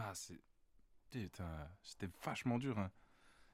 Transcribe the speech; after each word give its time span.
Ah, 0.00 0.12
c'est. 0.14 0.38
Putain, 1.10 1.44
c'était 1.82 2.08
vachement 2.24 2.58
dur. 2.58 2.78
Hein. 2.78 2.90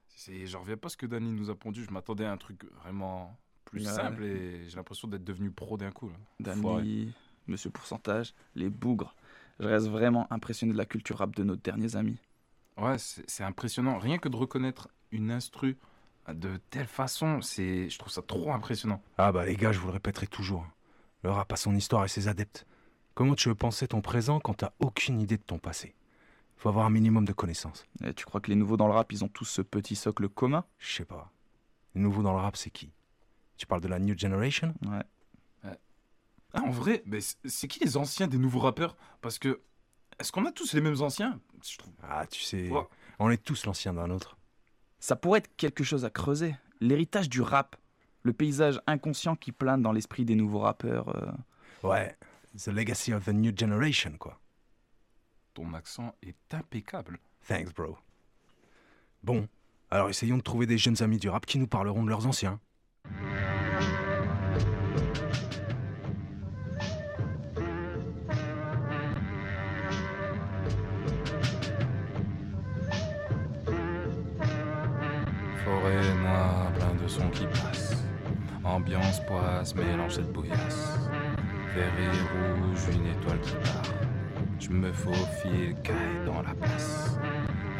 C'est... 0.07 0.45
Je 0.45 0.57
reviens 0.57 0.77
pas 0.77 0.87
à 0.87 0.89
ce 0.89 0.97
que 0.97 1.05
Danny 1.05 1.31
nous 1.31 1.49
a 1.49 1.55
pondu. 1.55 1.83
Je 1.83 1.91
m'attendais 1.91 2.25
à 2.25 2.31
un 2.31 2.37
truc 2.37 2.63
vraiment 2.83 3.37
plus 3.65 3.85
Ouais. 3.85 3.91
simple 3.93 4.23
et 4.23 4.69
j'ai 4.69 4.75
l'impression 4.75 5.07
d'être 5.07 5.23
devenu 5.23 5.49
pro 5.51 5.77
d'un 5.77 5.91
coup. 5.91 6.09
là. 6.09 6.15
Danny, 6.39 7.13
Monsieur 7.47 7.69
Pourcentage, 7.69 8.33
les 8.55 8.69
bougres. 8.69 9.15
Je 9.59 9.67
reste 9.67 9.87
vraiment 9.87 10.27
impressionné 10.31 10.73
de 10.73 10.77
la 10.77 10.85
culture 10.85 11.17
rap 11.19 11.33
de 11.35 11.43
nos 11.43 11.55
derniers 11.55 11.95
amis. 11.95 12.17
Ouais, 12.77 12.97
c'est, 12.97 13.27
c'est 13.29 13.43
impressionnant. 13.43 13.97
Rien 13.97 14.17
que 14.17 14.27
de 14.29 14.35
reconnaître 14.35 14.89
une 15.11 15.31
instru 15.31 15.77
de 16.27 16.57
telle 16.69 16.87
façon, 16.87 17.41
c'est, 17.41 17.89
je 17.89 17.97
trouve 17.97 18.11
ça 18.11 18.21
trop 18.21 18.51
impressionnant. 18.51 19.01
Ah 19.17 19.31
bah 19.31 19.45
les 19.45 19.55
gars, 19.55 19.71
je 19.71 19.79
vous 19.79 19.87
le 19.87 19.93
répéterai 19.93 20.27
toujours. 20.27 20.67
Le 21.23 21.31
rap 21.31 21.51
a 21.53 21.55
son 21.55 21.73
histoire 21.75 22.03
et 22.03 22.09
ses 22.09 22.27
adeptes. 22.27 22.65
Comment 23.13 23.35
tu 23.35 23.47
veux 23.47 23.55
penser 23.55 23.87
ton 23.87 24.01
présent 24.01 24.39
quand 24.41 24.55
t'as 24.55 24.71
aucune 24.79 25.21
idée 25.21 25.37
de 25.37 25.43
ton 25.43 25.57
passé? 25.57 25.95
Faut 26.57 26.69
avoir 26.69 26.85
un 26.85 26.89
minimum 26.89 27.25
de 27.25 27.33
connaissances. 27.33 27.85
Et 28.03 28.13
tu 28.13 28.25
crois 28.25 28.41
que 28.41 28.49
les 28.49 28.55
nouveaux 28.55 28.77
dans 28.77 28.87
le 28.87 28.93
rap, 28.93 29.11
ils 29.11 29.23
ont 29.23 29.27
tous 29.27 29.45
ce 29.45 29.61
petit 29.61 29.95
socle 29.95 30.29
commun? 30.29 30.63
Je 30.79 30.93
sais 30.95 31.05
pas. 31.05 31.31
Les 31.93 32.01
nouveaux 32.01 32.23
dans 32.23 32.33
le 32.33 32.39
rap, 32.39 32.55
c'est 32.57 32.69
qui? 32.69 32.91
Tu 33.57 33.65
parles 33.67 33.81
de 33.81 33.87
la 33.87 33.99
New 33.99 34.17
Generation? 34.17 34.73
Ouais. 34.85 35.03
Ah, 36.53 36.61
en 36.63 36.69
vrai, 36.69 37.03
mais 37.05 37.19
c'est, 37.19 37.35
c'est 37.45 37.67
qui 37.67 37.79
les 37.83 37.97
anciens 37.97 38.27
des 38.27 38.37
nouveaux 38.37 38.59
rappeurs? 38.59 38.95
Parce 39.21 39.37
que, 39.39 39.59
est-ce 40.19 40.31
qu'on 40.31 40.45
a 40.45 40.51
tous 40.53 40.71
les 40.73 40.79
mêmes 40.81 41.01
anciens? 41.01 41.39
Je 41.69 41.77
trouve. 41.77 41.91
Ah, 42.01 42.25
tu 42.27 42.41
sais, 42.41 42.69
Ouais. 42.69 42.87
on 43.19 43.29
est 43.29 43.43
tous 43.43 43.65
l'ancien 43.65 43.93
d'un 43.93 44.09
autre. 44.09 44.37
Ça 44.99 45.17
pourrait 45.17 45.39
être 45.39 45.53
quelque 45.57 45.83
chose 45.83 46.05
à 46.05 46.09
creuser. 46.09 46.55
L'héritage 46.79 47.27
du 47.29 47.41
rap. 47.41 47.75
Le 48.23 48.31
paysage 48.33 48.79
inconscient 48.87 49.35
qui 49.35 49.51
plane 49.51 49.81
dans 49.81 49.91
l'esprit 49.91 50.23
des 50.25 50.35
nouveaux 50.35 50.59
rappeurs. 50.59 51.09
euh. 51.15 51.31
Ouais, 51.83 52.17
the 52.57 52.67
legacy 52.69 53.13
of 53.13 53.25
the 53.25 53.33
new 53.33 53.51
generation, 53.55 54.13
quoi. 54.17 54.39
Ton 55.55 55.73
accent 55.73 56.13
est 56.21 56.53
impeccable. 56.53 57.17
Thanks, 57.47 57.73
bro. 57.73 57.97
Bon, 59.23 59.47
alors 59.89 60.09
essayons 60.09 60.35
de 60.35 60.41
trouver 60.41 60.65
des 60.65 60.77
jeunes 60.77 61.01
amis 61.01 61.17
du 61.17 61.29
rap 61.29 61.45
qui 61.45 61.57
nous 61.57 61.65
parleront 61.65 62.03
de 62.03 62.09
leurs 62.09 62.27
anciens. 62.27 62.59
Forêt 75.63 76.15
noire, 76.15 76.73
plein 76.73 76.95
de 77.01 77.07
sons 77.07 77.29
qui 77.29 77.45
passent. 77.45 78.03
Ambiance 78.65 79.25
poisse, 79.25 79.73
mélange 79.73 80.15
cette 80.15 80.33
bouillasse. 80.33 80.99
Vert 81.73 81.97
et 81.97 82.09
rouge, 82.09 82.93
une 82.93 83.07
étoile 83.07 83.39
qui 83.39 83.53
part. 83.53 84.04
Je 84.59 84.69
me 84.69 84.91
faufile, 84.91 85.75
caille 85.83 86.25
dans 86.25 86.41
la 86.41 86.53
place. 86.55 87.19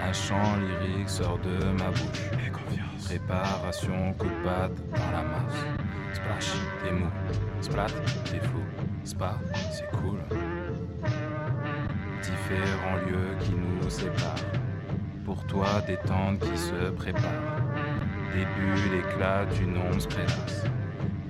Un 0.02 0.14
chant 0.14 0.58
lyrique 0.58 1.10
sort 1.10 1.40
de 1.40 1.66
ma 1.72 1.90
bouche. 1.90 2.30
Et 2.46 2.52
confiance. 2.52 3.06
Préparation, 3.06 4.14
coup 4.14 4.28
de 4.28 4.44
patte 4.44 4.76
dans 4.92 5.12
la 5.12 5.24
masse. 5.24 5.66
Splash, 6.14 6.54
t'es 6.84 6.92
mou. 6.92 7.08
Splat, 7.62 7.88
t'es 8.26 8.40
fou. 8.40 8.60
Spa, 9.04 9.40
c'est 9.72 9.90
cool. 9.98 10.20
Différents 12.22 12.98
lieux 13.08 13.36
qui 13.40 13.52
nous 13.52 13.90
séparent. 13.90 14.36
Pour 15.24 15.46
toi, 15.48 15.82
des 15.88 15.98
tentes 15.98 16.40
qui 16.40 16.58
se 16.58 16.92
préparent. 16.92 17.62
Début, 18.34 18.96
l'éclat 18.96 19.46
d'une 19.46 19.78
ombre 19.78 20.00
se 20.00 20.08
prélasse. 20.08 20.66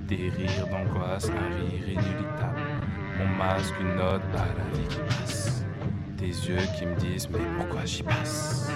Des 0.06 0.28
rires 0.28 0.66
d'angoisse, 0.70 1.30
un 1.30 1.56
rire 1.56 1.88
inéluctable. 1.88 2.65
Mon 3.18 3.26
masque, 3.26 3.74
une 3.80 3.96
note 3.96 4.20
à 4.34 4.46
la 4.46 4.76
vie 4.76 4.86
qui 4.88 4.98
passe. 5.08 5.64
Tes 6.18 6.26
yeux 6.26 6.58
qui 6.78 6.84
me 6.84 6.94
disent, 6.96 7.28
mais 7.30 7.38
pourquoi 7.56 7.84
j'y 7.84 8.02
passe? 8.02 8.70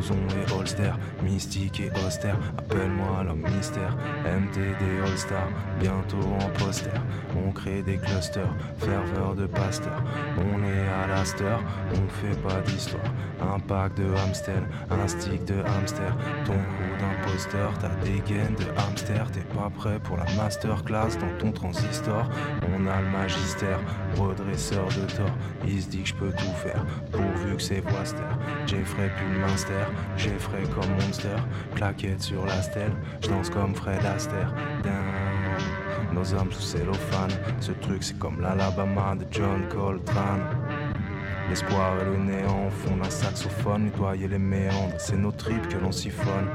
Blouson 0.00 0.16
et 0.36 0.52
holster, 0.52 0.92
mystique 1.22 1.80
et 1.80 1.90
austère. 2.06 2.38
Appelle-moi 2.58 3.24
l'homme 3.24 3.44
mystère, 3.56 3.96
MTD 4.24 5.02
All-Star, 5.04 5.48
bientôt 5.78 6.28
en 6.40 6.48
poster. 6.58 6.90
On 7.36 7.52
crée 7.52 7.82
des 7.82 7.98
clusters, 7.98 8.54
ferveur 8.78 9.34
de 9.34 9.46
pasteur. 9.46 10.02
On 10.38 10.62
est 10.64 10.88
à 10.88 11.06
l'Aster, 11.06 11.56
on 11.92 12.08
fait 12.08 12.38
pas 12.42 12.60
d'histoire. 12.62 13.02
Un 13.40 13.58
pack 13.58 13.94
de 13.94 14.04
hamster, 14.14 14.62
un 14.90 15.08
stick 15.08 15.44
de 15.44 15.60
hamster. 15.60 16.14
Ton 16.44 16.52
coup 16.52 16.92
d'imposteur, 16.98 17.72
t'as 17.80 17.94
des 18.04 18.20
gaines 18.26 18.56
de 18.56 18.66
hamster. 18.78 19.30
T'es 19.32 19.40
pas 19.54 19.70
prêt 19.70 19.98
pour 20.00 20.16
la 20.16 20.24
masterclass 20.34 21.16
dans 21.18 21.38
ton 21.38 21.52
transistor. 21.52 22.28
On 22.62 22.86
a 22.86 23.00
le 23.00 23.08
magistère, 23.08 23.80
redresseur 24.18 24.86
de 24.88 25.06
tort. 25.16 25.36
Il 25.66 25.80
se 25.80 25.88
dit 25.88 26.02
que 26.02 26.08
je 26.08 26.14
peux 26.14 26.32
tout 26.32 26.54
faire, 26.62 26.84
pourvu 27.12 27.56
que 27.56 27.62
c'est 27.62 27.80
Voister. 27.80 28.22
Jeffrey 28.66 29.10
puis 29.16 29.26
Minster, 29.90 30.30
Jeffrey 30.30 30.62
comme 30.74 30.90
Monster. 30.94 31.36
Claquette 31.74 32.22
sur 32.22 32.44
la 32.46 32.62
stèle, 32.62 32.92
je 33.22 33.28
danse 33.28 33.50
comme 33.50 33.74
Fred 33.74 34.04
Astaire. 34.04 34.52
Down. 34.82 36.12
Nos 36.12 36.34
âmes 36.34 36.52
sous 36.52 36.62
cellophane, 36.62 37.30
ce 37.60 37.72
truc 37.72 38.02
c'est 38.02 38.18
comme 38.18 38.40
l'Alabama 38.40 39.14
de 39.16 39.26
John 39.30 39.68
Coltrane. 39.68 40.42
L'espoir 41.48 42.00
et 42.00 42.04
le 42.04 42.16
néant 42.16 42.66
au 42.66 42.70
fond 42.70 42.96
d'un 42.96 43.10
saxophone, 43.10 43.84
nettoyer 43.84 44.28
les 44.28 44.38
méandres, 44.38 44.94
c'est 44.98 45.16
nos 45.16 45.32
tripes 45.32 45.68
que 45.68 45.78
l'on 45.78 45.92
siphonne. 45.92 46.48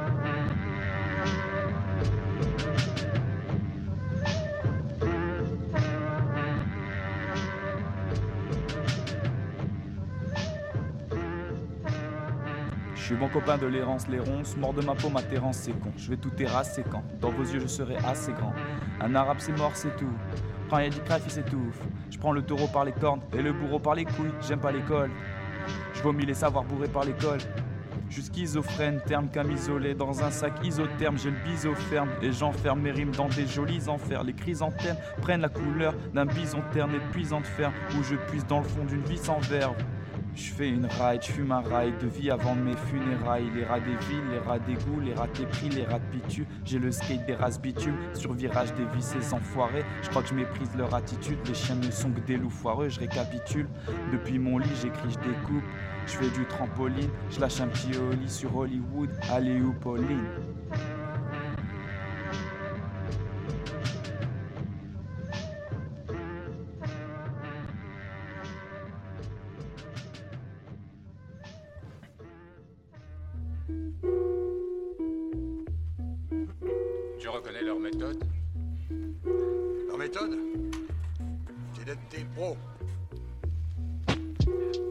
Suis 13.06 13.16
bon 13.16 13.30
copain 13.30 13.58
de 13.58 13.68
l'errance, 13.68 14.08
les 14.08 14.20
ronces, 14.20 14.58
mort 14.58 14.74
de 14.74 14.82
ma 14.82 14.96
peau, 14.96 15.10
ma 15.10 15.22
terrance, 15.22 15.58
c'est 15.58 15.80
con. 15.80 15.92
Je 15.96 16.10
vais 16.10 16.18
tout 16.18 16.32
terrasser 16.32 16.84
quand? 16.90 17.04
Dans 17.22 17.30
vos 17.30 17.44
yeux, 17.44 17.60
je 17.60 17.68
serai 17.68 17.98
assez 17.98 18.34
grand. 18.34 18.54
Un 19.00 19.14
arabe, 19.14 19.38
c'est 19.40 19.56
mort, 19.56 19.72
c'est 19.76 19.96
tout. 19.96 20.10
Quand 20.70 20.80
il 20.80 20.90
du 20.90 20.98
il 21.24 21.32
s'étouffe. 21.32 21.80
Je 22.10 22.18
prends 22.18 22.32
le 22.32 22.42
taureau 22.42 22.68
par 22.68 22.84
les 22.84 22.94
cornes 22.94 23.22
et 23.32 23.44
le 23.44 23.54
bourreau 23.54 23.78
par 23.78 23.94
les 23.94 24.06
couilles. 24.06 24.34
J'aime 24.48 24.60
pas 24.60 24.72
l'école. 24.72 25.12
Je 25.94 26.02
vomis 26.02 26.26
les 26.26 26.34
savoirs 26.34 26.64
bourrés 26.64 26.88
par 26.88 27.04
l'école. 27.04 27.38
Je 28.10 28.16
suis 28.16 28.24
schizophrène, 28.24 29.02
terme 29.06 29.30
camisolé 29.30 29.94
dans 29.94 30.24
un 30.24 30.32
sac 30.32 30.54
isotherme. 30.64 31.20
J'ai 31.20 31.30
le 31.30 31.38
biseau 31.46 31.76
ferme 31.76 32.10
et 32.24 32.32
j'enferme 32.32 32.82
mes 32.82 32.92
rimes 32.92 33.12
dans 33.12 33.28
des 33.28 33.46
jolis 33.46 33.88
enfers. 33.88 34.24
Les 34.24 34.34
chrysanthèmes 34.34 34.98
prennent 35.22 35.42
la 35.42 35.50
couleur 35.50 35.94
d'un 36.14 36.26
bison 36.26 36.64
terne 36.74 36.96
et 36.96 37.12
puisant 37.12 37.42
de 37.42 37.46
fer 37.46 37.72
où 37.92 38.04
je 38.04 38.16
puise 38.16 38.48
dans 38.48 38.60
le 38.60 38.66
fond 38.68 38.86
d'une 38.86 39.04
vie 39.04 39.18
sans 39.18 39.40
verve. 39.40 39.76
Je 40.36 40.52
fais 40.52 40.68
une 40.68 40.86
ride, 40.86 41.22
je 41.22 41.32
fume 41.32 41.54
un 41.54 41.62
rail 41.62 41.94
de 42.02 42.08
vie 42.08 42.30
avant 42.30 42.56
mes 42.56 42.76
funérailles. 42.76 43.50
Les 43.56 43.64
rats 43.64 43.80
des 43.80 43.96
villes, 44.08 44.30
les 44.32 44.40
rats 44.40 44.60
d'égout, 44.60 45.00
les 45.00 45.14
rats 45.14 45.28
des 45.28 45.46
prix, 45.46 45.70
les 45.70 45.86
rats 45.86 46.00
de 46.00 46.06
pitu. 46.12 46.46
J'ai 46.66 46.78
le 46.78 46.92
skate 46.92 47.26
des 47.26 47.36
races 47.36 47.60
bitume, 47.60 47.96
sur 48.14 48.34
virage 48.34 48.74
des 48.74 48.84
vies, 48.84 49.02
ces 49.02 49.34
enfoirés. 49.34 49.86
Je 50.04 50.10
crois 50.10 50.22
que 50.22 50.30
je 50.30 50.34
méprise 50.34 50.76
leur 50.78 50.94
attitude. 50.94 51.38
Les 51.48 51.54
chiens 51.54 51.76
ne 51.76 51.90
sont 51.90 52.12
que 52.12 52.20
des 52.20 52.36
loups 52.36 52.50
foireux, 52.50 52.90
je 52.90 53.00
récapitule. 53.00 53.68
Depuis 54.12 54.38
mon 54.38 54.58
lit, 54.58 54.76
j'écris, 54.82 55.12
je 55.12 55.30
découpe. 55.30 55.64
Je 56.06 56.12
fais 56.12 56.30
du 56.30 56.46
trampoline, 56.46 57.10
je 57.32 57.40
lâche 57.40 57.62
un 57.62 57.68
petit 57.68 57.98
holly 57.98 58.30
sur 58.30 58.56
Hollywood. 58.56 59.10
Allez 59.32 59.62
où 59.62 59.74
Pauline? 59.74 60.28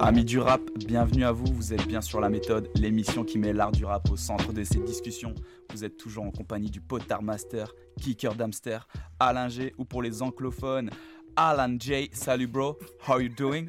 Amis 0.00 0.25
du 0.25 0.38
rap, 0.38 0.62
bienvenue 0.76 1.25
à 1.25 1.32
vous. 1.32 1.46
Vous 1.46 1.73
êtes 1.75 1.87
bien 1.87 2.00
sur 2.00 2.20
la 2.20 2.29
méthode, 2.29 2.70
l'émission 2.75 3.23
qui 3.25 3.38
met 3.38 3.52
l'art 3.52 3.73
du 3.73 3.85
rap 3.85 4.11
au 4.11 4.17
centre 4.17 4.52
de 4.52 4.64
ces 4.64 4.81
discussions. 4.81 5.35
Vous 5.70 5.85
êtes 5.85 5.96
toujours 5.96 6.25
en 6.25 6.31
compagnie 6.31 6.70
du 6.70 6.81
potard 6.81 7.23
master, 7.23 7.73
kicker 8.00 8.35
d'hamster, 8.35 8.79
Alain 9.20 9.49
G 9.49 9.75
ou 9.79 9.85
pour 9.85 10.02
les 10.02 10.23
anglophones, 10.23 10.91
Alan 11.37 11.76
J. 11.79 12.11
Salut 12.12 12.46
bro, 12.46 12.79
how 13.06 13.19
you 13.19 13.29
doing? 13.29 13.69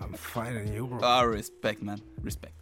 I'm 0.00 0.14
fine 0.14 0.56
and 0.56 0.74
you, 0.74 0.86
bro? 0.86 0.98
Ah, 1.02 1.22
respect 1.24 1.82
man, 1.82 1.98
respect. 2.24 2.55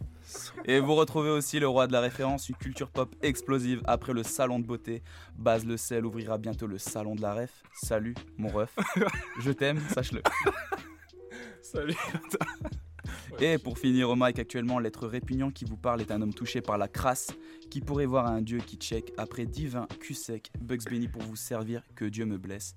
Et 0.65 0.79
vous 0.79 0.95
retrouvez 0.95 1.29
aussi 1.29 1.59
le 1.59 1.67
roi 1.67 1.87
de 1.87 1.91
la 1.91 2.01
référence, 2.01 2.49
une 2.49 2.55
culture 2.55 2.89
pop 2.89 3.15
explosive 3.21 3.81
après 3.85 4.13
le 4.13 4.23
salon 4.23 4.59
de 4.59 4.65
beauté. 4.65 5.03
Baz 5.35 5.65
Le 5.65 5.77
Sel 5.77 6.05
ouvrira 6.05 6.37
bientôt 6.37 6.67
le 6.67 6.77
salon 6.77 7.15
de 7.15 7.21
la 7.21 7.33
ref. 7.33 7.63
Salut, 7.73 8.15
mon 8.37 8.49
ref. 8.49 8.75
Je 9.39 9.51
t'aime, 9.51 9.79
sache-le. 9.93 10.21
Salut. 11.61 11.95
Et 13.39 13.57
pour 13.57 13.77
finir 13.77 14.09
au 14.09 14.15
mic 14.15 14.39
actuellement, 14.39 14.79
l'être 14.79 15.07
répugnant 15.07 15.51
qui 15.51 15.65
vous 15.65 15.77
parle 15.77 16.01
est 16.01 16.11
un 16.11 16.21
homme 16.21 16.33
touché 16.33 16.61
par 16.61 16.77
la 16.77 16.87
crasse 16.87 17.31
qui 17.69 17.81
pourrait 17.81 18.05
voir 18.05 18.27
un 18.27 18.41
dieu 18.41 18.59
qui 18.59 18.77
check 18.77 19.11
après 19.17 19.45
divin 19.45 19.87
cul 19.99 20.13
sec 20.13 20.51
Bugs 20.59 20.85
Benny 20.89 21.07
pour 21.07 21.21
vous 21.21 21.35
servir 21.35 21.83
que 21.95 22.05
Dieu 22.05 22.25
me 22.25 22.37
blesse. 22.37 22.75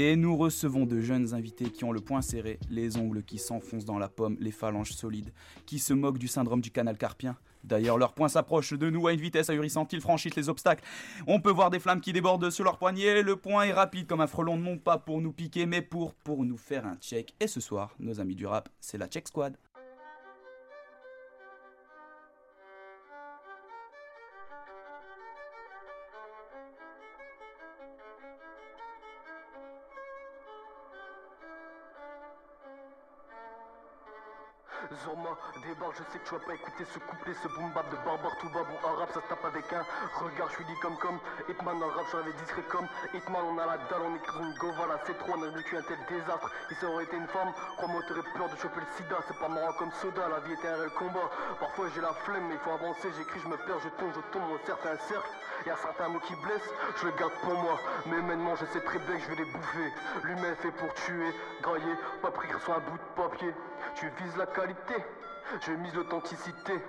Et 0.00 0.14
nous 0.14 0.36
recevons 0.36 0.86
de 0.86 1.00
jeunes 1.00 1.34
invités 1.34 1.72
qui 1.72 1.82
ont 1.82 1.90
le 1.90 2.00
poing 2.00 2.22
serré, 2.22 2.60
les 2.70 2.96
ongles 2.98 3.24
qui 3.24 3.36
s'enfoncent 3.36 3.84
dans 3.84 3.98
la 3.98 4.08
pomme, 4.08 4.36
les 4.38 4.52
phalanges 4.52 4.92
solides, 4.92 5.32
qui 5.66 5.80
se 5.80 5.92
moquent 5.92 6.18
du 6.18 6.28
syndrome 6.28 6.60
du 6.60 6.70
canal 6.70 6.96
carpien. 6.96 7.36
D'ailleurs, 7.64 7.98
leur 7.98 8.14
poing 8.14 8.28
s'approche 8.28 8.74
de 8.74 8.90
nous 8.90 9.08
à 9.08 9.12
une 9.12 9.20
vitesse 9.20 9.50
ahurissante, 9.50 9.92
ils 9.92 10.00
franchissent 10.00 10.36
les 10.36 10.48
obstacles. 10.48 10.84
On 11.26 11.40
peut 11.40 11.50
voir 11.50 11.70
des 11.70 11.80
flammes 11.80 12.00
qui 12.00 12.12
débordent 12.12 12.48
sur 12.48 12.62
leurs 12.62 12.78
poignets, 12.78 13.24
le 13.24 13.34
poing 13.34 13.64
est 13.64 13.72
rapide 13.72 14.06
comme 14.06 14.20
un 14.20 14.28
frelon, 14.28 14.56
non 14.56 14.78
pas 14.78 14.98
pour 14.98 15.20
nous 15.20 15.32
piquer, 15.32 15.66
mais 15.66 15.82
pour, 15.82 16.14
pour 16.14 16.44
nous 16.44 16.58
faire 16.58 16.86
un 16.86 16.94
check. 16.94 17.34
Et 17.40 17.48
ce 17.48 17.58
soir, 17.58 17.96
nos 17.98 18.20
amis 18.20 18.36
du 18.36 18.46
rap, 18.46 18.68
c'est 18.78 18.98
la 18.98 19.08
Check 19.08 19.26
Squad. 19.26 19.56
Débarque, 35.62 35.96
je 35.98 36.04
sais 36.12 36.18
que 36.18 36.28
tu 36.28 36.34
vas 36.34 36.40
pas 36.40 36.54
écouter 36.54 36.84
ce 36.84 36.98
couplet, 36.98 37.34
ce 37.42 37.48
boom 37.48 37.70
bap 37.72 37.88
de 37.90 37.96
barbare 38.04 38.36
tout 38.38 38.48
bas, 38.50 38.62
bon 38.62 38.78
arabe 38.88 39.08
ça 39.12 39.20
se 39.20 39.28
tape 39.28 39.44
avec 39.44 39.72
un 39.72 39.84
regard, 40.18 40.48
je 40.50 40.54
suis 40.54 40.64
dit 40.64 40.78
comme 40.80 40.96
comme 40.98 41.18
Hitman 41.48 41.78
dans 41.78 41.86
le 41.86 41.92
rap, 41.92 42.06
je 42.12 42.22
suis 42.22 42.38
discret 42.44 42.62
comme 42.68 42.86
Hitman, 43.14 43.42
on 43.42 43.58
a 43.58 43.66
la 43.66 43.78
dalle, 43.90 44.02
on 44.06 44.14
écrit 44.16 44.38
une 44.38 44.54
gova, 44.58 44.86
là 44.86 45.00
c'est 45.06 45.18
trop, 45.18 45.32
on 45.36 45.42
a 45.42 45.48
vécu 45.48 45.76
un 45.76 45.82
tel 45.82 45.98
désastre, 46.08 46.50
si 46.68 46.74
ça 46.76 46.86
aurait 46.86 47.04
été 47.04 47.16
une 47.16 47.28
femme, 47.28 47.52
crois-moi 47.76 48.02
t'aurais 48.08 48.26
peur 48.36 48.48
de 48.48 48.56
choper 48.56 48.80
le 48.80 48.90
sida, 48.96 49.16
c'est 49.26 49.38
pas 49.38 49.48
marrant 49.48 49.72
comme 49.78 49.92
soda, 49.92 50.28
la 50.28 50.40
vie 50.40 50.52
était 50.52 50.68
un 50.68 50.76
réel 50.76 50.90
combat, 50.98 51.28
parfois 51.60 51.86
j'ai 51.94 52.00
la 52.00 52.12
flemme, 52.24 52.48
mais 52.48 52.54
il 52.54 52.60
faut 52.60 52.72
avancer, 52.72 53.08
j'écris, 53.16 53.40
je 53.40 53.48
me 53.48 53.56
perds, 53.56 53.80
je 53.82 53.90
tombe, 54.00 54.12
je 54.14 54.22
tombe, 54.32 54.42
on 54.50 54.58
certain 54.66 54.96
cercle, 55.08 55.30
y 55.66 55.70
a 55.70 55.76
certains 55.76 56.08
mots 56.08 56.20
qui 56.20 56.34
blessent, 56.36 56.72
je 57.00 57.06
le 57.06 57.12
garde 57.12 57.34
pour 57.42 57.54
moi, 57.54 57.78
mais 58.06 58.20
maintenant 58.22 58.54
je 58.56 58.64
sais 58.66 58.80
très 58.80 58.98
bien 58.98 59.16
que 59.16 59.22
je 59.22 59.28
vais 59.28 59.44
les 59.44 59.50
bouffer, 59.50 59.92
l'humain 60.24 60.54
fait 60.56 60.72
pour 60.72 60.92
tuer, 60.94 61.34
grailler, 61.62 61.94
pas 62.22 62.30
pris 62.30 62.48
sur 62.60 62.74
un 62.74 62.80
bout 62.80 62.98
de 62.98 63.22
papier, 63.22 63.54
tu 63.94 64.08
vises 64.22 64.36
la 64.36 64.46
qualité, 64.46 64.94
je 65.60 65.72
mise 65.72 65.94
l'authenticité. 65.94 66.82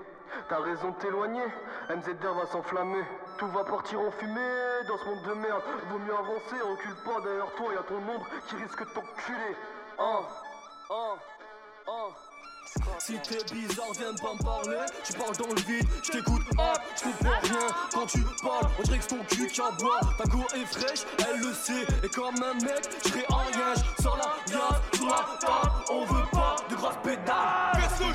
T'as 0.47 0.59
raison 0.59 0.91
de 0.91 0.95
t'éloigner, 0.97 1.45
MZR 1.89 2.33
va 2.33 2.45
s'enflammer. 2.51 3.03
Tout 3.37 3.47
va 3.47 3.63
partir 3.63 3.99
en 3.99 4.11
fumée 4.11 4.83
dans 4.87 4.97
ce 4.97 5.05
monde 5.05 5.23
de 5.23 5.33
merde. 5.33 5.61
Vaut 5.89 5.99
mieux 5.99 6.13
avancer, 6.13 6.55
recule 6.61 6.95
pas 7.03 7.21
derrière 7.21 7.51
toi, 7.55 7.73
y 7.73 7.77
a 7.77 7.83
ton 7.83 7.97
ombre 7.97 8.27
qui 8.47 8.55
risque 8.55 8.79
de 8.79 8.93
t'enculer. 8.93 9.55
Oh, 9.97 10.25
oh, 10.89 11.15
oh. 11.87 12.09
Si 12.99 13.17
t'es 13.19 13.43
bizarre, 13.53 13.91
viens 13.97 14.13
pas 14.13 14.33
me 14.33 14.43
parler. 14.43 14.85
Tu 15.03 15.13
parles 15.13 15.35
dans 15.37 15.47
le 15.47 15.61
vide, 15.61 15.87
je 16.03 16.11
t'écoute, 16.11 16.43
hop, 16.57 16.81
je 16.95 17.03
comprends 17.03 17.39
rien. 17.41 17.67
Quand 17.91 18.05
tu 18.05 18.19
parles, 18.43 18.67
on 18.77 18.83
dirait 18.83 18.99
que 18.99 19.07
ton 19.07 19.23
cul 19.23 19.47
qui 19.47 19.61
aboie. 19.61 19.99
Ta 20.17 20.25
go 20.25 20.43
est 20.53 20.65
fraîche, 20.65 21.05
elle 21.27 21.39
le 21.39 21.53
sait. 21.53 21.87
Et 22.03 22.09
comme 22.09 22.35
un 22.35 22.53
mec, 22.53 22.89
je 23.05 23.33
en 23.33 23.37
rien. 23.37 23.73
Sans 23.99 24.15
la 24.15 24.35
viande, 24.47 24.81
sur 24.93 25.07
la 25.07 25.25
table, 25.39 25.71
on 25.89 26.05
veut 26.05 26.25
pas 26.31 26.55
de 26.69 26.75
grosses 26.75 26.97
pédales. 27.03 27.68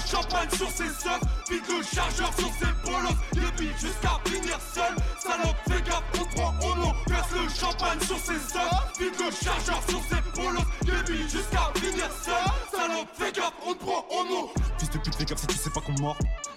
Champagne 0.07 0.49
sur 0.57 0.71
ses 0.71 0.89
seufs, 0.89 1.21
vide 1.51 1.63
le 1.69 1.83
chargeur 1.83 2.31
sur 2.39 2.49
ses 2.59 2.73
bolos. 2.85 3.17
Le 3.35 3.51
beat 3.59 3.79
jusqu'à 3.79 4.21
finir 4.27 4.59
seul. 4.73 4.95
Salope, 5.19 5.57
fais 5.67 5.83
gaffe, 5.83 6.03
on 6.21 6.25
prend 6.37 6.55
au 6.61 6.77
nom. 6.77 6.93
Verse 7.09 7.31
le 7.33 7.49
champagne 7.49 8.01
sur 8.01 8.19
ses 8.19 8.39
seufs, 8.39 8.99
vide 8.99 9.15
le 9.19 9.31
chargeur 9.31 9.81
sur 9.89 10.01
ses 10.09 10.41
bolos. 10.41 10.61
Le 10.87 11.03
beat 11.03 11.31
jusqu'à 11.31 11.73
finir 11.77 12.09
seul. 12.23 12.35
Salope, 12.71 13.09
fais 13.15 13.33
gaffe, 13.33 13.53
on 13.67 13.75
prend 13.75 14.05
au 14.11 14.25
nom. 14.25 14.49
Fils 14.79 14.91
de 14.91 14.99
pute, 14.99 15.15
fais 15.15 15.25
gaffe 15.25 15.41
si 15.41 15.47
tu 15.47 15.57
sais 15.57 15.71
pas 15.71 15.81
qu'on 15.81 16.01
mord. 16.01 16.17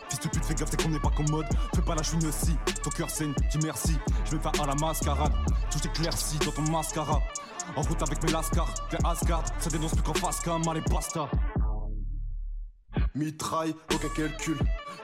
Fils 0.09 0.19
de 0.19 0.27
pute, 0.27 0.45
fais 0.45 0.53
gaffe, 0.53 0.69
c'est 0.69 0.83
qu'on 0.83 0.89
n'est 0.89 0.99
pas 0.99 1.11
commode. 1.11 1.47
Fais 1.73 1.81
pas 1.81 1.95
la 1.95 2.03
chouine 2.03 2.25
aussi, 2.27 2.55
ton 2.83 2.89
cœur 2.89 3.09
saigne, 3.09 3.33
dis 3.49 3.59
merci. 3.63 3.97
Je 4.25 4.35
vais 4.35 4.41
faire 4.41 4.61
à 4.61 4.67
la 4.67 4.75
mascarade, 4.75 5.33
tout 5.71 5.79
éclairci 5.85 6.37
dans 6.39 6.51
ton 6.51 6.69
mascara. 6.69 7.21
En 7.75 7.81
route 7.81 8.01
avec 8.01 8.23
mes 8.23 8.31
lascars, 8.31 8.73
vers 8.89 9.05
Asgard, 9.05 9.43
ça 9.59 9.69
dénonce 9.69 9.91
plus 9.91 10.03
qu'en 10.03 10.13
face 10.13 10.39
qu'un 10.39 10.59
mal 10.59 10.77
et 10.77 10.81
basta. 10.89 11.29
Mitraille, 13.17 13.75
aucun 13.93 14.09
calcul. 14.09 14.57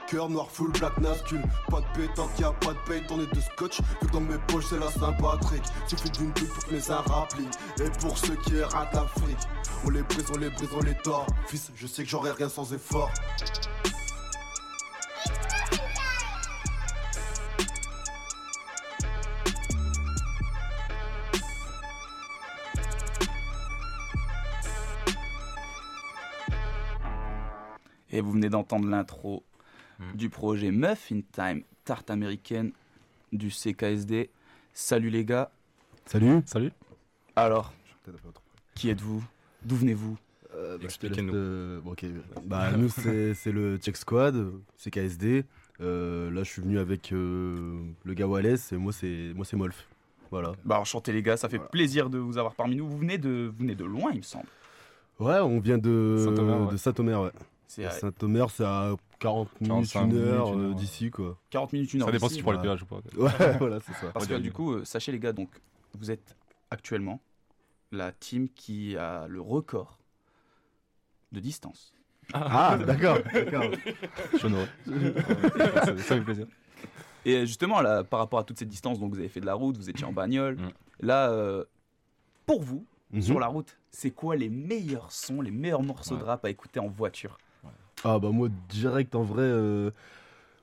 Cœur 0.08 0.28
noir, 0.28 0.48
full 0.50 0.70
black 0.72 0.96
nascule. 0.98 1.42
Pas 1.68 1.80
de 1.80 1.86
pétanque, 1.98 2.38
y'a 2.38 2.52
pas 2.52 2.72
de 2.72 2.78
paye, 2.86 3.06
tourné 3.06 3.26
de 3.26 3.40
scotch. 3.40 3.80
Vu 3.80 4.08
que 4.08 4.12
dans 4.12 4.20
mes 4.20 4.38
poches, 4.46 4.66
c'est 4.70 4.78
la 4.78 4.90
Saint-Patrick. 4.90 5.62
Suffit 5.88 6.10
d'une 6.10 6.32
pute 6.32 6.48
pour 6.48 6.66
que 6.66 6.74
mes 6.74 6.90
arabes 6.90 7.28
Et 7.80 7.90
pour 8.00 8.16
ceux 8.16 8.36
qui 8.36 8.62
ratent 8.62 8.94
l'Afrique, 8.94 9.48
on 9.84 9.90
les 9.90 10.02
brise, 10.02 10.26
on 10.34 10.38
les 10.38 10.50
brise, 10.50 10.68
on 10.74 10.82
les 10.82 10.94
tord. 11.02 11.26
Fils, 11.46 11.72
je 11.74 11.86
sais 11.86 12.04
que 12.04 12.08
j'aurai 12.08 12.32
rien 12.32 12.48
sans 12.48 12.72
effort. 12.72 13.10
Et 28.14 28.20
vous 28.20 28.32
venez 28.32 28.48
d'entendre 28.48 28.88
l'intro 28.88 29.42
Mm. 30.00 30.16
du 30.16 30.28
projet 30.28 30.70
Muffin 30.72 31.20
Time, 31.32 31.62
tarte 31.84 32.10
américaine 32.10 32.72
du 33.32 33.50
CKSD. 33.50 34.28
Salut 34.72 35.08
les 35.10 35.24
gars. 35.24 35.50
Salut. 36.06 36.40
Salut. 36.46 36.72
Alors, 37.36 37.72
qui 38.74 38.88
êtes-vous? 38.90 39.22
D'où 39.64 39.76
venez-vous? 39.76 40.16
Euh, 40.54 40.78
bah, 40.78 40.84
Expliquez-nous. 40.84 41.80
bon. 41.82 41.94
Bah, 42.44 42.72
nous, 42.76 42.88
c'est 42.88 43.52
le 43.52 43.76
Check 43.78 43.96
Squad, 43.96 44.52
c'est 44.76 44.90
KSD. 44.90 45.44
Euh, 45.80 46.30
là, 46.32 46.42
je 46.42 46.50
suis 46.50 46.62
venu 46.62 46.78
avec 46.80 47.12
euh, 47.12 47.78
le 48.04 48.14
gars 48.14 48.26
Wallace 48.26 48.72
et 48.72 48.76
moi, 48.76 48.92
c'est 48.92 49.32
moi 49.34 49.44
c'est 49.44 49.56
Molf. 49.56 49.86
Voilà. 50.32 50.52
Bah 50.64 50.80
enchanté 50.80 51.12
les 51.12 51.22
gars, 51.22 51.36
ça 51.36 51.48
fait 51.48 51.56
Voilà. 51.58 51.70
plaisir 51.70 52.10
de 52.10 52.18
vous 52.18 52.36
avoir 52.38 52.54
parmi 52.54 52.74
nous. 52.76 52.88
Vous 52.88 52.98
venez 52.98 53.18
de, 53.18 53.48
vous 53.52 53.58
venez 53.60 53.74
de 53.76 53.84
loin, 53.84 54.10
il 54.12 54.18
me 54.18 54.22
semble. 54.22 54.46
Ouais, 55.20 55.38
on 55.38 55.60
vient 55.60 55.78
de 55.78 56.16
Saint-Omer, 56.18 56.66
ouais. 56.66 56.72
de 56.72 56.76
Saint-Omer, 56.76 57.20
ouais. 57.22 57.30
Saint-Omer, 57.68 58.50
c'est 58.50 58.64
à 58.64 58.94
40 59.18 59.60
minutes, 59.60 59.92
45 59.92 60.04
une 60.04 60.14
heure 60.16 60.46
minutes, 60.46 60.54
une 60.54 60.60
euh, 60.60 60.68
heure, 60.70 60.74
d'ici, 60.74 61.10
quoi. 61.10 61.38
40 61.50 61.72
minutes, 61.72 61.94
une 61.94 62.02
heure. 62.02 62.08
Ça 62.08 62.12
dépend 62.12 62.28
si 62.28 62.36
tu 62.36 62.42
prends 62.42 62.52
le 62.52 62.60
péage 62.60 62.82
ou 62.82 62.86
pas. 62.86 62.96
Ouais, 63.16 63.56
voilà, 63.58 63.80
c'est 63.80 63.94
ça. 63.94 64.10
Parce 64.12 64.26
que 64.26 64.34
du 64.34 64.52
coup, 64.52 64.74
euh, 64.74 64.84
sachez 64.84 65.12
les 65.12 65.18
gars, 65.18 65.32
donc 65.32 65.48
vous 65.98 66.10
êtes 66.10 66.36
actuellement 66.70 67.20
la 67.92 68.12
team 68.12 68.48
qui 68.48 68.96
a 68.96 69.26
le 69.28 69.40
record 69.40 69.98
de 71.32 71.40
distance. 71.40 71.94
Ah, 72.32 72.78
d'accord, 72.86 73.18
d'accord. 73.32 73.64
Je 74.32 74.38
suis 74.38 74.46
honoré. 74.46 74.66
ça, 75.56 75.84
ça 75.84 75.94
fait 76.16 76.20
plaisir. 76.20 76.46
Et 77.24 77.36
euh, 77.36 77.46
justement, 77.46 77.80
là, 77.80 78.04
par 78.04 78.18
rapport 78.20 78.38
à 78.38 78.44
toute 78.44 78.58
cette 78.58 78.68
distance, 78.68 78.98
donc 78.98 79.12
vous 79.12 79.18
avez 79.18 79.28
fait 79.28 79.40
de 79.40 79.46
la 79.46 79.54
route, 79.54 79.76
vous 79.76 79.90
étiez 79.90 80.04
en 80.04 80.12
bagnole. 80.12 80.56
Mm. 80.56 80.68
Là, 81.00 81.30
euh, 81.30 81.64
pour 82.46 82.62
vous, 82.62 82.86
Mhm. 83.12 83.22
sur 83.22 83.38
la 83.38 83.46
route, 83.46 83.78
c'est 83.90 84.10
quoi 84.10 84.34
les 84.34 84.48
meilleurs 84.48 85.12
sons, 85.12 85.40
les 85.40 85.52
meilleurs 85.52 85.82
morceaux 85.82 86.16
de 86.16 86.24
rap 86.24 86.44
à 86.44 86.50
écouter 86.50 86.80
en 86.80 86.88
voiture? 86.88 87.38
Ah 88.04 88.18
bah 88.18 88.30
moi 88.30 88.48
direct 88.68 89.14
en 89.14 89.22
vrai, 89.22 89.42
euh, 89.44 89.90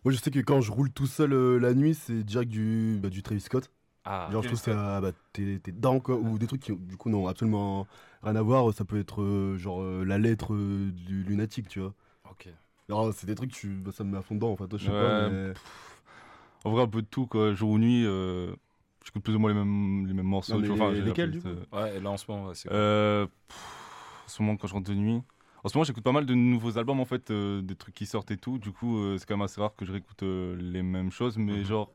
moi 0.05 0.13
je 0.13 0.19
sais 0.19 0.31
que 0.31 0.39
quand 0.39 0.62
je 0.62 0.71
roule 0.71 0.91
tout 0.91 1.07
seul 1.07 1.33
euh, 1.33 1.60
la 1.60 1.74
nuit 1.74 1.95
c'est 1.95 2.24
direct 2.24 2.51
du, 2.51 3.00
bah, 3.01 3.10
du 3.10 3.24
Travis 3.24 3.41
Scott. 3.41 3.71
Ah, 4.03 4.29
Genre 4.29 4.43
je 4.43 4.48
trouve 4.48 4.62
que 4.62 4.63
ça, 4.65 5.01
bah, 5.01 5.12
t'es 5.33 5.60
t'es 5.63 5.71
dedans 5.74 6.00
quoi, 6.01 6.17
ou 6.17 6.39
des 6.39 6.48
trucs 6.48 6.62
qui 6.62 6.75
du 6.75 6.98
coup 6.98 7.10
n'ont 7.10 7.27
absolument 7.27 7.88
rien 8.24 8.36
à 8.38 8.41
voir, 8.43 8.74
ça 8.74 8.86
peut 8.86 9.00
être 9.00 9.21
euh, 9.24 9.57
genre 9.57 9.81
euh, 9.83 10.05
la 10.05 10.17
lettre 10.19 10.53
euh, 10.55 10.91
du 10.93 11.24
lunatique 11.24 11.69
tu 11.69 11.79
vois. 11.81 11.93
ok. 12.24 12.48
Alors 12.89 13.13
c'est 13.13 13.27
des 13.27 13.36
trucs, 13.36 13.51
tu, 13.53 13.69
bah, 13.75 13.91
ça 13.93 14.03
me 14.03 14.12
met 14.12 14.17
à 14.19 14.21
fond 14.24 14.36
dedans 14.36 14.51
en 14.51 14.57
fait, 14.57 14.67
toi 14.67 14.79
je 14.79 14.86
sais 14.86 14.91
Ouais, 14.91 14.93
pas 14.93 15.13
mais... 15.21 15.55
En 16.63 16.71
vrai, 16.71 16.83
un 16.83 16.88
peu 16.88 17.01
de 17.01 17.07
tout, 17.07 17.27
quoi. 17.27 17.53
Jour 17.53 17.71
ou 17.71 17.77
nuit, 17.79 18.05
euh, 18.05 18.53
j'écoute 19.03 19.24
plus 19.24 19.36
ou 19.36 19.39
moins 19.39 19.51
les 19.51 19.57
mêmes, 19.60 20.05
les 20.07 20.13
mêmes 20.13 20.25
morceaux. 20.27 20.57
Non, 20.57 20.60
tu 20.62 20.67
mais 20.67 20.71
vois, 20.71 20.74
enfin, 20.75 20.93
j'ai 20.93 21.05
la 21.05 21.15
lesquels, 21.15 21.31
playlist, 21.31 21.45
du 21.45 21.48
euh, 21.48 21.65
Ouais, 21.71 21.98
et 21.98 22.00
là 22.00 22.12
en 22.12 22.17
ce 22.17 22.29
moment, 22.29 22.48
ouais, 22.48 22.55
c'est 22.55 22.69
Euh, 22.71 23.27
pff, 23.48 24.24
en 24.25 24.27
ce 24.29 24.41
moment, 24.41 24.57
quand 24.57 24.67
je 24.67 24.74
rentre 24.74 24.89
de 24.89 24.95
nuit. 24.95 25.21
En 25.63 25.70
ce 25.70 25.77
moment, 25.77 25.84
j'écoute 25.84 26.03
pas 26.03 26.12
mal 26.12 26.25
de 26.25 26.34
nouveaux 26.34 26.77
albums, 26.77 27.00
en 27.00 27.06
fait, 27.06 27.30
euh, 27.32 27.62
des 27.62 27.75
trucs 27.75 27.94
qui 27.96 28.06
sortent 28.06 28.32
et 28.32 28.38
tout. 28.38 28.58
Du 28.58 28.72
coup, 28.72 28.98
euh, 29.00 29.18
c'est 29.18 29.25
quand 29.27 29.36
même 29.38 29.44
assez 29.46 29.62
rare 29.62 29.75
que 29.75 29.86
je 29.86 29.91
réécoute 29.91 30.24
euh, 30.24 30.56
les 30.60 30.82
mêmes 30.82 31.12
choses. 31.12 31.38
Mais 31.38 31.58
Mhm. 31.60 31.63
genre, 31.63 31.94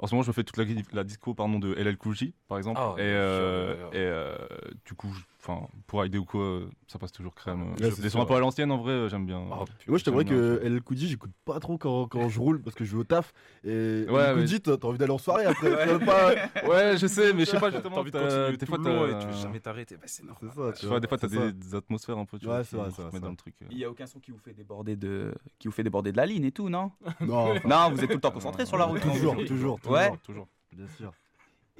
En 0.00 0.06
ce 0.06 0.14
moment, 0.14 0.22
je 0.22 0.28
me 0.28 0.32
fais 0.32 0.42
toute 0.44 0.56
la, 0.56 0.64
la 0.92 1.04
disco 1.04 1.34
pardon, 1.34 1.58
de 1.58 1.72
LL 1.74 1.96
Cool 1.96 2.14
J, 2.16 2.34
par 2.48 2.58
exemple. 2.58 2.80
Ah, 2.82 2.94
et 2.98 3.02
euh, 3.02 3.74
ouais, 3.90 3.96
et 3.96 4.00
euh, 4.00 4.36
du 4.84 4.94
coup, 4.94 5.14
enfin, 5.40 5.68
pour 5.86 6.04
ID 6.04 6.16
ou 6.16 6.24
quoi, 6.24 6.40
euh, 6.42 6.66
ça 6.88 6.98
passe 6.98 7.12
toujours 7.12 7.32
crème. 7.34 7.70
Ouais, 7.80 7.90
c'est 7.92 8.02
Des 8.02 8.10
sons 8.10 8.20
un 8.20 8.24
peu 8.26 8.34
à 8.34 8.40
l'ancienne, 8.40 8.72
en 8.72 8.78
vrai, 8.78 9.08
j'aime 9.08 9.24
bien. 9.24 9.40
Oh, 9.50 9.64
Et 9.86 9.90
moi, 9.90 9.98
je 9.98 10.10
bien, 10.10 10.24
que 10.24 10.60
LL 10.64 10.82
Cool 10.82 10.96
J, 10.96 11.08
j'écoute 11.08 11.30
pas 11.44 11.60
trop 11.60 11.78
quand, 11.78 12.08
quand 12.08 12.28
je 12.28 12.40
roule 12.40 12.60
parce 12.60 12.74
que 12.74 12.84
je 12.84 12.92
vais 12.92 12.98
au 13.02 13.04
taf. 13.04 13.32
Et 13.62 14.04
Ouais, 14.08 14.24
LL 14.24 14.32
Cool 14.32 14.40
ouais. 14.40 14.46
J, 14.48 14.60
t'as 14.60 14.76
t'as 14.76 14.88
envie 14.88 14.98
d'aller 14.98 15.12
en 15.12 15.18
soirée 15.18 15.44
après. 15.46 15.98
pas- 16.00 16.34
Ouais, 16.68 16.96
je 16.98 17.06
sais, 17.06 17.32
mais 17.32 17.44
je 17.44 17.50
sais 17.50 17.60
pas 17.60 17.70
T'as 17.70 17.76
justement. 17.76 17.98
envie 17.98 18.10
de 18.10 18.18
t'as- 18.18 18.24
continuer 18.24 18.56
Des 18.56 18.66
fois, 18.66 18.78
long 18.78 19.06
et 19.06 19.10
t'as- 19.12 19.18
tu 19.20 19.26
veux 19.28 19.32
jamais 19.42 19.60
t'arrêter. 19.60 19.96
Bah, 19.96 20.02
c'est 20.06 20.24
normal. 20.24 20.50
Ça, 20.54 20.72
Tu 20.80 20.86
vois, 20.86 20.98
des 21.00 21.06
fois, 21.06 21.18
t'as 21.18 21.28
des, 21.28 21.52
des 21.52 21.74
atmosphères 21.74 22.18
un 22.18 22.24
peu, 22.24 22.38
tu 22.38 22.48
Ouais, 22.48 22.64
c'est 22.64 22.76
vrai, 22.76 23.20
dans 23.20 23.30
le 23.30 23.36
truc. 23.36 23.54
Il 23.70 23.78
y 23.78 23.84
a 23.84 23.90
aucun 23.90 24.06
son 24.06 24.18
qui 24.18 24.32
vous 24.32 24.38
fait 24.38 24.52
déborder 24.54 24.96
de, 24.96 25.32
qui 25.60 25.68
vous 25.68 25.72
fait 25.72 25.84
déborder 25.84 26.10
de 26.10 26.16
la 26.16 26.26
ligne 26.26 26.44
et 26.44 26.52
tout, 26.52 26.68
non? 26.68 26.90
Non, 27.20 27.54
Non, 27.64 27.90
vous 27.90 28.00
êtes 28.02 28.08
tout 28.10 28.16
le 28.16 28.20
temps 28.20 28.30
concentré 28.32 28.66
sur 28.66 28.76
la 28.76 28.84
route. 28.86 29.00
toujours, 29.00 29.36
toujours, 29.46 29.80
toujours. 29.84 29.96
Ouais. 29.98 30.18
Toujours. 30.22 30.48
Bien 30.72 30.88
sûr. 30.96 31.12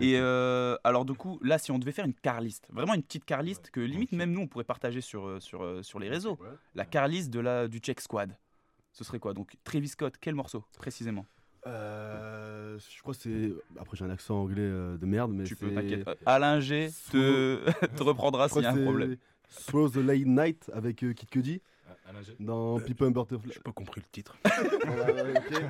Et 0.00 0.16
euh, 0.18 0.76
alors 0.82 1.04
du 1.04 1.14
coup, 1.14 1.38
là, 1.42 1.58
si 1.58 1.70
on 1.70 1.78
devait 1.78 1.92
faire 1.92 2.04
une 2.04 2.14
car 2.14 2.40
list, 2.40 2.66
vraiment 2.72 2.94
une 2.94 3.02
petite 3.02 3.24
car 3.24 3.42
list 3.42 3.70
que 3.70 3.80
limite 3.80 4.10
même 4.12 4.32
nous 4.32 4.40
on 4.40 4.48
pourrait 4.48 4.64
partager 4.64 5.00
sur 5.00 5.26
euh, 5.26 5.38
sur 5.40 5.62
euh, 5.62 5.82
sur 5.82 6.00
les 6.00 6.08
réseaux, 6.08 6.36
la 6.74 6.84
car 6.84 7.06
list 7.06 7.30
de 7.30 7.38
la 7.38 7.68
du 7.68 7.78
Check 7.78 8.00
Squad, 8.00 8.36
ce 8.92 9.04
serait 9.04 9.20
quoi? 9.20 9.34
Donc 9.34 9.54
Travis 9.62 9.88
Scott, 9.88 10.14
quel 10.20 10.34
morceau 10.34 10.64
précisément? 10.78 11.26
Euh, 11.66 12.78
je 12.78 13.00
crois 13.02 13.14
que 13.14 13.20
c'est. 13.20 13.52
Après, 13.80 13.96
j'ai 13.96 14.04
un 14.04 14.10
accent 14.10 14.36
anglais 14.40 14.60
euh, 14.60 14.98
de 14.98 15.06
merde, 15.06 15.32
mais 15.32 15.44
Tu 15.44 15.56
peux 15.56 15.70
t'inquiète. 15.72 16.08
Alain 16.26 16.60
G 16.60 16.90
te 17.10 17.70
te 17.96 18.02
reprendra 18.02 18.48
s'il 18.48 18.62
y 18.62 18.66
a 18.66 18.70
un 18.70 18.74
c'est 18.74 18.82
problème. 18.82 19.16
Throw 19.66 19.88
the 19.88 19.96
Late 19.96 20.26
Night 20.26 20.70
avec 20.74 21.02
euh, 21.04 21.12
Kid 21.12 21.30
Cudi 21.30 21.62
Ah, 21.88 22.10
Alain 22.10 22.22
G. 22.22 22.34
dans 22.40 22.80
People 22.80 23.06
and 23.06 23.12
Butterfly. 23.12 23.52
J'ai 23.54 23.60
pas 23.60 23.72
compris 23.72 24.00
le 24.00 24.06
titre. 24.10 24.36
Voilà, 24.84 25.04
ouais, 25.14 25.34
ok. 25.38 25.62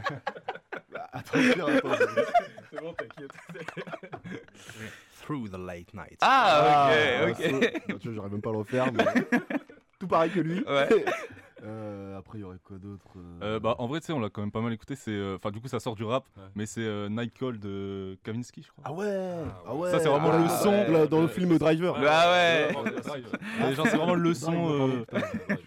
Bah, 0.95 1.09
attends. 1.13 1.39
C'est 2.71 2.81
bon, 2.81 2.93
t'inquiète. 2.95 3.33
Through 5.23 5.49
the 5.49 5.59
late 5.59 5.93
night. 5.95 6.19
Ah, 6.21 6.91
Ah, 6.93 7.29
ok, 7.31 7.37
ça- 7.37 7.57
ok. 7.57 7.83
tu 8.01 8.09
vois, 8.09 8.15
j'arrive 8.15 8.33
même 8.33 8.41
pas 8.43 8.51
à 8.51 8.53
le 8.53 8.59
refaire, 8.59 8.93
mais 8.93 9.05
tout 9.99 10.07
pareil 10.07 10.31
que 10.31 10.41
lui. 10.41 10.63
Ouais. 10.67 10.89
Euh, 11.64 12.18
après, 12.18 12.38
il 12.38 12.40
y 12.42 12.44
aurait 12.44 12.59
quoi 12.62 12.78
d'autre 12.78 13.06
euh, 13.16 13.38
Euh, 13.56 13.61
bah, 13.61 13.75
en 13.78 13.87
vrai, 13.87 14.00
tu 14.00 14.06
sais, 14.06 14.12
on 14.12 14.21
l'a 14.21 14.28
quand 14.28 14.42
même 14.42 14.50
pas 14.52 14.61
mal 14.61 14.73
écouté. 14.73 14.94
C'est, 14.97 15.11
euh, 15.12 15.37
enfin, 15.37 15.50
du 15.50 15.61
coup, 15.61 15.68
ça 15.68 15.80
sort 15.80 15.94
du 15.97 16.04
rap, 16.04 16.26
Ouais. 16.37 16.42
mais 16.54 16.66
c'est 16.66 16.83
euh, 16.85 17.09
Night 17.09 17.33
Call 17.33 17.59
de 17.59 18.18
Kavinsky, 18.23 18.62
je 18.62 18.68
crois. 18.71 18.85
Ah 18.87 18.92
ouais, 18.92 19.44
ah 19.66 19.75
ouais. 19.75 19.90
Ça, 19.90 19.99
c'est 20.00 20.09
vraiment 20.09 20.30
Ah, 20.33 20.38
le 20.38 20.44
dans- 20.44 20.59
son. 20.59 20.92
dans- 20.92 21.06
dans 21.06 21.23
le 21.23 21.28
film 21.28 21.56
Driver. 21.59 21.97
Ah 21.99 22.30
ouais. 22.33 22.75
Genre, 23.75 23.87
c'est 23.87 23.97
vraiment 23.97 24.14
le 24.14 24.35
son, 24.35 24.71
euh, 24.71 25.04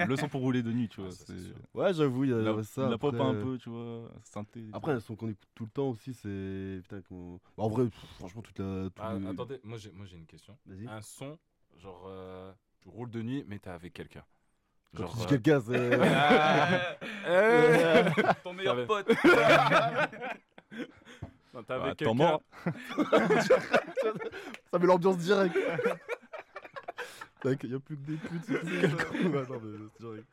le 0.07 0.15
son 0.15 0.27
pour 0.27 0.41
rouler 0.41 0.61
de 0.61 0.71
nuit, 0.71 0.87
tu 0.87 1.01
vois. 1.01 1.09
Ah. 1.29 1.33
Ouais, 1.73 1.93
j'avoue, 1.93 2.25
il 2.25 2.29
y 2.29 2.33
a 2.33 2.63
ça. 2.63 2.87
la 2.89 2.97
pop 2.97 3.13
après- 3.15 3.25
un 3.27 3.33
peu, 3.33 3.57
tu 3.57 3.69
vois, 3.69 4.09
synthé. 4.23 4.65
Après, 4.73 4.91
un 4.91 4.99
son 4.99 5.15
qu'on 5.15 5.29
écoute 5.29 5.47
tout 5.55 5.63
le 5.65 5.71
temps 5.71 5.89
aussi, 5.89 6.13
c'est. 6.13 6.79
Putain, 6.83 7.01
Bah, 7.09 7.63
en 7.63 7.69
vrai, 7.69 7.85
pff, 7.85 8.05
franchement, 8.19 8.41
toute 8.41 8.59
la. 8.59 8.89
tout 8.89 9.01
Ah, 9.01 9.15
le- 9.17 9.27
Attendez, 9.29 9.59
moi 9.63 9.77
j'ai 9.77 9.91
moi, 9.91 10.05
j'ai 10.05 10.17
une 10.17 10.25
question. 10.25 10.55
Vas-y. 10.65 10.87
Un 10.87 11.01
son, 11.01 11.37
genre, 11.77 12.05
euh, 12.07 12.51
tu 12.81 12.89
roules 12.89 13.09
de 13.09 13.21
nuit, 13.21 13.43
mais 13.47 13.57
t'es 13.59 13.69
avec 13.69 13.93
quelqu'un. 13.93 14.23
Quand 14.95 15.03
Genre, 15.03 15.11
tu 15.11 15.17
dis 15.17 15.23
euh, 15.23 15.27
quelqu'un, 15.27 15.61
c'est. 15.61 15.99
Ah, 17.27 18.33
Ton 18.43 18.53
meilleur 18.53 18.75
T'avais- 18.75 18.87
pote. 18.87 19.07
non, 21.53 21.63
Bah, 21.67 21.75
avec 21.83 21.97
quelqu'un. 21.97 22.13
mort. 22.13 22.41
Ça 24.71 24.79
met 24.79 24.85
l'ambiance 24.85 25.17
directe. 25.17 25.57
Il 27.63 27.69
n'y 27.69 27.75
a 27.75 27.79
plus 27.79 27.95
que 27.95 28.01
des 28.11 28.17
putes. 28.17 28.43
c'est 28.45 28.63
non, 28.63 29.29
mais 29.29 29.43
c'est 29.47 30.01
direct. 30.03 30.25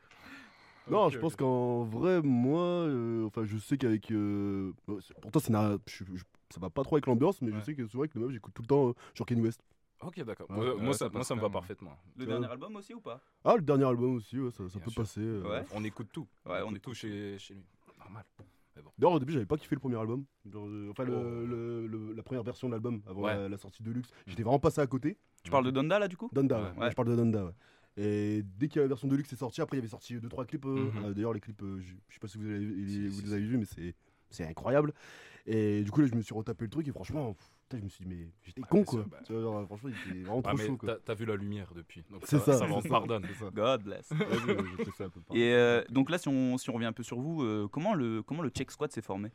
Non, 0.89 1.05
Ok, 1.05 1.13
je 1.13 1.19
pense 1.19 1.33
ok. 1.33 1.39
qu'en 1.39 1.83
vrai, 1.83 2.21
moi, 2.21 2.61
euh, 2.61 3.25
enfin, 3.25 3.43
je 3.45 3.57
sais 3.57 3.77
qu'avec. 3.77 4.11
euh, 4.11 4.71
c'est- 5.01 5.13
pourtant, 5.21 5.39
ça, 5.39 5.51
n'a- 5.51 5.77
je- 5.87 6.03
je- 6.13 6.23
ça 6.49 6.59
va 6.59 6.69
pas 6.69 6.83
trop 6.83 6.95
avec 6.95 7.05
l'ambiance, 7.07 7.41
mais 7.41 7.51
Ouais. 7.51 7.57
je 7.59 7.65
sais 7.65 7.73
que 7.75 7.87
souvent 7.87 8.01
avec 8.03 8.13
les 8.15 8.21
meufs, 8.21 8.31
j'écoute 8.31 8.53
tout 8.53 8.61
le 8.63 8.67
temps 8.67 8.89
euh, 8.89 8.93
genre 9.13 9.25
Kanye 9.25 9.41
West. 9.41 9.61
Ok, 10.05 10.23
d'accord. 10.23 10.49
Ouais, 10.49 10.55
moi, 10.55 10.75
ouais, 10.75 10.81
moi, 10.81 10.93
ça 10.93 11.09
moi, 11.09 11.23
me 11.35 11.41
va 11.41 11.49
parfaitement. 11.49 11.97
Le 12.15 12.25
dernier 12.25 12.47
album 12.47 12.75
aussi 12.75 12.93
ou 12.93 13.01
pas? 13.01 13.21
Ah, 13.43 13.55
le 13.55 13.61
dernier 13.61 13.85
album 13.85 14.15
aussi, 14.15 14.39
ouais, 14.39 14.51
ça, 14.51 14.63
peut 14.63 14.89
sûr. 14.89 15.01
passer. 15.01 15.21
euh. 15.21 15.41
Ouais. 15.49 15.63
On 15.73 15.83
écoute 15.83 16.09
tout. 16.11 16.27
Ouais, 16.45 16.59
on 16.61 16.67
écoute 16.69 16.75
écoute 16.75 16.81
tout 16.83 16.93
chez, 16.93 17.37
chez 17.39 17.53
lui. 17.55 17.63
Normal. 17.99 18.23
D'ailleurs, 18.97 19.13
au 19.13 19.19
début, 19.19 19.31
j'avais 19.33 19.45
pas 19.45 19.57
kiffé 19.57 19.73
le 19.75 19.79
premier 19.79 19.97
album. 19.97 20.25
Genre, 20.51 20.67
euh, 20.67 20.89
enfin, 20.91 21.05
le- 21.05 21.15
Oh. 21.15 21.45
le- 21.45 21.87
le- 21.87 22.13
la 22.13 22.23
première 22.23 22.43
version 22.43 22.67
de 22.67 22.73
l'album 22.73 23.01
avant 23.07 23.21
Ouais. 23.23 23.35
la, 23.35 23.49
la 23.49 23.57
sortie 23.57 23.81
de 23.83 23.91
luxe. 23.91 24.09
J'étais 24.27 24.43
vraiment 24.43 24.59
passé 24.59 24.81
à 24.81 24.87
côté. 24.87 25.17
Tu 25.43 25.49
parles 25.51 25.65
de 25.65 25.71
Donda 25.71 25.97
là 25.97 26.07
du 26.07 26.17
coup? 26.17 26.29
Donda, 26.33 26.73
Ouais. 26.77 26.89
je 26.89 26.95
parle 26.95 27.07
de 27.09 27.15
Donda, 27.15 27.45
ouais. 27.45 27.51
Et 27.97 28.43
dès 28.43 28.67
que 28.67 28.81
la 28.81 28.87
version 28.87 29.07
de 29.07 29.15
luxe 29.15 29.31
est 29.31 29.37
sortie, 29.37 29.61
après 29.61 29.77
il 29.77 29.79
y 29.79 29.81
avait 29.81 29.87
sorti 29.89 30.15
2-3 30.19 30.45
clips. 30.45 30.65
euh, 30.65 30.91
Mhm. 30.91 31.05
euh, 31.05 31.13
D'ailleurs, 31.13 31.31
les 31.33 31.39
clips, 31.39 31.61
euh, 31.63 31.79
je 31.79 32.13
sais 32.13 32.19
pas 32.19 32.27
si 32.27 32.37
vous, 32.37 32.45
avez- 32.45 32.59
les, 32.59 32.87
Si, 32.89 33.07
vous 33.07 33.13
si, 33.19 33.21
les 33.23 33.33
avez 33.33 33.45
vus, 33.45 33.57
mais 33.57 33.65
c'est 33.65 33.95
c'est 34.29 34.45
incroyable. 34.45 34.91
Et 35.45 35.83
du 35.83 35.91
coup, 35.91 36.01
là, 36.01 36.07
je 36.07 36.15
me 36.15 36.21
suis 36.21 36.33
retapé 36.35 36.65
le 36.65 36.69
truc 36.69 36.85
et 36.87 36.91
franchement, 36.91 37.33
pff, 37.33 37.49
putain, 37.67 37.79
je 37.79 37.83
me 37.83 37.89
suis 37.89 38.05
dit, 38.05 38.15
mais 38.15 38.29
j'étais 38.43 38.61
con 38.61 38.83
quoi. 38.83 38.99
sûr, 39.01 39.09
bah. 39.09 39.19
Tu 39.25 39.33
vois, 39.33 39.41
genre, 39.41 39.65
franchement, 39.65 39.89
il 39.89 39.95
était 39.95 40.23
vraiment 40.23 40.41
Ah, 40.45 40.49
trop 40.49 40.57
mais 40.57 40.67
chaud 40.67 40.77
quoi. 40.77 40.95
t'as- 41.03 41.13
vu 41.13 41.25
la 41.25 41.35
lumière 41.35 41.73
depuis. 41.75 42.03
Donc 42.09 42.23
C'est 42.25 42.39
ça, 42.39 42.53
ça, 42.59 42.67
m'en 42.67 42.81
ça. 42.81 42.89
pardonne. 42.89 43.25
God 43.53 43.83
bless. 43.83 44.11
Vas-y, 44.11 44.51
ouais, 44.51 44.57
je 44.77 44.83
te 44.83 44.91
fais 44.91 45.03
un 45.05 45.09
peu 45.09 45.21
parler. 45.21 45.41
Et 45.41 45.53
euh, 45.53 45.83
donc 45.89 46.09
là, 46.09 46.17
si 46.17 46.27
on, 46.27 46.57
si 46.57 46.69
on 46.69 46.73
revient 46.73 46.85
un 46.85 46.93
peu 46.93 47.03
sur 47.03 47.19
vous, 47.19 47.43
euh, 47.43 47.67
comment, 47.71 47.93
le, 47.93 48.21
comment 48.23 48.41
le 48.43 48.49
Check 48.49 48.71
Squad 48.71 48.91
s'est 48.91 49.01
formé? 49.01 49.29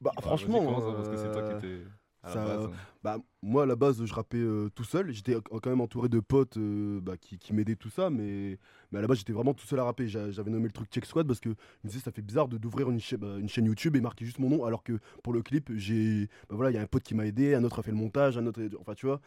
Bah, 0.00 0.12
Bah, 0.16 0.22
franchement, 0.22 0.58
vas-y, 0.58 0.66
commence, 0.66 0.84
parce 0.96 1.08
que 1.08 1.16
c'est 1.16 1.30
toi 1.32 1.42
qui 1.42 1.52
étais 1.66 1.84
à 2.22 2.28
la 2.28 2.34
ça- 2.34 2.44
base. 2.56 2.70
Bah, 3.02 3.18
moi, 3.42 3.62
à 3.62 3.66
la 3.66 3.76
base, 3.76 4.04
je 4.04 4.12
rappais 4.12 4.36
euh, 4.38 4.68
tout 4.74 4.84
seul. 4.84 5.10
J'étais 5.12 5.34
euh, 5.34 5.40
quand 5.40 5.70
même 5.70 5.80
entouré 5.80 6.08
de 6.08 6.20
potes 6.20 6.56
euh, 6.58 7.00
bah, 7.00 7.16
qui, 7.16 7.38
qui 7.38 7.52
m'aidaient 7.54 7.76
tout 7.76 7.88
ça, 7.90 8.10
mais, 8.10 8.58
mais 8.92 8.98
à 8.98 9.02
la 9.02 9.08
base, 9.08 9.18
j'étais 9.18 9.32
vraiment 9.32 9.54
tout 9.54 9.66
seul 9.66 9.78
à 9.80 9.84
rapper. 9.84 10.06
J'a- 10.08 10.30
J'avais 10.30 10.50
nommé 10.50 10.66
le 10.66 10.72
truc 10.72 10.90
Check 10.90 11.06
Squad 11.06 11.26
parce 11.26 11.40
que 11.40 11.48
je 11.50 11.54
me 11.84 11.88
disais, 11.88 12.00
ça 12.02 12.12
fait 12.12 12.22
bizarre 12.22 12.48
d'ouvrir 12.48 12.90
une, 12.90 13.00
cha- 13.00 13.16
bah, 13.16 13.36
une 13.38 13.48
chaîne 13.48 13.64
YouTube 13.66 13.96
et 13.96 14.00
marquer 14.00 14.24
juste 14.26 14.38
mon 14.38 14.50
nom, 14.50 14.64
alors 14.64 14.82
que 14.82 14.98
pour 15.22 15.32
le 15.32 15.42
clip, 15.42 15.70
j'ai, 15.76 16.26
bah, 16.48 16.56
voilà, 16.56 16.70
il 16.70 16.74
y 16.74 16.78
a 16.78 16.82
un 16.82 16.86
pote 16.86 17.02
qui 17.02 17.14
m'a 17.14 17.24
aidé, 17.26 17.54
un 17.54 17.64
autre 17.64 17.78
a 17.78 17.82
fait 17.82 17.90
le 17.90 17.96
montage, 17.96 18.36
un 18.36 18.46
autre, 18.46 18.60
enfin, 18.78 18.94
tu 18.94 19.06
vois. 19.06 19.20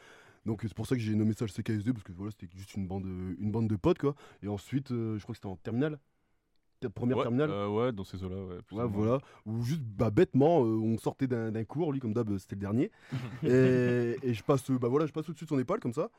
Donc 0.46 0.60
c'est 0.64 0.74
pour 0.74 0.86
ça 0.86 0.96
que 0.96 1.02
j'ai 1.02 1.16
nommé 1.16 1.32
ça 1.34 1.46
le 1.46 1.50
CKSD 1.52 1.94
parce 1.94 2.04
que 2.04 2.12
voilà, 2.12 2.32
c'était 2.38 2.54
juste 2.58 2.76
une 2.76 2.86
bande, 2.86 3.06
une 3.40 3.50
bande 3.50 3.70
de 3.70 3.76
potes 3.78 3.98
quoi. 3.98 4.14
Et 4.44 4.50
ensuite, 4.50 4.92
euh, 4.92 5.18
je 5.18 5.24
crois 5.24 5.32
que 5.34 5.38
c'était 5.38 5.48
en 5.48 5.56
terminale, 5.56 5.98
première 6.90 7.18
Ouais, 7.18 7.24
terminale. 7.24 7.50
euh, 7.50 7.68
ouais, 7.68 7.92
dans 7.92 8.04
ces 8.04 8.24
eaux-là, 8.24 8.36
ouais. 8.36 8.56
Ouais, 8.72 8.88
voilà. 8.88 9.20
Ou 9.46 9.62
juste, 9.64 9.82
bah, 9.82 10.10
bêtement, 10.10 10.64
euh, 10.64 10.68
on 10.68 10.98
sortait 10.98 11.28
d'un 11.28 11.64
cours, 11.64 11.92
lui, 11.94 12.00
comme 12.00 12.14
d'hab, 12.14 12.30
euh, 12.30 12.38
c'était 12.38 12.56
le 12.56 12.62
dernier. 12.62 12.92
et, 13.44 14.18
et 14.24 14.34
je 14.34 14.44
passe, 14.44 14.70
bah 14.72 14.88
voilà, 14.88 15.06
je 15.06 15.12
passe 15.12 15.30
au-dessus 15.30 15.46
de 15.46 15.50
son 15.50 15.60
épaule, 15.60 15.80
comme 15.80 15.94
ça. 15.94 16.10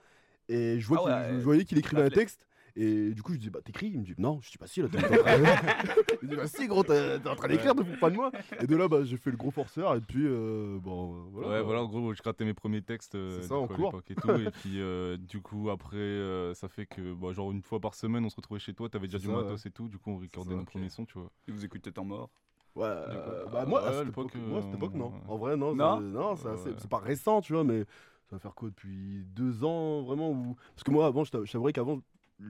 Et 0.48 0.78
je, 0.78 0.86
vois 0.86 1.02
Ah 1.02 1.04
ouais, 1.04 1.28
je, 1.34 1.38
je 1.40 1.44
voyais 1.44 1.64
qu'il 1.64 1.78
écrivait 1.78 2.02
un 2.02 2.10
texte. 2.10 2.46
Et 2.76 3.14
du 3.14 3.22
coup, 3.22 3.32
je 3.34 3.38
dis, 3.38 3.50
bah, 3.50 3.60
t'écris 3.64 3.86
Il 3.94 4.00
me 4.00 4.04
dit, 4.04 4.14
non, 4.18 4.40
je 4.42 4.50
dis, 4.50 4.58
bah, 4.58 4.66
si, 4.66 4.82
là, 4.82 4.88
t'es 4.88 4.98
en 4.98 5.02
train 5.02 5.38
de- 5.38 5.44
Il 6.22 6.28
me 6.28 6.30
dit, 6.30 6.36
bah, 6.36 6.46
si, 6.48 6.66
gros, 6.66 6.82
t'es 6.82 7.20
t'es 7.20 7.28
en 7.28 7.36
train 7.36 7.46
d'écrire, 7.46 7.72
ne 7.74 7.84
fous 7.84 7.96
pas 8.00 8.10
de 8.10 8.16
moi. 8.16 8.32
Et 8.60 8.66
de 8.66 8.74
là, 8.74 8.88
bah, 8.88 9.04
j'ai 9.04 9.16
fait 9.16 9.30
le 9.30 9.36
gros 9.36 9.52
forceur, 9.52 9.94
et 9.94 10.00
puis, 10.00 10.24
euh, 10.26 10.78
bon, 10.80 11.14
euh, 11.14 11.18
voilà. 11.30 11.48
ouais, 11.50 11.62
voilà, 11.62 11.82
en 11.82 11.86
gros, 11.86 12.12
je 12.14 12.20
grattais 12.20 12.44
mes 12.44 12.52
premiers 12.54 12.82
textes 12.82 13.14
euh, 13.14 13.36
C'est 13.36 13.40
du 13.42 13.46
ça, 13.46 13.54
en 13.56 13.68
coup, 13.68 13.72
à 13.74 13.76
cours. 13.76 13.86
l'époque 13.86 14.10
et 14.10 14.14
tout. 14.16 14.30
et 14.32 14.50
puis, 14.50 14.80
euh, 14.80 15.16
du 15.16 15.40
coup, 15.40 15.70
après, 15.70 15.96
euh, 15.96 16.52
ça 16.54 16.68
fait 16.68 16.86
que, 16.86 17.14
bah, 17.14 17.32
genre, 17.32 17.52
une 17.52 17.62
fois 17.62 17.78
par 17.78 17.94
semaine, 17.94 18.24
on 18.24 18.28
se 18.30 18.36
retrouvait 18.36 18.58
chez 18.58 18.74
toi, 18.74 18.88
t'avais 18.88 19.06
déjà 19.06 19.18
C'est 19.18 19.28
du 19.28 19.32
ça, 19.32 19.40
matos 19.40 19.64
et 19.66 19.70
tout. 19.70 19.86
Du 19.88 19.98
coup, 19.98 20.10
on 20.10 20.18
recordait 20.18 20.50
ça, 20.50 20.56
nos 20.56 20.62
ok. 20.62 20.70
premiers 20.70 20.88
sons, 20.88 21.04
tu 21.04 21.16
vois. 21.16 21.30
Et 21.46 21.52
vous 21.52 21.64
écoutez 21.64 21.92
Temps 21.92 22.04
Mort 22.04 22.30
Ouais, 22.74 22.86
euh, 22.86 23.44
bah, 23.52 23.66
moi, 23.66 23.82
ouais, 23.82 23.88
à 23.88 23.92
cette 23.92 24.06
l'époque, 24.06 24.34
époque, 24.34 24.42
moi, 24.48 24.58
à 24.58 24.62
cette 24.62 24.72
euh, 24.72 24.76
époque, 24.78 24.94
non. 24.94 25.12
En 25.28 25.36
vrai, 25.36 25.56
non. 25.56 25.76
Non 25.76 25.98
c'est- 26.00 26.04
non, 26.06 26.34
c'est 26.36 26.48
assez- 26.48 26.70
Ouais. 26.70 26.76
c'est 26.78 26.90
pas 26.90 26.98
récent, 26.98 27.40
tu 27.40 27.52
vois, 27.52 27.62
mais 27.62 27.84
ça 28.28 28.34
va 28.34 28.38
faire 28.40 28.54
quoi 28.56 28.68
depuis 28.68 29.22
deux 29.26 29.62
ans, 29.62 30.02
vraiment 30.02 30.30
où... 30.32 30.56
Parce 30.74 30.82
que 30.82 30.90
moi, 30.90 31.06
avant, 31.06 31.22
je 31.22 31.30
je 31.44 31.52
t'avouerais 31.52 31.72
qu'avant, 31.72 32.00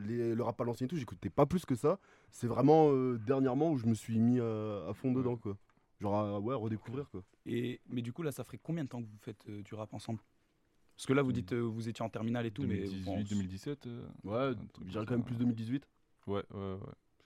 les- 0.06 0.34
le 0.34 0.42
rap 0.42 0.60
à 0.60 0.64
l'ancien 0.64 0.86
et 0.86 0.88
tout, 0.88 0.96
j'écoutais 0.96 1.30
pas 1.30 1.46
plus 1.46 1.64
que 1.64 1.74
ça. 1.74 1.98
C'est 2.30 2.46
vraiment 2.46 2.90
euh, 2.90 3.18
dernièrement 3.26 3.70
où 3.72 3.78
je 3.78 3.86
me 3.86 3.94
suis 3.94 4.18
mis 4.18 4.40
à, 4.40 4.88
à 4.88 4.92
fond 4.94 5.08
Ouais. 5.10 5.14
dedans, 5.16 5.36
quoi. 5.36 5.56
Genre, 6.00 6.14
à, 6.14 6.40
ouais, 6.40 6.54
redécouvrir, 6.54 7.08
quoi. 7.10 7.22
Et, 7.46 7.80
Mais 7.88 8.02
du 8.02 8.12
coup, 8.12 8.22
là, 8.22 8.32
ça 8.32 8.44
ferait 8.44 8.58
combien 8.62 8.84
de 8.84 8.88
temps 8.88 9.00
que 9.00 9.06
vous 9.06 9.18
faites 9.20 9.44
euh, 9.48 9.62
du 9.62 9.74
rap 9.74 9.92
ensemble? 9.94 10.18
Parce 10.96 11.06
que 11.06 11.12
là, 11.12 11.22
vous 11.22 11.32
dites 11.32 11.52
euh, 11.52 11.60
vous 11.60 11.88
étiez 11.88 12.04
en 12.04 12.08
terminale 12.08 12.46
et 12.46 12.50
tout, 12.50 12.62
mais 12.62 12.76
2018, 12.78 13.04
bon, 13.04 13.22
2017. 13.22 13.86
euh, 13.86 14.02
Ouais, 14.24 14.54
comme 14.94 15.04
quand 15.06 15.10
même 15.14 15.24
plus 15.24 15.36
2018. 15.36 15.86
Ouais, 16.26 16.34
ouais, 16.52 16.58
ouais. 16.58 16.78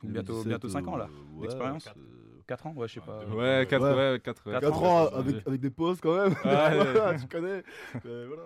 Bientôt- 0.05 0.45
2017, 0.45 0.49
bientôt 0.49 0.69
cinq 0.69 0.87
ans, 0.89 0.97
là, 0.97 1.09
ouais, 1.35 1.43
d'expérience. 1.43 1.87
euh, 1.89 2.41
4 2.47 2.67
ans 2.67 2.73
Ouais, 2.75 2.87
je 2.89 2.95
sais 2.95 3.01
pas. 3.01 3.27
Ouais, 3.27 3.35
Ouais, 3.35 3.67
4 3.69 3.83
Ouais. 3.83 4.13
ouais, 4.13 4.21
4 4.21 4.45
Quatre 4.45 4.61
Quatre 4.61 4.83
ans, 4.83 5.03
ans 5.03 5.05
ouais, 5.11 5.15
avec, 5.15 5.47
avec 5.47 5.61
des 5.61 5.71
pauses 5.71 6.01
quand 6.01 6.15
même. 6.17 6.33
Ouais, 6.33 6.35
Voilà, 6.45 7.15
tu 7.19 7.27
connais. 7.29 7.63
Mais 8.05 8.27
voilà. 8.27 8.43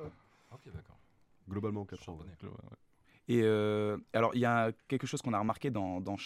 Ok, 0.53 0.61
d'accord. 0.75 0.97
Globalement, 1.49 1.85
4 1.85 2.09
ans. 2.09 2.19
Et 3.29 3.41
euh, 3.43 3.97
alors, 4.13 4.35
il 4.35 4.41
y 4.41 4.45
a 4.45 4.73
quelque 4.89 5.07
chose 5.07 5.23
qu'on 5.23 5.33
a 5.33 5.39
remarqué 5.39 5.71
dans, 5.71 6.01
dans, 6.01 6.17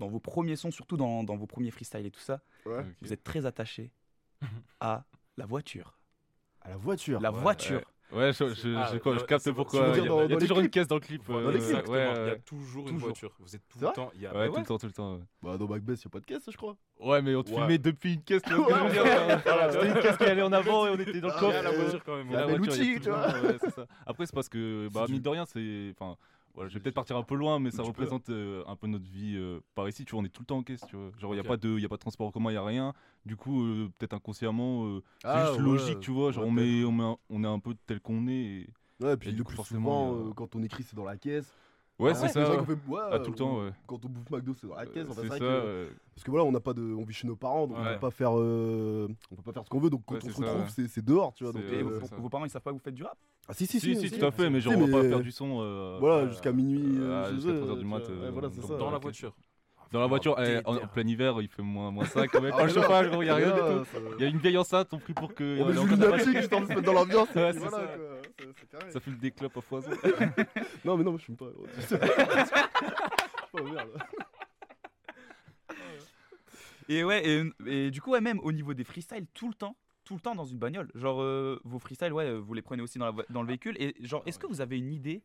vos 0.00 0.20
premiers 0.20 0.56
sons, 0.56 0.70
surtout 0.70 0.96
dans, 0.96 1.22
dans 1.22 1.36
vos 1.36 1.46
premiers 1.46 1.70
freestyles 1.70 2.06
et 2.06 2.10
tout 2.10 2.20
ça. 2.20 2.40
Ouais. 2.66 2.84
Vous 3.00 3.12
êtes 3.12 3.22
très 3.22 3.46
attaché 3.46 3.92
à 4.80 5.04
la 5.36 5.46
voiture. 5.46 5.98
À 6.60 6.70
la 6.70 6.76
voiture. 6.76 7.20
La 7.20 7.30
voiture. 7.30 7.82
Ouais, 8.14 8.32
je, 8.32 8.54
je, 8.54 8.74
Ah, 8.76 8.90
je- 8.92 8.98
quoi, 8.98 9.14
je 9.14 9.20
ouais, 9.20 9.26
capte 9.26 9.50
pourquoi. 9.52 9.80
Il 9.88 9.88
y 9.90 9.92
dire 9.94 10.04
a, 10.04 10.06
dans- 10.08 10.22
il 10.24 10.30
y 10.30 10.34
a 10.34 10.38
toujours 10.38 10.60
une 10.60 10.68
caisse 10.68 10.86
dans 10.86 10.96
le 10.96 11.00
clip. 11.00 11.26
Dans 11.26 11.36
euh, 11.38 11.50
les 11.50 11.58
clips, 11.58 11.62
Exactement. 11.70 11.92
ouais, 11.96 12.12
Il 12.14 12.26
y 12.26 12.30
a 12.30 12.36
toujours 12.36 12.88
une 12.88 12.98
voiture. 12.98 13.32
Vous 13.40 13.56
êtes 13.56 13.62
tout 13.68 13.78
le 13.80 13.88
temps. 13.92 14.10
il 14.14 14.20
y 14.20 14.26
a- 14.26 14.34
Ouais, 14.36 14.48
bah 14.48 14.54
tout 14.54 14.60
le 14.60 14.66
temps, 14.66 14.78
tout 14.78 14.86
le 14.86 14.92
temps. 14.92 15.14
ouais. 15.14 15.20
Bah, 15.42 15.56
dans 15.56 15.66
Macbeth, 15.66 16.04
y'a 16.04 16.10
pas 16.10 16.20
de 16.20 16.24
caisse, 16.26 16.42
je 16.50 16.56
crois. 16.56 16.76
Ouais, 17.00 17.22
mais 17.22 17.34
on 17.34 17.42
te 17.42 17.50
Ouais. 17.50 17.56
filmait 17.56 17.78
depuis 17.78 18.14
une 18.14 18.22
caisse, 18.22 18.42
C'était 18.46 19.88
une 19.88 20.00
caisse 20.00 20.16
qui 20.18 20.24
allait 20.24 20.42
en 20.42 20.52
avant 20.52 20.86
et 20.86 20.90
on 20.90 20.98
était 20.98 21.20
dans 21.20 21.28
le 21.28 21.34
Ah, 21.36 21.40
coffre. 21.40 21.62
la 21.62 21.70
voiture, 21.72 22.04
quand 22.04 22.16
même. 22.16 22.26
Il 22.28 22.32
y 22.32 22.36
a 22.36 22.46
bel 22.46 22.58
voiture, 22.58 22.74
il 22.82 22.84
y 22.84 22.92
a 22.92 22.96
outil, 22.96 23.00
tout 23.00 23.04
tu 23.04 23.10
vois. 23.10 23.86
Après, 24.06 24.26
c'est 24.26 24.34
parce 24.34 24.48
que, 24.48 24.88
bah, 24.92 25.06
mine 25.08 25.22
de 25.22 25.28
rien, 25.28 25.44
c'est. 25.46 25.92
Enfin, 25.98 26.16
voilà, 26.54 26.68
je 26.68 26.74
vais 26.74 26.80
peut-être 26.80 26.94
partir 26.94 27.16
un 27.16 27.22
peu 27.22 27.34
loin, 27.34 27.58
mais 27.58 27.70
ça 27.70 27.78
Tu 27.78 27.82
peux. 27.84 27.88
représente 27.88 28.28
euh, 28.28 28.62
un 28.66 28.76
peu 28.76 28.86
notre 28.86 29.06
vie 29.06 29.36
euh, 29.36 29.60
par 29.74 29.88
ici. 29.88 30.04
Tu 30.04 30.12
vois, 30.12 30.20
on 30.20 30.24
est 30.24 30.28
tout 30.28 30.42
le 30.42 30.46
temps 30.46 30.58
en 30.58 30.62
caisse, 30.62 30.82
tu 30.88 30.96
vois. 30.96 31.10
Genre, 31.18 31.32
il 31.32 31.40
n'y 31.40 31.40
a, 31.40 31.48
pas 31.48 31.56
de- 31.56 31.78
y 31.78 31.84
a 31.84 31.88
pas 31.88 31.96
de 31.96 32.00
transport 32.00 32.26
en 32.26 32.30
commun, 32.30 32.50
il 32.50 32.54
n'y 32.54 32.58
a 32.58 32.64
rien. 32.64 32.92
Du 33.24 33.36
coup, 33.36 33.62
euh, 33.64 33.88
peut-être 33.98 34.14
inconsciemment, 34.14 34.84
euh, 34.86 35.00
c'est 35.22 35.28
Ah, 35.28 35.44
juste 35.46 35.58
ouais, 35.58 35.64
logique, 35.64 36.00
tu 36.00 36.10
vois. 36.10 36.30
Genre, 36.32 36.44
ouais, 36.44 36.50
on, 36.50 36.52
met, 36.52 36.84
on, 36.84 36.92
met 36.92 37.04
un- 37.04 37.16
on 37.30 37.44
est 37.44 37.48
un 37.48 37.58
peu 37.58 37.74
tel 37.86 38.00
qu'on 38.00 38.26
est. 38.28 38.32
et- 38.32 38.70
Ouais, 39.00 39.16
puis 39.16 39.30
Et 39.30 39.32
du 39.32 39.38
le 39.38 39.44
coup, 39.44 39.48
plus 39.50 39.56
forcément, 39.56 40.10
souvent, 40.10 40.14
il 40.20 40.24
y 40.24 40.26
a- 40.26 40.30
euh, 40.30 40.34
quand 40.34 40.54
on 40.54 40.62
écrit, 40.62 40.82
c'est 40.84 40.94
dans 40.96 41.04
la 41.04 41.16
caisse. 41.16 41.52
Ouais, 41.98 42.12
Ah, 42.12 42.14
c'est 42.14 42.28
ça. 42.28 42.40
ouais, 42.62 42.66
Ah, 43.12 43.18
tout 43.20 43.30
le 43.30 43.36
temps, 43.36 43.60
ouais. 43.64 43.70
Quand 43.86 44.04
on 44.04 44.08
bouffe 44.08 44.30
McDo, 44.30 44.54
c'est 44.54 44.66
dans 44.66 44.74
la 44.74 44.86
caisse. 44.86 45.06
Euh, 45.06 45.10
enfin, 45.10 45.20
c'est 45.22 45.28
ça, 45.28 45.38
que- 45.38 45.84
ouais. 45.88 45.92
Parce 46.14 46.24
que 46.24 46.30
voilà, 46.30 46.44
on 46.44 46.52
n'a 46.52 46.60
pas 46.60 46.72
de, 46.72 46.82
on 46.82 47.04
vit 47.04 47.14
chez 47.14 47.26
nos 47.26 47.36
parents, 47.36 47.66
donc 47.66 47.76
on 47.78 47.82
Ouais. 47.82 47.94
peut 47.94 48.00
pas 48.00 48.10
faire, 48.10 48.32
euh, 48.38 49.08
on 49.30 49.36
peut 49.36 49.42
pas 49.42 49.52
faire 49.52 49.64
ce 49.64 49.68
qu'on 49.70 49.78
veut. 49.80 49.90
Donc 49.90 50.02
quand 50.06 50.14
Ouais, 50.14 50.20
on 50.22 50.26
c'est 50.26 50.32
se 50.32 50.40
ça, 50.40 50.46
retrouve, 50.46 50.62
ouais. 50.62 50.68
c'est 50.70 50.88
c'est 50.88 51.04
dehors, 51.04 51.32
tu 51.34 51.44
vois. 51.44 51.52
Donc, 51.52 51.62
Et 51.62 51.80
euh, 51.80 51.82
vos, 51.82 52.00
c'est 52.00 52.06
ça. 52.06 52.16
vos 52.16 52.28
parents 52.28 52.44
ils 52.44 52.50
savent 52.50 52.62
pas 52.62 52.70
que 52.70 52.76
vous 52.76 52.82
faites 52.82 52.94
du 52.94 53.02
rap? 53.04 53.16
Ah 53.48 53.54
si 53.54 53.66
si 53.66 53.80
Si, 53.80 53.96
si, 53.96 54.08
si, 54.08 54.18
tout 54.18 54.24
à 54.24 54.30
fait, 54.30 54.48
mais 54.50 54.60
genre, 54.60 54.74
on 54.76 54.86
va 54.86 55.02
pas 55.02 55.08
faire 55.08 55.20
du 55.20 55.32
son. 55.32 55.60
euh, 55.60 55.96
Voilà, 56.00 56.24
euh, 56.24 56.28
jusqu'à 56.30 56.52
minuit. 56.52 56.98
euh, 57.00 57.22
ah, 57.24 57.28
chez 57.28 57.34
jusqu'à 57.36 57.50
eux, 57.50 57.60
3h 57.62 57.74
du 57.74 57.80
tu 57.80 57.86
mat. 57.86 58.02
euh, 58.08 58.30
voilà, 58.32 58.48
c'est 58.50 58.60
donc, 58.60 58.70
ça. 58.70 58.76
Dans 58.76 58.90
la 58.90 58.98
voiture. 58.98 59.34
Dans 59.90 60.00
la 60.00 60.06
voiture, 60.06 60.36
eh, 60.38 60.44
déter. 60.46 60.60
en, 60.66 60.76
en 60.76 60.86
plein 60.86 61.06
hiver, 61.06 61.36
il 61.42 61.48
fait 61.48 61.60
moins, 61.60 61.90
moins 61.90 62.06
5, 62.06 62.30
quand 62.30 62.40
même. 62.40 62.52
Ah, 62.54 62.58
Pas 62.58 62.62
le 62.66 62.68
mais 62.68 62.74
là, 62.74 62.82
chauffage, 62.82 63.10
gros, 63.10 63.20
il 63.22 63.24
n'y 63.26 63.30
a 63.30 63.34
rien 63.34 63.50
du 63.50 63.60
tout. 63.60 63.86
Il 64.18 64.22
y 64.22 64.26
a 64.26 64.30
une 64.30 64.38
vieille 64.38 64.56
enceinte, 64.56 64.88
on 64.94 64.98
prie 64.98 65.12
pour 65.12 65.34
que. 65.34 65.60
On 65.60 65.66
met 65.66 65.74
pas- 65.74 65.82
lunatique, 66.16 66.36
juste 66.38 66.52
en 66.54 66.62
se 66.62 66.68
mettre 66.68 66.82
dans 66.82 66.92
l'ambiance. 66.94 67.28
et 67.36 67.38
Ouais, 67.40 67.50
puis 67.52 67.60
c'est 67.62 67.68
voilà, 67.68 67.86
ça. 67.86 67.92
quoi. 67.98 68.06
C'est- 68.38 68.46
c'est 68.60 68.68
carré. 68.70 68.90
Ça 68.90 69.00
fume 69.00 69.18
des 69.18 69.30
clopes 69.32 69.56
à 69.56 69.60
foison. 69.60 69.90
Non 70.84 70.96
mais 70.96 71.04
non, 71.04 71.18
je 71.18 71.24
fume 71.24 71.36
pas. 71.36 71.46
gros. 71.46 71.66
Je 71.76 71.82
suis 71.82 71.98
pas 71.98 73.62
merde. 73.62 73.90
Et 76.88 77.04
ouais, 77.04 77.22
et, 77.26 77.42
et 77.66 77.90
du 77.90 78.00
coup, 78.00 78.10
ouais, 78.12 78.20
même 78.20 78.40
au 78.42 78.50
niveau 78.52 78.74
des 78.74 78.84
freestyles, 78.84 79.26
tout 79.34 79.48
le 79.48 79.54
temps, 79.54 79.76
tout 80.12 80.16
le 80.16 80.20
temps 80.20 80.34
dans 80.34 80.44
une 80.44 80.58
bagnole. 80.58 80.90
Genre, 80.94 81.22
euh, 81.22 81.58
vos 81.64 81.78
freestyles, 81.78 82.12
ouais, 82.12 82.34
vous 82.38 82.52
les 82.52 82.60
prenez 82.60 82.82
aussi 82.82 82.98
dans, 82.98 83.06
la 83.06 83.10
vo- 83.12 83.22
dans 83.30 83.40
le 83.40 83.48
véhicule. 83.48 83.76
Et 83.80 83.94
genre, 84.00 84.22
est-ce 84.26 84.38
que 84.38 84.46
vous 84.46 84.60
avez 84.60 84.76
une 84.76 84.92
idée? 84.92 85.22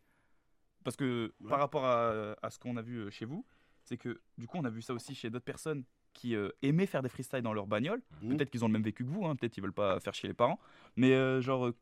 Parce 0.85 0.95
que 0.95 1.33
par 1.49 1.59
rapport 1.59 1.83
à, 1.85 2.35
à 2.41 2.49
ce 2.49 2.57
qu'on 2.57 2.77
a 2.77 2.81
vu 2.81 2.99
euh, 2.99 3.09
chez 3.09 3.25
vous, 3.25 3.45
c'est 3.83 3.97
que 3.97 4.21
du 4.37 4.47
coup, 4.47 4.57
on 4.57 4.63
a 4.63 4.69
vu 4.69 4.81
ça 4.81 4.93
aussi 4.93 5.13
chez 5.13 5.29
d'autres 5.29 5.43
personnes 5.43 5.83
qui 6.13 6.35
euh, 6.35 6.49
aimaient 6.61 6.85
faire 6.85 7.03
des 7.03 7.09
freestyles 7.09 7.41
dans 7.41 7.51
leur 7.53 7.67
bagnole. 7.67 8.01
Mhm. 8.21 8.37
Peut-être 8.37 8.49
qu'ils 8.49 8.63
ont 8.63 8.67
le 8.67 8.73
même 8.73 8.83
vécu 8.83 9.03
que 9.03 9.09
vous, 9.09 9.25
hein, 9.25 9.35
peut-être 9.35 9.51
qu'ils 9.51 9.63
veulent 9.63 9.73
pas 9.73 9.99
faire 9.99 10.13
chier 10.13 10.29
les 10.29 10.33
parents. 10.33 10.59
Mais 10.95 11.11
euh, 11.13 11.41
genre, 11.41 11.67
euh, 11.67 11.75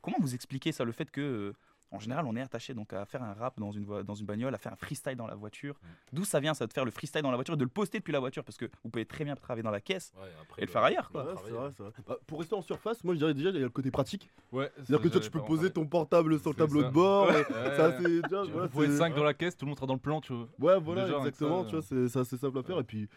comment 0.00 0.16
vous 0.20 0.34
expliquez 0.34 0.72
ça, 0.72 0.84
le 0.84 0.92
fait 0.92 1.10
que. 1.10 1.52
Euh, 1.94 1.96
en 1.96 2.00
général, 2.00 2.26
on 2.26 2.34
est 2.36 2.40
attaché 2.42 2.74
donc 2.74 2.92
à 2.92 3.04
faire 3.04 3.22
un 3.22 3.32
rap 3.34 3.58
dans 3.58 3.70
une, 3.72 4.02
dans 4.02 4.14
une 4.14 4.26
bagnole, 4.26 4.54
à 4.54 4.58
faire 4.58 4.72
un 4.72 4.76
freestyle 4.76 5.16
dans 5.16 5.26
la 5.26 5.34
voiture. 5.34 5.78
D'où 6.12 6.24
ça 6.24 6.40
vient, 6.40 6.52
ça 6.54 6.66
de 6.66 6.72
faire 6.72 6.84
le 6.84 6.90
freestyle 6.90 7.22
dans 7.22 7.30
la 7.30 7.36
voiture 7.36 7.54
et 7.54 7.56
de 7.56 7.62
le 7.64 7.68
poster 7.68 7.98
depuis 7.98 8.12
la 8.12 8.20
voiture 8.20 8.44
Parce 8.44 8.56
que 8.56 8.66
vous 8.82 8.90
pouvez 8.90 9.04
très 9.06 9.24
bien 9.24 9.34
travailler 9.36 9.62
dans 9.62 9.70
la 9.70 9.80
caisse 9.80 10.12
Ouais, 10.16 10.28
après, 10.42 10.62
et 10.62 10.66
le 10.66 10.70
faire 10.70 10.82
ailleurs. 10.84 11.10
Quoi. 11.10 11.24
Ouais, 11.24 11.32
c'est 11.44 11.50
vrai, 11.52 11.70
c'est 11.76 11.82
vrai. 11.82 11.92
Bah, 12.06 12.16
pour 12.26 12.38
rester 12.40 12.54
en 12.54 12.62
surface, 12.62 13.02
moi 13.04 13.14
je 13.14 13.18
dirais 13.18 13.34
déjà 13.34 13.50
il 13.50 13.54
y 13.56 13.58
a 13.58 13.62
le 13.62 13.68
côté 13.70 13.90
pratique. 13.90 14.30
Ouais, 14.52 14.70
C'est-à-dire 14.76 15.00
que 15.00 15.08
toi 15.08 15.20
tu 15.20 15.30
peux 15.30 15.42
poser 15.42 15.70
ton 15.70 15.86
portable 15.86 16.38
sur 16.40 16.50
le 16.50 16.56
tableau 16.56 16.82
ça. 16.82 16.88
de 16.88 16.92
bord. 16.92 17.28
Ouais. 17.28 17.40
et 17.40 17.44
Ça 17.76 17.92
c'est 17.98 18.02
déjà. 18.22 18.44
Tu 18.44 18.50
voilà, 18.50 18.66
Vous 18.66 18.68
pouvez 18.72 18.86
c'est- 18.88 18.96
5 18.98 19.14
dans 19.14 19.24
la 19.24 19.34
caisse, 19.34 19.56
tout 19.56 19.64
le 19.64 19.70
monde 19.70 19.76
sera 19.78 19.86
dans 19.86 19.94
le 19.94 20.00
plan, 20.00 20.20
tu 20.20 20.32
vois. 20.32 20.48
Ouais, 20.58 20.80
voilà, 20.80 21.04
Déjà, 21.04 21.16
avec 21.20 21.28
exactement. 21.34 21.62
ça, 21.64 21.68
tu 21.70 21.76
vois, 21.76 21.82
c'est 21.82 22.08
c'est 22.08 22.18
assez 22.18 22.36
simple 22.36 22.58
à 22.58 22.62
faire. 22.62 22.78
Et 22.78 22.84
puis, 22.84 23.08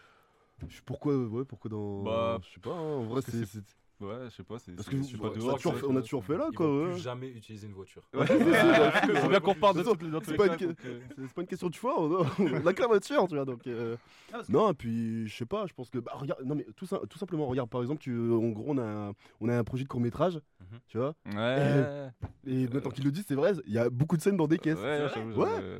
pourquoi, 0.86 1.16
ouais, 1.16 1.46
pourquoi 1.46 1.70
dans. 1.70 2.04
Bah, 2.04 2.40
je 2.44 2.54
sais 2.56 2.60
pas. 2.60 2.72
hein, 2.72 2.74
en 2.82 3.04
vrai, 3.04 3.22
c'est- 3.22 3.62
Ouais, 4.00 4.16
je 4.25 4.36
sais 4.36 4.44
pas. 4.44 4.60
c'est- 4.60 4.74
Parce 4.74 4.88
c'est- 4.89 4.96
que 4.96 5.04
je 5.04 5.18
pas 5.18 5.27
a 5.27 5.30
dehors, 5.32 5.60
on 5.89 5.96
a 5.96 6.01
toujours 6.01 6.24
fait 6.24 6.38
là, 6.38 6.48
Ils 6.51 6.56
quoi. 6.56 6.84
ouais. 6.84 6.92
plus 6.92 7.01
jamais 7.01 7.30
utiliser 7.30 7.66
une 7.68 7.74
voiture. 7.74 8.04
Ouais, 8.13 8.27
ça, 8.27 9.22
faut 9.22 9.30
bien 9.30 9.39
qu'on 9.39 9.54
reparle 9.54 9.77
de 9.77 9.84
c'est 9.84 9.98
tous 9.98 10.22
C'est 10.24 10.36
pas, 10.36 10.48
une... 10.48 10.75
euh. 10.86 11.27
pas 11.34 11.42
une 11.42 11.48
question 11.48 11.68
de 11.70 11.74
choix, 11.74 12.00
on 12.00 12.22
a, 12.24 12.27
on 12.39 12.66
a 12.68 12.74
que 12.74 12.82
la 12.82 12.88
voiture, 12.88 13.27
tu 13.27 13.36
vois. 13.36 13.46
Donc, 13.46 13.66
euh, 13.66 13.96
Ah, 14.34 14.42
Non, 14.50 14.70
et 14.72 14.74
puis 14.74 15.27
je 15.27 15.36
sais 15.36 15.46
pas, 15.46 15.66
je 15.68 15.74
pense 15.74 15.89
que. 15.89 15.98
Bah, 16.00 16.12
regarde, 16.16 16.44
non, 16.46 16.54
mais 16.56 16.66
tout, 16.75 16.86
tout 17.10 17.18
simplement, 17.18 17.48
regarde, 17.48 17.70
par 17.70 17.82
exemple, 17.82 18.00
tu, 18.01 18.12
en 18.32 18.50
gros, 18.50 18.66
on 18.68 18.77
a 18.77 18.84
un, 19.10 19.13
on 19.42 19.50
a 19.50 19.58
un 19.58 19.63
projet 19.63 19.84
de 19.84 19.89
court-métrage, 19.89 20.36
Mhm. 20.60 20.80
tu 20.88 20.98
vois. 20.98 21.16
Ouais. 21.34 22.10
Et 22.46 22.68
maintenant 22.68 22.92
qu'il 22.92 23.04
le 23.06 23.12
dit, 23.12 23.24
c'est 23.27 23.36
vrai, 23.36 23.54
il 23.66 23.74
y 23.74 23.77
a 23.80 23.89
beaucoup 23.89 24.16
de 24.18 24.22
scènes 24.22 24.38
dans 24.38 24.48
des 24.48 24.58
caisses. 24.60 24.77
Ouais, 24.77 25.08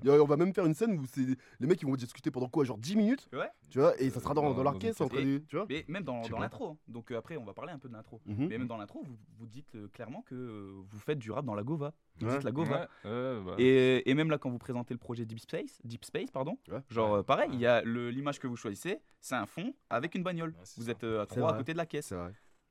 a- 0.10 0.22
on 0.22 0.26
va 0.26 0.38
même 0.38 0.54
faire 0.54 0.66
une 0.66 0.74
scène 0.74 0.98
où 1.00 1.04
c'est 1.06 1.26
les 1.60 1.68
mecs 1.68 1.82
ils 1.82 1.88
vont 1.88 1.96
discuter 1.96 2.32
pendant 2.32 2.48
quoi 2.48 2.64
Genre 2.64 2.78
10 2.78 2.96
minutes 2.96 3.28
Ouais. 3.34 3.50
Tu 3.70 3.80
vois, 3.80 4.00
et 4.02 4.10
ça 4.10 4.20
sera 4.20 4.34
dans, 4.34 4.64
leur 4.64 4.80
caisse 4.80 5.00
en 5.02 5.08
train 5.08 5.22
de. 5.24 5.40
Tu 5.48 5.56
vois 5.56 5.66
Mais 5.70 5.86
même 5.88 6.04
dans, 6.04 6.22
l'intro. 6.40 6.70
hein. 6.72 6.78
Donc 6.88 7.12
euh, 7.12 7.18
après, 7.18 7.38
on 7.38 7.44
va 7.44 7.54
parler 7.54 7.72
un 7.74 7.80
peu 7.80 7.88
de 7.90 7.94
l'intro. 7.94 8.07
Mhm. 8.26 8.48
Mais 8.48 8.58
même 8.58 8.68
dans 8.68 8.78
l'intro, 8.78 9.02
vous, 9.04 9.16
vous 9.38 9.46
dites 9.46 9.76
euh, 9.76 9.88
clairement 9.90 10.22
que 10.24 10.36
euh, 10.36 10.72
vous 10.90 11.00
faites 11.00 11.20
du 11.20 11.32
rap 11.32 11.46
dans 11.46 11.56
la 11.56 11.64
Gova. 11.64 11.94
Vous 12.20 12.28
Ouais. 12.28 12.34
dites 12.34 12.44
la 12.44 12.52
Gova. 12.52 12.88
Ouais, 13.06 13.40
bah. 13.46 13.56
Et, 13.58 14.10
et 14.10 14.14
même 14.14 14.30
là, 14.30 14.38
quand 14.38 14.50
vous 14.50 14.58
présentez 14.58 14.94
le 14.94 14.98
projet 15.00 15.26
Deep 15.26 15.40
Space, 15.40 15.80
Deep 15.84 16.06
Space 16.06 16.32
pardon, 16.32 16.58
Ouais. 16.70 16.80
genre 16.90 17.16
euh, 17.16 17.24
pareil, 17.24 17.50
il 17.54 17.60
y 17.60 17.66
a 17.66 17.82
le- 17.84 18.10
l'image 18.10 18.40
que 18.40 18.48
vous 18.48 18.56
choisissez, 18.56 19.00
c'est 19.20 19.36
un 19.36 19.46
fond 19.46 19.74
avec 19.90 20.16
une 20.16 20.24
bagnole. 20.24 20.56
Vous 20.78 20.86
ça. 20.86 20.92
êtes 20.92 21.04
euh, 21.04 21.22
à 21.22 21.26
trois 21.26 21.54
à 21.54 21.58
côté 21.58 21.74
de 21.74 21.78
la 21.78 21.86
caisse. 21.86 22.14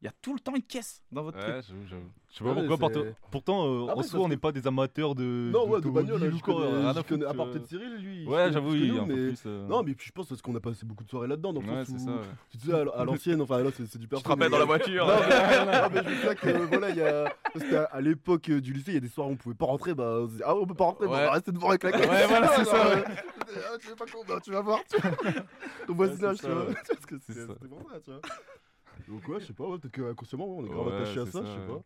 Il 0.03 0.05
y 0.05 0.09
a 0.09 0.13
tout 0.21 0.35
le 0.35 0.41
temps 0.41 0.55
une 0.55 0.63
caisse 0.63 1.01
dans 1.11 1.23
votre 1.23 1.39
Ouais, 1.39 1.53
truc. 1.63 1.65
j'avoue, 1.69 1.87
j'avoue. 1.89 2.03
Je 2.31 2.37
sais 2.37 2.45
Ouais, 2.45 2.51
pas 2.55 2.61
mais 2.61 2.69
pourquoi. 2.69 2.91
pourtant- 3.31 3.67
euh, 3.67 3.81
en 3.85 3.89
Après, 3.89 4.03
soi, 4.05 4.21
on 4.21 4.29
n'est 4.29 4.37
pas 4.37 4.53
des 4.53 4.67
amateurs 4.67 5.15
de. 5.15 5.25
Non, 5.51 5.67
ouais, 5.71 5.81
de 5.81 5.89
bagnole, 5.89 6.21
là, 6.21 6.29
d'automobile 6.29 6.39
je 6.39 6.43
connais, 6.45 6.95
je 6.95 7.01
connais- 7.09 7.25
à 7.25 7.33
part 7.33 7.47
euh. 7.47 7.53
peut-être 7.53 7.67
Cyril, 7.67 7.97
lui. 7.97 8.25
je 8.25 8.29
Ouais, 8.29 8.53
j'avoue, 8.53 8.75
il 8.75 8.93
nous, 8.93 9.07
peu 9.07 9.15
mais- 9.15 9.29
plus. 9.31 9.43
euh, 9.47 9.67
Non, 9.67 9.83
mais 9.83 9.95
puis 9.95 10.09
je 10.09 10.13
pense 10.13 10.27
parce 10.29 10.43
qu'on 10.43 10.55
a 10.55 10.61
passé 10.61 10.85
beaucoup 10.85 11.03
de 11.03 11.09
soirées 11.09 11.29
là-dedans. 11.29 11.55
Dans 11.55 11.63
le 11.63 11.67
Ouais, 11.67 11.85
c'est 11.87 11.93
où- 11.95 11.99
ça. 11.99 12.11
ouais. 12.11 12.21
Tu 12.51 12.59
sais, 12.59 12.73
à, 12.75 13.05
l'ancienne, 13.05 13.41
enfin 13.41 13.63
là, 13.63 13.71
c'est 13.75 13.87
c'est 13.87 13.99
du 13.99 14.05
Tu 14.05 14.09
perso. 14.11 14.23
te 14.23 14.29
rappelles 14.29 14.49
mais- 14.49 14.51
dans 14.51 14.59
la 14.59 14.65
voiture 14.67 15.07
Non, 15.07 15.89
mais, 15.91 16.03
je 16.05 16.09
veux 16.15 16.21
dire 16.21 16.37
que 16.41 16.49
euh, 16.49 16.67
voilà, 16.67 16.91
il 16.91 16.97
y 16.97 17.03
a. 17.03 17.33
Parce 17.55 17.65
qu'à 17.65 17.85
à 17.85 18.01
l'époque 18.03 18.51
euh, 18.51 18.61
du 18.61 18.75
lycée, 18.75 18.91
il 18.91 18.95
y 18.95 18.99
a 18.99 19.01
des 19.01 19.09
soirs 19.09 19.29
où 19.29 19.31
on 19.33 19.37
pouvait 19.37 19.55
pas 19.55 19.65
rentrer. 19.67 19.95
Bah, 19.95 20.19
on 20.21 20.29
ah, 20.45 20.55
on 20.55 20.67
peut 20.67 20.75
pas 20.75 20.85
rentrer, 20.85 21.07
bah, 21.07 21.13
on 21.13 21.17
Ouais. 21.17 21.25
va 21.25 21.31
rester 21.33 21.53
devant 21.53 21.71
avec 21.71 21.85
la 21.85 21.93
caisse. 21.93 22.07
Ouais, 22.11 22.27
voilà, 22.27 22.49
c'est 22.49 22.65
ça, 22.67 22.89
ouais. 22.97 23.05
Ah, 23.07 23.79
tu 23.81 23.89
bah, 24.29 24.41
tu 24.45 24.51
vas 24.53 24.61
voir. 24.61 24.81
tu 24.91 25.01
vois. 25.01 25.11
Ton 25.87 25.95
voisinage, 25.95 26.37
tu 26.39 26.47
vois. 26.49 26.67
ouais. 26.67 26.75
Parce 26.87 27.07
que 27.07 27.15
C'est 27.27 27.47
pour 27.47 27.91
ça, 27.91 27.99
tu 28.05 28.11
vois. 28.11 28.21
Donc, 29.09 29.27
ouais, 29.29 29.41
je 29.41 29.47
sais 29.47 29.53
pas, 29.53 29.67
ouais, 29.69 29.79
peut-être 29.79 29.95
qu'inconsciemment, 29.95 30.47
on 30.47 30.65
est 30.65 30.69
grave 30.69 30.87
Ouais, 30.89 30.95
attaché 30.95 31.21
à 31.21 31.27
ça, 31.27 31.33
ça, 31.33 31.45
je 31.45 31.53
sais 31.53 31.59
ouais. 31.61 31.67
pas. 31.67 31.83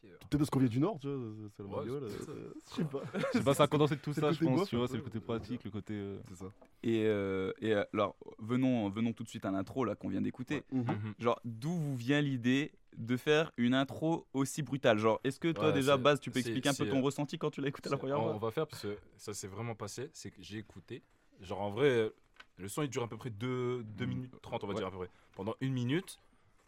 Peut-être 0.00 0.38
parce 0.38 0.50
qu'on 0.50 0.60
vient 0.60 0.68
du 0.68 0.80
Nord, 0.80 0.98
tu 0.98 1.08
vois. 1.08 1.16
c'est- 1.50 1.56
C'est 1.56 1.62
la 1.62 1.68
Ouais, 1.68 1.84
euh, 1.88 2.52
Je 2.70 2.74
sais 2.74 2.84
pas. 2.84 3.02
Je 3.34 3.38
sais 3.38 3.44
pas, 3.44 3.54
ça 3.54 3.64
a 3.64 3.66
condensé 3.66 3.98
tout 3.98 4.14
ça, 4.14 4.28
le 4.28 4.32
je 4.34 4.42
pense. 4.44 4.60
bof, 4.60 4.68
Tu 4.68 4.76
vois, 4.76 4.88
c'est 4.88 4.96
le 4.96 5.02
côté 5.02 5.20
pratique, 5.20 5.64
le 5.64 5.70
côté. 5.70 5.92
euh, 5.94 6.18
C'est 6.28 6.36
ça. 6.36 6.52
Et, 6.82 7.04
euh, 7.04 7.52
et 7.60 7.74
euh, 7.74 7.84
alors, 7.92 8.16
venons, 8.38 8.88
venons 8.88 9.12
tout 9.12 9.24
de 9.24 9.28
suite 9.28 9.44
à 9.44 9.50
l'intro 9.50 9.84
là 9.84 9.94
qu'on 9.94 10.08
vient 10.08 10.22
d'écouter. 10.22 10.64
Mhm. 10.72 10.84
Mhm. 10.84 11.14
Genre, 11.18 11.38
d'où 11.44 11.70
vous 11.70 11.96
vient 11.96 12.20
l'idée 12.22 12.72
de 12.96 13.16
faire 13.18 13.52
une 13.58 13.74
intro 13.74 14.26
aussi 14.32 14.62
brutale? 14.62 14.98
Genre, 14.98 15.20
est-ce 15.24 15.38
que 15.38 15.52
toi 15.52 15.66
Ouais, 15.68 15.72
déjà, 15.74 15.96
Baz, 15.98 16.18
tu 16.20 16.30
peux 16.30 16.38
expliquer 16.38 16.70
un 16.70 16.74
peu 16.74 16.88
ton 16.88 16.98
euh, 17.00 17.02
ressenti 17.02 17.36
quand 17.38 17.50
tu 17.50 17.60
l'as 17.60 17.68
écouté 17.68 17.90
la 17.90 17.98
première 17.98 18.18
on, 18.20 18.22
on 18.22 18.38
fois? 18.38 18.48
va 18.48 18.50
faire 18.50 18.66
parce 18.66 18.82
que 18.82 18.96
ça 19.18 19.34
s'est 19.34 19.48
vraiment 19.48 19.74
passé. 19.74 20.08
C'est 20.14 20.30
que 20.30 20.40
j'ai 20.42 20.58
écouté. 20.58 21.02
Genre 21.40 21.60
en 21.60 21.70
vrai, 21.70 22.10
le 22.56 22.68
son 22.68 22.82
il 22.82 22.88
dure 22.88 23.02
à 23.02 23.08
peu 23.08 23.16
près 23.18 23.30
2 23.30 23.84
minutes 24.00 24.32
30, 24.40 24.64
on 24.64 24.66
va 24.66 24.72
Ouais. 24.72 24.78
dire 24.80 24.88
à 24.88 24.90
peu 24.90 24.96
près. 24.98 25.10
Pendant 25.36 25.54
une 25.60 25.72
minute, 25.72 26.18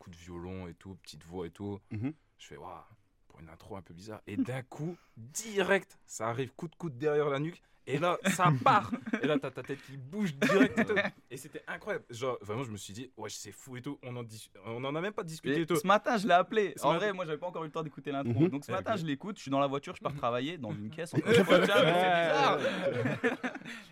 coup 0.01 0.11
de 0.11 0.17
violon 0.17 0.67
et 0.67 0.75
tout, 0.75 0.97
petite 0.97 1.25
voix 1.25 1.47
et 1.47 1.51
tout. 1.51 1.79
Mhm. 1.91 2.13
Je 2.39 2.47
fais 2.47 2.57
waouh, 2.57 2.83
pour 3.29 3.39
une 3.39 3.49
intro 3.51 3.77
un 3.77 3.83
peu 3.83 3.95
bizarre. 3.95 4.23
Et 4.27 4.37
d'un 4.37 4.63
coup, 4.63 4.97
direct, 5.17 5.99
ça 6.07 6.29
arrive 6.29 6.53
coup 6.57 6.67
de 6.67 6.75
coude 6.75 6.99
derrière 6.99 7.29
la 7.29 7.39
nuque. 7.39 7.63
Et 7.93 7.99
là, 7.99 8.19
ça 8.31 8.53
part. 8.65 8.91
Et 9.23 9.27
là, 9.27 9.39
t'as 9.39 9.51
ta 9.51 9.63
tête 9.63 9.81
qui 9.83 9.97
bouge 9.97 10.35
direct. 10.37 10.79
Et, 10.79 10.85
tout. 10.85 10.95
Et 11.31 11.37
c'était 11.37 11.63
incroyable. 11.67 12.05
Genre, 12.11 12.39
vraiment, 12.41 12.63
je 12.65 12.71
me 12.71 12.77
suis 12.77 12.93
dit, 12.93 13.11
ouais, 13.17 13.29
c'est 13.31 13.53
fou 13.53 13.77
et 13.77 13.83
tout. 13.83 13.99
On 14.03 14.15
en, 14.17 14.23
dis- 14.23 14.51
on 14.67 14.85
en 14.85 14.95
a 14.95 15.01
même 15.01 15.13
pas 15.13 15.23
discuté 15.25 15.59
Et 15.59 15.63
et 15.63 15.67
tout. 15.67 15.77
ce 15.77 15.87
matin, 15.87 16.17
je 16.17 16.27
l'ai 16.27 16.35
appelé. 16.35 16.75
Ce 16.77 16.85
en 16.85 16.93
matin- 16.93 17.05
vrai, 17.07 17.13
moi, 17.13 17.25
j'avais 17.25 17.39
pas 17.39 17.47
encore 17.49 17.63
eu 17.63 17.67
le 17.67 17.73
temps 17.73 17.83
d'écouter 17.83 18.13
l'intro. 18.13 18.41
Mhm. 18.41 18.49
Donc 18.49 18.65
ce 18.65 18.73
matin, 18.73 18.97
je 18.97 19.05
l'écoute. 19.05 19.37
Je 19.37 19.43
suis 19.43 19.51
dans 19.51 19.61
la 19.61 19.67
voiture, 19.67 19.95
je 19.97 20.01
pars 20.03 20.15
travailler 20.15 20.59
dans 20.59 20.73
une 20.73 20.91
caisse. 20.91 21.15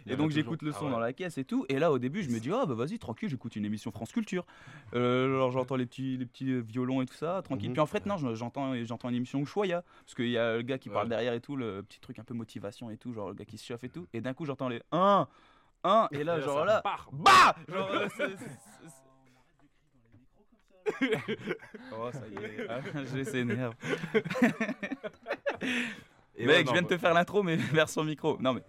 Et 0.06 0.16
donc 0.16 0.30
j'écoute 0.30 0.62
le 0.62 0.72
son 0.72 0.78
Ah 0.80 0.84
ouais. 0.84 0.90
dans 0.92 0.98
la 0.98 1.12
caisse 1.12 1.38
et 1.38 1.44
tout. 1.44 1.66
Et 1.68 1.78
là, 1.78 1.92
au 1.92 1.98
début, 1.98 2.22
je 2.22 2.30
me 2.30 2.38
dis, 2.40 2.50
oh 2.52 2.66
bah 2.66 2.74
vas-y, 2.74 2.98
tranquille, 2.98 3.28
j'écoute 3.28 3.56
une 3.56 3.64
émission 3.64 3.90
France 3.90 4.12
Culture. 4.12 4.44
Euh, 4.94 5.26
alors 5.26 5.50
j'entends 5.50 5.76
les 5.76 5.86
petits, 5.86 6.16
les 6.16 6.26
petits 6.26 6.60
violons 6.60 7.02
et 7.02 7.06
tout 7.06 7.14
ça, 7.14 7.42
tranquille. 7.42 7.68
Mhm. 7.68 7.74
Puis 7.74 7.80
en 7.80 7.86
fait, 7.86 8.06
non, 8.06 8.16
je- 8.16 8.34
j'entends, 8.34 8.74
j'entends 8.84 9.08
une 9.10 9.16
émission 9.16 9.40
Ushuaïa. 9.40 9.82
Parce 10.04 10.14
qu'il 10.14 10.28
y 10.30 10.38
a 10.38 10.56
le 10.56 10.62
gars 10.62 10.78
qui 10.78 10.88
parle 10.88 11.08
derrière 11.08 11.34
et 11.34 11.40
tout, 11.40 11.56
le 11.56 11.82
petit 11.82 12.00
truc 12.00 12.18
un 12.18 12.24
peu 12.24 12.34
motivation 12.34 12.90
et 12.90 12.96
tout, 12.96 13.12
genre 13.12 13.28
le 13.28 13.34
gars 13.34 13.44
qui 13.44 13.58
se 13.58 13.66
chauffe 13.66 13.84
et 13.88 13.90
tout. 13.90 14.06
Et 14.12 14.20
d'un 14.20 14.34
coup, 14.34 14.44
j'entends 14.46 14.68
les 14.68 14.80
1, 14.92 15.26
1, 15.84 16.08
et 16.12 16.22
là, 16.24 16.40
genre 16.40 16.64
là, 16.64 16.80
part. 16.82 17.08
bah 17.12 17.54
Genre, 17.68 17.90
euh, 17.90 18.08
c'est- 18.16 18.36
c'est- 18.36 18.38
c'est- 18.38 18.58
Oh, 21.92 22.10
ça 22.12 22.22
y 22.28 22.44
est, 22.44 22.66
ah, 22.68 22.80
nerfs. 23.44 23.72
Et 26.40 26.46
Mec, 26.46 26.54
ouais, 26.56 26.60
je 26.60 26.66
non, 26.66 26.72
viens 26.72 26.82
de 26.82 26.86
te 26.86 26.94
bah- 26.94 26.98
faire 26.98 27.14
l'intro, 27.14 27.42
mais 27.42 27.56
vers 27.56 27.88
son 27.88 28.04
micro. 28.04 28.38
Non, 28.40 28.54
mais. 28.54 28.62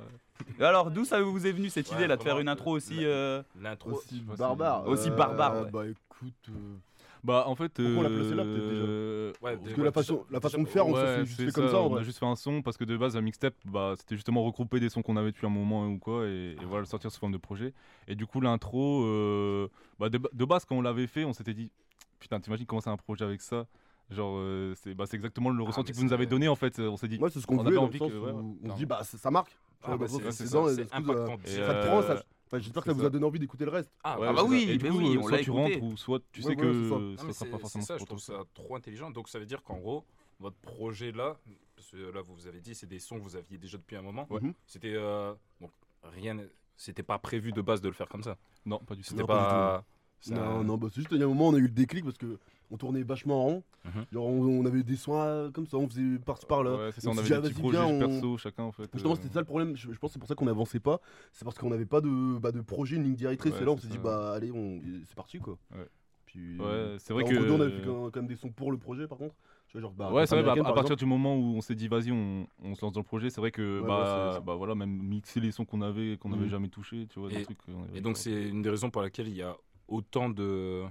Alors, 0.59 0.89
d'où 0.91 1.05
ça 1.05 1.21
vous 1.21 1.45
est 1.45 1.51
venu 1.51 1.69
cette 1.69 1.87
Ouais, 1.89 1.95
idée 1.97 2.07
là 2.07 2.17
de 2.17 2.23
faire 2.23 2.33
vraiment, 2.33 2.51
une 2.51 2.57
intro 2.57 2.73
euh, 2.73 2.77
aussi. 2.77 3.05
euh, 3.05 3.43
L'intro. 3.61 4.01
Barbare. 4.37 4.87
Aussi 4.87 5.09
euh, 5.09 5.15
barbare, 5.15 5.63
ouais. 5.63 5.69
Bah 5.71 5.85
écoute. 5.87 6.33
euh, 6.49 6.75
Bah, 7.23 7.43
en 7.47 7.55
fait. 7.55 7.73
Pourquoi 7.73 7.99
on 7.99 8.01
l'a 8.01 8.09
placé 8.09 8.35
là, 8.35 8.43
peut-être, 8.43 8.69
déjà 8.69 8.83
euh, 8.83 9.33
Ouais, 9.41 9.57
Parce 9.57 9.73
que 9.73 9.79
ouais, 9.79 9.85
la 9.85 9.91
façon, 9.91 10.25
la 10.31 10.39
façon 10.39 10.63
de 10.63 10.67
faire, 10.67 10.85
on 10.87 10.93
Ouais, 10.93 11.05
s'est 11.05 11.25
juste 11.25 11.41
fait 11.41 11.51
comme 11.51 11.69
ça. 11.69 11.77
On 11.77 11.95
a 11.95 12.03
juste 12.03 12.19
fait 12.19 12.25
un 12.25 12.35
son 12.35 12.61
parce 12.61 12.77
que 12.77 12.83
de 12.83 12.97
base, 12.97 13.15
la 13.15 13.21
mixtape, 13.21 13.55
bah, 13.65 13.93
c'était 13.97 14.15
justement 14.15 14.43
regrouper 14.43 14.79
des 14.79 14.89
sons 14.89 15.01
qu'on 15.01 15.17
avait 15.17 15.31
depuis 15.31 15.45
un 15.47 15.49
moment 15.49 15.85
ou 15.87 15.97
quoi, 15.97 16.25
et, 16.27 16.55
et 16.59 16.65
voilà, 16.65 16.81
le 16.81 16.85
sortir 16.85 17.11
sous 17.11 17.19
forme 17.19 17.31
de 17.33 17.37
projet. 17.37 17.73
Et 18.07 18.15
du 18.15 18.25
coup, 18.25 18.41
l'intro, 18.41 19.03
euh, 19.03 19.67
bah, 19.99 20.09
de, 20.09 20.17
ba- 20.17 20.29
de 20.33 20.45
base, 20.45 20.65
quand 20.65 20.75
on 20.75 20.81
l'avait 20.81 21.07
fait, 21.07 21.25
on 21.25 21.33
s'était 21.33 21.53
dit, 21.53 21.71
putain, 22.19 22.39
t'imagines 22.39 22.65
commencer 22.65 22.89
un 22.89 22.97
projet 22.97 23.25
avec 23.25 23.41
ça? 23.41 23.65
Genre, 24.09 24.37
euh, 24.37 24.73
c'est 24.75 24.95
bah, 24.95 25.05
c'est 25.07 25.17
exactement 25.17 25.51
le 25.51 25.61
ressenti 25.61 25.91
mais 25.91 25.93
que 25.93 25.97
vous 25.97 26.05
nous 26.05 26.13
avez 26.13 26.25
donné 26.25 26.47
en 26.47 26.55
fait. 26.55 26.79
On 26.79 26.97
s'est 26.97 27.07
dit, 27.07 27.19
Moi, 27.19 27.29
c'est 27.29 27.39
ce 27.41 27.45
qu'on 27.45 27.55
on 27.55 27.57
voulait 27.59 27.67
avait 27.69 27.75
dans 27.75 27.83
le 27.83 27.87
envie 27.89 27.99
sens 27.99 28.09
que. 28.11 28.17
ouais, 28.17 28.31
où 28.31 28.37
ouais, 28.37 28.55
on 28.63 28.71
se 28.71 28.77
dit, 28.77 28.85
bah 28.87 29.01
ça 29.03 29.29
marque. 29.29 29.55
Ah, 29.83 29.95
bah, 29.95 30.07
c'est 30.09 30.93
impactant. 30.93 31.33
euh, 31.33 31.35
Et, 31.45 31.49
Ça 31.67 31.73
te 31.73 31.85
euh, 31.85 31.87
prend, 31.87 32.01
ça. 32.01 32.23
Enfin, 32.51 32.59
j'espère 32.59 32.83
que 32.83 32.89
ça 32.89 32.93
vous 32.97 33.05
a 33.05 33.09
donné 33.11 33.25
envie 33.25 33.37
d'écouter 33.39 33.63
le 33.65 33.69
reste. 33.71 33.91
Ah, 34.03 34.13
Ah 34.15 34.19
ouais, 34.19 34.27
bah 34.27 34.33
c'est 34.37 34.41
ça. 34.41 34.49
oui, 34.49 34.63
Et 34.69 34.77
du 34.77 34.83
bah 34.85 34.89
coup, 34.89 34.97
oui, 34.97 35.15
euh, 35.15 35.19
on 35.19 35.21
soit 35.21 35.31
l'a 35.31 35.37
tu 35.37 35.43
écouté. 35.51 35.61
rentres 35.75 35.83
ou 35.83 35.97
soit 35.97 36.19
tu 36.31 36.41
Ouais, 36.41 36.47
sais 36.47 36.55
ça. 36.55 36.61
que 36.61 37.11
mais 37.11 37.17
ça 37.17 37.33
sera 37.33 37.51
pas 37.51 37.57
forcément 37.59 37.85
ça, 37.85 37.97
je 37.99 38.05
trouve 38.05 38.19
ça 38.19 38.43
trop 38.55 38.75
intelligent. 38.75 39.11
Donc 39.11 39.29
ça 39.29 39.37
veut 39.37 39.45
dire 39.45 39.61
qu'en 39.61 39.77
gros, 39.77 40.03
votre 40.39 40.55
projet 40.57 41.11
là, 41.11 41.37
parce 41.75 41.91
que 41.91 41.97
là 41.97 42.21
vous 42.21 42.33
vous 42.33 42.47
avez 42.47 42.59
dit 42.59 42.73
c'est 42.73 42.87
des 42.87 42.97
sons 42.99 43.17
que 43.19 43.23
vous 43.23 43.35
aviez 43.35 43.59
déjà 43.59 43.77
depuis 43.77 43.97
un 43.97 44.01
moment. 44.01 44.27
Mhm. 44.31 44.53
C'était 44.65 44.93
euh, 44.95 45.33
donc 45.61 45.71
rien, 46.03 46.33
n'est- 46.33 46.49
c'était 46.75 47.03
pas 47.03 47.19
prévu 47.19 47.51
de 47.51 47.61
base 47.61 47.81
de 47.81 47.87
le 47.87 47.93
faire 47.93 48.07
comme 48.09 48.23
ça. 48.23 48.35
Non, 48.65 48.79
pas 48.79 48.95
du 48.95 49.03
tout. 49.03 49.09
C'était 49.09 49.23
pas 49.25 49.83
du 50.21 50.29
ça- 50.29 50.35
Non, 50.35 50.63
non, 50.63 50.77
bah, 50.77 50.87
c'est 50.89 51.01
juste, 51.01 51.09
il 51.11 51.19
y 51.19 51.21
a 51.21 51.25
un 51.25 51.29
moment, 51.29 51.49
on 51.49 51.53
a 51.53 51.57
eu 51.59 51.63
le 51.63 51.67
déclic 51.69 52.03
parce 52.03 52.17
que 52.17 52.39
on 52.71 52.77
tournait 52.77 53.03
vachement 53.03 53.39
en 53.41 53.43
rond. 53.45 53.63
Mhm. 53.85 54.05
Genre, 54.11 54.25
on, 54.25 54.41
on 54.61 54.65
avait 54.65 54.83
des 54.83 54.95
soins 54.95 55.51
comme 55.51 55.65
ça, 55.67 55.77
on 55.77 55.87
faisait 55.87 56.19
par-ci 56.19 56.45
par-là. 56.45 56.75
Ouais, 56.75 56.91
c'est 56.93 57.01
ça, 57.01 57.09
on 57.09 57.17
avait 57.17 57.29
des 57.29 57.49
petits 57.49 57.53
projets 57.61 57.79
on- 57.79 57.99
perso 57.99 58.37
chacun 58.37 58.63
en 58.63 58.71
fait. 58.71 58.89
Justement, 58.93 59.13
euh, 59.13 59.17
c'était 59.21 59.33
ça 59.33 59.39
le 59.39 59.45
problème. 59.45 59.75
Je, 59.75 59.91
je 59.91 59.97
pense 59.97 60.09
que 60.09 60.13
c'est 60.13 60.19
pour 60.19 60.27
ça 60.27 60.35
qu'on 60.35 60.45
n'avançait 60.45 60.79
pas. 60.79 60.99
C'est 61.31 61.45
parce 61.45 61.57
qu'on 61.57 61.69
n'avait 61.69 61.85
pas 61.85 62.01
de, 62.01 62.37
bah, 62.39 62.51
de 62.51 62.61
projet, 62.61 62.97
une 62.97 63.03
ligne 63.03 63.15
directrice. 63.15 63.53
Ouais, 63.53 63.61
et 63.61 63.65
là, 63.65 63.71
on 63.71 63.77
c'est 63.77 63.83
s'est 63.87 63.89
dit, 63.93 63.97
bah 63.97 64.33
allez, 64.33 64.51
on... 64.51 64.79
c'est 65.05 65.15
parti 65.15 65.39
quoi. 65.39 65.57
Ouais. 65.75 65.87
Puis, 66.25 66.59
Ouais, 66.59 66.95
c'est 66.99 67.13
vrai 67.13 67.23
bah, 67.23 67.29
que. 67.29 67.35
deux, 67.35 67.51
on 67.51 67.59
avait 67.61 67.71
fait 67.71 67.85
quand, 67.85 68.15
même 68.17 68.27
des 68.27 68.35
sons 68.35 68.49
pour 68.49 68.71
le 68.71 68.77
projet 68.77 69.07
par 69.07 69.17
contre. 69.17 69.33
Tu 69.67 69.73
vois, 69.73 69.81
genre, 69.81 69.93
bah, 69.93 70.11
ouais, 70.11 70.25
c'est 70.27 70.35
vrai, 70.35 70.43
bah, 70.43 70.51
à 70.53 70.55
par 70.55 70.63
partir 70.73 70.93
exemple. 70.93 70.99
du 70.99 71.05
moment 71.05 71.35
où 71.35 71.55
on 71.55 71.61
s'est 71.61 71.75
dit 71.75 71.87
vas-y, 71.87 72.11
on, 72.11 72.47
on 72.63 72.73
se 72.75 72.83
lance 72.83 72.91
dans 72.93 72.99
le 73.01 73.05
projet, 73.05 73.29
c'est 73.29 73.39
vrai 73.41 73.51
que 73.51 73.81
Ouais, 73.81 73.87
bah, 73.87 74.33
ouais, 74.35 74.41
bah 74.45 74.55
voilà, 74.55 74.73
même 74.75 74.89
mixer 74.91 75.39
les 75.39 75.51
sons 75.51 75.63
qu'on 75.65 75.81
avait, 75.81 76.17
qu'on 76.17 76.29
n'avait 76.29 76.43
Mhm. 76.45 76.49
jamais 76.49 76.69
touché, 76.69 77.07
tu 77.09 77.19
vois, 77.19 77.29
des 77.29 77.41
Et- 77.41 77.43
trucs. 77.43 77.57
Et 77.93 78.01
donc 78.01 78.17
c'est 78.17 78.49
une 78.49 78.61
des 78.61 78.69
raisons 78.69 78.89
pour 78.89 79.01
laquelle 79.03 79.27
il 79.27 79.35
y 79.35 79.41
a 79.43 79.55
autant 79.87 80.29
de 80.29 80.83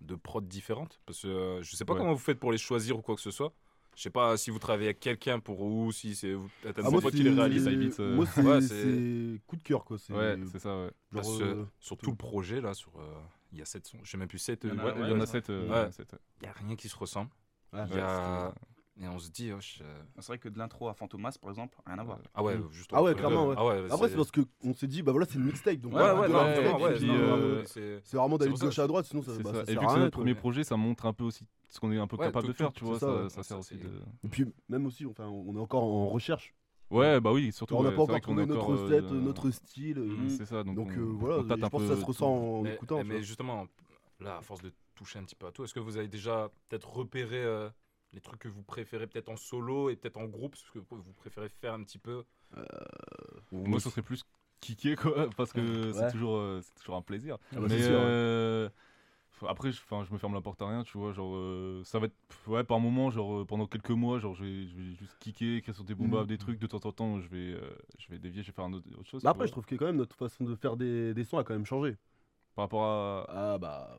de 0.00 0.14
prods 0.14 0.40
différentes. 0.42 1.00
Parce 1.06 1.22
que 1.22 1.28
euh, 1.28 1.62
je 1.62 1.74
sais 1.76 1.84
pas 1.84 1.94
Ouais. 1.94 2.00
comment 2.00 2.12
vous 2.12 2.18
faites 2.18 2.38
pour 2.38 2.52
les 2.52 2.58
choisir 2.58 2.98
ou 2.98 3.02
quoi 3.02 3.14
que 3.14 3.20
ce 3.20 3.30
soit. 3.30 3.52
Je 3.96 4.02
sais 4.02 4.10
pas 4.10 4.36
si 4.36 4.50
vous 4.50 4.58
travaillez 4.58 4.88
avec 4.88 5.00
quelqu'un 5.00 5.40
pour 5.40 5.62
ou 5.62 5.90
si 5.90 6.14
c'est 6.14 6.34
Ah, 6.76 6.90
moi, 6.90 7.00
qui 7.10 7.22
les 7.22 7.30
réalise. 7.30 7.64
ça 7.64 7.70
évite, 7.72 7.98
euh, 7.98 8.14
Moi, 8.14 8.26
c'est 8.26 8.42
Ouais, 8.42 8.60
c'est- 8.60 8.68
c'est 9.34 9.40
coup 9.46 9.56
de 9.56 9.62
cœur 9.62 9.84
quoi. 9.86 9.96
c'est- 9.98 10.12
Ouais, 10.12 10.36
c'est 10.52 10.58
ça, 10.58 10.68
ouais. 10.76 10.82
genre, 10.84 10.90
Parce 11.22 11.38
que 11.38 11.42
euh, 11.44 11.64
sur 11.80 11.96
tout 11.96 12.10
le 12.10 12.16
projet 12.16 12.60
là, 12.60 12.74
sur 12.74 12.92
euh, 12.98 13.14
il 13.52 13.58
y 13.58 13.62
a 13.62 13.64
7 13.64 13.86
sons. 13.86 13.98
Je 14.02 14.10
sais 14.10 14.18
même 14.18 14.28
plus 14.28 14.38
7 14.38 14.64
Il 14.64 14.70
y 14.70 14.72
en 14.74 14.78
a- 14.80 14.84
Ouais, 14.84 14.92
il 14.96 15.08
y 15.08 15.12
en 15.12 15.16
ouais, 15.16 15.22
a 15.22 15.26
7. 15.26 15.48
Ouais. 15.48 15.88
Il 16.42 16.44
y 16.44 16.46
a 16.46 16.52
rien 16.52 16.76
qui 16.76 16.90
se 16.90 16.96
ressemble. 16.96 17.30
ouais. 17.72 17.80
Il 17.90 17.96
y 17.96 18.00
a 18.00 18.52
et 19.00 19.08
on 19.08 19.18
se 19.18 19.30
dit 19.30 19.50
oh, 19.52 19.58
je- 19.60 19.82
C'est 20.18 20.26
vrai 20.26 20.38
que 20.38 20.48
de 20.48 20.58
l'intro 20.58 20.88
à 20.88 20.94
Fantomas, 20.94 21.36
par 21.40 21.50
exemple, 21.50 21.76
rien 21.86 21.98
à 21.98 22.04
voir. 22.04 22.18
ah 22.34 22.42
ouais, 22.42 22.56
Mm. 22.56 22.70
juste 22.72 22.90
Ah 22.94 23.02
ouais, 23.02 23.14
clairement, 23.14 23.48
ouais. 23.48 23.54
Ah 23.58 23.64
ouais, 23.66 23.84
Après, 23.90 24.08
c'est 24.08 24.16
parce 24.16 24.30
qu'on 24.30 24.74
s'est 24.74 24.86
dit, 24.86 25.02
bah 25.02 25.12
voilà, 25.12 25.26
c'est 25.26 25.36
une 25.38 25.44
mixtape. 25.44 25.76
Donc, 25.80 25.92
Ouais, 25.94 26.00
ouais, 26.02 26.12
ouais, 26.12 26.34
euh, 26.34 27.64
c'est- 27.66 28.16
vraiment 28.16 28.38
d'aller 28.38 28.52
de 28.52 28.58
gauche 28.58 28.78
à 28.78 28.86
droite, 28.86 29.06
sinon 29.06 29.22
ça, 29.22 29.32
bah, 29.42 29.52
ça. 29.52 29.64
ça 29.64 29.72
Et 29.72 29.74
vu 29.76 29.84
que 29.86 29.92
c'est 29.92 29.98
notre 29.98 30.10
premier 30.16 30.34
projet, 30.34 30.64
ça 30.64 30.76
montre 30.76 31.06
un 31.06 31.12
peu 31.12 31.24
aussi 31.24 31.44
ce 31.68 31.80
qu'on 31.80 31.92
est 31.92 31.98
un 31.98 32.06
peu 32.06 32.16
Ouais, 32.16 32.26
capable 32.26 32.46
tout- 32.46 32.52
de 32.52 32.56
faire, 32.56 32.72
tu 32.72 32.84
vois. 32.84 32.98
ça, 32.98 33.06
Ça, 33.06 33.22
ouais. 33.22 33.28
ça 33.30 33.42
sert 33.42 33.58
aussi 33.58 33.76
de. 33.76 33.88
Et 34.24 34.28
puis, 34.28 34.46
même 34.68 34.86
aussi, 34.86 35.04
enfin, 35.06 35.26
on 35.28 35.54
est 35.56 35.60
encore 35.60 35.82
en 35.84 36.08
recherche. 36.08 36.54
Ouais, 36.88 37.20
bah 37.20 37.32
oui, 37.32 37.52
surtout. 37.52 37.74
on 37.74 37.82
n'a 37.82 37.90
pas 37.90 38.02
encore 38.02 38.20
trouvé 38.20 38.46
notre 38.46 38.64
recette, 38.64 39.04
euh, 39.10 39.20
notre 39.20 39.50
style. 39.50 39.98
euh, 39.98 40.06
mm, 40.06 40.28
C'est 40.30 40.46
ça, 40.46 40.62
donc. 40.62 40.76
Donc 40.76 40.88
on- 40.96 41.00
euh, 41.00 41.12
voilà, 41.18 41.42
je 41.56 41.66
pense 41.68 41.82
que 41.82 41.88
ça 41.88 41.96
se 42.00 42.04
ressent 42.04 42.30
en 42.32 42.62
Mais, 42.62 42.74
écoutant. 42.74 42.98
mais 42.98 43.02
tu 43.02 43.10
vois. 43.10 43.20
justement, 43.22 43.66
là, 44.20 44.36
à 44.38 44.40
force 44.42 44.62
de 44.62 44.72
toucher 44.94 45.18
un 45.18 45.24
petit 45.24 45.34
peu 45.34 45.46
à 45.48 45.50
tout, 45.50 45.64
est-ce 45.64 45.74
que 45.74 45.80
vous 45.80 45.96
avez 45.96 46.06
déjà 46.06 46.48
peut-être 46.68 46.88
repéré 46.88 47.42
euh, 47.42 47.68
les 48.12 48.20
trucs 48.20 48.40
que 48.40 48.48
vous 48.48 48.62
préférez 48.62 49.06
peut-être 49.06 49.28
en 49.28 49.36
solo 49.36 49.90
et 49.90 49.96
peut-être 49.96 50.16
en 50.16 50.24
groupe, 50.24 50.56
ce 50.56 50.70
que 50.72 50.78
vous 50.78 51.12
préférez 51.12 51.48
faire 51.48 51.74
un 51.74 51.82
petit 51.82 51.98
peu 51.98 52.24
Moi, 53.52 53.80
ce 53.80 53.90
serait 53.90 54.02
plus 54.02 54.24
kicker, 54.60 54.96
quoi, 54.96 55.28
parce 55.36 55.52
que 55.52 55.92
Ouais. 55.92 55.92
c'est 55.92 56.12
toujours, 56.12 56.36
euh, 56.36 56.60
c'est 56.62 56.74
toujours 56.74 56.96
un 56.96 57.02
plaisir. 57.02 57.38
Ah 57.52 57.60
bah, 57.60 57.66
Mais 57.68 57.82
sûr, 57.82 57.98
euh, 57.98 58.68
après, 59.46 59.70
je, 59.70 59.80
me 60.12 60.18
ferme 60.18 60.34
la 60.34 60.40
porte 60.40 60.62
à 60.62 60.68
rien, 60.68 60.82
tu 60.82 60.96
vois. 60.96 61.12
Genre, 61.12 61.34
euh, 61.34 61.82
ça 61.84 61.98
va 61.98 62.06
être, 62.06 62.16
pff, 62.28 62.48
ouais, 62.48 62.64
par 62.64 62.80
moment, 62.80 63.10
genre, 63.10 63.40
euh, 63.40 63.44
pendant 63.44 63.66
quelques 63.66 63.90
mois, 63.90 64.18
genre, 64.18 64.34
je 64.34 64.44
vais, 64.44 64.66
je 64.66 64.76
vais 64.76 64.94
juste 64.94 65.16
kicker, 65.18 65.56
écrire 65.58 65.74
sur 65.74 65.84
des 65.84 65.94
bombes, 65.94 66.14
Mhm. 66.14 66.26
des 66.26 66.38
trucs. 66.38 66.58
De 66.58 66.66
temps 66.66 66.84
en 66.84 66.92
temps, 66.92 67.20
je 67.20 67.28
vais, 67.28 67.52
euh, 67.52 67.60
je 67.98 68.08
vais 68.08 68.18
dévier, 68.18 68.42
je 68.42 68.48
vais 68.48 68.54
faire 68.54 68.64
un 68.64 68.72
autre, 68.72 68.88
autre 68.98 69.08
chose. 69.08 69.22
Bah 69.22 69.30
après, 69.30 69.40
vois. 69.40 69.46
je 69.46 69.52
trouve 69.52 69.66
que 69.66 69.74
quand 69.74 69.86
même 69.86 69.96
notre 69.96 70.16
façon 70.16 70.44
de 70.44 70.54
faire 70.54 70.76
des, 70.76 71.12
des 71.12 71.24
sons 71.24 71.38
a 71.38 71.44
quand 71.44 71.54
même 71.54 71.66
changé. 71.66 71.96
Par 72.54 72.64
rapport 72.64 72.84
à. 72.84 73.26
Ah 73.28 73.58
bah. 73.58 73.98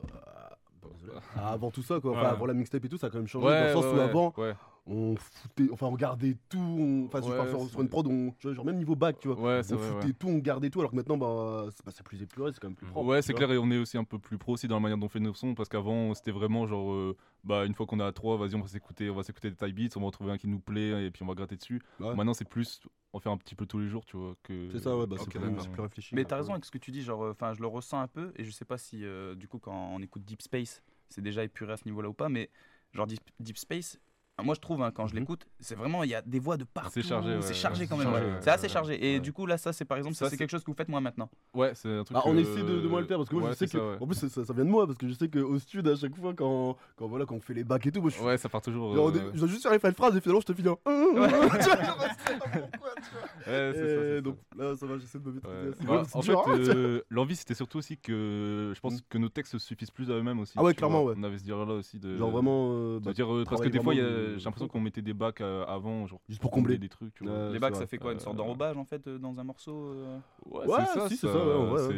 Ah, 0.82 0.88
désolé. 1.00 1.18
Ah, 1.36 1.52
avant 1.52 1.70
tout 1.70 1.82
ça, 1.82 2.00
quoi. 2.00 2.12
Enfin, 2.12 2.20
Ouais. 2.22 2.26
avant 2.26 2.46
la 2.46 2.54
mixtape 2.54 2.84
et 2.84 2.88
tout, 2.88 2.98
ça 2.98 3.08
a 3.08 3.10
quand 3.10 3.18
même 3.18 3.26
changé. 3.26 3.46
Ouais, 3.46 3.60
dans 3.60 3.66
le 3.66 3.72
sens 3.72 3.84
ouais, 3.84 3.90
où 3.90 3.94
ouais, 3.96 4.02
avant, 4.02 4.34
ouais. 4.38 4.54
On 4.88 5.16
foutait. 5.16 5.68
Enfin, 5.70 5.86
on 5.86 5.94
gardait 5.94 6.36
tout. 6.48 6.58
on- 6.58 7.04
Enfin, 7.06 7.20
Ouais, 7.20 7.48
sur, 7.50 7.60
c'est- 7.60 7.68
sur 7.68 7.80
une 7.82 7.88
prod, 7.88 8.06
on, 8.06 8.32
genre 8.52 8.64
même 8.64 8.76
niveau 8.78 8.96
bac, 8.96 9.18
tu 9.20 9.28
vois. 9.28 9.38
Ouais, 9.38 9.62
c'est 9.62 9.74
on 9.74 9.76
vrai, 9.76 9.88
foutait 9.88 10.06
ouais. 10.08 10.12
tout, 10.14 10.28
on 10.28 10.38
gardait 10.38 10.70
tout, 10.70 10.80
alors 10.80 10.90
que 10.90 10.96
maintenant, 10.96 11.16
bah, 11.16 11.66
c'est 11.74 11.84
pas 11.84 11.90
ça 11.90 12.02
plus 12.02 12.22
épuré, 12.22 12.50
c'est 12.52 12.60
quand 12.60 12.68
même 12.68 12.74
plus 12.76 12.86
propre. 12.86 13.08
Ouais, 13.08 13.22
c'est 13.22 13.34
clair, 13.34 13.50
et 13.52 13.58
on 13.58 13.70
est 13.70 13.78
aussi 13.78 13.98
un 13.98 14.04
peu 14.04 14.18
plus 14.18 14.38
pro 14.38 14.52
aussi 14.54 14.66
dans 14.68 14.76
la 14.76 14.80
manière 14.80 14.98
dont 14.98 15.06
on 15.06 15.10
fait 15.10 15.20
nos 15.20 15.34
sons, 15.34 15.54
parce 15.54 15.68
qu'avant, 15.68 16.14
c'était 16.14 16.30
vraiment 16.32 16.66
genre, 16.66 16.92
euh, 16.92 17.16
bah, 17.44 17.64
une 17.66 17.74
fois 17.74 17.86
qu'on 17.86 18.00
est 18.00 18.04
à 18.04 18.12
trois, 18.12 18.36
vas-y, 18.36 18.54
on 18.54 18.60
va 18.60 18.68
s'écouter, 18.68 19.10
on 19.10 19.14
va 19.14 19.22
s'écouter 19.22 19.50
des 19.50 19.56
type 19.56 19.74
beats, 19.74 19.96
on 19.96 20.00
va 20.00 20.06
en 20.06 20.10
trouver 20.10 20.32
un 20.32 20.38
qui 20.38 20.48
nous 20.48 20.60
plaît, 20.60 21.06
et 21.06 21.10
puis 21.10 21.22
on 21.22 21.26
va 21.26 21.34
gratter 21.34 21.56
dessus. 21.56 21.80
Ouais. 22.00 22.14
Maintenant, 22.14 22.34
c'est 22.34 22.48
plus, 22.48 22.80
on 23.12 23.20
fait 23.20 23.30
un 23.30 23.36
petit 23.36 23.54
peu 23.54 23.66
tous 23.66 23.78
les 23.78 23.88
jours, 23.88 24.04
tu 24.04 24.16
vois. 24.16 24.34
que 24.42 24.68
C'est 24.72 24.78
ça, 24.80 24.96
ouais, 24.96 25.06
bah, 25.06 25.16
Ok, 25.20 25.28
c'est 25.32 25.38
plus, 25.38 25.50
c'est 25.60 25.80
réfléchi. 25.80 26.14
Mais 26.14 26.24
t'as 26.24 26.36
raison 26.36 26.52
avec 26.52 26.64
ce 26.64 26.70
que 26.70 26.78
tu 26.78 26.90
dis, 26.90 27.02
genre, 27.02 27.22
enfin, 27.30 27.52
je 27.52 27.60
le 27.60 27.66
ressens 27.66 28.00
un 28.00 28.08
peu, 28.08 28.32
et 28.36 28.44
je 28.44 28.50
sais 28.50 28.64
pas 28.64 28.78
si, 28.78 29.04
euh, 29.04 29.34
du 29.34 29.48
coup, 29.48 29.58
quand 29.58 29.90
on 29.94 30.00
écoute 30.00 30.24
Deep 30.24 30.42
Space, 30.42 30.82
c'est 31.08 31.20
déjà 31.22 31.44
épuré 31.44 31.72
à 31.72 31.76
ce 31.76 31.84
niveau-là 31.84 32.08
ou 32.08 32.14
pas, 32.14 32.28
mais 32.28 32.50
genre 32.92 33.06
Deep, 33.06 33.20
Deep 33.40 33.58
Space, 33.58 33.98
moi 34.42 34.54
je 34.54 34.60
trouve, 34.60 34.82
hein, 34.82 34.90
quand 34.94 35.06
je 35.06 35.14
Mhm. 35.14 35.20
l'écoute, 35.20 35.46
c'est 35.60 35.74
vraiment, 35.74 36.04
il 36.04 36.10
y 36.10 36.14
a 36.14 36.22
des 36.22 36.38
voix 36.38 36.56
de 36.56 36.64
partout, 36.64 37.02
chargé, 37.02 37.30
ouais, 37.36 37.42
c'est 37.42 37.54
chargé 37.54 37.82
c'est 37.84 37.88
quand 37.88 37.96
même, 37.96 38.06
chargé, 38.08 38.24
ouais. 38.24 38.30
ouais, 38.32 38.38
c'est 38.40 38.50
assez 38.50 38.68
chargé. 38.68 38.94
Et 39.10 39.14
ouais. 39.14 39.20
du 39.20 39.32
coup, 39.32 39.46
là, 39.46 39.58
ça, 39.58 39.72
c'est 39.72 39.84
par 39.84 39.98
exemple, 39.98 40.14
ça, 40.14 40.26
Ça, 40.26 40.30
c'est 40.30 40.36
quelque 40.36 40.50
chose 40.50 40.62
que 40.64 40.70
vous 40.70 40.76
faites 40.76 40.88
moi 40.88 41.00
maintenant. 41.00 41.28
Ouais, 41.54 41.72
c'est 41.74 41.88
un 41.88 42.04
truc. 42.04 42.16
Ah, 42.18 42.22
on 42.26 42.36
euh, 42.36 42.40
essaie 42.40 42.62
de, 42.62 42.80
de 42.80 42.88
moins 42.88 43.00
le 43.00 43.06
faire 43.06 43.16
parce 43.18 43.28
que 43.28 43.34
moi 43.34 43.44
ouais, 43.44 43.50
je 43.52 43.58
sais 43.58 43.66
que 43.66 43.98
en 44.02 44.06
plus 44.06 44.28
ça, 44.28 44.42
vient 44.52 44.64
de 44.64 44.70
moi 44.70 44.86
parce 44.86 44.98
que 44.98 45.08
je 45.08 45.14
sais 45.14 45.28
qu'au 45.28 45.58
studio 45.58 45.90
à 45.92 45.96
chaque 45.96 46.14
fois 46.16 46.34
quand, 46.34 46.76
quand 46.96 47.06
voilà 47.08 47.26
quand 47.26 47.34
on 47.36 47.40
fait 47.40 47.54
les 47.54 47.64
bacs 47.64 47.86
et 47.86 47.92
tout 47.92 48.00
moi 48.00 48.10
je 48.10 48.16
suis 48.16 48.24
Ouais, 48.24 48.36
ça 48.38 48.48
part 48.48 48.60
toujours. 48.62 48.94
genre, 48.94 49.08
euh, 49.08 49.30
je 49.34 49.38
dois 49.40 49.48
juste 49.48 49.66
arriver 49.66 49.76
à 49.78 49.80
faire 49.80 49.90
une 49.90 49.96
phrase 49.96 50.16
et 50.16 50.20
finalement 50.20 50.40
je 50.40 50.46
te 50.46 50.52
file 50.52 50.68
un 50.68 50.76
Tu 50.84 51.18
vois, 51.18 51.28
genre, 51.28 52.06
c'est 52.26 52.38
pas 52.38 52.48
pourquoi, 52.48 52.90
tu 52.96 53.10
vois. 53.12 53.52
Ouais, 53.52 53.72
c'est 53.72 53.78
ça, 53.78 53.84
Et 53.84 53.88
c'est 53.88 54.14
ça. 54.16 54.20
donc 54.20 54.36
là 54.56 54.76
ça 54.76 54.86
va 54.86 54.98
j'essaie 54.98 55.18
de 55.18 55.30
me 55.30 55.40
c'est 55.78 55.86
Bah, 55.86 56.02
en 56.12 56.22
fait, 56.22 56.36
euh, 56.48 57.00
l'envie 57.10 57.36
c'était 57.36 57.54
surtout 57.54 57.78
aussi 57.78 57.96
que 57.98 58.72
je 58.74 58.80
pense 58.80 58.94
Mm. 58.98 59.00
que 59.08 59.18
nos 59.18 59.28
textes 59.28 59.58
suffisent 59.58 59.90
plus 59.90 60.10
à 60.10 60.14
eux-mêmes 60.14 60.38
aussi. 60.40 60.54
Ah 60.56 60.62
ouais, 60.62 60.74
clairement, 60.74 61.02
ouais. 61.04 61.14
On 61.16 61.22
avait 61.22 61.38
ce 61.38 61.44
dire 61.44 61.58
là 61.64 61.74
aussi 61.74 61.98
de. 61.98 62.16
genre 62.16 62.30
vraiment 62.30 62.70
euh, 62.72 63.00
de 63.00 63.04
bah, 63.04 63.12
dire, 63.12 63.32
euh, 63.32 63.44
parce 63.48 63.60
que 63.60 63.68
des 63.68 63.80
fois, 63.80 63.94
il 63.94 63.98
y 63.98 64.00
a- 64.00 64.04
j'ai 64.36 64.44
l'impression 64.44 64.68
qu'on 64.68 64.80
mettait 64.80 65.00
des 65.02 65.14
bacs 65.14 65.40
euh, 65.40 65.64
avant, 65.66 66.06
genre 66.06 66.20
juste 66.28 66.40
pour 66.42 66.50
combler 66.50 66.76
des 66.78 66.88
trucs. 66.88 67.14
Tu 67.14 67.24
vois. 67.24 67.32
Euh, 67.32 67.52
Les 67.52 67.58
bacs, 67.58 67.76
ça 67.76 67.86
fait 67.86 67.98
quoi 67.98 68.12
Une 68.12 68.20
sorte 68.20 68.34
Euh, 68.34 68.38
d'enrobage 68.38 68.76
en 68.76 68.84
fait 68.84 69.06
euh, 69.06 69.18
dans 69.18 69.38
un 69.38 69.44
morceau 69.44 69.92
euh 69.94 70.18
Ouais, 70.46 70.66
Ouais, 70.66 70.76
c'est 70.92 71.00
ça, 71.00 71.08
si, 71.08 71.16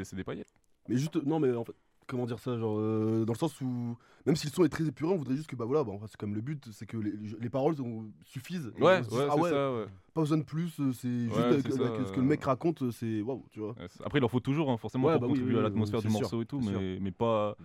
c'est 0.05 0.17
des 0.17 0.25
paillettes. 0.25 0.55
mais 0.89 0.97
juste 0.97 1.17
non 1.25 1.41
mais 1.41 1.53
en 1.55 1.65
fait 1.65 1.75
comment 2.07 2.27
dire 2.27 2.41
ça 2.41 2.59
genre 2.59 2.77
euh, 2.81 3.25
dans 3.25 3.33
le 3.35 3.39
sens 3.39 3.61
où 3.61 3.97
même 4.27 4.35
si 4.35 4.49
le 4.49 4.53
son 4.53 4.65
est 4.65 4.69
très 4.69 4.85
épuré 4.85 5.13
on 5.13 5.17
voudrait 5.17 5.37
juste 5.37 5.47
que 5.49 5.55
bah 5.55 5.65
voilà 5.65 5.85
bah, 5.85 5.93
enfin, 5.95 6.07
c'est 6.09 6.17
comme 6.17 6.35
le 6.35 6.41
but 6.41 6.69
c'est 6.73 6.85
que 6.85 6.97
les, 6.97 7.13
les 7.39 7.49
paroles 7.51 7.77
sont- 7.77 8.07
suffisent 8.25 8.73
Ouais, 8.81 9.01
dise, 9.01 9.13
ouais, 9.13 9.27
ah 9.31 9.33
c'est 9.37 9.41
ouais 9.41 9.51
ça, 9.51 9.73
ouais. 9.73 9.85
pas 10.13 10.21
besoin 10.23 10.39
de 10.39 10.43
plus 10.43 10.81
euh, 10.81 10.93
c'est 10.93 11.09
juste 11.09 11.37
Ouais, 11.37 11.45
avec- 11.45 11.63
c'est 11.63 11.71
ça, 11.73 11.87
avec 11.87 12.07
ce 12.09 12.11
que 12.13 12.17
le 12.17 12.23
euh. 12.27 12.29
mec 12.29 12.43
raconte 12.45 12.83
euh, 12.83 12.91
c'est 12.91 13.23
waouh 13.23 13.47
tu 13.53 13.61
vois 13.61 13.77
Après, 14.05 14.19
il 14.19 14.25
en 14.25 14.29
faut 14.29 14.41
toujours, 14.41 14.71
hein, 14.73 14.77
forcément, 14.77 15.09
pour 15.09 15.21
bah 15.21 15.27
contribuer 15.29 15.53
oui, 15.55 15.61
à 15.61 15.63
l'atmosphère 15.63 16.01
du 16.03 16.11
sûr, 16.11 16.21
morceau 16.21 16.43
et 16.43 16.47
tout, 16.47 16.61
mais 16.61 17.13
pas, 17.13 17.57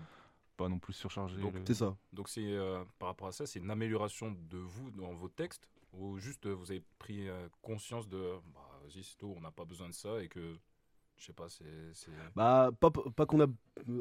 pas 0.56 0.70
non 0.70 0.80
plus 0.80 0.94
surchargé. 0.94 1.38
Donc, 1.42 1.54
le- 1.54 1.66
c'est 1.66 1.74
ça 1.74 1.96
Donc 2.14 2.30
c'est 2.30 2.54
euh, 2.54 2.84
par 3.00 3.10
rapport 3.10 3.28
à 3.28 3.32
ça, 3.32 3.46
c'est 3.46 3.60
une 3.60 3.72
amélioration 3.72 4.32
de 4.50 4.58
vous 4.58 4.92
dans 4.92 5.14
vos 5.14 5.30
textes 5.30 5.70
ou 5.94 6.18
juste 6.18 6.46
euh, 6.46 6.54
vous 6.54 6.72
avez 6.72 6.84
pris 7.00 7.28
euh, 7.30 7.48
conscience 7.62 8.08
de 8.08 8.34
bah 8.54 8.80
vas-y 8.84 9.04
c'est 9.04 9.18
tout, 9.18 9.34
on 9.36 9.42
n'a 9.42 9.52
pas 9.52 9.66
besoin 9.66 9.88
de 9.90 9.94
ça 9.94 10.22
et 10.22 10.28
que 10.28 10.58
je 11.18 11.26
sais 11.26 11.34
pas, 11.34 11.48
c'est 11.50 11.64
Bah, 12.36 12.72
pas, 12.80 12.92
pas 12.92 13.26
qu'on 13.26 13.40
a. 13.42 13.48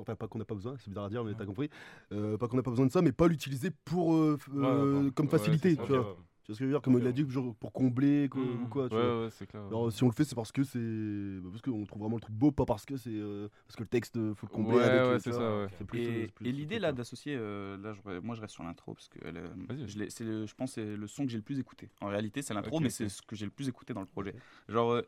Enfin, 0.01 0.17
pas 0.17 0.27
qu'on 0.29 0.39
n'a 0.39 0.45
pas 0.45 0.55
besoin, 0.55 0.77
c'est 0.79 0.89
bizarre 0.89 1.05
à 1.05 1.09
dire, 1.11 1.25
mais 1.25 1.35
t'as 1.35 1.47
compris. 1.47 1.71
Euh, 2.13 2.37
pas 2.37 2.49
qu'on 2.49 2.57
n'a 2.57 2.63
pas 2.63 2.71
besoin 2.71 2.87
de 2.87 2.93
ça, 2.93 3.03
mais 3.03 3.13
pas 3.13 3.29
l'utiliser 3.29 3.71
pour. 3.71 4.15
euh, 4.15 4.39
Ouais, 4.57 4.67
euh, 4.67 5.05
ouais, 5.05 5.11
comme 5.13 5.29
ouais, 5.29 5.31
facilité, 5.31 5.77
tu 5.79 5.93
vois. 5.93 6.09
Tu 6.45 6.53
vois 6.53 6.55
ce 6.57 6.59
que 6.59 6.65
je 6.65 6.65
veux 6.65 6.71
dire 6.73 6.83
Comme 6.83 6.99
il 6.99 7.07
a 7.07 7.13
dit, 7.13 7.25
genre 7.29 7.55
pour 7.55 7.73
combler 7.73 8.29
quoi, 8.31 8.43
ou 8.43 8.69
quoi, 8.69 8.89
tu 8.91 8.95
Ouais, 8.97 9.01
vois. 9.03 9.25
ouais, 9.25 9.31
c'est 9.31 9.47
clair. 9.47 9.63
Alors, 9.67 9.91
si 9.91 10.03
on 10.05 10.09
le 10.09 10.13
fait, 10.13 10.25
c'est 10.25 10.35
parce 10.35 10.53
que 10.53 10.63
c'est. 10.63 10.79
bah, 10.79 11.49
parce 11.51 11.63
qu'on 11.63 11.85
trouve 11.87 12.03
vraiment 12.03 12.17
le 12.17 12.21
truc 12.21 12.35
beau, 12.35 12.53
pas 12.53 12.67
parce 12.67 12.85
que 12.85 12.97
c'est. 12.99 13.09
euh, 13.11 13.49
Parce 13.67 13.77
que 13.77 13.83
le 13.83 13.89
texte, 13.89 14.19
euh, 14.19 14.35
faut 14.35 14.47
le 14.47 14.53
combler 14.55 14.77
Ouais, 14.77 14.85
avec. 14.85 15.11
ouais, 15.11 15.19
c'est 15.21 15.33
ça, 15.33 15.39
ouais. 15.39 15.67
C'est 15.79 15.85
plus, 15.87 16.01
Et, 16.01 16.53
l'idée 16.53 16.79
là 16.79 16.89
quoi. 16.91 16.99
d'associer, 16.99 17.35
euh, 17.39 17.77
là 17.79 17.95
je- 17.95 18.19
moi 18.19 18.35
je 18.35 18.41
reste 18.43 18.53
sur 18.53 18.63
l'intro 18.63 18.93
parce 18.95 19.09
que 19.09 19.19
elle, 19.25 19.39
euh, 19.39 19.87
je, 19.87 19.99
l'ai- 19.99 20.11
c'est 20.11 20.25
le- 20.25 20.47
je 20.47 20.55
pense 20.55 20.75
que 20.75 20.83
c'est 20.83 20.97
le 20.97 21.07
son 21.07 21.25
que 21.25 21.31
j'ai 21.31 21.39
le 21.39 21.43
plus 21.43 21.59
écouté. 21.59 21.89
En 22.03 22.09
réalité 22.09 22.43
c'est 22.43 22.53
l'intro 22.55 22.81
mais 22.81 22.91
c'est 22.91 23.09
ce 23.09 23.23
que 23.23 23.37
j'ai 23.37 23.47
le 23.47 23.51
plus 23.51 23.69
écouté 23.69 23.95
dans 23.95 24.01
le 24.01 24.07
projet. 24.07 24.35
Genre 24.69 24.93
euh, 24.93 25.03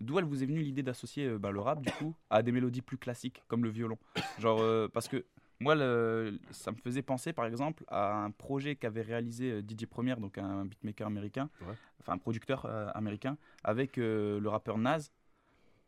d'où 0.00 0.18
elle 0.18 0.24
vous 0.24 0.42
est 0.42 0.46
venue 0.46 0.62
l'idée 0.62 0.82
d'associer 0.82 1.26
euh, 1.26 1.38
bah, 1.38 1.50
le 1.50 1.60
rap 1.60 1.80
du 1.82 1.90
coup 1.90 2.14
à 2.30 2.42
des 2.42 2.52
mélodies 2.52 2.82
plus 2.82 2.98
classiques 2.98 3.42
comme 3.48 3.62
le 3.64 3.70
violon? 3.70 3.98
Genre 4.38 4.60
euh, 4.60 4.88
parce 4.88 5.08
que 5.08 5.24
moi 5.60 5.74
le- 5.74 6.38
ça 6.50 6.70
me 6.70 6.76
faisait 6.76 7.02
penser 7.02 7.32
par 7.32 7.46
exemple 7.46 7.84
à 7.88 8.22
un 8.24 8.30
projet 8.30 8.76
qu'avait 8.76 9.02
réalisé 9.02 9.50
euh, 9.52 9.62
Didier 9.62 9.86
Première 9.86 10.18
donc 10.20 10.38
un 10.38 10.64
beatmaker 10.64 11.06
américain, 11.06 11.50
Ouais. 11.62 11.74
enfin 12.00 12.12
un 12.12 12.18
producteur 12.18 12.64
euh, 12.66 12.88
américain 12.94 13.36
avec 13.64 13.98
euh, 13.98 14.38
le 14.40 14.48
rappeur 14.48 14.78
Nas. 14.78 15.10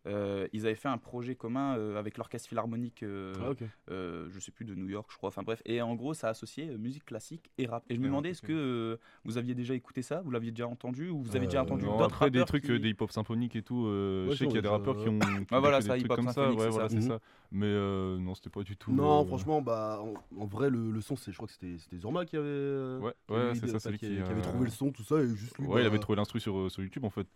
Euh, 0.06 0.48
ils 0.54 0.64
avaient 0.64 0.74
fait 0.74 0.88
un 0.88 0.96
projet 0.96 1.34
commun 1.34 1.76
euh, 1.76 1.98
avec 1.98 2.16
l'orchestre 2.16 2.48
philharmonique 2.48 3.02
euh, 3.02 3.34
Ah, 3.38 3.50
ok. 3.50 3.64
euh, 3.90 4.28
je 4.30 4.40
sais 4.40 4.50
plus 4.50 4.64
de 4.64 4.74
New 4.74 4.88
York 4.88 5.10
je 5.12 5.18
crois 5.18 5.28
enfin 5.28 5.42
bref 5.42 5.60
et 5.66 5.82
en 5.82 5.94
gros 5.94 6.14
ça 6.14 6.28
associait 6.28 6.70
euh, 6.70 6.78
musique 6.78 7.04
classique 7.04 7.50
et 7.58 7.66
rap 7.66 7.84
et 7.90 7.96
je 7.96 8.00
me 8.00 8.04
rap, 8.04 8.10
demandais 8.12 8.30
est-ce 8.30 8.40
que 8.40 8.52
euh, 8.52 8.96
vous 9.24 9.36
aviez 9.36 9.54
déjà 9.54 9.74
écouté 9.74 10.00
ça? 10.02 10.22
Vous 10.22 10.30
l'aviez 10.30 10.50
déjà 10.50 10.66
entendu? 10.66 11.08
Ou 11.10 11.20
vous 11.20 11.36
avez 11.36 11.46
déjà 11.46 11.62
entendu 11.62 11.84
d'autres 11.84 12.04
après, 12.04 12.30
des 12.30 12.38
rappeurs 12.38 12.46
trucs, 12.46 12.64
qui- 12.64 12.72
euh, 12.72 12.78
des 12.78 12.88
hip-hop 12.90 13.10
symphoniques 13.12 13.56
et 13.56 13.62
tout, 13.62 13.86
euh, 13.86 14.26
Ouais, 14.26 14.32
je 14.32 14.36
sais 14.38 14.46
qu'il 14.46 14.56
y 14.56 14.58
a 14.58 14.62
des 14.62 14.68
rappeurs 14.68 14.96
qui 14.96 15.08
ont, 15.08 15.18
qui 15.18 15.54
ont 15.54 15.60
voilà, 15.60 15.80
ça, 15.80 15.98
hip-hop 15.98 16.16
comme 16.16 16.26
ça, 16.26 16.32
symphonique, 16.34 16.60
ouais, 16.60 16.68
voilà, 16.70 16.88
ça. 16.88 16.94
c'est 16.94 17.00
Mhm. 17.00 17.08
ça. 17.08 17.18
Mais 17.52 17.66
euh, 17.66 18.18
non, 18.18 18.34
c'était 18.34 18.50
pas 18.50 18.62
du 18.62 18.76
tout. 18.76 18.92
Non, 18.92 19.22
euh, 19.22 19.24
franchement, 19.24 19.60
bah, 19.60 20.00
en, 20.02 20.14
en 20.40 20.46
vrai, 20.46 20.70
le, 20.70 20.90
le 20.90 21.00
son, 21.00 21.16
c'est, 21.16 21.32
je 21.32 21.36
crois 21.36 21.48
que 21.48 21.52
c'était, 21.52 21.76
c'était 21.78 21.98
Zorma 21.98 22.24
qui 22.24 22.36
avait. 22.36 22.46
euh, 22.48 23.00
Ouais, 23.00 23.12
c'est 23.54 23.66
ça, 23.66 23.76
enfin, 23.76 23.78
c'est 23.80 23.90
lui 23.90 23.98
qui, 23.98 24.06
avait 24.06 24.42
trouvé 24.42 24.64
le 24.64 24.70
son, 24.70 24.92
tout 24.92 25.02
ça, 25.02 25.16
et 25.20 25.28
juste 25.34 25.58
lui. 25.58 25.66
Ouais, 25.66 25.80
il 25.80 25.84
bah, 25.84 25.88
avait 25.88 25.98
trouvé 25.98 26.16
l'instru 26.16 26.40
sur, 26.40 26.68
YouTube 26.78 27.04
en 27.04 27.10
fait. 27.10 27.26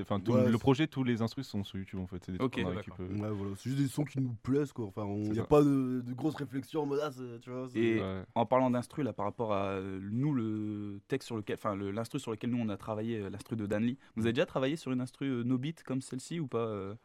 Enfin, 0.00 0.20
tout 0.20 0.32
le 0.32 0.58
projet, 0.58 0.86
tous 0.86 1.04
les 1.04 1.22
instrus 1.22 1.46
sont 1.46 1.64
sur 1.64 1.78
YouTube 1.78 2.00
en 2.06 2.08
fait. 2.08 2.24
C'est 2.24 2.32
des 2.32 2.38
trucs 2.38 2.52
Ok, 2.54 2.62
qu'on 2.62 2.70
a 2.70 2.74
d'accord. 2.74 2.96
récup, 2.96 3.16
euh. 3.16 3.20
Ouais, 3.22 3.36
voilà, 3.36 3.52
c'est 3.56 3.70
juste 3.70 3.82
des 3.82 3.88
sons 3.88 4.04
qui 4.04 4.20
nous 4.20 4.34
plaisent 4.42 4.72
quoi. 4.72 4.86
Enfin, 4.86 5.06
il 5.08 5.32
n'y 5.32 5.38
a 5.38 5.42
ça. 5.42 5.48
pas 5.48 5.62
de, 5.62 6.02
de 6.06 6.12
grosses 6.14 6.36
réflexions 6.36 6.82
en 6.82 6.86
mode 6.86 7.00
ah, 7.02 7.10
tu 7.42 7.50
vois. 7.50 7.68
Et 7.74 8.00
Ouais. 8.00 8.22
en 8.34 8.46
parlant 8.46 8.70
d'instru, 8.70 9.02
là, 9.02 9.12
par 9.12 9.26
rapport 9.26 9.52
à 9.52 9.70
euh, 9.72 9.98
nous, 10.02 10.32
le 10.32 11.00
texte 11.08 11.26
sur 11.26 11.36
lequel, 11.36 11.56
enfin, 11.56 11.74
le- 11.74 11.90
l'instru 11.90 12.18
sur 12.18 12.30
lequel 12.30 12.50
nous 12.50 12.58
on 12.58 12.68
a 12.68 12.76
travaillé, 12.76 13.18
euh, 13.20 13.28
l'instru 13.30 13.56
de 13.56 13.66
Danley, 13.66 13.96
vous 14.16 14.22
avez 14.22 14.32
déjà 14.32 14.46
travaillé 14.46 14.76
sur 14.76 14.92
une 14.92 15.00
instru 15.00 15.26
euh, 15.26 15.42
no 15.44 15.58
beat 15.58 15.82
comme 15.82 16.00
celle-ci 16.00 16.40
ou 16.40 16.46
pas 16.46 16.96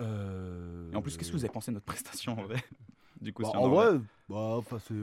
Euh, 0.00 0.90
Et 0.92 0.96
en 0.96 1.02
plus, 1.02 1.16
qu'est-ce 1.16 1.30
que 1.32 1.36
vous 1.36 1.44
avez 1.44 1.52
pensé 1.52 1.70
de 1.70 1.74
notre 1.74 1.86
prestation 1.94 2.32
en 2.38 2.42
vrai? 2.44 2.56
Du 3.20 3.32
coup, 3.32 3.42
Bah, 3.42 3.48
si 3.50 3.56
on 3.56 3.64
en 3.64 3.68
vrai, 3.70 3.98
bah, 4.28 4.36
enfin, 4.58 4.78
c'est 4.78 4.94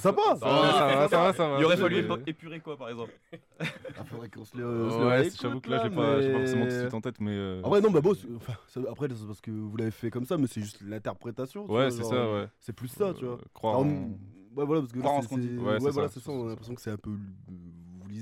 sympa. 0.00 0.22
ça 0.38 0.46
va, 0.46 0.72
ça 0.72 0.86
va, 0.86 1.08
ça 1.08 1.18
va, 1.22 1.32
ça 1.32 1.48
va. 1.48 1.58
Il 1.58 1.64
aurait 1.64 1.76
fallu 1.76 1.96
Euh, 2.10 2.16
épurer 2.26 2.60
quoi, 2.60 2.76
par 2.76 2.90
exemple 2.90 3.12
Ah, 3.60 4.04
faudrait 4.04 4.28
qu'on 4.28 4.44
se 4.44 4.56
le. 4.56 4.90
se 4.90 4.98
le 4.98 5.06
Ouais, 5.06 5.30
j'avoue 5.40 5.60
que 5.60 5.70
là, 5.70 5.80
j'ai 5.82 5.90
pas, 5.90 6.20
forcément 6.38 6.64
tout 6.66 6.70
de 6.74 6.80
suite 6.80 6.94
en 6.94 7.00
tête, 7.00 7.18
mais. 7.20 7.30
euh, 7.32 7.62
En 7.64 7.70
vrai, 7.70 7.80
non, 7.80 7.90
bah, 7.90 8.00
bon, 8.02 8.14
c'est- 8.14 8.28
enfin, 8.36 8.52
ça- 8.68 8.80
après, 8.90 9.08
c'est 9.08 9.26
parce 9.26 9.40
que 9.40 9.50
vous 9.50 9.76
l'avez 9.78 9.90
fait 9.90 10.10
comme 10.10 10.26
ça, 10.26 10.36
mais 10.36 10.46
c'est 10.48 10.60
juste 10.60 10.82
l'interprétation. 10.82 11.64
tu 11.66 11.72
Ouais, 11.72 11.90
c'est 11.90 12.04
ça, 12.04 12.30
ouais. 12.32 12.46
C'est 12.60 12.74
plus 12.74 12.88
ça, 12.88 13.14
tu 13.14 13.24
vois. 13.24 13.34
Euh, 13.36 13.38
croire 13.54 13.80
Ouais, 13.80 14.64
voilà, 14.64 14.80
parce 14.82 14.92
que 14.92 14.98
Croire 15.00 15.14
en 15.16 15.20
ce 15.22 15.28
c'est- 15.28 15.34
qu'on 15.34 15.40
dit. 15.40 15.48
c'est- 15.48 15.62
Ouais, 15.62 15.78
voilà, 15.78 15.92
ça, 15.92 16.08
c'est 16.08 16.14
c'est 16.20 16.24
ça. 16.26 16.32
On 16.32 16.46
a 16.46 16.48
l'impression 16.48 16.74
que 16.74 16.80
c'est 16.80 16.90
un 16.90 16.96
peu. 16.96 17.10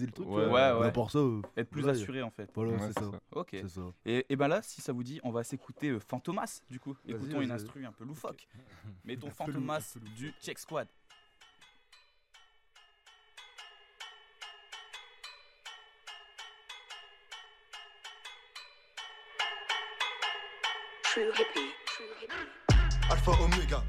Le 0.00 0.12
truc. 0.12 0.28
Ouais, 0.28 0.48
vois. 0.48 0.78
ouais, 0.80 0.92
part 0.92 1.10
ça. 1.10 1.18
euh, 1.18 1.40
Être 1.56 1.70
plus 1.70 1.88
assuré 1.88 2.22
en 2.22 2.30
fait. 2.30 2.50
Voilà, 2.54 2.72
Ouais, 2.72 2.78
c'est 2.80 2.92
ça. 2.98 3.10
ça. 3.10 3.20
Ok. 3.32 3.56
Ça. 3.68 3.80
Et, 4.06 4.26
et 4.28 4.36
ben 4.36 4.48
là, 4.48 4.60
si 4.62 4.80
ça 4.80 4.92
vous 4.92 5.02
dit, 5.02 5.20
on 5.24 5.30
va 5.30 5.44
s'écouter 5.44 5.88
euh, 5.90 5.98
Fantomas 6.00 6.60
du 6.70 6.78
coup. 6.80 6.94
Écoutons 7.06 7.40
une 7.40 7.50
instru 7.50 7.84
un 7.86 7.92
peu 7.92 8.04
loufoque. 8.04 8.46
Mettons 9.04 9.30
Fantomas 9.30 9.96
du 10.16 10.32
Check 10.40 10.58
Squad. 10.58 10.88
Alpha 23.10 23.32
Omega. 23.42 23.82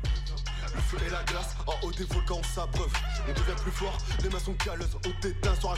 Le 0.76 0.82
feu 0.82 0.98
et 1.08 1.10
la 1.10 1.24
glace, 1.24 1.56
en 1.68 1.74
haut 1.86 1.92
des 1.92 2.04
volcans 2.04 2.40
on 2.40 2.44
s'abreuve 2.44 2.92
On 3.28 3.32
devient 3.32 3.62
plus 3.62 3.72
fort, 3.72 3.98
les 4.22 4.30
mains 4.30 4.40
sont 4.40 4.54
calleuses. 4.56 4.96
Au 4.96 5.22
dédain 5.22 5.56
sur 5.56 5.72
un 5.72 5.78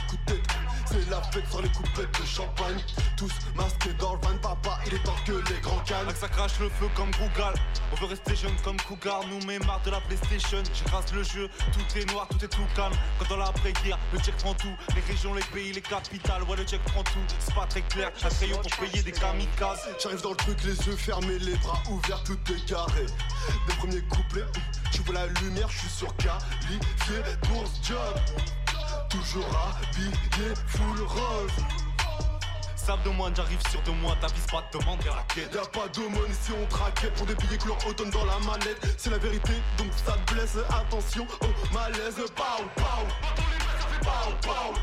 C'est 0.90 1.10
la 1.10 1.20
fête 1.20 1.46
sur 1.50 1.60
les 1.60 1.68
coupettes 1.68 2.18
de 2.18 2.26
champagne 2.26 2.78
Tous 3.16 3.32
masqués 3.54 3.92
dans 3.98 4.14
le 4.14 4.20
van 4.20 4.38
Papa, 4.40 4.78
il 4.86 4.94
est 4.94 5.02
temps 5.02 5.16
que 5.26 5.32
les 5.32 5.60
grands 5.60 5.80
calmes 5.80 6.08
que 6.08 6.18
ça 6.18 6.28
crache 6.28 6.58
le 6.60 6.68
feu 6.70 6.88
comme 6.94 7.10
Google. 7.10 7.54
On 7.92 7.96
veut 7.96 8.06
rester 8.06 8.34
jeune 8.34 8.54
comme 8.64 8.78
Cougar, 8.78 9.20
nous 9.28 9.44
met 9.46 9.58
marre 9.60 9.82
de 9.84 9.90
la 9.90 10.00
PlayStation. 10.00 10.62
J'écrase 10.72 11.12
le 11.12 11.22
jeu, 11.22 11.50
tout 11.72 11.98
est 11.98 12.10
noir, 12.10 12.26
tout 12.28 12.42
est 12.42 12.48
tout 12.48 12.66
calme. 12.74 12.94
Quand 13.18 13.28
dans 13.28 13.36
l'après-guerre, 13.36 13.98
le 14.12 14.18
check 14.20 14.36
prend 14.36 14.54
tout. 14.54 14.74
Les 14.94 15.02
régions, 15.02 15.34
les 15.34 15.42
pays, 15.52 15.72
les 15.72 15.82
capitales, 15.82 16.42
ouais, 16.44 16.56
le 16.56 16.64
check 16.64 16.82
prend 16.84 17.02
tout. 17.02 17.24
C'est 17.38 17.54
pas 17.54 17.66
très 17.66 17.82
clair, 17.82 18.10
un 18.24 18.28
crayon 18.28 18.58
pour 18.58 18.76
payer 18.76 19.02
des 19.02 19.12
kamikazes. 19.12 19.88
J'arrive 20.02 20.22
dans 20.22 20.30
le 20.30 20.36
truc, 20.36 20.62
les 20.64 20.76
yeux 20.86 20.96
fermés, 20.96 21.38
les 21.40 21.56
bras 21.56 21.82
ouverts, 21.90 22.22
tout 22.24 22.38
est 22.50 22.64
carré 22.66 23.06
Des 23.66 23.74
premiers 23.74 24.02
couplets, 24.02 24.46
tu 24.92 25.02
vois 25.02 25.14
la 25.14 25.26
lumière, 25.26 25.68
je 25.68 25.78
suis 25.80 25.88
sur 25.88 26.16
qualifié 26.16 27.36
pour 27.42 27.66
ce 27.66 27.88
job 27.88 28.14
Toujours 29.08 29.46
habillé 29.46 30.54
full 30.66 31.00
rose. 31.06 31.50
Sable 32.76 33.02
de 33.04 33.10
moine, 33.10 33.34
j'arrive 33.34 33.60
sur 33.70 33.82
de 33.82 33.90
moi, 33.90 34.16
t'avises 34.20 34.46
pas 34.46 34.62
de 34.72 34.78
demande 34.78 35.00
vers 35.02 35.16
la 35.16 35.22
quête. 35.22 35.54
Y'a 35.54 35.62
pas 35.66 35.88
d'aumône 35.88 36.30
ici 36.30 36.52
on 36.58 36.66
traquait 36.66 37.10
pour 37.10 37.26
des 37.26 37.34
billets 37.34 37.58
couleur 37.58 37.78
automne 37.86 38.10
dans 38.10 38.24
la 38.24 38.38
mallette. 38.40 38.94
C'est 38.96 39.10
la 39.10 39.18
vérité 39.18 39.52
donc 39.78 39.88
ça 40.04 40.12
te 40.12 40.34
blesse. 40.34 40.56
Attention 40.68 41.26
au 41.42 41.74
malaise. 41.74 42.16
Pow 42.34 42.64
pow. 42.76 42.84
Pow 44.02 44.32
pow. 44.42 44.74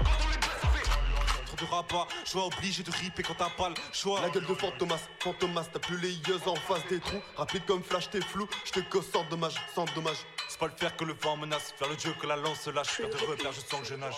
De 1.55 1.65
rabat, 1.71 2.07
vois 2.33 2.47
obligé 2.47 2.83
de 2.83 2.91
ripper 2.91 3.23
quand 3.23 3.35
t'as 3.35 3.49
pas 3.49 3.69
le 3.69 3.75
choix. 3.93 4.19
La 4.19 4.29
gueule 4.29 4.45
de 4.45 4.53
Fantomas, 4.53 4.99
Fantomas 5.19 5.63
T'as 5.71 5.79
plus 5.79 5.97
les 5.97 6.11
yeux 6.11 6.39
en 6.47 6.55
face 6.55 6.85
des 6.89 6.99
trous. 6.99 7.21
Rapide 7.37 7.63
comme 7.65 7.81
flash 7.81 8.09
t'es 8.09 8.19
flou. 8.19 8.45
Je 8.65 8.71
te 8.71 8.79
gosse 8.89 9.09
sans 9.13 9.23
dommage, 9.29 9.55
sans 9.73 9.85
dommage 9.95 10.17
C'est 10.55 10.59
pas 10.59 10.67
le 10.67 10.77
faire 10.77 10.95
que 10.95 11.03
le 11.03 11.11
vent 11.11 11.35
menace, 11.35 11.73
faire 11.73 11.89
le 11.89 11.97
dieu 11.97 12.13
que 12.13 12.27
la 12.27 12.37
lance 12.37 12.65
lâche. 12.67 12.87
Faire 12.87 13.09
de 13.09 13.17
repères, 13.29 13.51
je 13.51 13.59
sens 13.59 13.81
que 13.81 13.87
je 13.87 13.95
nage. 13.95 14.15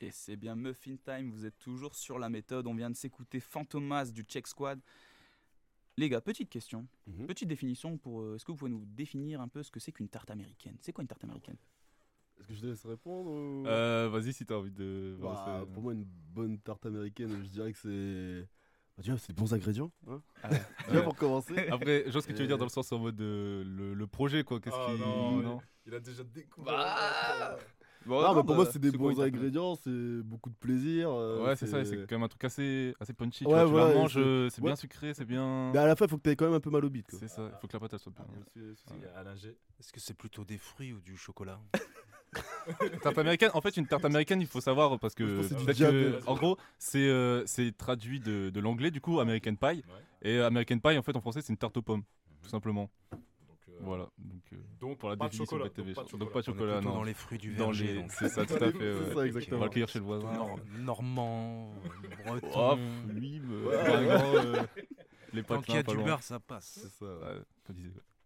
Et 0.00 0.10
c'est 0.10 0.36
bien 0.36 0.54
Muffin 0.56 0.96
Time, 1.04 1.30
vous 1.30 1.44
êtes 1.44 1.58
toujours 1.58 1.94
sur 1.94 2.18
la 2.18 2.30
méthode. 2.30 2.66
On 2.66 2.74
vient 2.74 2.88
de 2.90 2.96
s'écouter 2.96 3.38
Fantomas 3.40 4.06
du 4.06 4.22
Check 4.22 4.46
Squad. 4.46 4.80
Les 5.98 6.08
gars, 6.08 6.22
petite 6.22 6.48
question, 6.48 6.88
Mhm. 7.06 7.26
petite 7.26 7.48
définition 7.48 7.98
pour. 7.98 8.22
euh, 8.22 8.36
Est-ce 8.36 8.44
que 8.44 8.52
vous 8.52 8.56
pouvez 8.56 8.70
nous 8.70 8.86
définir 8.86 9.42
un 9.42 9.48
peu 9.48 9.62
ce 9.62 9.70
que 9.70 9.80
c'est 9.80 9.92
qu'une 9.92 10.08
tarte 10.08 10.30
américaine? 10.30 10.78
C'est 10.80 10.92
quoi 10.92 11.02
une 11.02 11.08
tarte 11.08 11.24
américaine? 11.24 11.58
Est-ce 12.40 12.48
que 12.48 12.54
je 12.54 12.60
te 12.60 12.66
laisse 12.66 12.84
répondre 12.86 13.30
ou- 13.30 13.64
Euh, 13.66 14.08
Vas-y 14.10 14.32
si 14.32 14.44
t'as 14.46 14.56
envie 14.56 14.70
de. 14.72 15.16
Bah, 15.20 15.64
pour 15.72 15.82
moi, 15.82 15.92
une 15.92 16.04
bonne 16.04 16.58
tarte 16.58 16.86
américaine, 16.86 17.30
je 17.42 17.48
dirais 17.48 17.72
que 17.72 17.78
c'est. 17.78 18.48
Bah, 18.96 19.16
c'est 19.18 19.28
des 19.34 19.40
bons 19.40 19.52
ingrédients. 19.54 19.92
Hein 20.08 20.20
Ah 20.42 20.48
Déjà 20.88 20.98
Ouais. 20.98 21.04
pour 21.04 21.16
commencer. 21.16 21.68
Après, 21.70 22.04
je 22.06 22.12
vois 22.12 22.22
ce 22.22 22.26
que 22.26 22.32
tu 22.32 22.40
veux 22.42 22.46
dire 22.48 22.58
dans 22.58 22.64
le 22.64 22.70
sens 22.70 22.90
en 22.92 22.98
mode 22.98 23.20
euh, 23.20 23.62
le, 23.64 23.94
le 23.94 24.06
projet 24.06 24.42
quoi. 24.44 24.60
Qu'est-ce 24.60 24.76
Oh 24.78 24.92
qui. 24.94 25.00
non, 25.00 25.60
Il 25.86 25.94
a 25.94 26.00
déjà 26.00 26.24
découvert. 26.24 26.72
Bah, 26.74 27.58
Bon, 28.06 28.22
non, 28.22 28.28
non, 28.28 28.28
mais 28.28 28.34
pour 28.36 28.44
bah, 28.44 28.54
moi, 28.54 28.64
c'est 28.64 28.78
des 28.78 28.90
c'est 28.90 28.96
quoi 28.96 29.12
bons 29.12 29.20
ingrédients, 29.20 29.74
c'est 29.74 30.22
beaucoup 30.22 30.48
de 30.48 30.54
plaisir. 30.54 31.10
euh, 31.10 31.44
Ouais, 31.44 31.54
c'est 31.56 31.66
ça, 31.66 31.84
c'est 31.84 31.98
quand 32.06 32.12
même 32.16 32.22
un 32.22 32.28
truc 32.28 32.42
assez, 32.44 32.94
assez 32.98 33.12
punchy. 33.12 33.44
tu 33.44 33.50
Ouais, 33.50 33.62
vois, 33.66 33.82
tu 33.82 33.88
la 33.88 33.94
et 33.94 33.98
manges, 33.98 34.14
c'est- 34.14 34.20
euh, 34.20 34.48
bien 34.62 34.70
ouais. 34.70 34.76
sucré, 34.76 35.12
c'est 35.12 35.26
bien. 35.26 35.70
Mais 35.72 35.78
à 35.80 35.86
la 35.86 35.94
fin, 35.96 36.06
il 36.06 36.08
faut 36.08 36.16
que 36.16 36.22
tu 36.22 36.30
aies 36.30 36.36
quand 36.36 36.46
même 36.46 36.54
un 36.54 36.60
peu 36.60 36.70
mal 36.70 36.82
au 36.82 36.88
bite. 36.88 37.08
quoi. 37.10 37.18
C'est 37.18 37.28
ça, 37.28 37.50
il 37.52 37.58
faut 37.60 37.66
que 37.68 37.74
la 37.74 37.80
pâte 37.80 37.92
elle 37.92 37.98
soit 37.98 38.12
bien. 38.12 38.24
Il 38.56 39.02
y 39.02 39.04
a 39.04 39.18
Alain 39.18 39.36
G. 39.36 39.54
Est-ce 39.78 39.92
que 39.92 40.00
c'est 40.00 40.14
plutôt 40.14 40.44
des 40.46 40.56
fruits 40.56 40.94
ou 40.94 41.00
du 41.02 41.14
chocolat? 41.18 41.60
Tarte 43.02 43.18
américaine, 43.18 43.50
en 43.54 43.60
fait, 43.60 43.76
une 43.76 43.86
tarte 43.86 44.04
américaine, 44.04 44.40
il 44.40 44.46
faut 44.46 44.60
savoir 44.60 44.98
parce 45.00 45.14
Je 45.18 45.24
que, 45.24 45.48
pense 45.48 45.64
que 45.66 45.72
diabète. 45.72 46.20
que, 46.24 46.28
en 46.30 46.34
gros, 46.34 46.56
c'est 46.78 47.08
euh, 47.08 47.44
c'est 47.46 47.76
traduit 47.76 48.20
de, 48.20 48.50
de 48.50 48.60
l'anglais, 48.60 48.90
du 48.90 49.00
coup, 49.00 49.18
American 49.20 49.54
Pie. 49.56 49.82
Et 50.22 50.38
American 50.38 50.78
Pie, 50.78 50.96
en 50.98 51.02
fait, 51.02 51.16
en 51.16 51.20
français, 51.20 51.40
c'est 51.42 51.52
une 51.52 51.56
tarte 51.56 51.76
aux 51.76 51.82
pommes, 51.82 52.02
tout 52.42 52.48
simplement. 52.48 52.88
Donc, 53.10 53.20
euh, 53.68 53.72
Voilà. 53.80 54.08
Donc, 54.18 54.42
euh, 54.52 54.56
donc, 54.80 54.98
pour 54.98 55.08
la 55.08 55.16
pas 55.16 55.24
de 55.26 55.30
définition 55.30 55.56
chocolat, 55.56 55.70
donc 55.70 55.74
pas 55.74 55.82
de 55.82 56.26
pas 56.26 56.38
On 56.38 56.40
est 56.40 56.44
chocolat, 56.44 56.80
non. 56.80 56.92
dans 56.94 57.02
les 57.02 57.14
fruits 57.14 57.38
du 57.38 57.54
Dans 57.54 57.64
verger. 57.66 57.86
les- 57.88 57.94
donc. 57.94 58.12
C'est 58.12 58.28
ça, 58.28 58.44
tout 58.46 58.54
à 58.54 58.70
fait. 58.70 58.78
C'est 58.78 59.08
ouais. 59.08 59.14
ça, 59.14 59.26
exactement. 59.26 59.56
On 59.56 59.60
va 59.60 59.66
le 59.66 59.70
cueillir 59.72 59.88
chez 59.88 59.98
le 59.98 60.04
voisin. 60.04 60.32
Nor- 60.32 60.60
Normand, 60.78 61.72
breton. 62.26 62.50
Oh, 62.54 62.76
lui, 63.12 63.40
euh, 63.50 64.62
les 65.32 65.42
pâtes 65.42 65.64
qu'il 65.64 65.74
y 65.74 65.78
a 65.78 65.82
pas 65.82 65.94
du 65.94 66.02
beurre, 66.04 66.22
ça 66.22 66.38
passe. 66.38 66.78
C'est 66.82 66.90
ça. 66.90 67.06
ouais. 67.06 67.12
Ouais, 67.12 67.34
ouais. 67.74 67.74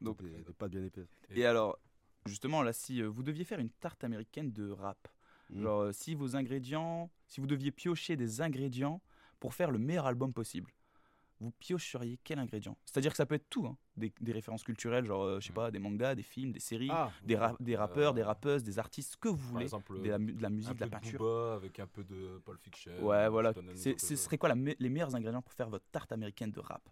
Donc, 0.01 0.23
Des, 0.23 0.29
des 0.43 0.53
pâtes 0.53 0.71
bien 0.73 0.85
épaisses. 0.85 1.09
Et 1.35 1.47
alors, 1.47 1.79
justement, 2.27 2.63
là, 2.63 2.73
si 2.73 3.03
euh, 3.03 3.07
vous 3.09 3.23
deviez 3.23 3.45
faire 3.45 3.59
une 3.59 3.71
tarte 3.71 4.05
américaine 4.05 4.53
de 4.53 4.71
rap, 4.71 5.09
Mm. 5.51 5.61
genre 5.63 5.81
euh, 5.83 5.93
si 5.93 6.15
vos 6.15 6.37
ingrédients, 6.37 7.11
si 7.29 7.39
vous 7.41 7.47
deviez 7.47 7.71
piocher 7.71 8.17
des 8.17 8.41
ingrédients 8.41 9.03
pour 9.41 9.53
faire 9.53 9.71
le 9.71 9.79
meilleur 9.79 10.07
album 10.07 10.33
possible, 10.33 10.73
vous 11.39 11.51
piocheriez 11.51 12.19
quel 12.25 12.39
ingrédient? 12.39 12.79
C'est-à-dire 12.87 13.11
que 13.11 13.17
ça 13.19 13.27
peut 13.27 13.35
être 13.35 13.51
tout, 13.51 13.67
hein, 13.67 13.77
des, 13.99 14.11
des 14.23 14.33
références 14.33 14.63
culturelles, 14.63 15.05
genre, 15.05 15.23
euh, 15.25 15.41
je 15.41 15.49
sais 15.49 15.53
pas, 15.53 15.71
des 15.71 15.79
mangas, 15.79 16.15
des 16.15 16.23
films, 16.23 16.51
des 16.53 16.61
séries, 16.61 16.89
Ah, 16.91 17.13
des, 17.23 17.37
ra- 17.37 17.57
des 17.61 17.77
rappeurs, 17.77 18.13
Euh, 18.13 18.15
des 18.15 18.23
rappeuses, 18.23 18.63
des 18.63 18.79
artistes, 18.79 19.13
ce 19.13 19.17
que 19.19 19.29
vous 19.29 19.37
voulez, 19.37 19.65
exemple, 19.65 20.01
de 20.01 20.09
la, 20.09 20.19
mu- 20.19 20.33
de 20.33 20.41
la 20.41 20.49
un 20.49 20.51
musique, 20.51 20.73
de 20.73 20.79
peu 20.79 20.81
la 20.81 20.87
de 20.87 20.91
peinture. 20.93 21.19
Booba 21.19 21.55
avec 21.57 21.79
un 21.79 21.87
peu 21.87 22.05
de 22.05 22.41
Pulp 22.43 22.59
Fiction. 22.63 22.93
Ouais, 23.07 23.29
voilà. 23.29 23.53
Ce 23.77 24.17
serait 24.17 24.39
quoi 24.39 24.49
la 24.49 24.55
me- 24.55 24.75
les 24.79 24.89
meilleurs 24.89 25.15
ingrédients 25.15 25.43
pour 25.43 25.53
faire 25.53 25.69
votre 25.69 25.85
tarte 25.93 26.11
américaine 26.13 26.53
de 26.53 26.61
rap? 26.61 26.89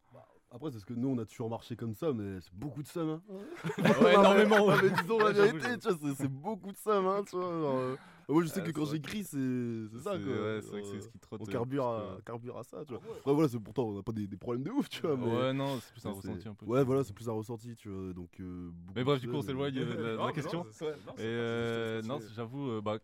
Après, 0.55 0.71
c'est 0.71 0.81
ce 0.81 0.85
que 0.85 0.93
nous, 0.93 1.09
on 1.09 1.19
a 1.19 1.25
toujours 1.25 1.49
marché 1.49 1.77
comme 1.77 1.95
ça, 1.95 2.13
mais 2.13 2.39
c'est 2.43 2.53
beaucoup 2.55 2.83
de 2.83 2.87
somme. 2.89 3.09
Hein. 3.31 3.83
Ouais, 4.03 4.13
énormément. 4.15 4.67
Mais 4.83 4.91
disons 5.01 5.19
la 5.19 5.33
vérité, 5.33 5.79
tu 5.79 5.89
vois, 5.89 6.15
c'est- 6.15 6.29
beaucoup 6.29 6.71
de 6.73 6.77
somme. 6.77 7.07
Hein, 7.07 7.23
tu 7.29 7.37
vois, 7.37 7.49
genre, 7.49 7.77
euh, 7.79 7.97
moi, 8.29 8.43
je 8.43 8.49
sais 8.49 8.63
que 8.63 8.71
quand 8.71 8.85
j'écris, 8.85 9.25
c'est 9.25 9.39
c'est 9.93 9.99
ça. 10.03 10.13
C'est- 10.19 10.23
Quoi. 10.25 10.33
ouais, 10.33 10.61
c'est 10.61 10.71
vrai 10.71 10.83
que 10.83 10.87
c'est 10.89 11.01
ce 11.01 11.09
qui 11.09 11.19
trotte. 11.19 11.41
On 11.41 11.49
euh, 11.49 11.53
carbure 11.53 11.87
à, 11.87 12.17
que- 12.19 12.23
carbure 12.25 12.59
à 12.59 12.65
ça, 12.65 12.85
tu 12.85 12.93
vois. 12.93 13.03
Après, 13.19 13.33
voilà, 13.33 13.49
c'est 13.49 13.59
pourtant, 13.61 13.85
on 13.85 13.93
n'a 13.95 14.03
pas 14.03 14.13
des, 14.13 14.27
des 14.27 14.37
problèmes 14.37 14.63
de 14.63 14.71
ouf, 14.71 14.91
tu 14.91 15.01
vois. 15.01 15.17
Mais, 15.17 15.25
Ouais, 15.27 15.53
non, 15.55 15.79
c'est 15.81 15.93
plus 15.93 16.07
un 16.07 16.13
ressenti 16.13 16.49
un 16.49 16.55
peu. 16.55 16.67
Ouais, 16.67 16.85
voilà, 16.85 17.03
c'est 17.03 17.15
plus 17.15 17.29
un 17.31 17.33
ressenti, 17.33 17.75
tu 17.75 17.89
vois. 17.89 18.13
Donc, 18.13 18.39
euh, 18.41 18.71
Mais 18.95 19.05
bref, 19.05 19.21
du 19.23 19.29
coup, 19.29 19.37
on 19.37 19.43
s'éloigne 19.43 19.73
de 19.75 19.85
la, 19.85 20.17
Non, 20.17 20.33
question. 20.33 20.67
Et 21.17 21.23
euh, 21.23 22.03
non, 22.03 22.19
j'avoue, 22.37 22.73
euh, 22.73 22.81
bah, 22.83 22.99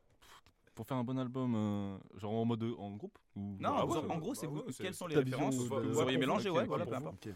pour 0.75 0.87
faire 0.87 0.99
un 0.99 1.03
bon 1.05 1.19
album, 1.19 1.55
euh, 1.57 1.97
genre 2.19 2.35
en 2.35 2.45
mode 2.45 2.63
en 2.79 2.95
groupe 2.95 3.19
ou 3.39 3.57
Non, 3.61 3.71
Ah 3.73 3.85
en, 3.85 3.89
ouais, 3.89 3.97
en 3.99 4.09
ouais, 4.15 4.19
gros, 4.19 4.35
c'est 4.35 4.47
vous- 4.47 4.61
ouais, 4.61 4.73
quelles 4.79 4.95
sont 4.95 5.07
les 5.07 5.17
références? 5.17 5.57
que 5.57 5.63
de- 5.63 5.89
vous 5.89 6.01
auriez 6.01 6.17
ouais, 6.17 6.21
mélangé, 6.21 6.51
ok, 6.51 6.57
ouais, 6.57 6.67
voilà, 6.67 6.87
peu 6.87 6.95
vous. 6.95 6.97
importe. 7.07 7.29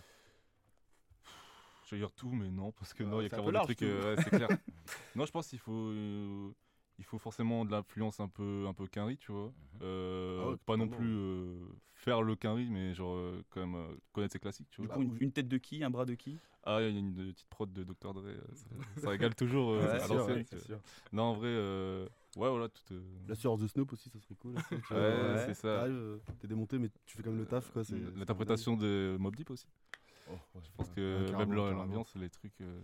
Je 1.86 1.94
vais 1.96 2.00
dire 2.00 2.12
tout, 2.12 2.30
mais 2.30 2.48
non, 2.48 2.72
parce 2.72 2.94
que 2.94 3.02
Ah, 3.02 3.06
non, 3.06 3.20
il 3.20 3.24
y 3.24 3.26
a 3.26 3.28
clairement 3.28 3.48
des 3.48 3.52
large, 3.52 3.66
trucs. 3.66 3.82
euh, 3.82 4.16
ouais, 4.16 4.22
c'est 4.22 4.30
clair. 4.30 4.48
non, 5.14 5.26
je 5.26 5.30
pense 5.30 5.48
qu'il 5.48 5.58
faut, 5.58 5.72
euh, 5.90 6.50
il 6.98 7.04
faut 7.04 7.18
forcément 7.18 7.64
de 7.64 7.70
l'influence 7.70 8.18
un 8.20 8.28
peu, 8.28 8.64
un 8.66 8.72
peu 8.72 8.86
Quinry, 8.86 9.18
tu 9.18 9.30
vois. 9.32 9.52
Euh, 9.82 10.54
Ah 10.54 10.58
pas 10.64 10.76
non 10.76 10.88
plus 10.88 11.14
euh, 11.16 11.54
faire 11.94 12.22
le 12.22 12.34
Quinry, 12.36 12.70
mais 12.70 12.94
genre 12.94 13.14
euh, 13.16 13.42
quand 13.50 13.60
même 13.60 13.74
euh, 13.74 13.94
connaître 14.12 14.32
ses 14.32 14.38
classiques, 14.38 14.68
tu 14.70 14.80
Du 14.82 14.88
coup, 14.88 15.02
une, 15.02 15.16
une 15.20 15.32
tête 15.32 15.48
de 15.48 15.58
qui, 15.58 15.82
un 15.84 15.90
bras 15.90 16.04
de 16.06 16.14
qui? 16.14 16.38
Ah, 16.64 16.78
il 16.80 16.84
y 16.84 16.96
a 16.96 16.98
une 16.98 17.14
petite 17.14 17.48
prod 17.48 17.70
de 17.72 17.82
Dr. 17.82 18.14
Dre, 18.14 18.22
ça, 18.54 18.66
ça 19.00 19.10
régale 19.10 19.34
toujours 19.34 19.72
euh, 19.72 19.80
Ouais, 19.92 20.00
à 20.00 20.06
l'ancienne. 20.06 20.44
Non, 21.12 21.24
en 21.24 21.34
vrai, 21.34 21.48
euh, 21.48 22.08
ouais, 22.36 22.48
voilà, 22.48 22.68
tout. 22.68 22.82
euh, 22.92 23.02
L'assurance 23.28 23.60
de 23.60 23.66
Snoop 23.68 23.92
aussi, 23.92 24.08
ça 24.10 24.18
serait 24.20 24.34
cool. 24.36 24.54
Ouais, 24.90 25.42
c'est 25.46 25.54
ça. 25.54 25.74
T'arrives, 25.76 25.94
euh, 25.94 26.18
T'es 26.40 26.46
démonté, 26.48 26.78
mais 26.78 26.88
tu 27.06 27.16
fais 27.16 27.22
quand 27.22 27.30
même 27.30 27.40
le 27.40 27.46
taf, 27.46 27.70
quoi. 27.72 27.84
c'est- 27.84 27.94
c'est 27.98 28.16
L'interprétation 28.18 28.76
de 28.76 29.16
Mob 29.18 29.34
Deep 29.36 29.50
aussi. 29.50 29.66
Je 30.28 30.68
pense 30.76 30.90
que 30.90 31.30
même 31.36 31.50
carrément. 31.54 31.70
l'ambiance, 31.84 32.14
les 32.16 32.30
trucs. 32.30 32.60
euh, 32.60 32.80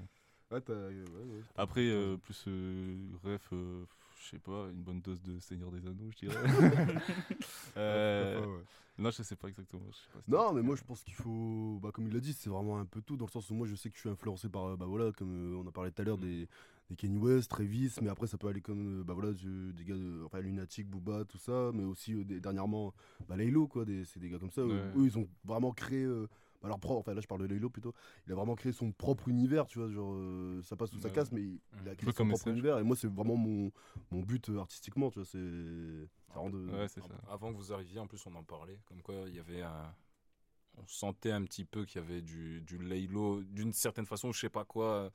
Ouais, 0.50 0.60
t'as- 0.62 0.72
ouais, 0.74 0.94
ouais, 0.94 1.42
t'as- 1.54 1.62
Après, 1.62 1.86
euh, 1.88 2.16
plus 2.16 2.44
euh, 2.48 2.96
ref, 3.22 3.50
euh, 3.52 3.84
je 4.22 4.28
sais 4.30 4.38
pas, 4.38 4.66
une 4.70 4.82
bonne 4.82 5.00
dose 5.02 5.20
de 5.22 5.38
Seigneur 5.40 5.70
des 5.70 5.86
Anneaux, 5.86 6.10
je 6.10 6.26
dirais. 6.26 6.34
Euh, 7.76 8.40
Ouais, 8.40 8.46
ouais. 8.46 8.62
Non, 8.98 9.10
je 9.10 9.22
sais 9.22 9.36
pas 9.36 9.48
exactement. 9.48 9.84
je 9.92 9.96
sais 9.96 10.08
pas 10.12 10.20
si 10.24 10.30
Non, 10.30 10.52
mais 10.52 10.62
moi 10.62 10.74
je 10.74 10.82
pense 10.82 11.02
qu'il 11.04 11.14
faut, 11.14 11.78
bah, 11.82 11.90
comme 11.92 12.08
il 12.08 12.12
l'a 12.14 12.18
dit, 12.20 12.32
c'est 12.32 12.50
vraiment 12.50 12.78
un 12.78 12.84
peu 12.84 13.00
tout, 13.00 13.16
dans 13.16 13.26
le 13.26 13.30
sens 13.30 13.48
où 13.50 13.54
moi 13.54 13.66
je 13.66 13.76
sais 13.76 13.90
que 13.90 13.94
je 13.96 14.00
suis 14.00 14.08
influencé 14.10 14.48
par, 14.48 14.76
bah 14.76 14.86
voilà, 14.86 15.12
comme 15.12 15.54
euh, 15.54 15.62
on 15.62 15.66
a 15.68 15.70
parlé 15.70 15.92
tout 15.92 16.02
à 16.02 16.04
l'heure 16.04 16.18
des, 16.18 16.48
des 16.90 16.96
Kanye 16.96 17.18
West, 17.18 17.50
Travis, 17.50 17.94
mais 18.02 18.08
après 18.08 18.26
ça 18.26 18.38
peut 18.38 18.48
aller 18.48 18.60
comme, 18.62 19.00
euh, 19.00 19.04
bah 19.04 19.14
voilà, 19.14 19.32
des 19.32 19.84
gars, 19.84 19.94
de, 19.96 20.22
enfin 20.24 20.40
Lunatic, 20.40 20.88
Booba, 20.88 21.24
tout 21.24 21.38
ça, 21.38 21.70
mais 21.74 21.84
aussi 21.84 22.14
euh, 22.14 22.24
des- 22.24 22.40
dernièrement, 22.40 22.94
bah 23.28 23.36
Laylo, 23.36 23.66
quoi, 23.68 23.84
des- 23.84 24.04
c'est 24.04 24.20
des 24.20 24.30
gars 24.30 24.38
comme 24.38 24.50
ça, 24.50 24.64
où- 24.64 24.70
Ouais. 24.70 24.92
eux 24.96 25.04
ils 25.04 25.18
ont 25.18 25.28
vraiment 25.44 25.72
créé, 25.72 26.02
euh, 26.04 26.26
bah, 26.62 26.68
leur 26.68 26.80
propre, 26.80 27.00
enfin 27.00 27.14
là 27.14 27.20
je 27.20 27.26
parle 27.26 27.42
de 27.42 27.46
Laylo 27.46 27.68
plutôt, 27.70 27.92
il 28.26 28.32
a 28.32 28.34
vraiment 28.34 28.54
créé 28.54 28.72
son 28.72 28.90
propre 28.92 29.28
univers, 29.28 29.66
tu 29.66 29.78
vois, 29.78 29.90
genre 29.90 30.14
euh, 30.14 30.62
ça 30.62 30.76
passe 30.76 30.92
ou 30.94 30.98
ça 30.98 31.10
casse, 31.10 31.30
mais 31.30 31.42
il, 31.42 31.60
il 31.82 31.88
a 31.88 31.94
créé 31.94 32.06
son 32.10 32.26
propre 32.26 32.30
message. 32.32 32.52
univers, 32.52 32.78
et 32.78 32.82
moi 32.82 32.96
c'est 32.96 33.12
vraiment 33.12 33.36
mon, 33.36 33.70
mon 34.10 34.22
but 34.22 34.48
euh, 34.48 34.58
artistiquement, 34.58 35.10
tu 35.10 35.18
vois, 35.18 35.26
c'est. 35.26 36.08
ça 36.32 36.40
rend 36.40 36.48
de- 36.50 36.58
Ouais, 36.68 36.88
c'est 36.88 37.02
ça. 37.02 37.14
Avant 37.28 37.52
que 37.52 37.56
vous 37.58 37.72
arriviez, 37.72 37.98
en 38.00 38.06
plus, 38.06 38.24
on 38.26 38.34
en 38.34 38.42
parlait. 38.44 38.78
Comme 38.86 39.02
quoi, 39.02 39.14
il 39.28 39.34
y 39.34 39.38
avait 39.38 39.62
un. 39.62 39.94
On 40.76 40.86
sentait 40.86 41.32
un 41.32 41.42
petit 41.42 41.64
peu 41.64 41.84
qu'il 41.84 42.00
y 42.00 42.04
avait 42.04 42.22
du, 42.22 42.60
du 42.60 42.78
Laylo, 42.78 43.42
d'une 43.42 43.72
certaine 43.72 44.06
façon, 44.06 44.30
je 44.32 44.38
sais 44.40 44.48
pas 44.48 44.64
quoi. 44.64 45.12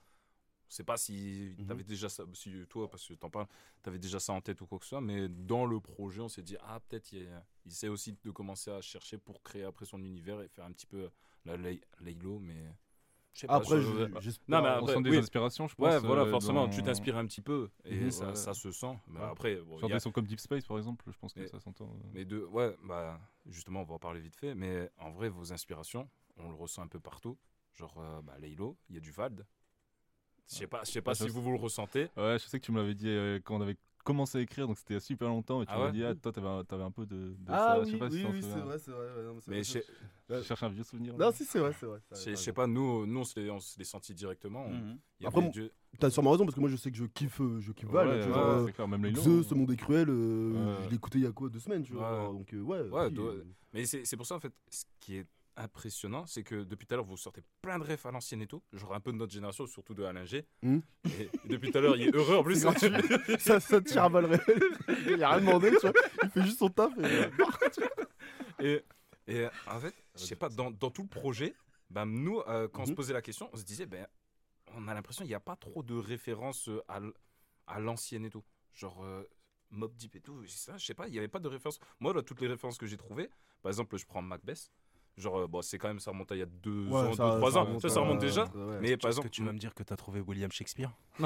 Je 0.73 0.77
sais 0.77 0.83
pas 0.83 0.97
si 0.97 1.53
Mhm. 1.59 1.67
t'avais 1.67 1.83
déjà 1.83 2.09
ça, 2.09 2.23
si 2.33 2.51
toi, 2.67 2.89
parce 2.89 3.07
que 3.07 3.13
t'en 3.13 3.29
parles, 3.29 3.45
t'avais 3.83 3.99
déjà 3.99 4.19
ça 4.19 4.33
en 4.33 4.41
tête 4.41 4.59
ou 4.59 4.65
quoi 4.65 4.79
que 4.79 4.85
ce 4.85 4.89
soit, 4.89 5.01
mais 5.01 5.29
dans 5.29 5.67
le 5.67 5.79
projet, 5.79 6.19
on 6.19 6.27
s'est 6.27 6.41
dit, 6.41 6.57
ah, 6.61 6.79
peut-être 6.79 7.11
il, 7.11 7.29
il 7.63 7.71
essaie 7.71 7.89
aussi 7.89 8.17
de 8.23 8.31
commencer 8.31 8.71
à 8.71 8.81
chercher 8.81 9.19
pour 9.19 9.43
créer 9.43 9.65
après 9.65 9.85
son 9.85 10.01
univers 10.03 10.41
et 10.41 10.47
faire 10.47 10.65
un 10.65 10.71
petit 10.71 10.87
peu 10.87 11.11
la 11.45 11.57
Lay- 11.57 11.79
Laylo, 11.99 12.39
mais. 12.39 12.73
Sais 13.35 13.45
pas, 13.45 13.57
Après, 13.57 13.79
je- 13.81 13.87
je- 14.19 14.29
non, 14.47 14.61
mais 14.63 14.69
On 14.69 14.77
après, 14.79 14.93
sent 14.95 15.01
des 15.03 15.09
oui. 15.11 15.17
inspirations, 15.17 15.67
je 15.67 15.75
Ouais, 15.77 15.91
pense, 15.97 16.03
voilà, 16.05 16.23
euh, 16.23 16.31
forcément, 16.31 16.65
dans- 16.65 16.73
tu 16.73 16.81
t'inspires 16.81 17.17
un 17.17 17.25
petit 17.27 17.41
peu 17.41 17.69
et 17.85 18.05
Mhm. 18.05 18.11
ça, 18.11 18.27
Ouais. 18.29 18.35
ça 18.35 18.53
se 18.55 18.71
sent. 18.71 18.97
Mais 19.07 19.19
Ouais. 19.19 19.25
après, 19.27 19.55
bon, 19.57 19.79
y 19.79 19.85
a- 19.85 19.89
des 19.89 19.99
sons 19.99 20.11
comme 20.11 20.25
Deep 20.25 20.39
Space, 20.39 20.65
par 20.65 20.77
exemple, 20.77 21.05
je 21.11 21.17
pense 21.19 21.33
que 21.33 21.45
ça 21.45 21.59
s'entend. 21.59 21.85
euh. 21.85 22.09
Mais 22.13 22.25
de, 22.25 22.43
ouais, 22.45 22.75
bah, 22.83 23.19
justement, 23.45 23.81
on 23.81 23.85
va 23.85 23.93
en 23.95 23.99
parler 23.99 24.21
vite 24.21 24.35
fait. 24.35 24.55
Mais 24.55 24.89
en 24.97 25.11
vrai, 25.11 25.29
vos 25.29 25.53
inspirations, 25.53 26.09
on 26.37 26.49
le 26.49 26.55
ressent 26.55 26.81
un 26.81 26.87
peu 26.87 26.99
partout. 26.99 27.37
Genre, 27.75 27.93
euh, 27.99 28.21
bah, 28.23 28.37
Laylo, 28.39 28.75
il 28.89 28.95
y 28.95 28.97
a 28.97 29.01
du 29.01 29.11
Vald. 29.11 29.45
Je 30.49 30.55
sais 30.55 30.67
pas, 30.67 30.81
je 30.85 30.91
sais 30.91 31.01
pas 31.01 31.15
si 31.15 31.27
vous 31.29 31.41
vous 31.41 31.51
le 31.51 31.57
ressentez. 31.59 32.09
Ouais, 32.17 32.37
je 32.39 32.45
sais 32.47 32.59
que 32.59 32.65
tu 32.65 32.71
me 32.71 32.79
l'avais 32.81 32.95
dit 32.95 33.07
euh, 33.09 33.39
quand 33.43 33.55
on 33.55 33.61
avait 33.61 33.77
commencé 34.03 34.37
à 34.37 34.41
écrire, 34.41 34.67
donc 34.67 34.77
c'était 34.77 34.93
il 34.95 34.97
y 34.97 34.97
a 34.97 35.01
super 35.01 35.29
longtemps, 35.29 35.61
et 35.61 35.65
tu 35.65 35.71
Ah 35.73 35.77
m'as 35.79 35.85
ouais 35.85 35.91
dit, 35.93 36.03
ah, 36.03 36.13
toi, 36.13 36.31
t'avais 36.33 36.47
un, 36.49 36.63
t'avais 36.65 36.83
un 36.83 36.91
peu 36.91 37.05
de, 37.05 37.15
de 37.15 37.35
Ah 37.47 37.75
ça. 37.75 37.79
oui, 37.79 37.85
je 37.87 37.91
sais 37.93 37.97
pas 37.97 38.09
si 38.11 38.25
oui, 38.25 38.41
c'est 38.41 38.59
vrai, 38.59 38.77
c'est 38.77 38.91
vrai. 38.91 39.05
ouais, 39.15 39.23
non, 39.23 39.39
mais 39.47 39.61
vrai, 39.61 40.41
je 40.41 40.41
cherche 40.45 40.63
un 40.63 40.69
vieux 40.69 40.83
souvenir. 40.83 41.13
Non, 41.13 41.27
là. 41.27 41.31
si, 41.31 41.45
c'est 41.45 41.59
vrai, 41.59 41.71
c'est 41.79 41.85
vrai. 41.85 42.01
Je 42.11 42.35
sais- 42.35 42.51
pas, 42.53 42.67
nous, 42.67 43.05
nous 43.05 43.19
on 43.21 43.23
se 43.23 43.39
l'est 43.77 43.83
senti 43.85 44.13
directement. 44.13 44.65
On- 44.65 44.97
il 45.19 45.23
y 45.23 45.27
Après, 45.27 45.49
T'as 45.99 46.09
sûrement 46.09 46.31
raison 46.31 46.43
parce 46.43 46.55
que 46.55 46.59
moi 46.59 46.69
je 46.69 46.75
sais 46.75 46.89
que 46.91 46.97
je 46.97 47.05
kiffe, 47.05 47.39
euh, 47.39 47.59
je 47.61 47.71
kiffe 47.71 47.87
Val. 47.87 48.07
Ouais, 48.07 48.13
euh, 48.15 48.65
c'est 48.65 48.73
clair, 48.73 48.87
même 48.87 49.05
les 49.05 49.13
Zeus, 49.13 49.47
ce 49.47 49.53
monde 49.53 49.69
est 49.71 49.75
cruel, 49.77 50.07
euh, 50.09 50.51
Ouais. 50.77 50.83
je 50.85 50.89
l'ai 50.89 50.95
écouté 50.95 51.19
il 51.19 51.23
y 51.23 51.27
a 51.27 51.31
quoi 51.31 51.49
deux 51.49 51.59
semaines, 51.59 51.83
tu 51.83 51.93
vois. 51.93 52.29
Ouais. 52.31 52.33
Donc 52.37 52.51
euh, 52.53 52.61
ouais. 52.61 52.77
Euh, 52.79 53.43
Mais 53.73 53.85
c'est 53.85 54.03
c'est 54.03 54.17
pour 54.17 54.25
ça, 54.25 54.35
en 54.35 54.39
fait, 54.39 54.51
ce 54.71 54.85
qui 54.99 55.17
est 55.17 55.27
impressionnant, 55.57 56.25
c'est 56.25 56.43
que 56.43 56.63
depuis 56.63 56.85
tout 56.87 56.93
à 56.93 56.97
l'heure, 56.97 57.05
vous 57.05 57.17
sortez 57.17 57.41
plein 57.61 57.77
de 57.79 57.83
refs 57.83 58.05
à 58.05 58.11
l'ancienne 58.11 58.41
et 58.41 58.47
tout. 58.47 58.63
Genre 58.73 58.93
un 58.93 58.99
peu 58.99 59.11
de 59.11 59.17
notre 59.17 59.31
génération, 59.33 59.65
surtout 59.67 59.93
de 59.93 60.03
Alain 60.03 60.25
G. 60.25 60.45
Hmm. 60.61 60.79
Et 61.19 61.29
depuis 61.45 61.71
tout 61.71 61.77
à 61.77 61.81
l'heure, 61.81 61.95
il 61.95 62.03
est 62.07 62.15
heureux 62.15 62.35
en 62.37 62.43
plus. 62.43 62.61
Ça, 63.39 63.59
ça 63.59 63.81
tire 63.81 64.03
à. 64.03 64.09
Il 65.07 65.23
a 65.23 65.29
rien 65.31 65.39
demandé, 65.39 65.69
tu 65.71 65.77
vois. 65.87 65.93
Il 66.23 66.29
fait 66.29 66.43
juste 66.43 66.59
son 66.59 66.69
taf. 66.69 66.91
Et... 66.97 67.03
euh, 68.61 68.79
Et, 69.27 69.33
et 69.35 69.47
en 69.67 69.79
fait, 69.79 69.93
je 70.15 70.23
sais 70.25 70.35
pas, 70.35 70.49
dans, 70.49 70.71
dans 70.71 70.89
tout 70.91 71.03
le 71.03 71.07
projet, 71.09 71.53
ben, 71.89 72.05
nous, 72.05 72.39
euh, 72.47 72.67
quand 72.67 72.83
on 72.83 72.85
se 72.85 72.91
Mhm. 72.91 72.95
posait 72.95 73.13
la 73.13 73.21
question, 73.21 73.49
on 73.53 73.57
se 73.57 73.63
disait, 73.63 73.85
ben, 73.85 74.07
on 74.75 74.87
a 74.87 74.93
l'impression 74.93 75.23
qu'il 75.23 75.29
n'y 75.31 75.35
a 75.35 75.39
pas 75.39 75.55
trop 75.55 75.83
de 75.83 75.95
références 75.95 76.69
euh, 76.69 76.81
à, 77.67 77.79
l'ancienne 77.79 78.25
et 78.25 78.29
tout. 78.29 78.43
Genre 78.73 79.03
euh, 79.03 79.23
Mob 79.69 79.95
Deep 79.95 80.15
et 80.15 80.21
tout, 80.21 80.43
c'est 80.47 80.71
ça, 80.71 80.77
je 80.77 80.85
sais 80.85 80.93
pas, 80.93 81.07
il 81.07 81.11
n'y 81.11 81.17
avait 81.17 81.27
pas 81.27 81.39
de 81.39 81.47
références. 81.47 81.79
Moi, 81.99 82.13
là, 82.13 82.21
toutes 82.21 82.41
les 82.41 82.47
références 82.47 82.77
que 82.77 82.85
j'ai 82.85 82.97
trouvées, 82.97 83.29
par 83.61 83.69
exemple, 83.71 83.97
je 83.97 84.05
prends 84.05 84.21
Macbeth. 84.21 84.71
Genre, 85.17 85.37
euh, 85.41 85.47
bon, 85.47 85.61
c'est 85.61 85.77
quand 85.77 85.87
même, 85.89 85.99
ça 85.99 86.11
remonte 86.11 86.31
à 86.31 86.35
il 86.35 86.39
y 86.39 86.41
a 86.41 86.45
deux 86.47 86.87
Ouais, 86.87 86.95
ans, 87.01 87.09
deux, 87.11 87.15
ça- 87.15 87.37
trois 87.37 87.51
ça 87.51 87.59
ans. 87.59 87.65
remonte 87.65 87.87
ça, 87.87 87.99
remonte 87.99 88.19
déjà. 88.19 88.45
ouais. 88.45 88.79
Mais 88.81 88.97
par 88.97 89.09
Est-ce 89.09 89.19
exemple, 89.19 89.27
que 89.29 89.33
tu 89.33 89.43
vas 89.43 89.53
me 89.53 89.59
dire 89.59 89.73
que 89.75 89.83
t'as 89.83 89.95
trouvé 89.95 90.19
William 90.21 90.51
Shakespeare? 90.51 90.91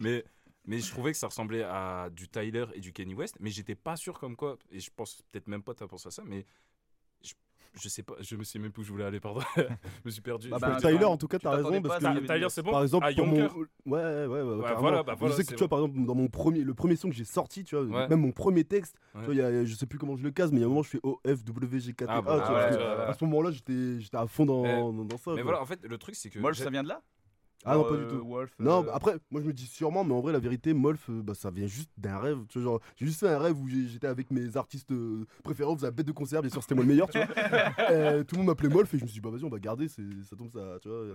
Mais, 0.00 0.24
mais 0.66 0.78
je 0.80 0.90
trouvais 0.90 1.12
que 1.12 1.18
ça 1.18 1.28
ressemblait 1.28 1.62
à 1.62 2.08
du 2.10 2.28
Tyler 2.28 2.66
et 2.74 2.80
du 2.80 2.92
Kenny 2.92 3.14
West, 3.14 3.36
mais 3.40 3.50
j'étais 3.50 3.74
pas 3.74 3.96
sûr 3.96 4.18
comme 4.18 4.36
quoi, 4.36 4.58
et 4.70 4.80
je 4.80 4.90
pense 4.94 5.22
peut-être 5.30 5.48
même 5.48 5.62
pas 5.62 5.74
t'as 5.74 5.86
pensé 5.86 6.08
à 6.08 6.10
ça, 6.10 6.22
mais 6.24 6.44
je, 7.74 7.88
sais 7.88 8.02
pas, 8.02 8.14
je 8.20 8.36
me 8.36 8.44
sais 8.44 8.58
même 8.58 8.70
plus 8.72 8.82
où 8.82 8.84
je 8.84 8.90
voulais 8.92 9.04
aller, 9.04 9.20
pardon, 9.20 9.40
je 9.56 9.62
me 10.04 10.10
suis 10.10 10.20
perdu. 10.22 10.48
Bah, 10.48 10.58
bah, 10.60 10.76
Tyler, 10.80 11.04
en 11.04 11.16
tout 11.16 11.28
cas, 11.28 11.38
tu 11.38 11.44
t'as 11.44 11.50
raison. 11.56 11.82
Parce 11.82 11.98
que, 12.02 12.26
Tyler, 12.26 12.46
c'est 12.50 12.62
bon 12.62 12.70
par 12.72 12.82
exemple, 12.82 13.06
Ah, 13.08 13.14
pour 13.14 13.26
mon. 13.26 13.36
Ouais, 13.36 13.46
ouais, 13.86 14.26
ouais. 14.26 14.42
ouais, 14.42 14.60
carrément. 14.62 14.80
voilà, 14.80 15.02
bah, 15.02 15.14
voilà, 15.18 15.32
je 15.34 15.38
sais 15.40 15.44
que 15.44 15.50
tu 15.54 15.58
vois, 15.58 15.68
par 15.68 15.78
exemple, 15.80 16.04
dans 16.04 16.14
mon 16.14 16.28
premier, 16.28 16.60
le 16.62 16.74
premier 16.74 16.96
son 16.96 17.08
que 17.08 17.14
j'ai 17.14 17.24
sorti, 17.24 17.64
tu 17.64 17.76
vois, 17.76 17.84
Ouais. 17.84 18.08
même 18.08 18.20
mon 18.20 18.32
premier 18.32 18.64
texte, 18.64 18.96
Ouais. 19.14 19.20
tu 19.20 19.24
vois, 19.26 19.34
il 19.34 19.38
y 19.38 19.42
a- 19.42 19.64
je 19.64 19.74
sais 19.74 19.86
plus 19.86 19.98
comment 19.98 20.16
je 20.16 20.22
le 20.24 20.30
case, 20.30 20.50
mais 20.52 20.58
il 20.58 20.60
y 20.60 20.64
a 20.64 20.66
un 20.66 20.70
moment, 20.70 20.82
je 20.82 20.90
fais 20.90 21.00
OFWGKTA. 21.02 22.06
Ah, 22.08 22.22
bah, 22.22 22.36
ouais. 22.52 22.78
À 23.08 23.12
ce 23.14 23.24
moment-là, 23.24 23.50
j'étais 23.50 24.00
j'étais 24.00 24.16
à 24.16 24.26
fond 24.26 24.46
dans, 24.46 24.64
Eh, 24.64 24.68
dans, 24.68 24.92
dans 24.92 25.16
ça. 25.18 25.30
Mais 25.30 25.36
quoi. 25.36 25.42
voilà, 25.44 25.62
en 25.62 25.66
fait, 25.66 25.80
le 25.84 25.98
truc 25.98 26.14
c'est 26.14 26.30
que. 26.30 26.38
J'ai- 26.52 26.62
ça 26.64 26.70
vient 26.70 26.82
de 26.82 26.88
là 26.88 27.02
Ah 27.64 27.76
non, 27.76 27.84
pas 27.84 27.96
du 27.96 28.02
euh, 28.02 28.18
tout. 28.18 28.26
Wolf, 28.26 28.50
Non, 28.58 28.80
euh, 28.80 28.82
bah 28.86 28.92
après, 28.94 29.16
moi 29.30 29.40
je 29.40 29.46
me 29.46 29.52
dis 29.52 29.66
sûrement, 29.66 30.02
mais 30.04 30.12
en 30.14 30.20
vrai, 30.20 30.32
la 30.32 30.38
vérité, 30.38 30.74
Molf, 30.74 31.08
euh, 31.10 31.22
bah, 31.22 31.34
ça 31.34 31.50
vient 31.50 31.66
juste 31.66 31.90
d'un 31.96 32.18
rêve. 32.18 32.38
Tu 32.48 32.58
vois, 32.58 32.72
genre, 32.72 32.80
j'ai 32.96 33.06
juste 33.06 33.20
fait 33.20 33.28
un 33.28 33.38
rêve 33.38 33.58
où 33.58 33.68
j'étais 33.68 34.06
avec 34.08 34.30
mes 34.30 34.56
artistes 34.56 34.92
préférés, 35.44 35.70
on 35.70 35.76
faisait 35.76 35.86
la 35.86 35.90
bête 35.92 36.06
de 36.06 36.12
concert, 36.12 36.40
bien 36.42 36.50
sûr, 36.50 36.62
c'était 36.62 36.74
moi 36.74 36.84
le 36.84 36.88
meilleur, 36.88 37.08
tu 37.08 37.18
vois. 37.18 37.26
Tout 38.24 38.34
le 38.34 38.38
monde 38.38 38.46
m'appelait 38.46 38.68
Molf 38.68 38.92
et 38.94 38.98
je 38.98 39.04
me 39.04 39.08
suis 39.08 39.14
dit, 39.14 39.20
bah 39.20 39.30
vas-y, 39.30 39.44
on 39.44 39.48
va 39.48 39.58
garder, 39.58 39.88
c'est- 39.88 40.22
ça 40.28 40.36
tombe, 40.36 40.50
ça, 40.50 40.78
tu 40.80 40.88
vois, 40.88 41.06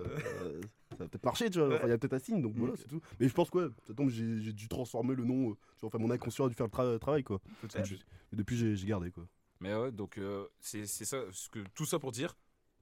ça 0.92 0.96
va 1.00 1.08
peut-être 1.08 1.26
marcher, 1.26 1.50
tu 1.50 1.60
vois. 1.60 1.76
Enfin, 1.76 1.88
il 1.88 1.90
y 1.90 1.94
a 1.94 1.98
peut-être 1.98 2.14
un 2.14 2.20
signe, 2.20 2.42
donc 2.42 2.54
voilà, 2.56 2.74
c'est 2.78 2.88
tout. 2.88 3.02
Mais 3.20 3.28
je 3.28 3.34
pense 3.34 3.50
que, 3.50 3.58
ouais, 3.58 3.68
ça 3.86 3.94
tombe, 3.94 4.10
j'ai 4.10 4.40
j'ai 4.42 4.54
dû 4.54 4.68
transformer 4.68 5.16
le 5.16 5.26
nom, 5.26 5.52
euh, 5.52 5.54
tu 5.54 5.82
vois, 5.82 5.88
enfin, 5.88 5.98
mon 6.00 6.10
inconscient 6.12 6.46
a 6.46 6.50
dû 6.50 6.56
faire 6.56 6.68
le 6.68 6.72
tra- 6.72 7.00
travail, 7.00 7.24
quoi. 7.24 7.40
Depuis, 8.32 8.56
j'ai 8.58 8.76
j'ai 8.76 8.88
gardé, 8.88 9.12
quoi. 9.12 9.26
Mais 9.60 9.74
ouais, 9.76 9.92
donc 9.92 10.18
euh, 10.18 10.46
c'est 10.60 10.86
c'est 10.86 11.06
ça, 11.06 11.18
ce 11.32 11.50
que, 11.50 11.60
tout 11.74 11.86
ça 11.86 11.98
pour 12.00 12.12
dire, 12.12 12.36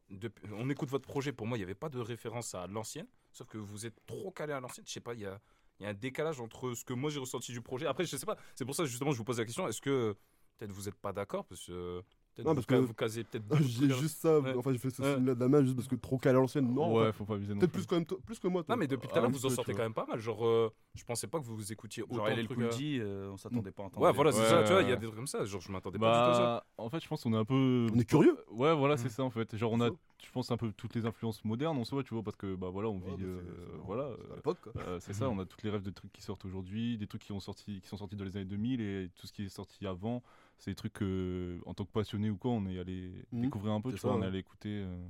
depuis- 0.10 0.46
on 0.54 0.70
écoute 0.70 0.90
votre 0.90 1.08
projet, 1.08 1.32
pour 1.32 1.48
moi, 1.48 1.58
il 1.58 1.62
n'y 1.62 1.64
avait 1.64 1.74
pas 1.74 1.90
de 1.90 2.00
référence 2.00 2.54
à 2.54 2.68
l'ancienne, 2.68 3.08
sauf 3.36 3.48
que 3.48 3.58
vous 3.58 3.86
êtes 3.86 4.06
trop 4.06 4.32
calé 4.32 4.54
à 4.54 4.60
l'ancienne, 4.60 4.86
je 4.88 4.94
sais 4.94 5.02
pas, 5.02 5.14
il 5.14 5.22
y 5.22 5.26
a, 5.26 5.40
un 5.82 5.94
décalage 5.94 6.40
entre 6.40 6.74
ce 6.74 6.86
que 6.86 6.94
moi 6.94 7.10
j'ai 7.10 7.20
ressenti 7.20 7.52
du 7.52 7.62
projet. 7.62 7.86
Après, 7.86 8.06
je 8.06 8.16
sais 8.16 8.26
pas, 8.26 8.38
c'est 8.56 8.64
pour 8.64 8.76
ça 8.76 8.86
justement 8.86 9.12
je 9.12 9.18
vous 9.18 9.26
pose 9.26 9.40
la 9.40 9.46
question, 9.46 9.68
est-ce 9.68 9.82
que 9.82 10.16
peut-être 10.58 10.72
vous 10.72 10.84
n'êtes 10.84 10.96
pas 10.96 11.12
d'accord 11.12 11.46
Parce 11.46 11.66
que 11.66 12.02
Non, 12.44 12.50
vous, 12.52 12.56
parce 12.56 12.66
que- 12.66 12.76
vous 12.76 12.94
casez 12.94 13.24
peut-être 13.24 13.46
J'ai 13.62 13.90
juste 13.90 14.18
ça, 14.22 14.40
Ouais. 14.40 14.54
enfin, 14.58 14.72
j'ai 14.72 14.78
fait 14.78 14.90
ce 14.90 15.02
Ouais. 15.02 15.16
signe-là 15.16 15.36
de 15.36 15.40
la 15.40 15.48
main 15.48 15.64
juste 15.64 15.76
parce 15.76 15.88
que 15.88 15.96
trop 15.96 16.18
calé 16.18 16.36
à 16.38 16.40
l'ancienne, 16.42 16.74
non. 16.74 16.96
ouais, 16.98 17.12
faut 17.14 17.26
pas 17.26 17.38
viser 17.38 17.54
non 17.54 17.60
Peut-être 17.60 17.72
plus. 17.72 17.86
quand 17.86 17.96
même, 17.96 18.06
plus 18.06 18.40
que 18.40 18.48
moi, 18.48 18.64
toi. 18.64 18.76
Non, 18.76 18.80
mais 18.80 18.88
depuis 18.88 19.08
tout 19.08 19.16
à 19.18 19.22
l'heure, 19.22 19.30
vous 19.32 19.46
en 19.46 19.50
sortez 19.50 19.74
quand 19.74 19.84
même 19.84 19.94
pas 19.94 20.06
mal. 20.06 20.20
Genre, 20.20 20.46
euh, 20.46 20.70
je 20.96 21.04
pensais 21.06 21.28
pas 21.28 21.40
que 21.40 21.46
vous 21.46 21.72
écoutiez 21.72 22.04
autant 22.04 22.16
Genre. 22.26 22.48
Cool 22.48 22.64
euh, 22.64 22.70
euh, 23.02 23.30
on 23.32 23.38
s'attendait 23.38 23.72
pas 23.72 23.84
à 23.84 23.86
entendre. 23.88 24.06
Ouais, 24.06 24.12
voilà, 24.12 24.32
c'est 24.32 24.44
ça, 24.46 24.64
tu 24.64 24.72
vois, 24.74 24.82
il 24.82 24.88
y 24.88 24.92
a 24.92 24.96
Ouais. 24.96 25.00
des 25.00 25.06
trucs 25.06 25.16
comme 25.16 25.28
ça. 25.28 25.46
Genre, 25.46 25.62
je 25.62 25.72
m'attendais 25.72 26.00
pas 26.00 26.06
du 26.12 26.26
tout 26.26 26.32
à 26.32 26.34
ça. 26.34 26.42
Bah, 26.78 26.84
en 26.84 26.90
fait, 26.90 27.00
je 27.02 27.08
pense 27.08 27.24
qu'on 27.24 27.34
est 27.34 27.38
un 27.38 27.46
peu. 27.46 27.88
On 27.94 28.00
est 28.00 28.06
curieux. 28.06 28.38
Ouais, 28.52 28.74
voilà, 28.76 28.96
Mm. 28.96 28.98
c'est 28.98 29.10
ça 29.10 29.24
en 29.24 29.30
fait. 29.30 29.56
Genre, 29.56 29.72
on 29.72 29.82
a, 29.82 29.90
je 29.90 30.32
pense, 30.32 30.52
un 30.52 30.58
peu 30.58 30.72
toutes 30.72 30.96
les 30.96 31.06
influences 31.06 31.44
modernes 31.46 31.78
en 31.78 31.84
soi, 31.86 32.04
tu 32.04 32.14
vois, 32.14 32.24
parce 32.24 32.36
que, 32.38 32.56
bah 32.56 32.70
voilà, 32.70 32.90
on 32.90 33.00
vit. 33.00 33.12
Bah, 33.12 33.24
euh, 33.24 33.42
voilà. 33.86 34.10
c'est 34.18 34.22
à 34.30 34.32
euh, 34.34 34.36
l'époque, 34.36 34.58
quoi. 34.62 34.74
euh, 34.82 35.00
c'est 35.00 35.14
ça, 35.14 35.30
on 35.30 35.40
a 35.40 35.46
toutes 35.46 35.64
les 35.64 35.70
rêves 35.70 35.84
de 35.84 35.92
trucs 35.92 36.12
qui 36.12 36.22
sortent 36.22 36.46
aujourd'hui, 36.46 36.98
des 36.98 37.08
trucs 37.08 37.22
qui 37.22 37.28
sont 37.28 37.40
sortis 37.40 37.82
dans 38.16 38.24
les 38.26 38.36
années 38.38 38.46
2000 38.46 38.82
et 38.82 39.10
tout 39.16 39.28
ce 39.28 39.34
qui 39.34 39.44
est 39.46 39.50
sorti 39.50 39.86
avant. 39.88 40.24
C'est 40.58 40.72
des 40.72 40.76
trucs 40.76 40.94
que, 40.94 41.60
en 41.66 41.74
tant 41.74 41.86
que 41.86 41.92
passionné 41.92 42.30
ou 42.30 42.38
quoi, 42.38 42.52
on 42.52 42.66
est 42.66 42.80
allé 42.80 43.12
Mhm. 43.32 43.42
découvrir 43.42 43.74
un 43.74 43.82
peu, 43.82 43.92
tu 43.92 43.98
ça, 43.98 44.08
vois, 44.08 44.18
on 44.18 44.22
est 44.24 44.26
allé 44.28 44.40
écouter. 44.40 44.84
euh, 44.84 45.08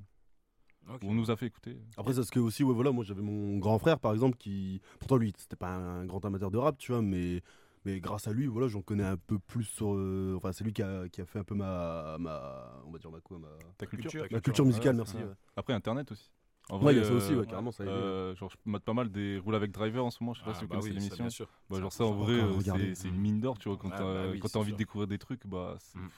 Ok. 0.87 1.01
On 1.03 1.15
nous 1.15 1.31
a 1.31 1.35
fait 1.35 1.47
écouter. 1.47 1.77
Après, 1.97 2.13
c'est 2.13 2.23
ce 2.23 2.31
que 2.31 2.39
aussi, 2.39 2.63
ouais, 2.63 2.73
voilà, 2.73 2.91
moi 2.91 3.03
j'avais 3.03 3.23
mon 3.23 3.57
grand 3.57 3.79
frère 3.79 3.99
par 3.99 4.13
exemple 4.13 4.37
qui. 4.37 4.81
Pourtant, 4.99 5.17
lui, 5.17 5.33
c'était 5.35 5.55
pas 5.55 5.69
un 5.75 6.05
grand 6.05 6.23
amateur 6.25 6.51
de 6.51 6.57
rap, 6.57 6.77
tu 6.77 6.91
vois, 6.91 7.01
mais. 7.01 7.41
Mais 7.85 7.99
grâce 7.99 8.27
à 8.27 8.33
lui, 8.33 8.47
voilà, 8.47 8.67
j'en 8.67 8.81
connais 8.81 9.03
un 9.03 9.17
peu 9.17 9.37
plus 9.39 9.63
sur. 9.63 9.93
euh, 9.95 10.33
Enfin, 10.37 10.51
c'est 10.51 10.63
lui 10.63 10.73
qui 10.73 10.81
a, 10.83 11.07
qui 11.09 11.21
a 11.21 11.25
fait 11.25 11.39
un 11.39 11.43
peu 11.43 11.53
ma, 11.55 12.17
ma. 12.19 12.81
On 12.85 12.91
va 12.91 12.97
dire 12.99 13.11
ma 13.11 13.19
quoi 13.21 13.37
Ma, 13.39 13.47
Ta 13.77 13.85
culture. 13.85 14.09
culture. 14.11 14.27
ma 14.31 14.39
culture 14.41 14.65
musicale, 14.65 14.93
Ouais, 14.93 14.97
merci. 14.97 15.17
ouais. 15.17 15.33
Après, 15.55 15.73
Internet 15.73 16.11
aussi. 16.11 16.31
En 16.69 16.81
Ouais, 16.81 16.93
il 16.93 16.97
y 16.97 16.99
a 16.99 17.03
ça 17.03 17.13
aussi, 17.13 17.33
euh, 17.33 17.39
ouais, 17.39 17.45
carrément, 17.45 17.71
ça 17.71 17.83
a 17.83 17.85
aidé. 17.85 17.95
euh, 17.95 18.35
genre, 18.35 18.49
je 18.49 18.55
mate 18.65 18.83
pas 18.83 18.93
mal 18.93 19.11
des 19.11 19.37
roule 19.37 19.55
avec 19.55 19.71
driver 19.71 20.03
en 20.03 20.09
ce 20.09 20.23
moment. 20.23 20.33
Je 20.33 20.39
sais 20.39 20.45
pas 20.45 20.51
Ah, 20.51 20.55
si 20.55 20.61
vous 20.61 20.67
bah 20.67 20.75
connaissez 20.79 20.89
oui, 20.89 20.93
ça, 20.95 20.99
l'émission. 20.99 21.23
bien 21.25 21.29
sûr. 21.29 21.47
Bah, 21.69 21.79
genre 21.79 21.93
ça, 21.93 22.05
en 22.05 22.13
vrai, 22.13 22.33
euh, 22.33 22.59
c'est 22.61 22.95
c'est 22.95 23.07
une 23.07 23.17
mine 23.19 23.39
d'or, 23.39 23.57
tu 23.59 23.69
vois. 23.69 23.77
Quand 23.77 23.89
Ah, 23.91 23.97
t'as 23.97 24.03
bah 24.03 24.27
oui, 24.31 24.39
envie 24.41 24.49
sûr. 24.49 24.63
de 24.73 24.77
découvrir 24.77 25.07
des 25.07 25.17
trucs, 25.19 25.45
bah 25.47 25.77
c'est 25.79 25.99
Mm. 25.99 26.09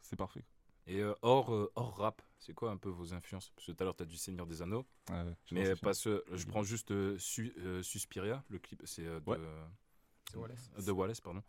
C'est 0.00 0.16
parfait. 0.16 0.42
Et 0.86 1.00
euh, 1.02 1.12
hors, 1.22 1.52
euh, 1.52 1.70
hors 1.74 1.96
rap, 1.98 2.22
c'est 2.38 2.54
quoi 2.54 2.70
un 2.70 2.76
peu 2.76 2.88
vos 2.88 3.12
influences? 3.12 3.50
Parce 3.50 3.66
que 3.66 3.72
tout 3.72 3.76
à 3.80 3.84
l'heure, 3.84 3.96
tu 3.96 4.04
as 4.04 4.06
du 4.06 4.16
Seigneur 4.16 4.46
des 4.46 4.62
Anneaux. 4.62 4.86
Ouais, 5.10 5.22
ouais, 5.22 5.36
je 5.46 5.54
Mais 5.54 5.76
pas 5.76 5.94
ce. 5.94 6.22
Je 6.32 6.46
prends 6.46 6.62
juste 6.62 6.92
euh, 6.92 7.18
Su- 7.18 7.54
euh, 7.58 7.82
Suspiria, 7.82 8.42
le 8.48 8.58
clip, 8.58 8.82
c'est 8.84 9.04
euh, 9.04 9.20
de, 9.20 9.30
Ouais. 9.30 9.38
de 10.32 10.38
Wallace. 10.38 10.70
De 10.86 10.92
Wallace, 10.92 11.20
pardon. 11.20 11.42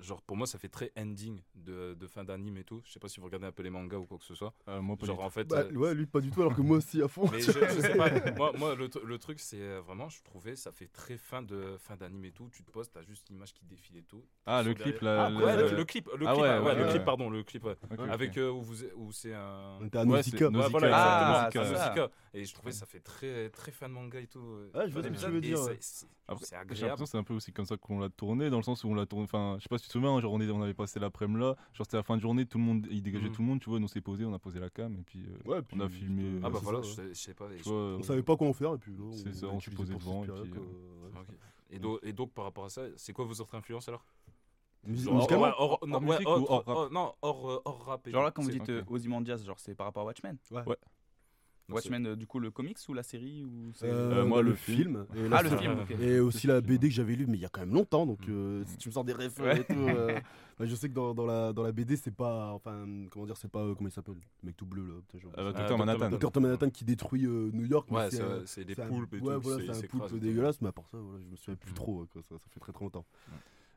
Genre 0.00 0.22
pour 0.22 0.36
moi 0.36 0.46
ça 0.46 0.58
fait 0.58 0.68
très 0.68 0.90
ending 0.98 1.40
de, 1.54 1.94
de 1.94 2.06
fin 2.06 2.24
d'anime 2.24 2.56
et 2.56 2.64
tout. 2.64 2.80
Je 2.84 2.92
sais 2.92 2.98
pas 3.00 3.08
si 3.08 3.20
vous 3.20 3.26
regardez 3.26 3.46
un 3.46 3.52
peu 3.52 3.62
les 3.62 3.70
mangas 3.70 3.98
ou 3.98 4.06
quoi 4.06 4.18
que 4.18 4.24
ce 4.24 4.34
soit. 4.34 4.54
Euh, 4.68 4.80
moi, 4.80 4.96
pas 4.96 5.06
genre 5.06 5.16
du 5.16 5.20
tout. 5.20 5.26
en 5.26 5.30
fait. 5.30 5.44
Bah, 5.44 5.58
euh, 5.60 5.72
ouais, 5.74 5.94
lui 5.94 6.06
pas 6.06 6.20
du 6.20 6.30
tout, 6.30 6.40
alors 6.40 6.54
que 6.54 6.62
moi 6.62 6.78
aussi 6.78 7.02
à 7.02 7.08
fond. 7.08 7.28
mais 7.30 7.40
je, 7.40 7.52
je 7.52 7.80
sais 7.80 7.94
pas. 7.96 8.08
Moi, 8.36 8.52
moi 8.58 8.74
le, 8.74 8.88
le 9.04 9.18
truc, 9.18 9.38
c'est 9.40 9.60
euh, 9.60 9.80
vraiment, 9.80 10.08
je 10.08 10.22
trouvais, 10.22 10.56
ça 10.56 10.72
fait 10.72 10.86
très 10.86 11.16
fin 11.18 11.42
de 11.42 11.76
fin 11.78 11.96
d'anime 11.96 12.24
et 12.24 12.32
tout. 12.32 12.48
Tu 12.52 12.62
te 12.64 12.70
poses, 12.70 12.90
t'as 12.90 13.02
juste 13.02 13.28
l'image 13.28 13.52
qui 13.52 13.64
défile 13.64 13.98
et 13.98 14.02
tout. 14.02 14.24
Ah, 14.46 14.62
le 14.62 14.72
clip, 14.74 15.00
là, 15.00 15.26
Ah, 15.26 15.30
le- 15.30 15.36
ouais, 15.36 15.70
le, 15.76 15.84
clip, 15.84 16.08
le 16.16 16.26
Ah 16.26 16.32
clip, 16.32 16.42
ouais, 16.42 16.48
ah, 16.48 16.60
ouais, 16.62 16.66
ouais, 16.68 16.74
le 16.76 16.84
ouais. 16.84 16.90
clip, 16.90 17.04
pardon, 17.04 17.28
le 17.30 17.42
clip, 17.42 17.64
ouais. 17.64 17.76
Ok, 17.90 18.00
avec 18.08 18.30
ok. 18.32 18.38
euh, 18.38 18.50
où 18.50 18.62
vous, 18.62 18.84
où 18.96 19.12
c'est 19.12 19.34
un. 19.34 19.78
On 19.80 19.86
était 19.86 19.98
à 19.98 20.02
Ouais, 20.02 20.06
Nausicaa. 20.06 20.48
voilà, 20.48 20.96
Ah, 20.96 21.48
exactement, 21.48 21.78
Nausicaa. 21.78 22.10
Et 22.32 22.44
je 22.44 22.54
trouvais 22.54 22.72
ça 22.72 22.86
fait 22.86 23.00
très 23.00 23.50
très 23.50 23.72
fan 23.72 23.90
manga 23.92 24.18
et 24.20 24.26
tout. 24.26 24.38
euh, 24.40 24.70
Ouais, 24.74 24.88
je 24.88 24.92
vois 24.92 25.02
ce 25.02 25.08
que 25.08 25.12
l'épisode, 25.12 25.28
tu 25.30 25.34
veux 25.34 25.40
dire, 25.40 25.58
c'est- 25.80 26.06
agréable. 26.54 26.80
l'impression 26.82 27.04
que 27.04 27.10
c'est 27.10 27.18
un 27.18 27.24
peu 27.24 27.34
aussi 27.34 27.52
comme 27.52 27.64
ça 27.66 27.76
qu'on 27.76 27.98
l'a 27.98 28.08
tourné, 28.08 28.50
dans 28.50 28.58
le 28.58 28.62
sens 28.62 28.84
où 28.84 28.88
on 28.88 28.94
l'a 28.94 29.04
tourné. 29.06 29.24
Enfin, 29.24 29.56
je 29.58 29.64
sais 29.64 29.68
pas 29.68 29.78
si 29.78 29.88
souviens, 29.92 30.20
genre 30.20 30.32
on, 30.32 30.40
est- 30.40 30.50
on 30.50 30.62
avait 30.62 30.74
passé 30.74 30.98
l'après-midi 31.00 31.40
là, 31.40 31.56
genre 31.74 31.86
c'était 31.86 31.96
la 31.96 32.02
fin 32.02 32.16
de 32.16 32.22
journée, 32.22 32.46
tout 32.46 32.58
le 32.58 32.64
monde, 32.64 32.86
il 32.90 33.02
dégageait 33.02 33.26
Mhm. 33.28 33.32
tout 33.34 33.42
le 33.42 33.48
monde, 33.48 33.60
tu 33.60 33.70
vois, 33.70 33.78
nous 33.78 33.84
on 33.84 33.88
s'est 33.88 34.00
posé, 34.00 34.24
on 34.24 34.32
a 34.34 34.38
posé 34.38 34.60
la 34.60 34.70
cam 34.70 34.94
et 34.96 35.02
puis, 35.02 35.20
euh, 35.26 35.48
Ouais, 35.50 35.60
on 35.72 35.80
a 35.80 35.88
filmé. 35.88 36.22
euh, 36.24 36.40
Ah 36.44 36.50
bah 36.50 36.58
voilà, 36.62 36.82
ça, 36.82 37.02
je 37.08 37.12
sais- 37.14 37.34
pas. 37.34 37.46
je- 37.56 37.62
vois, 37.64 37.96
On 37.98 38.02
savait 38.02 38.22
pas 38.22 38.36
quoi 38.36 38.48
en 38.48 38.52
faire, 38.52 38.74
et 38.74 38.78
puis 38.78 38.92
là, 38.92 38.98
on 39.02 39.12
ça, 39.12 39.24
s'est 39.60 39.70
posé 39.76 39.94
devant, 39.94 40.24
et 40.24 40.28
puis, 40.28 40.50
euh. 40.56 41.20
Et, 41.72 41.78
donc, 41.78 41.98
et 42.02 42.12
donc 42.12 42.32
par 42.32 42.44
rapport 42.44 42.64
à 42.64 42.68
ça, 42.68 42.82
c'est 42.96 43.12
quoi 43.12 43.24
vos 43.24 43.34
autres 43.34 43.54
influences 43.54 43.88
alors? 43.88 44.04
Musique- 44.84 45.04
Genre, 45.10 45.14
Hors 45.20 45.86
non, 45.86 45.98
ouais, 46.06 46.18
hors 46.26 46.68
hors- 46.68 46.90
Non, 46.90 47.14
hors, 47.22 47.62
hors 47.64 47.84
rap. 47.84 48.08
Genre 48.08 48.22
là, 48.24 48.30
quand 48.30 48.42
vous 48.42 48.50
dites 48.50 48.70
Ozymandias, 48.88 49.36
genre 49.44 49.58
c'est 49.60 49.74
par 49.74 49.86
rapport 49.86 50.02
à 50.02 50.06
Watchmen? 50.06 50.36
Ouais. 50.50 50.62
Ouais. 50.66 50.76
Watchmen, 51.74 52.06
euh, 52.06 52.16
du 52.16 52.26
coup, 52.26 52.38
le 52.38 52.50
comics 52.50 52.78
ou 52.88 52.94
la 52.94 53.02
série 53.02 53.44
ou 53.44 53.72
c'est- 53.74 53.86
Euh, 53.86 54.24
moi, 54.24 54.38
bah, 54.38 54.42
le 54.42 54.50
le 54.50 54.54
film. 54.56 55.06
Et 55.14 55.24
Ah, 55.26 55.28
la 55.28 55.42
le 55.42 55.56
film. 55.56 55.76
Et 56.00 56.18
aussi 56.20 56.46
la 56.46 56.60
BD 56.60 56.88
que 56.88 56.94
j'avais 56.94 57.14
lue, 57.16 57.26
mais 57.26 57.38
il 57.38 57.40
y 57.40 57.44
a 57.44 57.48
quand 57.48 57.60
même 57.60 57.72
longtemps. 57.74 58.06
Donc, 58.06 58.26
Mm. 58.26 58.32
euh, 58.32 58.64
si 58.66 58.76
tu 58.78 58.88
me 58.88 58.92
sors 58.92 59.04
des 59.04 59.12
refs 59.12 59.38
Ouais. 59.38 59.60
et 59.60 59.64
tout. 59.64 59.72
euh, 59.74 60.18
bah, 60.58 60.66
je 60.66 60.74
sais 60.74 60.88
que 60.88 60.94
dans, 60.94 61.14
dans 61.14 61.26
la, 61.26 61.52
dans 61.52 61.62
la 61.62 61.72
BD, 61.72 61.96
c'est 61.96 62.14
pas. 62.14 62.52
Enfin, 62.52 62.84
comment 63.10 63.26
dire, 63.26 63.36
c'est 63.36 63.50
pas. 63.50 63.60
euh, 63.60 63.74
comment 63.74 63.88
il 63.88 63.92
s'appelle? 63.92 64.14
Le 64.42 64.46
mec 64.46 64.56
tout 64.56 64.66
bleu 64.66 64.84
là. 64.86 64.94
Docteur 65.52 65.66
Dr. 65.68 65.78
Manhattan. 65.78 66.10
Docteur 66.10 66.42
Manhattan 66.42 66.70
qui 66.70 66.84
détruit 66.84 67.24
euh, 67.26 67.50
New 67.52 67.66
York. 67.66 67.90
Ouais, 67.90 68.08
c'est 68.46 68.64
des 68.64 68.74
poulpes 68.74 69.14
et 69.14 69.20
ouais, 69.20 69.34
tout. 69.34 69.40
voilà, 69.40 69.74
c'est- 69.74 69.84
un 69.84 69.88
poulpe 69.88 70.14
dégueulasse, 70.18 70.60
mais 70.60 70.68
à 70.68 70.72
part 70.72 70.88
ça, 70.88 70.98
voilà, 70.98 71.20
je 71.24 71.30
me 71.30 71.36
souviens 71.36 71.56
plus 71.56 71.72
Mm. 71.72 71.74
trop. 71.74 72.06
ça, 72.14 72.36
fait 72.38 72.60
très 72.60 72.72
très 72.72 72.84
longtemps. 72.84 73.04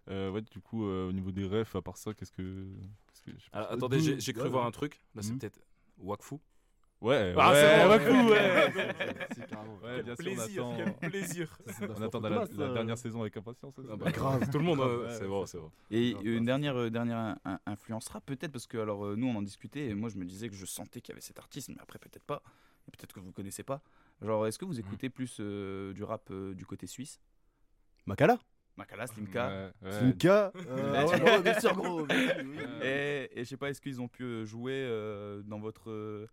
Euh, 0.09 0.29
ouais, 0.31 0.41
du 0.41 0.59
coup, 0.59 0.85
euh, 0.85 1.07
au 1.07 1.13
niveau 1.13 1.31
des 1.31 1.45
refs, 1.47 1.75
à 1.77 1.81
part 1.81 1.95
ça, 1.97 2.13
qu'est-ce 2.13 2.31
que. 2.31 2.65
Alors, 3.53 3.71
attendez, 3.71 3.99
j'ai 4.19 4.33
cru 4.33 4.43
Ouais, 4.43 4.49
voir 4.49 4.63
ouais. 4.63 4.67
un 4.67 4.71
truc. 4.71 5.01
Là, 5.15 5.21
c'est 5.21 5.31
Mhm. 5.31 5.39
peut-être 5.39 5.59
Wakfu. 5.99 6.35
Ouais, 7.03 7.33
Ah, 7.37 7.51
ouais, 7.51 7.99
c'est 7.99 8.09
bon, 8.11 8.29
ouais. 8.29 10.03
bien 10.03 10.15
sûr, 10.15 10.23
plaisir, 10.23 10.65
on 10.65 10.71
attend, 10.71 10.95
quel 11.01 11.09
plaisir. 11.09 11.57
on 11.97 12.01
attend 12.01 12.19
la, 12.21 12.45
la 12.55 12.69
dernière 12.73 12.97
saison 12.97 13.21
avec 13.21 13.35
impatience. 13.35 13.73
Ah 13.91 13.95
bah, 13.97 14.09
grave. 14.09 14.49
Tout 14.49 14.57
le 14.59 14.63
monde, 14.63 14.79
euh, 14.79 15.03
ouais, 15.03 15.11
c'est 15.11 15.27
bon, 15.27 15.45
c'est 15.45 15.57
bon. 15.59 15.69
Et 15.91 16.11
une 16.23 16.45
dernière, 16.45 16.77
euh, 16.77 16.89
dernière 16.89 17.17
in- 17.17 17.37
in- 17.43 17.59
influence 17.65 18.07
rap, 18.07 18.25
peut-être, 18.25 18.53
parce 18.53 18.67
que 18.67 18.77
alors 18.77 19.05
euh, 19.05 19.15
nous 19.17 19.27
on 19.27 19.35
en 19.35 19.41
discutait, 19.41 19.87
et 19.89 19.93
moi 19.93 20.07
je 20.07 20.15
me 20.17 20.23
disais 20.23 20.47
que 20.47 20.55
je 20.55 20.65
sentais 20.65 21.01
qu'il 21.01 21.11
y 21.11 21.15
avait 21.15 21.21
cet 21.21 21.39
artiste, 21.39 21.67
mais 21.69 21.75
après 21.81 21.99
peut-être 21.99 22.23
pas, 22.23 22.41
et 22.87 22.91
peut-être 22.91 23.11
que 23.13 23.19
vous 23.19 23.33
connaissez 23.33 23.63
pas. 23.63 23.81
Genre, 24.21 24.47
est-ce 24.47 24.57
que 24.57 24.63
vous 24.63 24.79
écoutez 24.79 25.09
plus 25.09 25.37
euh, 25.41 25.91
du 25.91 26.03
rap 26.05 26.29
euh, 26.31 26.53
du 26.55 26.65
côté 26.65 26.87
suisse? 26.87 27.19
Makala? 28.05 28.39
Makala, 28.77 29.07
Slimka 29.07 29.47
Ouais, 29.49 29.71
ouais. 29.83 29.91
Slimka 29.91 30.53
euh, 30.55 31.05
ouais, 31.25 31.41
Bien 31.43 31.59
sûr, 31.59 31.75
gros. 31.75 32.07
Et, 32.81 33.29
et 33.33 33.43
je 33.43 33.49
sais 33.49 33.57
pas, 33.57 33.69
est-ce 33.69 33.81
qu'ils 33.81 33.99
ont 34.01 34.07
pu 34.07 34.23
euh, 34.23 34.45
jouer 34.45 34.73
euh, 34.73 35.41
dans 35.43 35.59
votre 35.59 35.89
euh, 35.91 36.27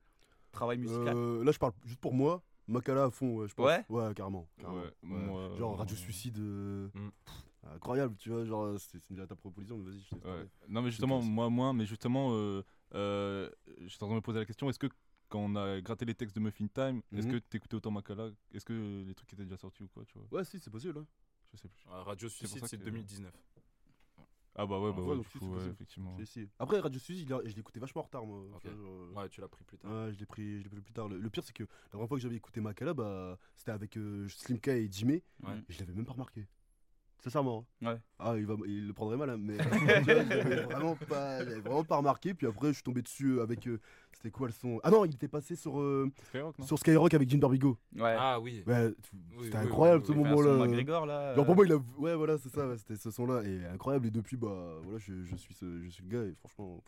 travail 0.51 0.78
musical 0.78 1.14
Euh, 1.16 1.44
là, 1.44 1.53
je 1.53 1.59
parle 1.59 1.72
juste 1.84 2.01
pour 2.01 2.14
moi. 2.14 2.42
Makala 2.68 3.05
à 3.05 3.11
fond, 3.11 3.36
ouais, 3.38 3.48
je 3.48 3.55
pense. 3.55 3.66
Ouais 3.66 3.84
Ouais, 3.88 4.14
carrément. 4.14 4.48
carrément. 4.59 4.82
Ouais, 4.82 4.90
moi, 5.03 5.57
Genre 5.57 5.76
Radio 5.76 5.96
Suicide. 5.96 6.38
euh, 6.38 6.88
Mm. 6.94 7.11
pff, 7.24 7.34
incroyable, 7.74 8.16
tu 8.16 8.30
vois. 8.30 8.44
Genre, 8.44 8.78
c'est 8.78 9.01
déjà 9.11 9.26
ta 9.26 9.34
proposition, 9.34 9.76
mais 9.78 9.90
vas-y, 9.90 10.01
je 10.01 10.09
te 10.11 10.14
laisse 10.14 10.24
Ouais. 10.24 10.48
Non, 10.68 10.82
mais 10.82 10.90
justement, 10.90 11.20
moi, 11.20 11.51
moins, 11.51 11.72
mais 11.72 11.84
justement, 11.86 12.30
euh, 12.34 12.62
euh, 12.94 13.51
j'étais 13.80 14.03
en 14.05 14.07
train 14.07 14.14
de 14.14 14.14
me 14.16 14.20
poser 14.20 14.38
la 14.38 14.44
question 14.46 14.68
est-ce 14.70 14.78
que 14.78 14.86
quand 15.28 15.40
on 15.40 15.57
a 15.57 15.80
gratté 15.80 16.05
les 16.05 16.14
textes 16.14 16.34
de 16.36 16.40
Muffin 16.40 16.66
Time, 16.68 17.03
est-ce 17.12 17.26
Mhm. 17.26 17.32
que 17.34 17.38
t'écoutais 17.38 17.74
autant 17.76 17.90
Makala? 17.90 18.30
Est-ce 18.53 18.64
que 18.64 19.05
les 19.07 19.14
trucs 19.14 19.32
étaient 19.32 19.44
déjà 19.44 19.57
sortis 19.57 19.82
ou 19.82 19.88
quoi, 19.88 20.05
tu 20.05 20.18
vois? 20.18 20.26
Ouais, 20.38 20.44
si, 20.44 20.59
c'est 20.61 20.70
possible. 20.70 20.98
hein. 20.98 21.07
Je 21.53 21.59
sais 21.59 21.68
plus. 21.68 21.84
Ah, 21.90 22.03
Radio 22.05 22.28
Suicide, 22.28 22.64
c'est 22.66 22.78
que- 22.78 22.84
2019. 22.84 23.32
Ah 24.57 24.66
bah 24.66 24.80
ouais, 24.80 24.92
bah 24.92 25.01
Ouais, 25.03 25.16
du 25.16 25.22
coup, 25.22 25.38
c'est 25.38 25.44
ouais, 25.46 25.53
possible. 25.55 25.72
effectivement. 25.72 26.14
J'ai 26.16 26.22
essayé. 26.22 26.48
Après, 26.59 26.80
Radio 26.80 26.98
Suicide, 27.01 27.32
je 27.44 27.55
l'écoutais 27.55 27.78
vachement 27.80 28.01
en 28.03 28.05
retard, 28.05 28.26
moi. 28.26 28.44
Genre, 28.64 28.72
Ouais, 29.16 29.28
tu 29.28 29.40
l'as 29.40 29.48
pris 29.48 29.64
plus 29.64 29.78
tard. 29.78 29.90
Ouais, 29.90 30.12
je 30.12 30.18
l'ai 30.18 30.26
pris, 30.26 30.59
je 30.59 30.64
l'ai 30.64 30.68
pris 30.68 30.80
plus 30.80 30.92
tard. 30.92 31.09
Le, 31.09 31.18
le 31.18 31.30
pire, 31.30 31.44
c'est 31.44 31.53
que 31.55 31.62
la 31.62 31.88
première 31.90 32.09
fois 32.09 32.16
que 32.16 32.22
j'avais 32.22 32.36
écouté 32.36 32.61
Makala, 32.61 32.92
bah, 32.92 33.38
c'était 33.55 33.70
avec 33.70 33.96
euh, 33.96 34.28
Slimka 34.28 34.76
et 34.76 34.88
Jimmy. 34.90 35.22
Ouais. 35.42 35.57
Et 35.68 35.72
je 35.72 35.78
l'avais 35.78 35.92
même 35.94 36.05
pas 36.05 36.12
remarqué. 36.12 36.46
Sincèrement. 37.23 37.66
hein. 37.83 37.93
Ouais. 37.95 38.01
Ah, 38.18 38.35
il, 38.37 38.47
va, 38.47 38.55
il 38.66 38.87
le 38.87 38.93
prendrait 38.93 39.16
mal, 39.16 39.31
hein, 39.31 39.37
mais 39.39 39.57
vraiment 40.64 40.97
pas, 40.97 41.43
vraiment 41.45 41.85
pas 41.85 41.97
remarqué. 41.99 42.35
Puis 42.35 42.47
après, 42.47 42.68
je 42.68 42.73
suis 42.75 42.83
tombé 42.83 43.03
dessus 43.03 43.39
euh, 43.39 43.43
avec. 43.43 43.66
euh, 43.66 43.79
c'était 44.12 44.31
quoi 44.31 44.47
le 44.47 44.53
son? 44.53 44.81
Ah 44.83 44.91
non, 44.91 45.05
il 45.05 45.14
était 45.14 45.29
passé 45.29 45.55
sur, 45.57 45.81
euh, 45.81 46.11
Skyrock, 46.29 46.59
non? 46.59 46.66
sur 46.66 46.79
Skyrock 46.79 47.12
avec 47.14 47.29
Jim 47.29 47.39
Barbigo. 47.39 47.79
Ouais. 47.97 48.16
Ah 48.18 48.39
oui. 48.41 48.62
Ouais, 48.66 48.93
c'était 49.43 49.57
oui, 49.57 49.66
incroyable 49.66 50.01
oui, 50.03 50.07
ce 50.07 50.12
oui, 50.12 50.18
moment-là. 50.18 50.66
McGregor 50.66 51.07
là. 51.07 51.35
Genre 51.35 51.43
euh, 51.43 51.47
pour 51.47 51.55
moi, 51.57 51.66
il 51.66 51.73
a. 51.73 51.77
Ouais, 51.99 52.14
voilà, 52.14 52.39
c'est 52.39 52.49
ça, 52.51 52.77
c'était 52.79 52.97
ce 52.97 53.11
son-là. 53.11 53.43
Et 53.45 53.64
incroyable. 53.66 54.07
Et 54.07 54.11
depuis, 54.11 54.37
bah, 54.37 54.79
voilà, 54.83 54.99
je, 54.99 55.23
je 55.25 55.37
suis, 55.37 55.55
ce- 55.55 55.83
je 55.83 55.89
suis 55.89 56.03
le 56.05 56.09
gars. 56.09 56.25
Et 56.25 56.35
franchement, 56.35 56.83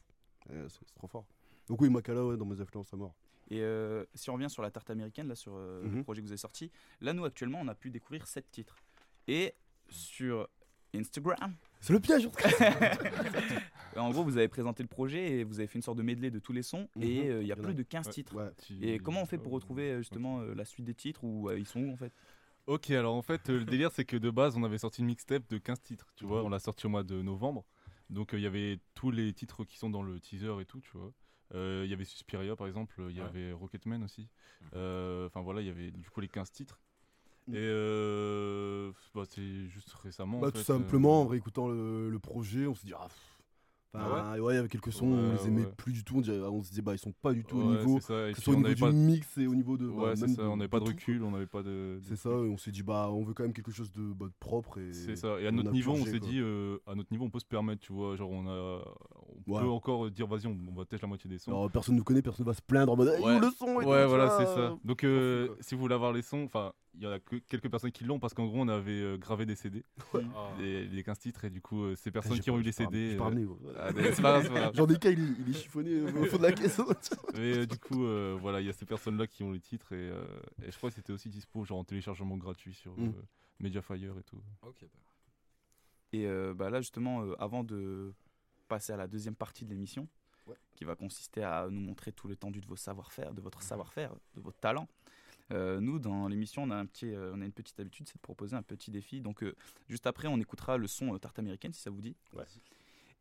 ouais, 0.51 0.57
c'est 0.68 0.95
trop 0.95 1.07
fort. 1.07 1.26
Donc, 1.68 1.80
oui, 1.80 1.89
Makala, 1.91 2.24
ouais, 2.24 2.37
dans 2.37 2.45
mes 2.47 2.61
influences 2.61 2.93
à 2.93 2.97
mort. 2.97 3.14
Et 3.51 3.61
euh, 3.61 4.05
si 4.14 4.30
on 4.30 4.35
revient 4.35 4.49
sur 4.51 4.62
la 4.62 4.70
tarte 4.70 4.89
américaine, 4.91 5.28
là, 5.28 5.35
sur 5.35 5.53
euh, 5.55 5.83
le 5.87 6.03
projet 6.03 6.20
que 6.22 6.26
vous 6.26 6.33
avez 6.33 6.39
sorti, 6.39 6.70
là, 7.01 7.12
nous, 7.12 7.24
actuellement, 7.24 7.61
on 7.62 7.68
a 7.68 7.74
pu 7.74 7.91
découvrir 7.91 8.26
7 8.26 8.51
titres. 8.51 8.76
Et 9.28 9.55
sur 9.93 10.49
Instagram, 10.95 11.55
C'est 11.80 11.93
le 11.93 12.01
piège 12.01 12.28
en 13.97 14.11
gros, 14.11 14.24
vous 14.24 14.36
avez 14.36 14.49
présenté 14.49 14.82
le 14.82 14.88
projet 14.88 15.38
et 15.38 15.45
vous 15.45 15.59
avez 15.59 15.66
fait 15.66 15.78
une 15.78 15.82
sorte 15.82 15.99
de 15.99 16.03
medley 16.03 16.30
de 16.30 16.38
tous 16.38 16.53
les 16.53 16.62
sons. 16.62 16.88
Mhm. 16.97 17.03
Et 17.03 17.28
euh, 17.30 17.43
il 17.43 17.47
y 17.49 17.53
a 17.53 17.59
en 17.59 17.62
plus 17.62 17.74
de 17.74 17.82
15 17.82 18.07
Ouais. 18.07 18.12
titres. 18.12 18.34
Ouais. 18.34 18.51
Et 18.80 18.99
comment 18.99 19.22
on 19.22 19.26
fait 19.26 19.38
pour 19.38 19.53
retrouver 19.53 19.90
euh, 19.93 19.99
justement 19.99 20.40
euh, 20.40 20.55
la 20.55 20.64
suite 20.64 20.84
des 20.84 20.95
titres 20.95 21.24
ou 21.24 21.49
euh, 21.49 21.59
ils 21.59 21.66
sont 21.66 21.80
où 21.80 21.93
en 21.93 21.97
fait? 21.97 22.12
Ok, 22.66 22.90
alors 22.90 23.14
en 23.14 23.22
fait, 23.22 23.49
euh, 23.51 23.59
le 23.59 23.64
délire, 23.64 23.90
c'est 23.90 24.05
que 24.05 24.16
de 24.16 24.30
base, 24.30 24.57
on 24.57 24.62
avait 24.64 24.78
sorti 24.78 25.01
une 25.01 25.07
mixtape 25.09 25.49
de 25.49 25.59
15 25.59 25.80
titres, 25.80 26.07
tu 26.14 26.24
vois. 26.26 26.40
Mhm. 26.40 26.47
On 26.47 26.49
l'a 26.51 26.59
sorti 26.61 26.86
au 26.86 26.90
mois 26.90 27.03
de 27.03 27.20
novembre. 27.22 27.64
Donc, 28.11 28.34
euh, 28.34 28.38
il 28.38 28.43
y 28.43 28.47
avait 28.47 28.78
tous 28.95 29.11
les 29.11 29.32
titres 29.32 29.64
qui 29.64 29.78
sont 29.78 29.90
dans 29.90 30.03
le 30.03 30.20
teaser 30.20 30.61
et 30.61 30.64
tout, 30.66 30.80
tu 30.80 30.90
vois. 30.97 31.12
Euh, 31.55 31.82
Il 31.84 31.90
y 31.90 31.95
avait 31.95 32.05
Suspiria, 32.05 32.55
par 32.55 32.66
exemple. 32.66 32.95
Il 33.11 33.16
y 33.16 33.20
Ouais. 33.20 33.26
avait 33.26 33.53
Rocketman 33.53 34.03
aussi. 34.05 34.28
Mhm. 34.61 34.68
Euh, 34.74 35.26
Enfin, 35.26 35.40
voilà, 35.40 35.61
il 35.61 35.66
y 35.66 35.70
avait 35.70 35.90
du 35.90 36.09
coup 36.11 36.20
les 36.20 36.28
15 36.28 36.51
titres. 36.53 36.78
Mhm. 37.49 37.55
Et 37.57 37.59
euh, 37.61 38.93
bah, 39.14 39.22
c'est 39.28 39.66
juste 39.68 39.93
récemment. 40.03 40.38
en 40.38 40.40
Bah, 40.40 40.47
fait, 40.53 40.59
tout 40.59 40.64
simplement, 40.64 41.22
en 41.22 41.24
euh, 41.24 41.28
réécoutant 41.28 41.68
le, 41.68 42.09
le 42.11 42.18
projet, 42.18 42.66
on 42.66 42.74
s'est 42.74 42.86
dit, 42.86 42.95
ah, 42.97 43.07
pff. 43.09 43.28
Ah 43.95 44.40
ouais, 44.40 44.55
il 44.55 44.57
y 44.57 44.59
avait 44.59 44.68
quelques 44.68 44.90
sons, 44.90 45.05
on 45.07 45.32
les 45.34 45.47
aimait 45.49 45.66
ouais. 45.66 45.72
plus 45.76 45.93
du 45.93 46.03
tout. 46.03 46.16
On, 46.16 46.20
dirait- 46.22 46.38
on 46.40 46.62
se 46.62 46.70
disait, 46.70 46.80
bah, 46.80 46.95
ils 46.95 46.99
sont 46.99 47.12
pas 47.12 47.34
du 47.34 47.45
tout 47.45 47.59
au 47.59 47.76
niveau, 47.76 48.01
ça. 48.01 48.14
Que 48.14 48.28
ce 48.28 48.32
puis, 48.32 48.43
soit 48.43 48.55
au 48.55 48.57
niveau 48.57 48.68
du 48.72 48.80
pas 48.80 48.90
mix 48.90 49.36
et 49.36 49.47
au 49.47 49.55
niveau 49.55 49.76
de. 49.76 49.86
bah, 49.86 49.95
Ouais, 49.95 50.16
c'est 50.16 50.28
ça, 50.28 50.43
de- 50.45 50.49
on 50.49 50.57
n'avait 50.57 50.68
pas 50.68 50.80
de 50.80 50.84
tout, 50.86 50.93
recul, 50.93 51.22
on 51.22 51.30
n'avait 51.32 51.47
pas 51.47 51.62
de. 51.62 51.99
C'est 52.03 52.16
ça, 52.16 52.30
et 52.30 52.32
on 52.49 52.57
s'est 52.57 52.70
dit, 52.70 52.82
bah, 52.82 53.11
on 53.12 53.22
veut 53.22 53.34
quand 53.34 53.43
même 53.43 53.53
quelque 53.53 53.70
chose 53.70 53.93
de, 53.93 54.14
bah, 54.14 54.24
de 54.28 54.32
propre. 54.40 54.78
Et 54.78 54.95
C'est 54.95 55.16
ça. 55.16 55.38
Et 55.40 55.47
à 55.47 55.53
notre 55.53 55.72
niveau, 55.72 55.93
on 55.93 56.07
s'est 56.07 56.20
dit, 56.20 56.38
euh, 56.40 56.78
à 56.86 56.95
notre 56.95 57.12
niveau, 57.12 57.26
on 57.26 57.30
peut 57.30 57.38
se 57.40 57.45
permettre, 57.45 57.82
tu 57.82 57.93
vois. 57.93 58.16
Genre, 58.16 58.30
on 58.30 58.47
a, 58.49 58.82
on 59.47 59.53
Ouais. 59.55 59.61
peut 59.62 59.68
encore 59.68 60.11
dire, 60.11 60.26
vas-y, 60.26 60.47
on, 60.47 60.57
on 60.68 60.72
va 60.74 60.84
tester 60.84 61.05
la 61.05 61.09
moitié 61.09 61.28
des 61.30 61.38
sons. 61.38 61.51
Alors, 61.51 61.70
personne 61.70 61.97
nous 61.97 62.05
connaît, 62.05 62.22
personne 62.22 62.47
va 62.47 62.55
se 62.55 62.62
plaindre 62.62 62.93
en 62.93 62.97
mode, 62.97 63.14
Eh, 63.18 63.22
Ouais. 63.22 63.38
le 63.40 63.51
son 63.51 63.80
et 63.80 63.84
Ouais, 63.84 64.07
voilà, 64.07 64.36
c'est 64.38 64.47
ça. 64.47 64.76
Donc, 64.84 65.05
euh, 65.05 65.49
si 65.61 65.74
vous 65.74 65.80
voulez 65.80 65.95
avoir 65.95 66.12
les 66.12 66.22
sons, 66.22 66.45
enfin, 66.45 66.72
il 66.95 67.03
y 67.03 67.07
en 67.07 67.11
a 67.12 67.18
que 67.18 67.36
quelques 67.36 67.70
personnes 67.70 67.90
qui 67.93 68.05
l'ont 68.05 68.18
parce 68.18 68.34
qu'en 68.34 68.47
gros, 68.47 68.59
on 68.61 68.68
avait 68.68 68.90
euh, 69.01 69.16
gravé 69.16 69.47
des 69.47 69.55
CD, 69.55 69.84
Ah. 70.14 70.18
des, 70.59 70.86
des 70.86 71.03
15 71.03 71.18
titres, 71.18 71.45
et 71.47 71.51
du 71.51 71.61
coup, 71.62 71.82
euh, 71.84 71.95
ces 71.97 72.11
personnes 72.11 72.38
qui 72.40 72.51
ont 72.51 72.59
eu 72.59 72.62
les 72.62 72.72
CD. 72.72 73.16
euh, 73.18 73.47
ah. 73.76 74.70
J'en 74.74 74.86
ai 74.86 74.99
qu'un, 74.99 75.11
il, 75.11 75.20
est- 75.20 75.36
il 75.40 75.51
est 75.51 75.59
chiffonné 75.59 75.90
euh, 75.90 76.20
au 76.22 76.24
fond 76.26 76.36
de 76.38 76.43
la 76.43 76.53
caisse. 76.53 76.80
Mais 77.34 77.59
euh, 77.59 77.66
du 77.66 77.78
coup, 77.78 78.05
euh, 78.05 78.36
voilà, 78.40 78.61
il 78.61 78.66
y 78.66 78.70
a 78.70 78.72
ces 78.72 78.86
personnes-là 78.86 79.26
qui 79.26 79.43
ont 79.43 79.53
les 79.53 79.61
titres, 79.61 79.93
et, 79.93 80.11
euh, 80.11 80.22
et 80.66 80.70
je 80.70 80.76
crois 80.76 80.90
que 80.90 80.97
c'était 80.97 81.12
aussi 81.12 81.28
dispo, 81.28 81.64
genre 81.64 81.78
en 81.78 81.84
téléchargement 81.84 82.36
gratuit 82.36 82.74
sur 82.74 82.93
Mm. 82.99 83.05
euh, 83.09 83.22
Mediafire 83.61 84.18
et 84.18 84.22
tout. 84.24 84.40
Ok. 84.62 84.76
bah. 84.82 84.88
Et 86.12 86.26
euh, 86.26 86.53
bah, 86.53 86.68
là 86.68 86.80
justement, 86.80 87.22
euh, 87.22 87.34
avant 87.38 87.64
de 87.64 88.12
passer 88.72 88.92
à 88.92 88.96
la 88.96 89.06
deuxième 89.06 89.34
partie 89.34 89.64
de 89.66 89.70
l'émission, 89.70 90.08
Ouais. 90.46 90.56
qui 90.74 90.84
va 90.84 90.96
consister 90.96 91.44
à 91.44 91.68
nous 91.70 91.80
montrer 91.80 92.10
tout 92.10 92.26
l'étendue 92.26 92.60
de 92.60 92.66
vos 92.66 92.74
savoir-faire, 92.76 93.32
de 93.34 93.40
votre 93.40 93.62
savoir-faire, 93.62 94.12
de 94.34 94.40
votre 94.40 94.58
talent. 94.58 94.88
euh, 95.50 95.80
nous, 95.80 95.98
dans 95.98 96.26
l'émission, 96.28 96.62
on 96.62 96.70
a 96.70 96.76
un 96.76 96.86
petit, 96.86 97.10
euh, 97.12 97.32
on 97.34 97.42
a 97.42 97.44
une 97.44 97.52
petite 97.52 97.78
habitude, 97.78 98.06
c'est 98.08 98.16
de 98.16 98.22
proposer 98.22 98.56
un 98.56 98.62
petit 98.62 98.90
défi. 98.90 99.20
Donc, 99.20 99.42
euh, 99.42 99.54
juste 99.88 100.06
après, 100.06 100.26
on 100.26 100.38
écoutera 100.40 100.78
le 100.78 100.86
son 100.86 101.14
euh, 101.14 101.18
tarte 101.18 101.38
américaine, 101.38 101.72
si 101.74 101.82
ça 101.82 101.90
vous 101.90 102.00
dit. 102.00 102.16
Ouais. 102.32 102.44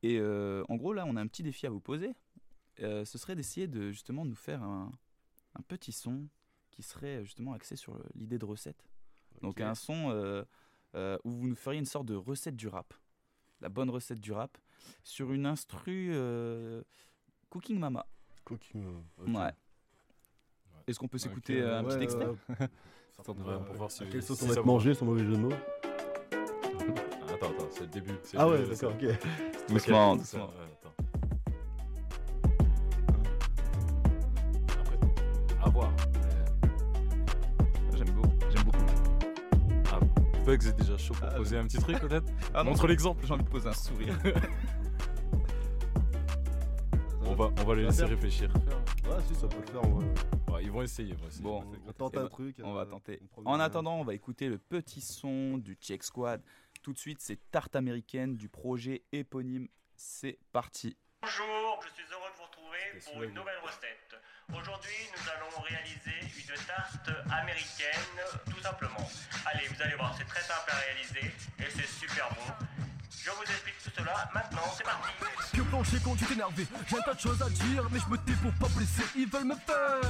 Et 0.03 0.19
en 0.21 0.75
gros, 0.77 0.93
là, 0.93 1.03
on 1.05 1.15
a 1.17 1.21
un 1.21 1.27
petit 1.27 1.43
défi 1.43 1.67
à 1.67 1.69
vous 1.69 1.81
poser. 1.81 2.11
Ce 2.79 3.17
serait 3.17 3.35
d'essayer 3.35 3.67
de 3.67 3.91
justement 3.91 4.23
nous 4.25 4.35
faire 4.35 4.63
un, 4.63 4.91
un 5.55 5.61
petit 5.61 5.91
son 5.91 6.27
qui 6.71 6.81
serait 6.81 7.23
justement 7.25 7.53
axé 7.53 7.75
sur 7.75 7.99
l'idée 8.15 8.39
de 8.39 8.45
recette. 8.45 8.83
Donc 9.43 9.59
un 9.61 9.75
son 9.75 10.43
où 11.23 11.29
vous 11.29 11.47
nous 11.47 11.55
feriez 11.55 11.77
une 11.79 11.85
sorte 11.85 12.07
de 12.07 12.15
recette 12.15 12.55
du 12.55 12.67
rap, 12.67 12.93
la 13.59 13.69
bonne 13.69 13.89
recette 13.91 14.19
du 14.21 14.31
rap, 14.31 14.57
sur 15.03 15.31
une 15.33 15.45
instru 15.45 16.09
euh, 16.11 16.81
Cooking 17.49 17.79
Mama. 17.79 18.05
Cooking, 18.45 18.85
ok. 19.17 19.27
Ouais. 19.27 19.51
Est-ce 20.87 20.99
qu'on 20.99 21.07
peut 21.07 21.17
s'écouter 21.17 21.61
un 21.61 21.83
ouais, 21.83 21.89
petit 21.95 22.03
extrait? 22.03 22.27
pour 23.23 23.35
voir 23.75 23.91
si. 23.91 24.03
À 24.03 24.05
quel 24.07 24.23
sauce 24.23 24.39
si 24.39 24.45
on 24.45 24.47
va 24.47 24.61
vous- 24.61 24.67
manger 24.67 24.93
sans 24.93 25.05
mauvais 25.05 25.23
jeu 25.23 25.31
de 25.33 25.37
mots? 25.37 25.51
Attends, 25.51 27.33
attends, 27.35 27.49
attends, 27.51 27.67
c'est 27.71 27.81
le 27.81 27.87
début. 27.87 28.13
Ah 28.35 28.45
le 28.45 28.51
ouais, 28.51 28.57
d'accord, 28.67 28.93
c'est- 28.99 29.07
ok. 29.07 29.67
Doucement, 29.69 30.15
doucement. 30.15 30.49
Bugs 40.51 40.67
est 40.67 40.73
déjà 40.73 40.97
chaud 40.97 41.13
pour 41.13 41.29
poser 41.29 41.57
un 41.57 41.63
petit 41.63 41.77
truc 41.77 41.97
peut-être 41.99 42.25
Ah 42.53 42.61
Montre 42.65 42.85
l'exemple. 42.85 43.25
J'ai 43.25 43.33
envie 43.33 43.45
de 43.45 43.49
poser 43.49 43.69
un 43.69 43.73
sourire. 43.73 44.13
On 47.23 47.35
va, 47.35 47.49
on 47.61 47.63
va 47.63 47.75
les 47.75 47.83
laisser 47.83 47.99
faire 47.99 48.09
réfléchir. 48.09 48.51
Ouais, 49.05 49.15
si, 49.25 49.35
ça 49.35 49.47
peut 49.47 49.61
le 49.61 49.65
faire. 49.67 49.81
on 49.85 49.99
va- 49.99 50.53
Ouais, 50.53 50.63
ils 50.63 50.69
vont 50.69 50.81
essayer. 50.81 51.15
Bon, 51.39 51.63
On 51.87 51.93
tente 51.93 52.11
eh 52.15 52.17
un 52.17 52.23
ben, 52.23 52.29
truc. 52.29 52.57
On 52.61 52.73
va 52.73 52.81
euh, 52.81 52.85
tenter. 52.85 53.21
En 53.45 53.57
attendant, 53.61 53.95
on 53.95 54.03
va 54.03 54.13
écouter 54.13 54.49
le 54.49 54.57
petit 54.57 54.99
son 54.99 55.57
du 55.57 55.75
Check 55.75 56.03
Squad. 56.03 56.43
Tout 56.83 56.91
de 56.91 56.97
suite, 56.97 57.21
c'est 57.21 57.39
Tarte 57.49 57.77
américaine 57.77 58.35
du 58.35 58.49
projet 58.49 59.03
éponyme. 59.13 59.69
C'est 59.95 60.39
parti. 60.51 60.97
Bonjour, 61.21 61.79
je 61.83 61.93
suis 61.93 62.11
heureux 62.11 62.20
pour 62.99 63.23
une 63.23 63.33
nouvelle 63.33 63.59
recette. 63.63 64.15
Aujourd'hui, 64.53 64.97
nous 65.15 65.29
allons 65.31 65.63
réaliser 65.63 66.19
une 66.21 66.65
tarte 66.65 67.09
américaine, 67.31 68.19
tout 68.45 68.61
simplement. 68.61 69.09
Allez, 69.45 69.67
vous 69.67 69.81
allez 69.81 69.95
voir, 69.95 70.13
c'est 70.17 70.27
très 70.27 70.41
simple 70.41 70.69
à 70.69 70.75
réaliser 70.75 71.33
et 71.59 71.69
c'est 71.69 71.87
super 71.87 72.29
bon. 72.29 72.65
Je 73.23 73.29
vous 73.29 73.43
explique 73.43 73.77
tout 73.83 73.91
cela 73.95 74.29
maintenant, 74.33 74.63
c'est 74.75 74.83
parti. 74.83 75.09
Que 75.53 75.61
plancher 75.61 75.97
quand 76.03 76.15
tu 76.15 76.25
t'énervé 76.25 76.67
J'ai 76.89 76.97
un 76.97 77.01
tas 77.01 77.13
de 77.13 77.19
choses 77.19 77.41
à 77.41 77.49
dire 77.49 77.87
mais 77.91 77.99
je 77.99 78.09
me 78.09 78.17
tais 78.17 78.33
pour 78.33 78.51
pas 78.53 78.67
blesser. 78.75 79.03
Ils 79.15 79.27
veulent 79.27 79.45
me 79.45 79.55
faire. 79.55 80.01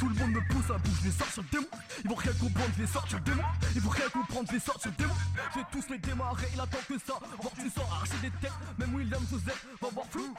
Tout 0.00 0.08
le 0.08 0.14
monde 0.16 0.32
me 0.32 0.52
pousse 0.52 0.70
à 0.74 0.78
bout 0.78 0.92
Je 1.02 1.08
vais 1.08 1.16
sortir 1.16 1.42
le 1.42 1.48
démon. 1.58 1.68
Ils 2.04 2.10
vont 2.10 2.16
rien 2.16 2.32
comprendre 2.32 2.70
Je 2.76 2.82
vais 2.82 2.88
sortir 2.88 3.18
le 3.18 3.24
démon 3.24 3.42
Ils 3.74 3.80
vont 3.80 3.90
rien 3.90 4.08
comprendre 4.08 4.48
Je 4.48 4.52
vais 4.52 4.60
sortir 4.60 4.90
le 4.90 4.96
démon 4.96 5.14
Je 5.54 5.58
vais 5.58 5.66
tous 5.70 5.88
les 5.90 5.98
démarrer 5.98 6.48
Il 6.54 6.60
attend 6.60 6.78
que 6.88 6.98
ça. 6.98 7.14
Voir 7.40 7.52
tu 7.54 7.70
sors 7.70 7.92
arracher 7.92 8.18
des 8.20 8.30
têtes. 8.40 8.52
Même 8.78 8.94
William 8.94 9.22
Joseph 9.30 9.66
va 9.80 9.88
voir 9.90 10.06
flou 10.10 10.34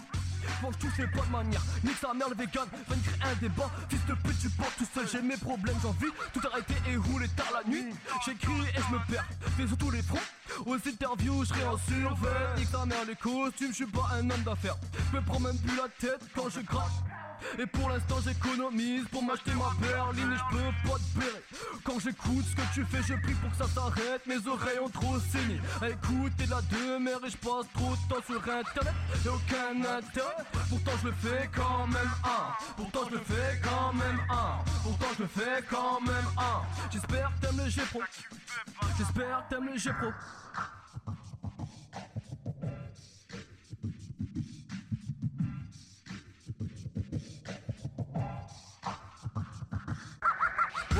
Bon 0.62 0.72
je 0.72 0.78
touche 0.78 0.98
les 0.98 1.08
pas 1.08 1.26
de 1.26 1.32
manière 1.32 1.62
Nique 1.84 1.98
sa 2.00 2.14
mère 2.14 2.30
le 2.30 2.36
vegan. 2.36 2.66
Va 2.88 3.30
un 3.30 3.36
débat. 3.36 3.70
Fils 3.90 4.06
de 4.06 4.14
pute 4.14 4.40
tu 4.40 4.50
portes 4.50 4.78
tout 4.78 4.88
seul. 4.94 5.08
J'ai 5.12 5.22
mes 5.22 5.38
problèmes 5.38 5.76
J'ai 5.82 5.88
envie 5.88 6.14
tout 6.34 6.42
arrêter 6.52 6.76
et 6.90 6.98
rouler 6.98 7.28
tard 7.30 7.52
la 7.54 7.70
nuit. 7.70 7.94
J'écris 8.26 8.52
et 8.76 8.82
je 8.82 8.94
me 8.94 9.00
perds. 9.12 9.28
Fais 9.58 9.68
sur 9.68 9.78
tous 9.78 9.92
les 9.92 10.02
fronts. 10.02 10.20
Aux 10.66 10.76
interviews, 10.76 11.44
je 11.44 11.50
serai 11.50 11.66
en 11.66 11.78
survêt. 11.78 12.56
Nique 12.58 12.72
ta 12.72 12.86
mère 12.86 13.06
les 13.06 13.16
costumes, 13.16 13.70
je 13.70 13.76
suis 13.76 13.86
pas 13.86 14.10
un 14.14 14.30
homme 14.30 14.44
d'affaires. 14.44 14.78
Je 15.12 15.18
me 15.18 15.24
prends 15.24 15.40
même 15.40 15.58
plus 15.60 15.76
la 15.76 15.88
tête 16.00 16.22
quand 16.36 16.50
je 16.50 16.62
gratte. 16.62 16.92
Et 17.60 17.66
pour 17.66 17.90
l'instant 17.90 18.18
j'économise 18.24 19.06
pour 19.12 19.24
m'acheter 19.24 19.52
ma 19.52 19.72
berline 19.86 20.32
et 20.32 20.38
je 20.38 20.58
peux 20.58 20.90
pas 20.90 20.98
te 20.98 21.20
blairer. 21.20 21.44
Quand 21.84 22.00
j'écoute 22.00 22.46
ce 22.50 22.56
que 22.56 22.74
tu 22.74 22.86
fais 22.86 23.04
je 23.04 23.20
prie 23.22 23.34
pour 23.36 23.52
que 23.52 23.58
ça 23.58 23.68
s'arrête. 23.68 24.26
Mes 24.26 24.46
oreilles 24.48 24.80
ont 24.80 24.90
trop 24.90 25.20
saigné. 25.20 25.60
À 25.82 25.90
écouter 25.90 26.46
la 26.50 26.62
demeure 26.62 27.24
et 27.26 27.30
je 27.30 27.38
passe 27.38 27.66
trop 27.74 27.92
de 27.92 28.14
temps 28.14 28.24
sur 28.26 28.42
internet. 28.42 28.94
Y'a 29.26 29.32
aucun 29.32 29.98
intérêt. 29.98 30.44
Pourtant 30.70 30.92
je 31.02 31.08
le 31.08 31.14
fais 31.14 31.50
quand 31.56 31.88
même 31.88 32.12
un. 32.24 32.74
Pourtant 32.76 33.02
je 33.10 33.16
le 33.16 33.22
fais 33.22 33.62
quand 33.64 33.94
même 33.94 34.20
un. 34.30 34.64
Pourtant 34.84 35.08
je 35.18 35.24
le 35.24 35.30
fais 35.30 35.64
quand 35.70 36.02
même 36.02 36.28
un. 36.38 36.62
J'espère 36.92 37.32
t'aimes 37.42 37.58
le 37.64 37.70
G-Pro 37.70 38.02
J'espère 38.98 39.44
t'aimes 39.50 39.70
le 39.72 39.78
G-Pro 39.78 40.08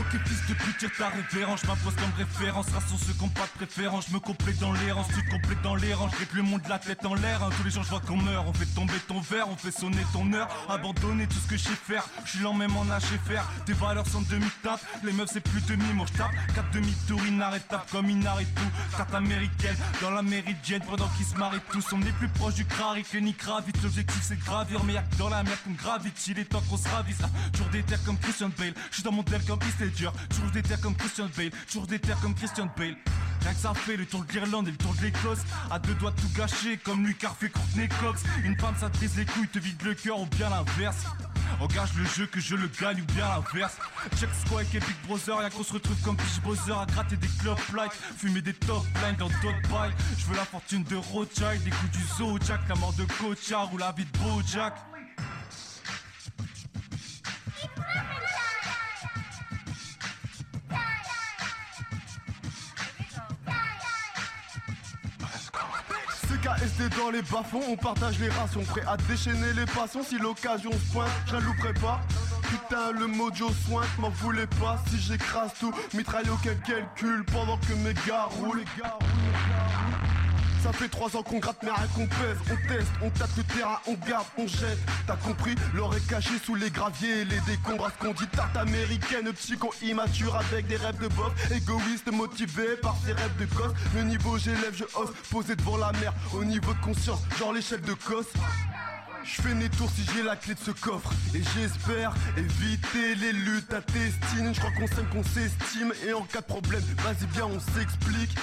Ok 0.08 0.22
fils 0.26 0.46
de 0.48 0.54
pute, 0.54 0.78
tire 0.78 0.90
ta 0.98 1.10
révérence, 1.10 1.62
je 1.64 1.68
m'impose 1.68 1.96
comme 1.96 2.14
référence, 2.18 2.68
rassure 2.70 2.98
ceux 2.98 3.12
qui 3.12 3.30
pas 3.30 3.42
de 3.42 3.66
préférence, 3.66 4.06
je 4.08 4.14
me 4.14 4.20
complète 4.20 4.58
dans 4.60 4.72
l'errance, 4.72 5.08
tu 5.10 5.22
te 5.22 5.32
complètes 5.32 5.62
dans 5.64 5.76
les 5.76 5.94
rangs, 5.94 6.10
je 6.10 6.38
le 6.38 6.44
monde 6.44 6.62
de 6.62 6.70
la 6.70 6.80
tête 6.80 7.06
en 7.06 7.14
l'air, 7.16 7.44
hein. 7.44 7.50
tous 7.58 7.64
les 7.66 7.72
jours 7.72 7.84
je 7.84 7.90
vois 7.90 8.00
qu'on 8.00 8.16
meurt, 8.16 8.48
on 8.48 8.54
fait 8.54 8.74
tomber 8.74 9.00
ton 9.06 9.20
verre, 9.20 9.50
on 9.50 9.58
fait 9.58 9.72
sonner 9.72 10.06
ton 10.14 10.32
heure, 10.32 10.48
abandonner 10.70 11.28
tout 11.28 11.38
ce 11.38 11.48
que 11.50 11.58
je 11.58 11.64
sais 11.64 11.76
faire, 11.76 12.08
je 12.24 12.32
suis 12.32 12.40
lent 12.40 12.54
même 12.54 12.76
en 12.78 12.86
faire, 13.26 13.46
tes 13.66 13.74
valeurs 13.74 14.08
sont 14.08 14.22
demi-tape, 14.22 14.80
les 15.04 15.12
meufs 15.12 15.30
c'est 15.34 15.42
plus 15.42 15.62
demi, 15.66 15.84
moi 15.94 16.06
je 16.10 16.18
tape, 16.18 16.32
4 16.56 16.72
demi-tours 16.72 17.26
inarrêtables 17.28 17.84
comme 17.92 18.10
inarrête 18.10 18.54
tout, 18.56 18.96
carte 18.96 19.14
américaine, 19.14 19.76
dans 20.02 20.12
la 20.12 20.22
méridienne, 20.22 20.84
pendant 20.88 21.10
qu'ils 21.18 21.26
se 21.26 21.36
marient 21.36 21.60
tous, 21.72 21.86
on 21.92 22.02
est 22.02 22.18
plus 22.18 22.30
proche 22.30 22.54
du 22.54 22.66
crari 22.66 23.04
que 23.04 23.18
ni 23.18 23.34
gravite, 23.34 23.82
l'objectif 23.84 24.22
c'est 24.22 24.40
de 24.40 24.46
gravir, 24.46 24.84
mais 24.86 24.94
y'a 24.94 25.02
que 25.02 25.16
dans 25.18 25.30
la 25.30 25.44
merde 25.44 25.60
qu'on 25.66 25.72
gravite, 25.72 26.28
il 26.28 26.40
est 26.40 26.46
temps 26.46 26.64
qu'on 26.70 26.78
se 26.78 26.88
ravisse, 26.88 27.18
Ah, 27.24 27.30
toujours 27.52 27.70
des 27.72 27.84
terres 27.84 28.04
comme 28.06 28.18
Christian 28.18 28.50
Bale, 28.58 28.74
je 28.90 28.96
suis 28.96 29.04
dans 29.04 29.12
mon 29.12 29.24
dev 29.24 29.44
comme 29.46 29.60
Heath 29.60 29.97
Toujours 29.98 30.52
des 30.54 30.62
terres 30.62 30.80
comme 30.80 30.96
Christian 30.96 31.28
Bale, 31.36 31.50
toujours 31.66 31.88
des 31.88 31.98
terres 31.98 32.20
comme 32.22 32.36
Christian 32.36 32.70
Bale. 32.78 32.96
Rien 33.42 33.54
que 33.54 33.60
ça 33.60 33.74
fait 33.74 33.98
le 33.98 34.06
tour 34.06 34.24
de 34.26 34.32
l'Irlande 34.32 34.68
et 34.68 34.72
le 34.72 34.78
tour 34.78 34.94
de 34.96 35.02
l'Écosse. 35.02 35.40
À 35.72 35.80
deux 35.80 35.96
doigts 35.96 36.12
tout 36.12 36.30
gâcher 36.36 36.78
comme 36.78 37.06
Lucas 37.06 37.34
fait 37.40 37.50
Courtney 37.50 37.88
Cox. 38.02 38.22
Une 38.44 38.58
femme 38.60 38.76
ça 38.80 38.90
te 38.90 38.98
brise 38.98 39.18
les 39.18 39.26
couilles, 39.26 39.48
te 39.48 39.60
vide 39.60 39.82
le 39.84 39.96
cœur 39.96 40.20
ou 40.20 40.26
bien 40.28 40.50
l'inverse. 40.50 41.06
Engage 41.60 41.94
le 41.96 42.06
jeu 42.06 42.28
que 42.28 42.40
je 42.40 42.56
le 42.56 42.70
gagne 42.80 43.02
ou 43.02 43.06
bien 43.14 43.28
l'inverse. 43.28 43.78
Check 44.20 44.30
Squad 44.46 44.66
et 44.74 44.80
Big 44.80 44.96
Brother, 45.08 45.42
y'a 45.42 45.50
qu'on 45.50 45.64
se 45.64 45.74
retrouve 45.74 46.00
comme 46.04 46.18
Fish 46.20 46.42
Bowser 46.42 46.74
À 46.74 46.86
gratter 46.86 47.18
des 47.18 47.28
club 47.40 47.58
light, 47.76 47.92
fumer 48.18 48.42
des 48.42 48.54
top 48.54 48.86
lines 49.02 49.16
dans 49.18 49.30
d'autres 49.30 49.70
bails. 49.72 49.94
Je 50.18 50.26
veux 50.26 50.36
la 50.36 50.46
fortune 50.46 50.84
de 50.84 50.96
Rothschild, 50.96 51.62
les 51.66 51.72
coups 51.72 51.92
du 51.92 52.04
Zodiac 52.18 52.62
La 52.70 52.76
mort 52.76 52.94
de 52.94 53.06
Coachard 53.06 53.74
ou 53.74 53.78
la 53.78 53.92
vie 53.94 54.06
de 54.06 54.18
Bojack 54.20 54.74
CKSD 66.48 66.90
dans 66.98 67.10
les 67.10 67.22
bas-fonds, 67.24 67.64
on 67.70 67.76
partage 67.76 68.20
les 68.20 68.30
rations, 68.30 68.64
prêt 68.64 68.84
à 68.88 68.96
déchaîner 68.98 69.54
les 69.54 69.66
passions 69.66 70.04
si 70.04 70.18
l'occasion 70.18 70.72
se 70.72 70.94
pointe, 70.94 71.10
je 71.28 71.34
la 71.34 71.40
louperai 71.42 71.74
pas. 71.74 72.02
Putain, 72.44 72.92
le 72.92 73.08
mojo 73.08 73.50
sointe, 73.68 73.88
m'en 74.00 74.10
voulez 74.10 74.48
pas 74.62 74.82
si 74.90 74.98
j'écrase 74.98 75.52
tout, 75.60 75.74
mitraille 75.94 76.30
aucun 76.30 76.56
calcul 76.66 77.26
pendant 77.26 77.58
que 77.58 77.74
mes 77.74 77.94
gars 78.08 78.28
roulent. 78.30 78.64
Ça 80.64 80.74
fait 80.74 80.88
trois 80.88 81.16
ans 81.16 81.24
qu'on 81.24 81.40
gratte 81.40 81.58
mais 81.64 81.72
rien 81.72 81.88
qu'on 81.96 82.08
pèse. 82.08 82.38
On 82.52 82.68
teste, 82.68 82.92
on 83.02 83.10
tâte 83.10 83.30
le 83.38 83.44
terrain, 83.44 83.80
on 83.88 83.94
garde, 83.94 84.26
on 84.38 84.48
jette. 84.48 84.80
T'as 85.06 85.16
compris 85.16 85.56
L'or 85.74 85.96
est 85.96 86.08
caché 86.08 86.32
sous 86.44 86.56
les 86.56 86.70
graviers. 86.70 87.26
Les 87.26 87.40
décombres 87.42 87.86
À 87.86 87.92
ce 87.92 88.06
qu'on 88.06 88.14
dit 88.14 88.28
tarte 88.28 88.56
américaine. 88.58 89.32
Psycho 89.34 89.74
immature 89.82 90.36
avec 90.36 90.68
des 90.68 90.78
rêves 90.78 91.00
de 91.00 91.08
bof. 91.08 91.34
Égoïste 91.52 92.12
motivé 92.12 92.78
par 92.82 92.96
ses 93.06 93.14
rêves 93.14 93.38
de 93.40 93.46
gosse. 93.46 93.74
Le 93.96 94.04
niveau 94.04 94.38
j'élève, 94.38 94.74
je 94.74 94.84
hausse 94.96 95.12
Posé 95.30 95.56
devant 95.56 95.78
la 95.78 95.92
mer. 95.94 96.14
Au 96.34 96.44
niveau 96.44 96.74
de 96.74 96.80
conscience 96.80 97.20
Genre 97.38 97.54
l'échelle 97.54 97.82
de 97.82 97.94
Cosse 97.94 98.28
je 99.24 99.42
fais 99.42 99.54
mes 99.54 99.66
si 99.66 100.10
j'ai 100.14 100.24
la 100.24 100.38
clé 100.38 100.54
de 100.54 100.60
ce 100.60 100.72
coffre. 100.72 101.12
Et 101.36 101.42
j'espère 101.54 102.14
éviter 102.38 103.14
les 103.16 103.34
luttes 103.34 103.74
intestines 103.74 104.54
Je 104.54 104.60
crois 104.60 104.72
qu'on 104.72 104.88
s'aime, 104.88 105.08
qu'on 105.12 105.24
s'estime. 105.24 105.94
Et 106.08 106.14
en 106.14 106.22
cas 106.22 106.40
de 106.40 106.46
problème, 106.46 106.82
vas-y 107.04 107.26
bien 107.28 107.46
on 107.46 107.60
s'explique 107.60 108.38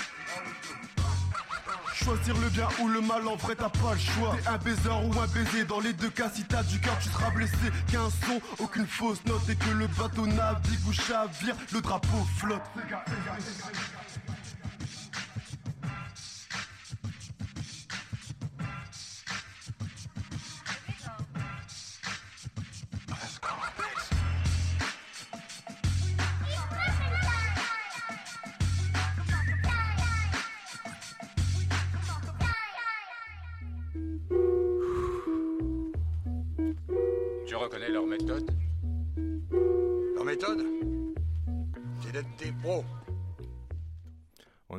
Choisir 2.05 2.37
le 2.37 2.51
bien 2.51 2.69
ou 2.83 2.89
le 2.89 3.01
mal, 3.01 3.27
en 3.27 3.37
vrai 3.37 3.55
t'as 3.55 3.71
pas 3.71 3.95
le 3.95 3.99
choix. 3.99 4.37
Un 4.47 4.59
baiser 4.59 4.91
ou 4.91 5.19
un 5.19 5.27
baiser, 5.27 5.65
dans 5.65 5.81
les 5.81 5.95
deux 5.95 6.11
cas, 6.11 6.29
si 6.29 6.45
t'as 6.45 6.63
du 6.63 6.79
cœur, 6.79 6.99
tu 6.99 7.09
seras 7.09 7.31
blessé. 7.31 7.57
Qu'un 7.91 8.11
son, 8.11 8.41
aucune 8.63 8.87
fausse 8.87 9.25
note, 9.25 9.49
et 9.49 9.57
que 9.57 9.71
le 9.71 9.87
bateau 9.87 10.27
navigue 10.27 10.87
ou 10.87 10.93
chavire, 10.93 11.57
le 11.73 11.81
drapeau 11.81 12.27
flotte. 12.37 12.61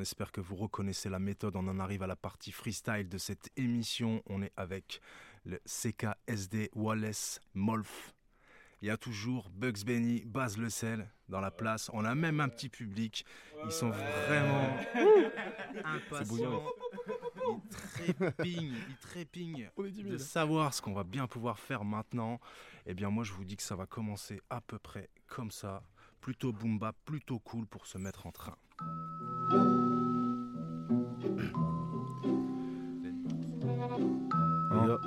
Espère 0.05 0.31
que 0.31 0.39
vous 0.39 0.55
reconnaissez 0.55 1.09
la 1.09 1.17
méthode. 1.17 1.55
On 1.55 1.67
en 1.67 1.79
arrive 1.79 2.03
à 2.03 2.07
la 2.07 2.15
partie 2.15 2.51
freestyle 2.51 3.09
de 3.09 3.17
cette 3.17 3.49
émission. 3.57 4.21
On 4.27 4.43
est 4.43 4.51
avec 4.55 5.01
le 5.45 5.59
CKSD 5.65 6.69
Wallace 6.75 7.39
Molf. 7.55 8.13
Il 8.83 8.87
y 8.87 8.91
a 8.91 8.97
toujours 8.97 9.49
Bugs 9.49 9.83
Benny, 9.83 10.23
Baz 10.23 10.59
Le 10.59 10.69
Sel 10.69 11.09
dans 11.27 11.41
la 11.41 11.49
place. 11.49 11.89
On 11.91 12.05
a 12.05 12.13
même 12.13 12.39
un 12.39 12.49
petit 12.49 12.69
public. 12.69 13.25
Ils 13.65 13.71
sont 13.71 13.89
vraiment 13.89 14.77
impatients. 15.83 16.61
Ils 18.05 18.13
trépignent, 18.13 18.75
ils 18.87 18.97
trépignent 18.97 19.69
de 19.75 20.17
savoir 20.19 20.75
ce 20.75 20.83
qu'on 20.83 20.93
va 20.93 21.03
bien 21.03 21.25
pouvoir 21.25 21.57
faire 21.57 21.83
maintenant. 21.83 22.39
Eh 22.85 22.93
bien, 22.93 23.09
moi, 23.09 23.23
je 23.23 23.33
vous 23.33 23.43
dis 23.43 23.57
que 23.57 23.63
ça 23.63 23.75
va 23.75 23.87
commencer 23.87 24.39
à 24.51 24.61
peu 24.61 24.77
près 24.77 25.09
comme 25.25 25.49
ça. 25.49 25.81
Plutôt 26.21 26.53
boom 26.53 26.77
bap, 26.77 26.95
plutôt 27.05 27.39
cool 27.39 27.65
pour 27.65 27.87
se 27.87 27.97
mettre 27.97 28.27
en 28.27 28.31
train. 28.31 28.55
Hein 34.75 34.97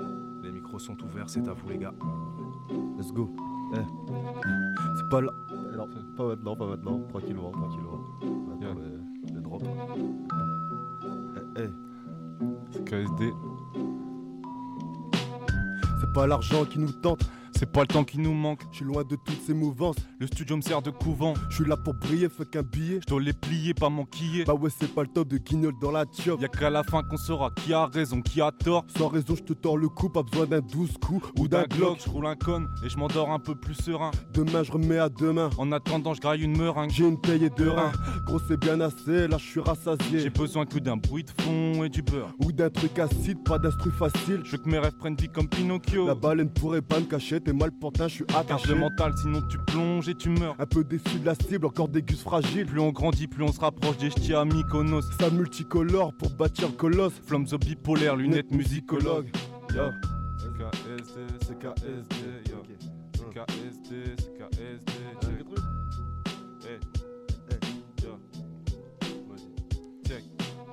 les 0.43 0.51
micros 0.53 0.79
sont 0.79 0.97
ouverts, 1.05 1.29
c'est 1.29 1.47
à 1.49 1.53
vous 1.53 1.69
les 1.69 1.79
gars. 1.79 1.93
Let's 2.97 3.13
go. 3.13 3.31
Eh. 3.75 3.81
C'est 4.97 5.09
pas 5.11 5.21
là. 5.21 5.33
Eh 5.51 5.77
Non, 5.77 5.89
pas 6.17 6.27
maintenant, 6.27 6.57
pas 6.57 6.67
maintenant. 6.67 7.01
Tranquillement, 7.09 7.51
tranquillement. 7.51 8.01
Attends, 8.55 8.75
le, 8.75 9.35
le 9.35 9.41
drop. 9.41 9.63
Eh, 11.57 11.63
eh. 11.63 11.69
C'est 12.71 12.85
KSD. 12.85 13.33
C'est 16.01 16.13
pas 16.15 16.27
l'argent 16.27 16.65
qui 16.65 16.79
nous 16.79 16.93
tente. 16.93 17.29
C'est 17.59 17.67
pas 17.67 17.81
le 17.81 17.89
temps 17.89 18.05
qui 18.05 18.21
nous 18.21 18.35
manque. 18.35 18.61
Je 18.71 18.77
suis 18.77 18.85
loin 18.85 19.03
de 19.03 19.17
toutes 19.17 19.43
ces 19.45 19.53
mouvances. 19.53 19.97
Le 20.21 20.29
studio 20.29 20.57
me 20.57 20.63
sert 20.63 20.81
de 20.81 20.91
couvent. 20.91 21.35
Je 21.51 21.57
suis 21.57 21.65
là 21.65 21.77
pour 21.77 21.95
briller, 21.95 22.29
fuck 22.29 22.55
un 22.55 22.63
billet. 22.63 23.01
Je 23.03 23.07
dois 23.09 23.21
les 23.21 23.33
plier, 23.33 23.75
pas 23.75 23.89
m'enquiller. 23.89 24.45
Bah 24.45 24.55
ouais, 24.55 24.71
c'est 24.79 24.95
pas 24.95 25.03
le 25.03 25.09
temps 25.09 25.25
de 25.25 25.39
guignol 25.39 25.75
dans 25.81 25.91
la 25.91 26.05
chop. 26.05 26.41
Y'a 26.41 26.47
qu'à 26.47 26.71
la 26.71 26.85
fin 26.85 27.03
qu'on 27.03 27.17
saura 27.17 27.51
qui 27.51 27.73
a 27.73 27.87
raison, 27.87 28.23
qui 28.23 28.41
a 28.41 28.53
tort. 28.53 28.85
Sans 28.97 29.09
raison, 29.09 29.35
je 29.35 29.43
te 29.43 29.55
tords 29.55 29.77
le 29.77 29.89
cou, 29.89 30.09
pas 30.09 30.23
besoin 30.23 30.47
d'un 30.47 30.61
12 30.61 30.99
coups 31.05 31.29
ou 31.37 31.49
d'un 31.49 31.65
Glock. 31.65 31.99
Je 32.05 32.09
roule 32.09 32.27
un 32.29 32.37
con 32.37 32.65
et 32.85 32.89
je 32.89 32.97
m'endors 32.97 33.33
un 33.33 33.41
peu 33.41 33.57
plus 33.57 33.75
serein. 33.75 34.13
Demain, 34.33 34.63
je 34.63 34.71
remets 34.71 34.99
à 34.99 35.09
demain. 35.09 35.51
En 35.59 35.73
attendant, 35.73 36.15
je 36.15 36.21
graille 36.21 36.43
une 36.43 36.57
meringue. 36.57 36.91
J'ai 36.91 37.09
une 37.09 37.21
paye 37.21 37.45
et 37.45 37.51
deux 37.51 37.71
reins. 37.71 37.91
Gros, 38.25 38.39
c'est 38.47 38.57
bien 38.57 38.81
assez, 38.81 39.27
là, 39.27 39.37
je 39.37 39.45
suis 39.45 39.61
rassasié. 39.61 40.21
J'ai 40.21 40.31
besoin 40.31 40.65
que 40.65 40.79
d'un 40.79 40.97
bruit 40.97 41.25
de 41.25 41.43
fond 41.43 41.83
et 41.83 41.89
du 41.89 42.03
beurre. 42.03 42.33
Ou 42.39 42.53
d'un 42.53 42.71
truc 42.71 43.01
acide, 43.01 43.43
pas 43.43 43.59
d'instru 43.59 43.91
facile. 43.91 44.43
Je 44.45 44.53
veux 44.53 44.59
que 44.59 44.69
mes 44.69 44.79
rêves 44.79 44.97
prennent 44.97 45.17
vie 45.17 45.29
comme 45.29 45.49
Pinocchio. 45.49 46.07
La 46.07 46.15
baleine 46.15 46.51
pourrait 46.51 46.83
pas 46.83 47.01
me 47.01 47.07
cacher, 47.07 47.41
t'es 47.49 47.55
mal 47.55 47.73
portant, 47.73 48.09
je 48.09 48.15
suis 48.15 48.25
Garde 48.27 48.51
attaché. 48.51 48.69
le 48.69 48.75
mental, 48.75 49.13
sinon 49.17 49.41
tu 49.49 49.57
plonges 49.59 50.09
et 50.09 50.15
tu 50.15 50.29
meurs. 50.29 50.55
Un 50.59 50.67
peu 50.67 50.85
déçu 50.85 51.19
de 51.19 51.25
la 51.27 51.35
cible, 51.35 51.67
encore 51.67 51.89
des 51.89 52.03
gus 52.03 52.21
fragiles. 52.21 52.67
Plus 52.67 52.81
on 52.81 52.91
grandit, 52.91 53.27
plus 53.27 53.43
on 53.43 53.53
se 53.53 53.61
rapproche 53.61 53.97
des 53.97 54.11
ch'tis 54.11 54.35
à 54.35 54.45
Mykonos. 54.45 55.03
Ça 55.19 55.31
multicolore 55.31 56.13
pour 56.19 56.31
bâtir 56.31 56.69
le 56.69 56.75
colosse. 56.75 57.15
Flammes 57.27 57.47
au 57.51 57.59
bipolaire, 57.59 58.17
lunettes 58.17 58.51
musicologues. 58.51 59.31
Yo. 59.75 59.85
CKSD, 60.39 61.21
CKSD, 61.47 62.51
yo. 62.51 62.63
CKSD, 63.15 64.17
CKSD, 64.17 64.93
check. 66.61 66.81
Eh, 67.51 68.05
yo. 68.05 68.19
Vas-y, 69.29 70.09
check. 70.09 70.25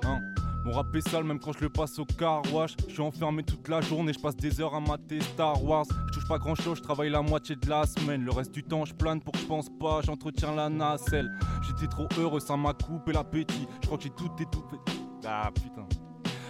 Hein. 0.04 0.18
Mon 0.66 0.72
rap 0.72 0.94
est 0.94 1.08
sale 1.08 1.24
même 1.24 1.38
quand 1.38 1.52
je 1.52 1.60
le 1.60 1.68
passe 1.70 1.98
au 1.98 2.04
car 2.04 2.42
wash 2.52 2.76
Je 2.88 2.92
suis 2.94 3.02
enfermé 3.02 3.44
toute 3.44 3.68
la 3.68 3.80
journée, 3.80 4.12
je 4.12 4.18
passe 4.18 4.36
des 4.36 4.60
heures 4.60 4.74
à 4.74 4.80
mater 4.80 5.20
Star 5.20 5.62
Wars 5.64 5.86
Je 6.26 6.28
pas 6.28 6.38
grand 6.38 6.56
chose, 6.56 6.78
je 6.78 6.82
travaille 6.82 7.08
la 7.08 7.22
moitié 7.22 7.54
de 7.54 7.70
la 7.70 7.86
semaine 7.86 8.24
Le 8.24 8.32
reste 8.32 8.50
du 8.50 8.64
temps 8.64 8.84
je 8.84 8.92
plane 8.92 9.20
pour 9.20 9.32
que 9.32 9.38
je 9.38 9.46
pense 9.46 9.68
pas, 9.78 10.00
j'entretiens 10.02 10.56
la 10.56 10.68
nacelle 10.68 11.30
J'étais 11.62 11.86
trop 11.86 12.08
heureux, 12.18 12.40
ça 12.40 12.56
m'a 12.56 12.72
coupé 12.72 13.12
l'appétit 13.12 13.68
Je 13.80 13.86
crois 13.86 13.96
que 13.96 14.02
j'ai 14.02 14.10
tout 14.10 14.28
fait 14.36 14.48
Ah 15.24 15.50
putain 15.54 15.86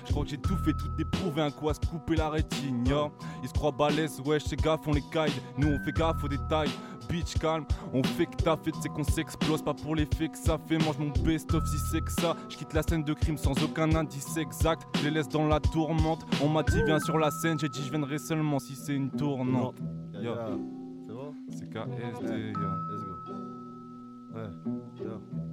je 0.06 0.12
crois 0.12 0.22
que 0.24 0.30
j'ai 0.30 0.38
tout 0.38 0.56
fait, 0.64 0.72
tout 0.72 0.88
éprouvé, 1.00 1.42
un 1.42 1.50
coup 1.50 1.68
à 1.68 1.74
se 1.74 1.80
couper 1.80 2.14
la 2.14 2.30
rétine. 2.30 2.84
Ils 3.42 3.48
se 3.48 3.52
croient 3.52 3.72
balèzes, 3.72 4.20
ouais, 4.24 4.38
c'est 4.38 4.54
gaffe, 4.54 4.86
on 4.86 4.92
les 4.92 5.02
caille. 5.12 5.32
Nous, 5.58 5.66
on 5.66 5.84
fait 5.84 5.90
gaffe 5.90 6.22
aux 6.22 6.28
détails. 6.28 6.70
Bitch, 7.08 7.38
calme, 7.38 7.64
on 7.92 8.02
fait 8.02 8.26
que 8.26 8.36
t'as 8.36 8.56
fait, 8.56 8.72
c'est 8.80 8.88
qu'on 8.88 9.04
s'explose. 9.04 9.62
Pas 9.62 9.74
pour 9.74 9.94
l'effet 9.94 10.28
que 10.28 10.38
ça 10.38 10.58
fait, 10.58 10.78
mange 10.78 10.98
mon 10.98 11.10
best-of 11.24 11.64
si 11.66 11.78
c'est 11.90 12.00
que 12.00 12.12
ça. 12.12 12.36
Je 12.48 12.56
quitte 12.56 12.72
la 12.72 12.82
scène 12.82 13.04
de 13.04 13.12
crime 13.12 13.36
sans 13.36 13.52
aucun 13.62 13.94
indice 13.94 14.36
exact. 14.36 14.82
Je 14.98 15.04
les 15.04 15.10
laisse 15.10 15.28
dans 15.28 15.46
la 15.46 15.60
tourmente. 15.60 16.26
On 16.42 16.48
m'a 16.48 16.62
dit, 16.62 16.82
viens 16.84 17.00
sur 17.00 17.18
la 17.18 17.30
scène, 17.30 17.58
j'ai 17.58 17.68
dit, 17.68 17.82
je 17.82 17.90
viendrai 17.90 18.18
seulement 18.18 18.58
si 18.58 18.74
c'est 18.74 18.94
une 18.94 19.10
tournante. 19.10 19.76
C'est 20.12 21.12
bon? 21.12 21.34
C'est 21.50 21.68
KSD. 21.68 22.52
Let's 22.52 22.52
go. 22.52 23.32
Ouais. 24.34 25.45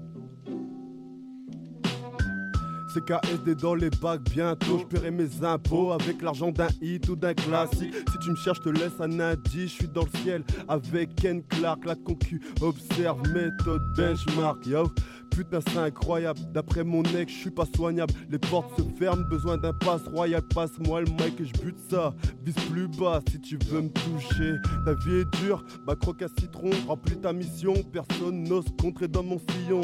Yo. 2.93 2.99
C'est 2.99 3.05
KSD 3.05 3.55
dans 3.55 3.75
les 3.75 3.89
bacs 3.89 4.21
bientôt. 4.29 4.79
Je 4.79 4.85
paierai 4.85 5.11
mes 5.11 5.43
impôts 5.43 5.91
avec 5.91 6.21
l'argent 6.21 6.51
d'un 6.51 6.67
hit 6.81 7.07
ou 7.09 7.15
d'un 7.15 7.33
classique. 7.33 7.93
Si 8.11 8.19
tu 8.19 8.31
me 8.31 8.35
cherches 8.35 8.61
te 8.61 8.69
laisse 8.69 8.99
un 8.99 9.19
indice. 9.19 9.71
Je 9.71 9.75
suis 9.75 9.87
dans 9.87 10.03
le 10.03 10.19
ciel 10.19 10.43
avec 10.67 11.15
Ken 11.15 11.43
Clark. 11.43 11.85
La 11.85 11.95
concu 11.95 12.41
observe 12.61 13.21
méthode 13.29 13.81
benchmark 13.97 14.65
Yo. 14.65 14.91
Putain 15.31 15.59
c'est 15.67 15.79
incroyable. 15.79 16.39
D'après 16.53 16.83
mon 16.83 17.03
ex 17.03 17.31
je 17.33 17.37
suis 17.37 17.51
pas 17.51 17.65
soignable. 17.75 18.13
Les 18.29 18.39
portes 18.39 18.77
se 18.77 18.83
ferment 18.99 19.23
Besoin 19.29 19.57
d'un 19.57 19.73
passe 19.73 20.07
royal. 20.07 20.41
Passe-moi 20.53 21.01
le 21.01 21.11
mic 21.11 21.39
et 21.39 21.45
je 21.45 21.61
bute 21.61 21.79
ça. 21.89 22.13
Vise 22.43 22.55
plus 22.71 22.87
bas 22.87 23.19
si 23.29 23.39
tu 23.41 23.57
veux 23.69 23.81
me 23.81 23.89
toucher. 23.89 24.55
Ta 24.85 24.93
vie 24.93 25.21
est 25.21 25.41
dure 25.41 25.63
Bah 25.85 25.95
croque 25.99 26.21
à 26.21 26.27
citron. 26.39 26.69
Remplis 26.87 27.17
ta 27.17 27.33
mission. 27.33 27.73
Personne 27.91 28.43
n'ose 28.43 28.65
contrer 28.79 29.07
dans 29.07 29.23
mon 29.23 29.39
sillon 29.39 29.81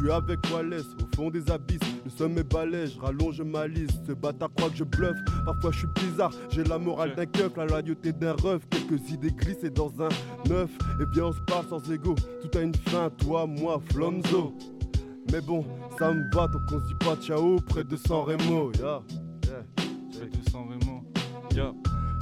suis 0.00 0.10
avec 0.10 0.38
Wallace 0.52 0.86
au 1.00 1.16
fond 1.16 1.30
des 1.30 1.50
abysses, 1.50 1.80
le 2.04 2.10
sommet 2.10 2.42
balèze, 2.42 2.94
je 2.94 3.00
rallonge 3.00 3.40
ma 3.42 3.66
liste. 3.66 4.00
Ce 4.06 4.12
bâtard 4.12 4.50
croit 4.54 4.70
que 4.70 4.76
je 4.76 4.84
bluffe, 4.84 5.16
parfois 5.44 5.70
je 5.72 5.78
suis 5.78 5.88
bizarre. 5.94 6.32
J'ai 6.50 6.64
la 6.64 6.78
morale 6.78 7.14
d'un 7.14 7.26
keuf, 7.26 7.56
la 7.56 7.66
loyauté 7.66 8.12
d'un 8.12 8.32
ref. 8.32 8.62
Quelques 8.70 9.10
idées 9.10 9.30
glissées 9.30 9.70
dans 9.70 9.92
un 10.00 10.08
neuf. 10.48 10.70
Et 11.00 11.06
bien 11.06 11.24
on 11.24 11.32
se 11.32 11.40
parle 11.40 11.66
sans 11.68 11.90
ego, 11.90 12.14
tout 12.40 12.58
a 12.58 12.62
une 12.62 12.74
fin, 12.74 13.10
toi, 13.10 13.46
moi, 13.46 13.80
Flomzo. 13.90 14.54
Mais 15.32 15.40
bon, 15.40 15.64
ça 15.98 16.12
me 16.12 16.34
va, 16.34 16.48
donc 16.48 16.62
on 16.72 16.80
se 16.80 16.86
dit 16.86 16.94
pas 16.94 17.16
ciao 17.16 17.56
près 17.68 17.84
de 17.84 17.96
San 17.96 18.22
Remo. 18.22 18.72
Yeah. 18.72 19.02
Yeah. 19.44 19.64
Près 20.12 20.28
de 20.28 20.50
San 20.50 20.66
Remo. 20.68 21.04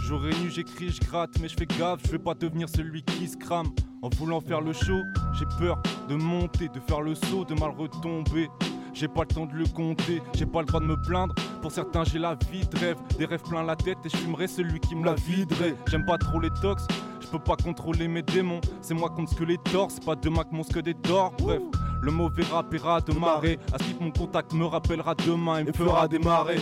J'aurais 0.08 0.30
nu, 0.42 0.50
j'écris, 0.50 0.88
je 0.88 1.06
gratte, 1.06 1.38
mais 1.38 1.48
je 1.48 1.54
fais 1.54 1.66
gaffe, 1.66 2.00
je 2.06 2.12
vais 2.12 2.18
pas 2.18 2.32
devenir 2.32 2.66
celui 2.66 3.02
qui 3.02 3.28
se 3.28 3.36
crame. 3.36 3.66
En 4.00 4.08
voulant 4.08 4.40
faire 4.40 4.62
le 4.62 4.72
show, 4.72 5.02
j'ai 5.38 5.44
peur 5.58 5.82
de 6.08 6.14
monter, 6.14 6.68
de 6.68 6.80
faire 6.80 7.02
le 7.02 7.14
saut, 7.14 7.44
de 7.44 7.52
mal 7.52 7.72
retomber. 7.76 8.48
J'ai 8.94 9.06
pas 9.06 9.24
le 9.28 9.34
temps 9.34 9.44
de 9.44 9.52
le 9.52 9.66
compter, 9.66 10.22
j'ai 10.34 10.46
pas 10.46 10.60
le 10.60 10.66
droit 10.66 10.80
de 10.80 10.86
me 10.86 10.96
plaindre. 10.96 11.34
Pour 11.60 11.70
certains, 11.70 12.04
j'ai 12.04 12.18
la 12.18 12.38
vie 12.50 12.66
de 12.66 12.78
rêve, 12.78 12.96
des 13.18 13.26
rêves 13.26 13.42
plein 13.42 13.62
la 13.62 13.76
tête 13.76 13.98
et 14.06 14.08
je 14.08 14.16
fumerai 14.16 14.46
celui 14.46 14.80
qui 14.80 14.94
me 14.96 15.04
la 15.04 15.12
viderait. 15.12 15.76
J'aime 15.90 16.06
pas 16.06 16.16
trop 16.16 16.40
les 16.40 16.50
tox, 16.62 16.86
je 17.20 17.26
peux 17.26 17.38
pas 17.38 17.56
contrôler 17.56 18.08
mes 18.08 18.22
démons. 18.22 18.62
C'est 18.80 18.94
moi 18.94 19.10
contre 19.10 19.32
ce 19.32 19.36
que 19.36 19.44
les 19.44 19.58
torts, 19.58 19.90
c'est 19.90 20.06
pas 20.06 20.16
demain 20.16 20.44
que 20.44 20.54
mon 20.54 20.62
scud 20.62 20.88
est 20.88 21.06
d'or. 21.06 21.34
Bref, 21.38 21.60
le 22.00 22.10
mauvais 22.10 22.44
rap 22.44 22.72
ira 22.72 23.02
de 23.02 23.12
marée. 23.12 23.58
À 23.74 23.78
ce 23.78 23.84
titre, 23.84 24.02
mon 24.02 24.10
contact 24.10 24.54
me 24.54 24.64
rappellera 24.64 25.14
demain 25.14 25.58
et 25.58 25.64
me 25.64 25.72
fera 25.72 26.08
démarrer. 26.08 26.60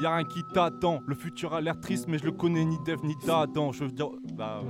Tss, 0.00 0.02
Y'a 0.02 0.16
rien 0.16 0.24
qui 0.24 0.44
t'attend, 0.44 1.02
le 1.06 1.14
futur 1.14 1.54
a 1.54 1.60
l'air 1.60 1.78
triste, 1.80 2.08
mais 2.08 2.18
je 2.18 2.24
le 2.24 2.32
connais 2.32 2.64
ni 2.64 2.78
d'Eve 2.80 3.04
ni 3.04 3.14
d'Adam. 3.26 3.72
Je 3.72 3.84
veux 3.84 3.90
dire. 3.90 4.08
Bah, 4.34 4.62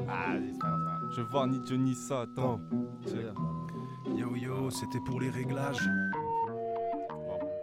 je 1.10 1.22
vois 1.22 1.46
ni 1.46 1.60
Dieu 1.60 1.76
ni 1.76 1.94
Satan. 1.94 2.60
Yo 4.16 4.34
yo, 4.36 4.70
c'était 4.70 5.00
pour 5.00 5.20
les 5.20 5.30
réglages. 5.30 5.88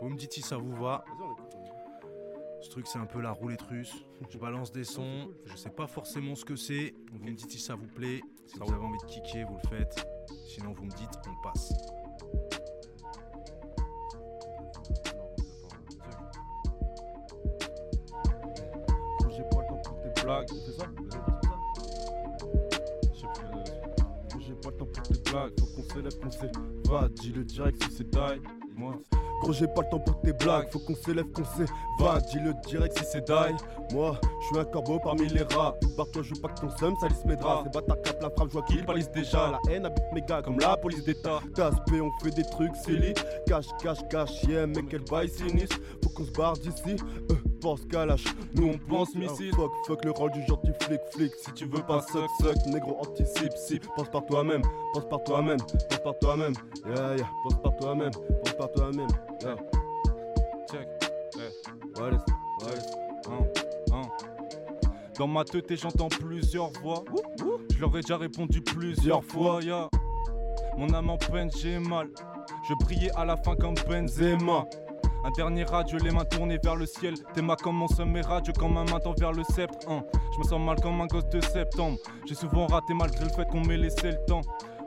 Vous 0.01 0.09
me 0.09 0.15
dites 0.15 0.33
si 0.33 0.41
ça 0.41 0.57
vous 0.57 0.75
va. 0.75 1.03
Ce 2.61 2.69
truc, 2.69 2.87
c'est 2.87 2.99
un 2.99 3.05
peu 3.05 3.21
la 3.21 3.31
roulette 3.31 3.61
russe. 3.61 4.05
Je 4.29 4.37
balance 4.37 4.71
des 4.71 4.83
sons, 4.83 5.29
je 5.45 5.55
sais 5.55 5.69
pas 5.69 5.87
forcément 5.87 6.35
ce 6.35 6.43
que 6.43 6.55
c'est. 6.55 6.95
Vous 7.11 7.19
me 7.19 7.31
dites 7.33 7.51
si 7.51 7.59
ça 7.59 7.75
vous 7.75 7.87
plaît. 7.87 8.21
Si 8.45 8.57
vous 8.59 8.73
avez 8.73 8.83
envie 8.83 8.97
de 8.97 9.05
kicker, 9.05 9.45
vous 9.45 9.57
le 9.63 9.69
faites. 9.69 10.07
Sinon, 10.47 10.73
vous 10.73 10.85
me 10.85 10.91
dites, 10.91 11.19
on 11.27 11.41
passe. 11.43 11.73
Faut 25.59 25.65
qu'on 25.75 25.93
s'élève, 25.93 26.19
qu'on. 26.19 26.91
Va, 26.91 27.07
dis-le 27.09 27.43
direct 27.43 27.83
si 27.83 27.91
c'est 27.97 28.09
die. 28.09 28.41
Moi. 28.75 28.93
Gros, 29.41 29.53
j'ai 29.53 29.67
pas 29.67 29.81
le 29.81 29.89
temps 29.91 29.99
pour 29.99 30.19
tes 30.21 30.33
blagues, 30.33 30.67
faut 30.71 30.79
qu'on 30.79 30.95
s'élève, 30.95 31.25
qu'on. 31.31 31.43
Va, 31.99 32.19
dis-le 32.21 32.53
direct 32.67 32.97
si 32.97 33.05
c'est 33.05 33.25
die. 33.25 33.93
Moi, 33.93 34.19
je 34.41 34.47
suis 34.47 34.57
un 34.57 34.65
corbeau 34.65 34.99
parmi 34.99 35.27
les 35.27 35.43
rats. 35.43 35.75
Barre-toi, 35.95 36.23
je 36.23 36.33
veux 36.33 36.41
pas 36.41 36.49
que 36.49 36.61
ton 36.61 36.69
seum 36.77 36.95
salisse 36.99 37.23
mes 37.25 37.35
draps. 37.35 37.63
Ces 37.63 37.69
bâtards 37.69 38.01
capent 38.01 38.21
la 38.21 38.29
frappe, 38.29 38.47
je 38.47 38.53
vois 38.53 38.63
qu'ils 38.63 38.85
palisent 38.85 39.11
déjà. 39.11 39.51
La 39.51 39.71
haine 39.71 39.85
habite 39.85 40.03
mes 40.13 40.21
gars 40.21 40.41
comme 40.41 40.59
la 40.59 40.75
police 40.75 41.03
d'état. 41.03 41.39
Taspé, 41.55 42.01
on 42.01 42.11
fait 42.23 42.31
des 42.31 42.43
trucs 42.43 42.75
silly. 42.77 43.13
Cache, 43.45 43.67
cache, 43.81 43.99
cache, 44.09 44.43
yeah, 44.43 44.67
mais 44.67 44.83
quel 44.89 45.01
bail 45.01 45.29
sinistre. 45.29 45.77
Qu'on 46.17 46.25
se 46.25 46.31
barre 46.31 46.53
d'ici. 46.53 46.95
Euh, 47.29 47.35
pense 47.61 47.85
kalash, 47.85 48.23
nous 48.55 48.69
on 48.69 48.77
pense 48.89 49.13
missile. 49.13 49.53
Fuck, 49.53 49.71
fuck 49.85 50.03
le 50.03 50.09
rôle 50.09 50.31
du 50.31 50.43
gentil 50.47 50.71
flic, 50.81 50.99
flic. 51.11 51.31
Si 51.35 51.53
tu 51.53 51.65
veux 51.65 51.83
pas 51.83 52.01
suck, 52.01 52.27
suck, 52.41 52.55
négro 52.65 52.97
anticipe, 52.99 53.53
si. 53.55 53.79
Pense 53.95 54.09
par 54.09 54.25
toi-même, 54.25 54.63
pense 54.93 55.07
par 55.09 55.23
toi-même, 55.23 55.59
pense 55.59 55.99
par 56.03 56.17
toi-même. 56.17 56.53
Yeah, 56.87 57.17
yeah, 57.17 57.29
pense 57.43 57.61
par 57.61 57.75
toi-même, 57.75 58.09
pense 58.11 58.53
par 58.53 58.71
toi-même. 58.71 59.07
Yeah. 59.43 59.55
Check. 60.71 60.87
Eh. 61.35 61.99
Wallace, 61.99 62.25
Wallace. 62.61 62.91
Hein, 63.29 63.45
hein. 63.91 64.01
Dans 65.19 65.27
ma 65.27 65.43
tête, 65.43 65.69
et 65.69 65.77
j'entends 65.77 66.09
plusieurs 66.09 66.71
voix. 66.81 67.03
Je 67.75 67.79
leur 67.79 67.95
ai 67.95 68.01
déjà 68.01 68.17
répondu 68.17 68.61
plusieurs 68.61 69.23
fois. 69.23 69.61
ya. 69.61 69.87
Mon 70.77 70.91
âme 70.95 71.11
en 71.11 71.17
peine, 71.17 71.51
j'ai 71.55 71.77
mal. 71.77 72.09
Je 72.67 72.73
brillais 72.85 73.11
à 73.15 73.23
la 73.23 73.37
fin 73.37 73.55
comme 73.55 73.75
Benzema. 73.87 74.65
Un 75.23 75.31
dernier 75.31 75.63
radio, 75.65 75.97
les 75.99 76.11
mains 76.11 76.25
tournées 76.25 76.59
vers 76.63 76.75
le 76.75 76.85
ciel. 76.85 77.15
T'es 77.33 77.41
ma 77.41 77.55
comme 77.55 77.75
mon 77.75 77.87
sommet 77.87 78.21
radio, 78.21 78.53
comme 78.53 78.73
ma 78.73 78.83
main 78.85 78.99
tend 78.99 79.13
vers 79.17 79.33
le 79.33 79.43
sceptre. 79.43 79.89
hein. 79.89 80.03
Je 80.33 80.39
me 80.39 80.43
sens 80.43 80.61
mal 80.61 80.79
comme 80.81 81.01
un 81.01 81.07
gosse 81.07 81.27
de 81.29 81.41
septembre. 81.41 81.97
J'ai 82.25 82.35
souvent 82.35 82.65
raté 82.67 82.93
malgré 82.93 83.25
le 83.25 83.31
fait 83.31 83.45
qu'on 83.49 83.61
m'ait 83.61 83.77
laissé 83.77 84.11
le 84.11 84.25
temps. 84.25 84.41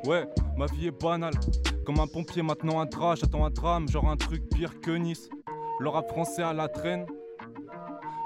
Ouais, 0.07 0.26
ma 0.57 0.66
vie 0.66 0.87
est 0.87 1.03
banale. 1.03 1.35
Comme 1.85 2.01
un 2.01 2.07
pompier, 2.07 2.43
maintenant 2.43 2.81
un 2.81 2.87
drap. 2.87 3.16
J'attends 3.16 3.45
un 3.45 3.51
drame, 3.51 3.89
genre 3.89 4.09
un 4.09 4.16
truc 4.16 4.49
pire 4.49 4.81
que 4.81 4.93
Nice. 4.93 5.28
Le 5.78 5.89
rap 5.89 6.09
français 6.09 6.43
à 6.43 6.53
la 6.53 6.68
traîne. 6.68 7.05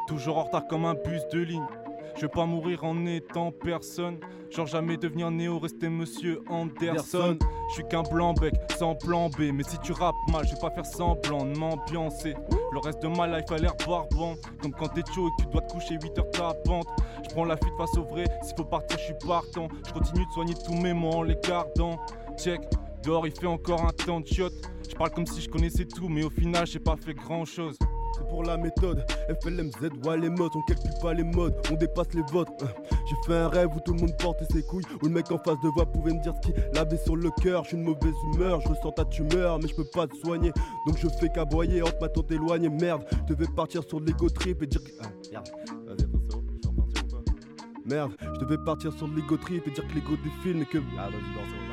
Toujours 0.07 0.39
en 0.39 0.45
retard 0.45 0.67
comme 0.69 0.85
un 0.85 0.95
bus 0.95 1.23
de 1.33 1.41
ligne. 1.41 1.67
Je 2.17 2.23
vais 2.23 2.29
pas 2.29 2.47
mourir 2.47 2.85
en 2.85 3.07
étant 3.07 3.51
personne. 3.51 4.19
Genre 4.51 4.67
jamais 4.67 4.97
devenir 4.97 5.31
Néo, 5.31 5.59
rester 5.59 5.89
monsieur 5.89 6.41
Anderson. 6.49 7.37
Je 7.69 7.75
suis 7.75 7.85
qu'un 7.89 8.03
blanc 8.03 8.35
bec 8.35 8.55
sans 8.79 8.95
plan 8.95 9.29
B. 9.31 9.51
Mais 9.53 9.65
si 9.65 9.79
tu 9.79 9.93
rappes 9.93 10.15
mal, 10.31 10.47
je 10.47 10.55
vais 10.55 10.61
pas 10.61 10.71
faire 10.71 10.87
semblant 10.87 11.45
de 11.45 11.59
m'ambiancer. 11.59 12.35
Le 12.73 12.79
reste 12.79 13.03
de 13.03 13.09
ma 13.09 13.27
life 13.27 13.51
a 13.51 13.59
l'air 13.59 13.75
barbant. 13.87 14.35
Comme 14.63 14.73
quand 14.73 14.89
t'es 14.89 15.03
chaud 15.13 15.29
et 15.29 15.43
que 15.43 15.47
tu 15.47 15.53
dois 15.53 15.63
te 15.63 15.73
coucher 15.73 15.99
8 16.01 16.19
heures 16.19 16.31
tapante. 16.31 16.87
Je 17.25 17.31
prends 17.31 17.45
la 17.45 17.57
fuite 17.57 17.75
face 17.77 17.97
au 17.97 18.05
vrai. 18.05 18.25
S'il 18.43 18.57
faut 18.57 18.65
partir, 18.65 18.97
je 18.99 19.05
suis 19.05 19.27
partant. 19.27 19.69
Je 19.87 19.93
continue 19.93 20.25
de 20.25 20.31
soigner 20.31 20.55
tous 20.65 20.75
mes 20.75 20.93
mots 20.93 21.15
en 21.15 21.23
les 21.23 21.37
gardant. 21.43 21.99
Check, 22.39 22.61
dehors 23.03 23.27
il 23.27 23.33
fait 23.33 23.47
encore 23.47 23.85
un 23.85 23.93
temps 23.93 24.21
de 24.21 24.27
shot. 24.27 24.51
Je 24.89 24.95
parle 24.95 25.11
comme 25.11 25.27
si 25.27 25.41
je 25.41 25.49
connaissais 25.49 25.85
tout, 25.85 26.09
mais 26.09 26.23
au 26.23 26.31
final 26.31 26.67
j'ai 26.67 26.79
pas 26.79 26.97
fait 26.97 27.15
grand 27.15 27.45
chose. 27.45 27.77
C'est 28.17 28.29
pour 28.29 28.43
la 28.45 28.57
méthode. 28.57 29.05
FLMZ, 29.43 29.75
ouais, 30.07 30.19
les 30.19 30.29
modes, 30.31 30.53
on 30.55 30.63
calcule 30.63 30.91
pas 31.03 31.15
les 31.15 31.25
modes, 31.25 31.55
on 31.71 31.75
dépasse 31.75 32.13
les 32.15 32.23
votes. 32.33 32.49
Euh, 32.63 32.67
J'ai 33.09 33.17
fait 33.27 33.37
un 33.39 33.49
rêve 33.49 33.69
où 33.75 33.81
tout 33.81 33.93
le 33.93 34.01
monde 34.01 34.17
portait 34.19 34.45
ses 34.53 34.63
couilles, 34.63 34.85
où 35.03 35.07
le 35.07 35.11
mec 35.13 35.31
en 35.33 35.39
face 35.39 35.59
de 35.63 35.69
voix 35.69 35.87
pouvait 35.87 36.13
me 36.13 36.23
dire 36.23 36.33
ce 36.43 36.49
qu'il 36.51 36.79
avait 36.79 36.97
sur 36.99 37.17
le 37.17 37.31
cœur. 37.43 37.67
Suis 37.67 37.77
une 37.77 37.85
mauvaise 37.85 38.15
humeur, 38.35 38.61
je 38.61 38.69
ressens 38.69 38.93
ta 38.93 39.05
tumeur, 39.07 39.59
mais 39.61 39.69
je 39.69 39.75
peux 39.75 39.85
pas 39.93 40.07
te 40.07 40.17
soigner. 40.17 40.53
Donc 40.87 40.97
je 40.99 41.09
fais 41.21 41.29
qu'aboyer 41.29 41.83
entre 41.83 41.99
ma 42.01 42.09
tante 42.09 42.31
éloignée. 42.31 42.69
Merde, 42.69 43.05
je 43.29 43.35
devais 43.35 43.51
partir 43.55 43.83
sur 43.89 44.01
l'ego 44.01 44.29
trip 44.31 44.63
et 44.63 44.67
dire. 44.67 44.83
que- 44.85 44.91
Ah, 45.03 45.07
merde. 45.33 45.49
Vas-y, 45.87 45.99
je 46.01 46.07
ou 46.07 46.19
pas? 46.21 47.19
Merde, 47.87 48.13
je 48.35 48.41
devais 48.41 48.59
partir 48.65 48.93
sur 48.93 49.09
l'ego 49.09 49.37
trip 49.37 49.67
et 49.67 49.71
dire 49.71 49.87
que 49.87 49.95
l'ego 49.95 50.13
défile, 50.23 50.57
mais 50.59 50.65
que. 50.67 50.79
Ah, 50.99 51.09
vas-y, 51.09 51.64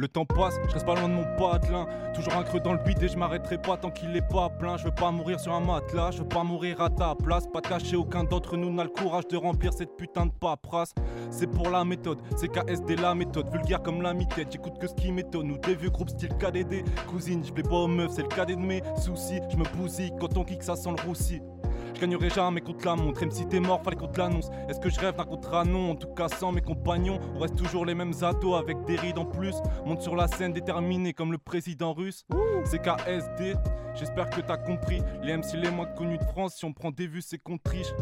Le 0.00 0.08
temps 0.08 0.24
passe, 0.24 0.54
je 0.66 0.72
reste 0.72 0.86
pas 0.86 0.94
loin 0.94 1.10
de 1.10 1.12
mon 1.12 1.26
patelin. 1.36 1.86
Toujours 2.14 2.32
un 2.32 2.42
creux 2.42 2.60
dans 2.60 2.72
le 2.72 2.82
bide 2.82 3.02
et 3.02 3.08
je 3.08 3.18
m'arrêterai 3.18 3.58
pas 3.58 3.76
tant 3.76 3.90
qu'il 3.90 4.16
est 4.16 4.26
pas 4.26 4.48
plein. 4.48 4.78
Je 4.78 4.84
veux 4.84 4.94
pas 4.94 5.10
mourir 5.10 5.38
sur 5.38 5.52
un 5.52 5.60
matelas, 5.60 6.12
je 6.12 6.22
veux 6.22 6.28
pas 6.28 6.42
mourir 6.42 6.80
à 6.80 6.88
ta 6.88 7.14
place. 7.14 7.46
Pas 7.46 7.60
caché, 7.60 7.96
aucun 7.96 8.24
d'entre 8.24 8.56
nous 8.56 8.72
n'a 8.72 8.84
le 8.84 8.88
courage 8.88 9.28
de 9.28 9.36
remplir 9.36 9.74
cette 9.74 9.98
putain 9.98 10.24
de 10.24 10.32
paperasse. 10.32 10.94
C'est 11.30 11.48
pour 11.48 11.68
la 11.68 11.84
méthode, 11.84 12.18
c'est 12.34 12.48
KSD 12.48 12.96
la 12.96 13.14
méthode. 13.14 13.52
Vulgaire 13.52 13.82
comme 13.82 14.00
la 14.00 14.14
mi-tête, 14.14 14.48
j'écoute 14.50 14.78
que 14.78 14.86
ce 14.86 14.94
qui 14.94 15.12
m'étonne. 15.12 15.50
Ou 15.50 15.58
des 15.58 15.74
vieux 15.74 15.90
groupes 15.90 16.08
style 16.08 16.32
KDD. 16.38 16.82
Cousine, 17.06 17.44
je 17.44 17.52
plais 17.52 17.62
pas 17.62 17.76
aux 17.76 17.86
meufs, 17.86 18.12
c'est 18.12 18.22
le 18.22 18.28
cadet 18.28 18.56
de 18.56 18.60
mes 18.60 18.82
soucis. 18.96 19.40
Je 19.50 19.56
me 19.58 19.64
bousille 19.76 20.12
quand 20.18 20.34
on 20.38 20.44
kick, 20.44 20.62
ça 20.62 20.76
sent 20.76 20.94
le 20.96 21.06
roussi. 21.06 21.42
Je 21.94 22.00
gagnerai 22.00 22.30
jamais 22.30 22.60
contre 22.60 22.86
la 22.86 22.96
montre, 22.96 23.20
même 23.20 23.30
si 23.30 23.46
t'es 23.46 23.60
mort, 23.60 23.82
fallait 23.82 23.96
qu'on 23.96 24.10
l'annonce. 24.16 24.50
Est-ce 24.68 24.80
que 24.80 24.90
je 24.90 24.98
rêve 25.00 25.16
d'un 25.16 25.24
contrat? 25.24 25.64
Non, 25.64 25.90
en 25.92 25.94
tout 25.94 26.08
cas 26.14 26.28
sans 26.28 26.52
mes 26.52 26.60
compagnons. 26.60 27.18
On 27.36 27.40
reste 27.40 27.56
toujours 27.56 27.84
les 27.84 27.94
mêmes 27.94 28.14
ados 28.22 28.58
avec 28.58 28.84
des 28.84 28.96
rides 28.96 29.18
en 29.18 29.24
plus. 29.24 29.56
Monte 29.84 30.02
sur 30.02 30.16
la 30.16 30.28
scène 30.28 30.52
déterminé 30.52 31.12
comme 31.12 31.32
le 31.32 31.38
président 31.38 31.92
russe. 31.92 32.24
C'est 32.64 32.80
KSD, 32.80 33.54
j'espère 33.94 34.30
que 34.30 34.40
t'as 34.40 34.56
compris. 34.56 35.02
Les 35.22 35.36
MC 35.36 35.54
les 35.54 35.70
moins 35.70 35.86
connus 35.86 36.18
de 36.18 36.24
France, 36.24 36.56
si 36.56 36.64
on 36.64 36.72
prend 36.72 36.90
des 36.90 37.06
vues, 37.06 37.22
c'est 37.22 37.38
qu'on 37.38 37.58
triche. 37.58 37.92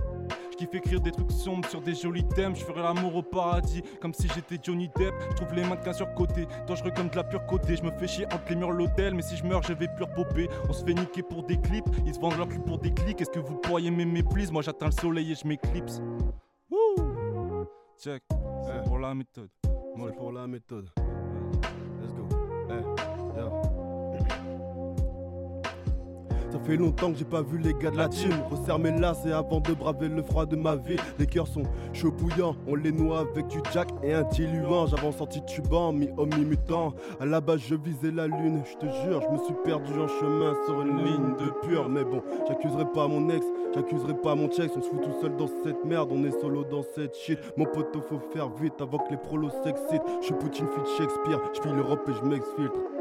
Kiffe 0.58 0.74
écrire 0.74 1.00
des 1.00 1.12
trucs 1.12 1.30
sombres 1.30 1.68
sur 1.68 1.80
des 1.80 1.94
jolis 1.94 2.24
thèmes. 2.24 2.56
Je 2.56 2.64
ferai 2.64 2.82
l'amour 2.82 3.14
au 3.14 3.22
paradis 3.22 3.82
comme 4.00 4.12
si 4.12 4.28
j'étais 4.34 4.58
Johnny 4.60 4.90
Depp. 4.96 5.14
Je 5.30 5.36
trouve 5.36 5.54
les 5.54 5.64
mannequins 5.64 5.92
sur 5.92 6.12
côté, 6.14 6.48
dangereux 6.66 6.90
comme 6.94 7.08
de 7.08 7.16
la 7.16 7.22
pure 7.22 7.46
côté. 7.46 7.76
Je 7.76 7.84
me 7.84 7.92
fais 7.92 8.08
chier 8.08 8.26
entre 8.26 8.42
les 8.50 8.56
murs 8.56 8.72
l'hôtel, 8.72 9.14
mais 9.14 9.22
si 9.22 9.36
je 9.36 9.46
meurs, 9.46 9.62
je 9.62 9.72
vais 9.72 9.86
pure 9.96 10.12
popper. 10.12 10.48
On 10.68 10.72
se 10.72 10.84
fait 10.84 10.94
niquer 10.94 11.22
pour 11.22 11.44
des 11.44 11.58
clips, 11.60 11.86
ils 12.04 12.14
se 12.14 12.18
vendent 12.18 12.36
leur 12.36 12.48
cul 12.48 12.58
pour 12.58 12.78
des 12.78 12.92
clics. 12.92 13.20
Est-ce 13.20 13.30
que 13.30 13.38
vous 13.38 13.54
pourriez 13.54 13.92
m'aimer, 13.92 14.24
please? 14.24 14.50
Moi 14.50 14.62
j'atteins 14.62 14.86
le 14.86 14.92
soleil 14.92 15.30
et 15.30 15.36
je 15.36 15.46
m'éclipse. 15.46 16.02
Wouh 16.70 17.66
Check, 18.02 18.24
c'est 18.64 18.82
pour 18.84 18.98
la 18.98 19.14
méthode. 19.14 19.50
C'est 19.62 20.16
pour 20.16 20.32
la 20.32 20.46
méthode. 20.48 20.90
Let's 22.00 22.14
go. 22.14 22.28
Eh, 22.70 23.17
Ça 26.58 26.64
fait 26.64 26.76
longtemps 26.76 27.12
que 27.12 27.18
j'ai 27.18 27.24
pas 27.24 27.42
vu 27.42 27.58
les 27.58 27.72
gars 27.72 27.90
de 27.90 27.96
la 27.96 28.08
team. 28.08 28.32
Resserre 28.50 28.78
mes 28.78 28.90
lacets 28.90 29.32
avant 29.32 29.60
de 29.60 29.72
braver 29.74 30.08
le 30.08 30.22
froid 30.22 30.44
de 30.44 30.56
ma 30.56 30.74
vie. 30.74 30.96
Les 31.18 31.26
cœurs 31.26 31.46
sont 31.46 31.62
chauds 31.92 32.10
bouillants, 32.10 32.56
on 32.66 32.74
les 32.74 32.90
noie 32.90 33.20
avec 33.20 33.46
du 33.46 33.58
jack 33.72 33.88
et 34.02 34.12
un 34.12 34.24
diluant. 34.24 34.86
J'avais 34.86 35.12
senti 35.12 35.40
tubant, 35.44 35.92
mi-homme, 35.92 36.30
mi-mutant. 36.36 36.94
À 37.20 37.26
la 37.26 37.40
base, 37.40 37.60
je 37.60 37.76
visais 37.76 38.10
la 38.10 38.26
lune, 38.26 38.62
je 38.64 38.76
te 38.76 38.92
jure, 39.04 39.22
je 39.22 39.28
me 39.28 39.44
suis 39.44 39.54
perdu 39.64 39.92
en 39.92 40.08
chemin 40.08 40.54
sur 40.66 40.82
une 40.82 40.96
ligne 41.04 41.36
de 41.38 41.50
pur. 41.66 41.88
Mais 41.88 42.04
bon, 42.04 42.22
j'accuserai 42.48 42.86
pas 42.92 43.06
mon 43.06 43.28
ex, 43.30 43.46
j'accuserai 43.74 44.14
pas 44.14 44.34
mon 44.34 44.48
check. 44.48 44.70
On 44.76 44.82
se 44.82 44.88
fout 44.88 45.00
tout 45.00 45.20
seul 45.20 45.36
dans 45.36 45.48
cette 45.64 45.84
merde, 45.84 46.10
on 46.12 46.24
est 46.24 46.40
solo 46.40 46.64
dans 46.64 46.82
cette 46.82 47.14
shit. 47.14 47.38
Mon 47.56 47.66
poteau, 47.66 48.00
faut 48.00 48.20
faire 48.32 48.48
vite 48.60 48.80
avant 48.80 48.98
que 48.98 49.10
les 49.10 49.16
prolos 49.16 49.50
s'excitent. 49.62 50.02
Je 50.20 50.26
suis 50.26 50.34
Poutine, 50.34 50.66
fit 50.66 50.96
Shakespeare, 50.98 51.40
je 51.54 51.60
file 51.60 51.76
l'Europe 51.76 52.08
et 52.08 52.14
je 52.14 52.28
m'exfiltre. 52.28 52.97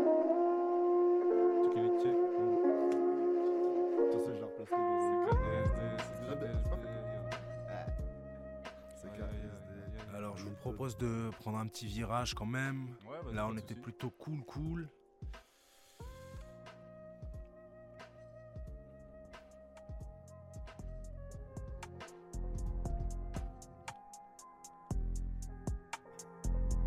Propose 10.77 10.97
de 10.97 11.31
prendre 11.39 11.57
un 11.57 11.65
petit 11.65 11.87
virage 11.87 12.35
quand 12.35 12.45
même. 12.45 12.89
Ouais, 13.09 13.33
Là 13.33 13.47
on 13.47 13.57
était 13.57 13.73
soucis. 13.73 13.81
plutôt 13.81 14.11
cool 14.11 14.43
cool. 14.45 14.87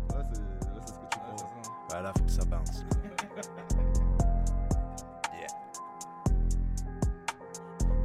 Ouais, 0.09 0.23
c'est 0.33 0.39
là, 0.39 0.81
c'est 0.85 0.93
ce 0.93 0.99
que 0.99 1.05
tu 1.11 1.19
prends. 1.19 1.35
Bah 1.89 2.01
là 2.01 2.13
faut 2.17 2.23
que 2.23 2.31
ça 2.31 2.45
bounce. 2.45 2.83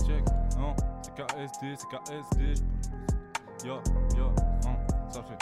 Check, 0.07 0.24
non, 0.59 0.74
c'est 1.03 1.14
KSD, 1.14 1.74
c'est 1.76 1.89
KSD. 1.89 2.55
Yo, 3.64 3.80
yo, 4.16 4.26
non, 4.64 4.76
ça 5.11 5.22
fait. 5.22 5.39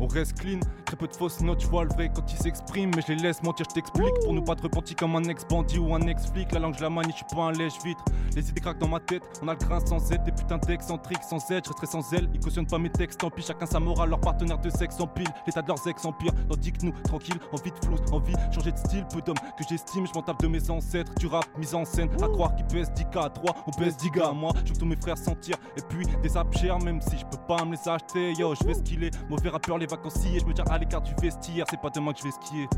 On 0.00 0.06
reste 0.06 0.38
clean, 0.38 0.60
très 0.84 0.96
peu 0.96 1.08
de 1.08 1.14
fausses 1.14 1.40
notes, 1.40 1.60
je 1.60 1.66
vois 1.66 1.84
le 1.84 1.90
vrai 1.90 2.10
quand 2.14 2.32
il 2.32 2.38
s'exprime, 2.38 2.90
mais 2.94 3.02
je 3.06 3.12
les 3.12 3.22
laisse 3.22 3.42
mentir, 3.42 3.66
je 3.68 3.74
t'explique. 3.74 4.14
Pour 4.22 4.32
nous 4.32 4.42
pas 4.42 4.54
te 4.54 4.62
repentir 4.62 4.96
comme 4.96 5.16
un 5.16 5.24
ex-bandit 5.24 5.78
ou 5.78 5.94
un 5.94 6.00
ex-flic, 6.02 6.52
la 6.52 6.60
langue 6.60 6.74
je 6.76 6.82
la 6.82 6.90
manie, 6.90 7.10
je 7.10 7.16
suis 7.16 7.36
pas 7.36 7.42
un 7.42 7.52
lèche-vitre. 7.52 8.04
Les 8.36 8.48
idées 8.48 8.60
craquent 8.60 8.78
dans 8.78 8.88
ma 8.88 9.00
tête, 9.00 9.22
on 9.42 9.48
a 9.48 9.54
le 9.54 9.58
grain 9.58 9.80
sans 9.84 10.12
aide, 10.12 10.22
des 10.22 10.32
putains 10.32 10.58
d'excentriques 10.58 11.22
sans 11.22 11.38
aide, 11.50 11.64
je 11.64 11.70
resterai 11.70 11.86
sans 11.86 12.12
elle. 12.12 12.28
Ils 12.32 12.40
cautionnent 12.40 12.66
pas 12.66 12.78
mes 12.78 12.90
textes, 12.90 13.20
tant 13.20 13.30
pis, 13.30 13.42
chacun 13.42 13.66
sa 13.66 13.80
morale, 13.80 14.10
leur 14.10 14.20
partenaire 14.20 14.58
de 14.58 14.70
sexe 14.70 15.00
empile, 15.00 15.28
l'état 15.46 15.62
de 15.62 15.68
leurs 15.68 15.86
ex 15.88 16.04
empire. 16.04 16.32
Tandis 16.48 16.72
que 16.72 16.86
nous, 16.86 16.92
tranquille, 17.04 17.38
envie 17.52 17.70
de 17.70 17.84
flouze, 17.84 18.00
envie 18.12 18.34
de 18.34 18.54
changer 18.54 18.72
de 18.72 18.78
style, 18.78 19.04
peu 19.12 19.20
d'hommes 19.20 19.36
que 19.58 19.64
j'estime, 19.68 20.06
je 20.06 20.12
m'en 20.14 20.22
tape 20.22 20.40
de 20.42 20.48
mes 20.48 20.70
ancêtres, 20.70 21.12
du 21.16 21.26
rap 21.26 21.46
mise 21.58 21.74
en 21.74 21.84
scène, 21.84 22.08
à 22.22 22.28
croire 22.28 22.54
qu'il 22.54 22.66
peut 22.66 22.78
10 22.78 23.18
à 23.18 23.30
3, 23.30 23.56
on 23.66 23.70
peut 23.72 23.86
10 23.86 24.10
gars, 24.10 24.32
moi, 24.32 24.52
je 24.64 24.72
tous 24.74 24.86
mes 24.86 24.96
frères 24.96 25.18
sentir, 25.18 25.56
et 25.76 25.82
puis 25.88 26.06
des 26.22 26.36
apps 26.36 26.62
même 26.84 27.00
si 27.00 27.18
je 27.18 27.24
peux 27.24 27.38
pas 27.46 27.64
me 27.64 27.72
les 27.72 27.88
acheter, 27.88 28.32
yo, 28.34 28.54
je 28.54 28.64
vais 28.64 28.74
skiller, 28.74 29.10
mauvais 29.28 29.48
rappeur, 29.48 29.78
les 29.78 29.87
vacanciers, 29.88 30.40
je 30.40 30.44
me 30.46 30.52
tiens 30.52 30.64
à 30.70 30.78
l'écart 30.78 31.00
du 31.00 31.14
vestiaire, 31.20 31.64
c'est 31.70 31.80
pas 31.80 31.90
demain 31.90 32.12
que 32.12 32.18
je 32.18 32.24
vais 32.24 32.30
skier. 32.30 32.68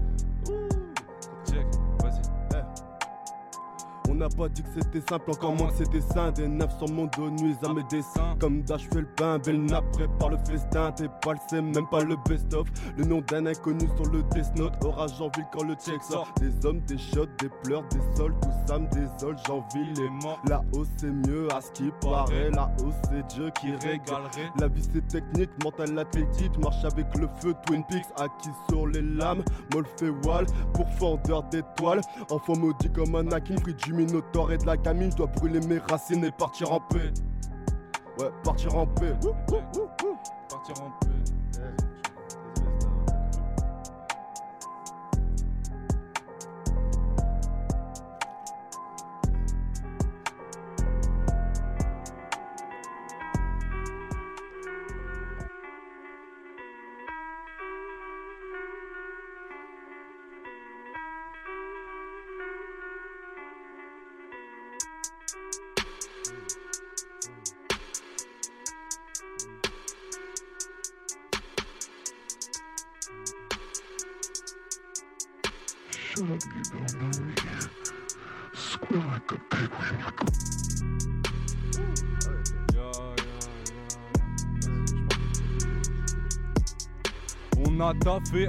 Check, 1.47 1.67
n'a 4.21 4.29
pas 4.29 4.49
dit 4.49 4.63
que 4.63 4.69
c'était 4.75 5.01
simple, 5.09 5.31
encore 5.31 5.55
moins 5.55 5.69
que 5.69 5.77
c'était 5.77 6.01
sain. 6.01 6.31
Des 6.33 6.47
neufs 6.47 6.77
sur 6.79 6.89
mon 6.91 7.07
dos 7.07 7.31
nuisent 7.31 7.59
à 7.65 7.73
mes 7.73 7.83
dessins. 7.85 8.37
Comme 8.39 8.63
d'âge, 8.63 8.85
je 8.85 8.89
fais 8.95 9.01
le 9.01 9.09
pain, 9.17 9.39
belle 9.39 9.65
nappe, 9.65 9.91
prépare 9.93 10.31
le 10.31 10.39
festin. 10.39 10.93
T'es 10.93 11.09
pas 11.23 11.33
le 11.33 11.39
seum, 11.49 11.73
même 11.75 11.89
pas 11.89 12.05
le 12.05 12.17
best-of. 12.29 12.69
Le 12.97 13.05
nom 13.05 13.21
d'un 13.23 13.47
inconnu 13.47 13.89
sur 13.97 14.07
le 14.13 14.23
Death 14.35 14.57
Note. 14.57 14.75
Orage 14.85 15.21
en 15.21 15.31
ville 15.37 15.47
quand 15.53 15.65
le 15.65 15.75
check 15.75 16.03
sort. 16.03 16.29
Des 16.41 16.67
hommes, 16.67 16.81
des 16.81 16.99
shots, 16.99 17.27
des 17.39 17.49
pleurs, 17.63 17.85
des 17.89 18.17
sols. 18.17 18.35
Tout 18.43 18.51
ça 18.67 18.79
me 18.79 18.87
désole, 18.89 19.37
j'envie 19.47 19.93
les 19.97 20.11
morts. 20.23 20.41
Là-haut, 20.47 20.85
c'est 20.97 21.11
mieux 21.11 21.49
à 21.53 21.61
ce 21.61 21.73
qui 21.73 21.91
paraît. 22.01 22.51
Là-haut, 22.51 22.93
c'est 23.05 23.27
Dieu 23.35 23.51
qui 23.61 23.73
régalerait. 23.73 24.51
La 24.59 24.69
vie, 24.69 24.87
c'est 24.93 25.07
technique, 25.09 25.51
mental 25.65 25.99
athlétique. 25.99 26.57
Marche 26.59 26.85
avec 26.85 27.07
le 27.17 27.29
feu, 27.41 27.55
Twin 27.67 27.83
Peaks, 27.89 28.07
acquis 28.17 28.51
sur 28.69 28.87
les 28.87 29.03
lames. 29.03 29.43
Fait 29.97 30.11
wall 30.27 30.45
pour 30.75 30.89
fendeur 30.91 31.43
d'étoiles. 31.45 32.03
Enfant 32.31 32.57
maudit 32.57 32.91
comme 32.93 33.15
Anakin, 33.15 33.57
fruit 33.61 33.75
du 33.75 33.95
Minotaure 34.11 34.53
et 34.53 34.59
de 34.59 34.67
la 34.67 34.77
gamine. 34.77 35.11
Je 35.13 35.17
dois 35.17 35.27
brûler 35.27 35.61
mes 35.61 35.79
racines 35.79 36.25
et 36.25 36.33
partir 36.33 36.73
en 36.73 36.81
paix. 36.81 37.13
Ouais, 38.19 38.31
partir 38.43 38.77
en 38.77 38.87
paix. 38.87 39.15
Partir 40.49 40.83
en 40.83 40.91
paix. 41.01 41.10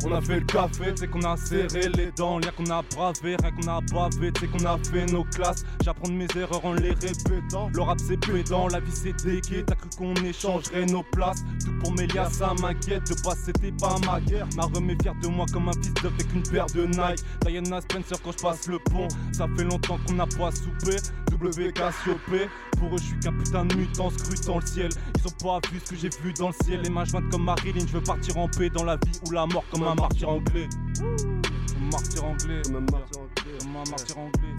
On 0.04 0.14
a 0.14 0.22
fait 0.22 0.40
le 0.40 0.46
café, 0.46 0.94
c'est 0.96 1.10
qu'on 1.10 1.24
a 1.24 1.36
serré 1.38 1.90
les 1.96 2.12
dents, 2.12 2.40
lien 2.40 2.52
qu'on 2.56 2.70
a 2.70 2.82
bravé, 2.82 3.36
rien 3.42 3.52
qu'on 3.52 3.68
a 3.68 3.82
bavé, 3.82 4.32
c'est 4.40 4.48
qu'on 4.48 4.66
a 4.66 4.78
fait 4.84 5.06
nos 5.08 5.24
classes. 5.24 5.64
J'apprends 5.84 6.10
de 6.10 6.14
mes 6.14 6.28
erreurs 6.36 6.66
en 6.66 6.74
les 6.74 6.92
répétant. 6.92 7.70
Le 7.74 7.82
rap 7.82 8.00
c'est 8.00 8.18
pédant, 8.18 8.68
la 8.68 8.80
vie 8.80 8.92
c'est 8.92 9.16
dégué, 9.24 9.64
t'as 9.66 9.76
cru 9.76 9.90
qu'on 9.98 10.16
échangerait 10.16 10.86
nos 10.86 11.04
places. 11.04 11.44
Pour 11.82 11.94
Mélia, 11.94 12.30
ça 12.30 12.54
m'inquiète, 12.62 13.10
de 13.10 13.16
base 13.24 13.40
c'était 13.46 13.72
pas 13.72 13.96
ma 14.06 14.22
guerre. 14.22 14.48
Ma 14.56 14.64
remet 14.66 14.96
fière 15.02 15.16
de 15.22 15.28
moi 15.28 15.46
comme 15.52 15.70
un 15.70 15.74
fils 15.74 15.94
d'œuf 15.96 16.14
avec 16.14 16.34
une 16.34 16.44
paire 16.44 16.68
de 16.68 16.86
Nike. 16.86 17.24
Diana 17.46 17.82
Spencer 17.82 18.22
quand 18.24 18.32
je 18.32 18.38
passe 18.38 18.68
le 18.68 18.78
pont, 18.78 19.08
ça 19.32 19.48
fait 19.58 19.64
longtemps 19.64 19.98
qu'on 20.06 20.14
n'a 20.14 20.28
pas 20.28 20.52
soupé. 20.52 20.98
W 21.32 21.72
Cassiopée, 21.74 22.48
pour 22.78 22.90
eux 22.94 22.98
je 22.98 23.04
suis 23.04 23.20
qu'un 23.20 23.34
putain 23.34 23.66
de 23.66 23.76
mutant 23.76 24.12
scrutant 24.12 24.60
le 24.60 24.66
ciel. 24.68 24.90
Ils 25.18 25.28
ont 25.28 25.44
pas 25.44 25.60
vu 25.72 25.80
ce 25.84 25.90
que 25.92 25.96
j'ai 25.96 26.10
vu 26.24 26.34
dans 26.34 26.50
le 26.50 26.54
ciel, 26.64 26.82
les 26.82 26.90
mains 26.90 27.06
jointes 27.06 27.30
comme 27.32 27.46
Marilyn, 27.46 27.88
je 27.88 27.94
veux 27.94 28.04
partir 28.04 28.38
en 28.38 28.48
paix 28.48 28.70
dans 28.70 28.84
la 28.84 28.98
vie 28.98 29.20
ou 29.28 29.32
la 29.32 29.48
mort 29.48 29.64
comme 29.72 29.84
un 29.84 29.96
martyr 29.96 30.30
anglais. 30.30 30.70
Un 31.02 31.92
martyr 31.92 32.24
anglais. 32.24 32.62
Comme 32.64 32.76
un 32.76 32.92
martyr 32.92 33.20
anglais. 33.20 33.58
Comme 33.60 33.76
un 33.76 33.90
martyr 33.90 34.18
anglais. 34.20 34.56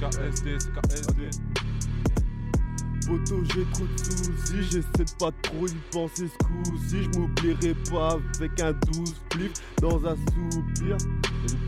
KSD, 0.00 0.58
c'est 0.58 0.72
KSD. 0.72 1.30
Poto 3.06 3.42
j'ai 3.44 3.64
trop 3.72 3.84
de 3.84 3.98
soucis, 3.98 4.62
j'essaie 4.70 5.04
de 5.04 5.18
pas 5.18 5.30
trop 5.42 5.66
y 5.66 5.74
penser 5.90 6.28
ce 6.28 6.46
coup-ci 6.46 7.02
Je 7.02 7.18
m'oublierai 7.18 7.74
pas 7.90 8.18
avec 8.36 8.60
un 8.60 8.72
douze 8.72 9.14
flip 9.32 9.52
dans 9.80 10.04
un 10.06 10.16
soupir 10.16 10.96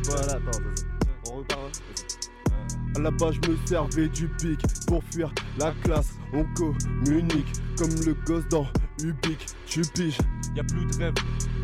Voilà, 0.05 0.33
attends, 0.35 0.51
attends, 0.51 1.33
on 1.33 1.37
repart 1.39 1.83
à 2.97 2.99
la 2.99 3.11
base, 3.11 3.35
je 3.43 3.51
me 3.51 3.57
servais 3.67 4.09
du 4.09 4.27
pic 4.27 4.59
pour 4.87 5.05
fuir 5.13 5.31
la 5.59 5.73
classe. 5.85 6.15
On 6.33 6.45
communique 6.55 7.53
comme 7.77 7.95
le 8.07 8.15
gosse 8.25 8.49
dans 8.49 8.67
Ubique. 9.03 9.47
Tu 9.67 9.83
piges. 9.95 10.17
Y 10.57 10.61
a 10.61 10.65
plus 10.65 10.87
de 10.87 10.97
rêve, 10.97 11.13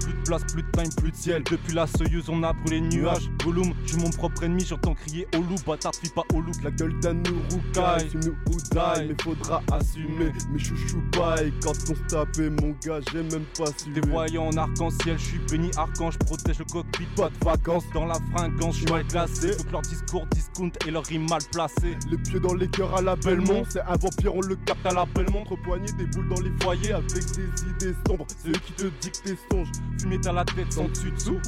plus 0.00 0.12
de 0.12 0.22
place, 0.26 0.42
plus 0.52 0.62
de 0.62 0.70
time, 0.72 0.94
plus 1.00 1.10
de 1.10 1.16
ciel. 1.16 1.42
Depuis 1.50 1.72
la 1.72 1.86
Soyuz, 1.86 2.28
on 2.28 2.42
a 2.42 2.52
brûlé 2.52 2.80
les 2.80 2.88
nuages. 2.98 3.30
Volume, 3.42 3.72
je 3.86 3.92
suis 3.92 4.02
mon 4.02 4.10
propre 4.10 4.42
ennemi, 4.42 4.66
j'entends 4.66 4.92
crier 4.94 5.26
au 5.34 5.38
loup, 5.38 5.56
bâtard, 5.66 5.94
fille 5.94 6.10
pas 6.10 6.24
au 6.34 6.42
loup. 6.42 6.52
La 6.62 6.70
gueule 6.70 7.00
d'un 7.00 7.16
Urukai, 7.24 8.08
tu 8.10 8.18
nous 8.18 8.36
ou 8.50 8.56
die, 8.70 9.08
mais 9.08 9.16
faudra 9.22 9.62
assumer 9.72 10.30
mes 10.52 10.58
chouchous 10.58 11.02
bails. 11.12 11.54
Quand 11.62 11.70
on 11.70 11.94
se 11.94 12.02
tapait, 12.06 12.50
mon 12.50 12.76
gars, 12.84 13.00
j'ai 13.10 13.22
même 13.22 13.46
pas 13.56 13.72
su. 13.78 13.90
Des 13.92 14.06
voyants 14.10 14.48
en 14.48 14.56
arc-en-ciel, 14.58 15.18
je 15.18 15.24
suis 15.24 15.40
béni 15.50 15.70
archange, 15.78 16.18
protège 16.18 16.58
le 16.58 16.66
cockpit, 16.66 17.06
pas 17.16 17.30
de 17.30 17.44
vacances. 17.44 17.84
Dans 17.94 18.04
la 18.04 18.18
fringance, 18.34 18.74
je 18.74 18.80
suis 18.80 18.92
mal 18.92 19.06
classé. 19.06 19.52
Faut 19.52 19.64
que 19.64 19.72
leur 19.72 19.82
discours 19.82 20.26
discount 20.26 20.70
et 20.86 20.90
leur 20.90 21.06
rime 21.06 21.26
mal 21.30 21.40
placé. 21.50 21.96
Les 22.10 22.18
pieds 22.18 22.40
dans 22.40 22.52
les 22.52 22.68
cœurs 22.68 22.94
à 22.94 23.00
la 23.00 23.16
Belmont, 23.16 23.64
c'est 23.70 23.80
un 23.80 23.96
vampire, 23.96 24.34
on 24.34 24.42
le 24.42 24.56
capte 24.56 24.84
à 24.84 24.92
la 24.92 25.06
Belmont. 25.06 25.40
Entre 25.40 25.56
poignées, 25.62 25.92
des 25.96 26.04
boules 26.04 26.28
dans 26.28 26.42
les 26.42 26.52
foyers 26.60 26.92
avec 26.92 27.08
des 27.08 27.86
idées 27.86 27.96
sombres. 28.06 28.26
C'est 28.36 28.50
eux 28.50 28.60
qui 28.66 28.72
te 28.74 28.81
dictent 29.00 29.22
tes 29.24 29.36
songes. 29.50 29.68
Fumer 30.00 30.18
dans 30.18 30.32
la 30.32 30.44
tête 30.44 30.72
sans 30.72 30.88
dessus 30.88 31.10
dessous. 31.10 31.38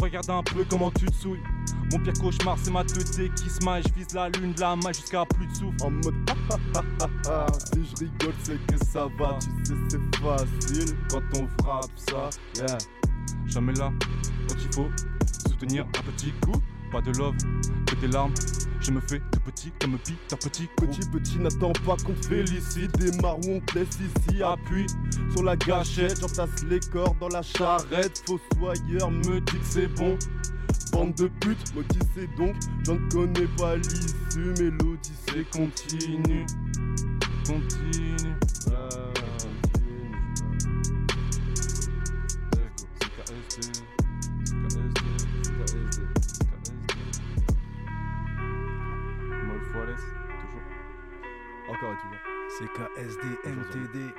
Regarde 0.00 0.30
un 0.30 0.42
peu 0.42 0.64
comment 0.68 0.90
tu 0.90 1.06
te 1.06 1.14
souilles. 1.14 1.42
Mon 1.92 1.98
pire 2.00 2.12
cauchemar, 2.20 2.56
c'est 2.62 2.70
ma 2.70 2.84
teuté 2.84 3.30
qui 3.36 3.48
se 3.48 3.64
maille. 3.64 3.82
Je 3.88 3.94
vise 3.94 4.14
la 4.14 4.28
lune 4.28 4.52
de 4.52 4.60
la 4.60 4.76
main 4.76 4.92
jusqu'à 4.92 5.24
plus 5.24 5.46
de 5.46 5.54
souffle. 5.54 5.76
En 5.82 5.90
mode 5.90 6.14
ah, 6.28 6.34
ah, 6.50 6.56
ah, 6.74 6.82
ah, 7.00 7.06
ah. 7.28 7.46
Si 7.72 7.84
je 7.84 8.04
rigole, 8.04 8.34
c'est 8.42 8.66
que 8.66 8.84
ça 8.84 9.06
va. 9.18 9.38
Tu 9.40 9.64
sais, 9.64 9.74
c'est 9.90 10.16
facile 10.16 10.96
quand 11.10 11.22
on 11.38 11.62
frappe 11.62 11.90
ça. 11.96 12.30
Yeah. 12.56 12.78
Jamais 13.46 13.72
là, 13.74 13.90
quand 14.48 14.56
il 14.58 14.74
faut 14.74 14.88
soutenir 15.48 15.84
un 15.84 16.12
petit 16.12 16.32
coup. 16.44 16.60
Pas 16.90 17.02
de 17.02 17.12
love, 17.18 17.36
que 17.86 17.94
des 17.96 18.08
larmes. 18.08 18.32
Je 18.80 18.92
me 18.92 19.00
fais 19.00 19.20
tout 19.32 19.40
petit 19.40 19.72
comme 19.80 19.98
Peter 19.98 20.36
Petit. 20.36 20.68
Petit, 20.76 21.08
petit, 21.10 21.38
n'attends 21.38 21.72
pas 21.84 21.96
qu'on 22.04 22.14
te 22.14 22.26
félicite. 22.26 22.96
Démarre 22.98 23.38
où 23.46 23.56
on 23.56 23.60
te 23.60 23.78
laisse 23.78 23.98
ici. 24.00 24.42
Appuie 24.42 24.86
sur 25.32 25.42
la 25.42 25.56
gâchette. 25.56 26.20
J'entasse 26.20 26.62
les 26.68 26.80
corps 26.80 27.14
dans 27.20 27.28
la 27.28 27.42
charrette. 27.42 28.22
Fossoyeur 28.26 29.10
me 29.10 29.40
dit 29.40 29.58
que 29.58 29.64
c'est 29.64 29.88
bon. 29.88 30.16
Bande 30.92 31.14
de 31.14 31.28
putes, 31.40 31.74
maudissez 31.74 32.28
donc. 32.36 32.56
J'en 32.86 32.98
connais 33.10 33.48
pas 33.58 33.76
l'issue, 33.76 34.54
mais 34.58 34.70
l'odyssée 34.70 35.44
continue. 35.52 36.46
Continue. 37.46 38.34
Encore 51.78 51.92
et 51.92 51.96
toujours. 51.96 52.18
CKSD, 52.58 53.22
MTD. 53.44 54.14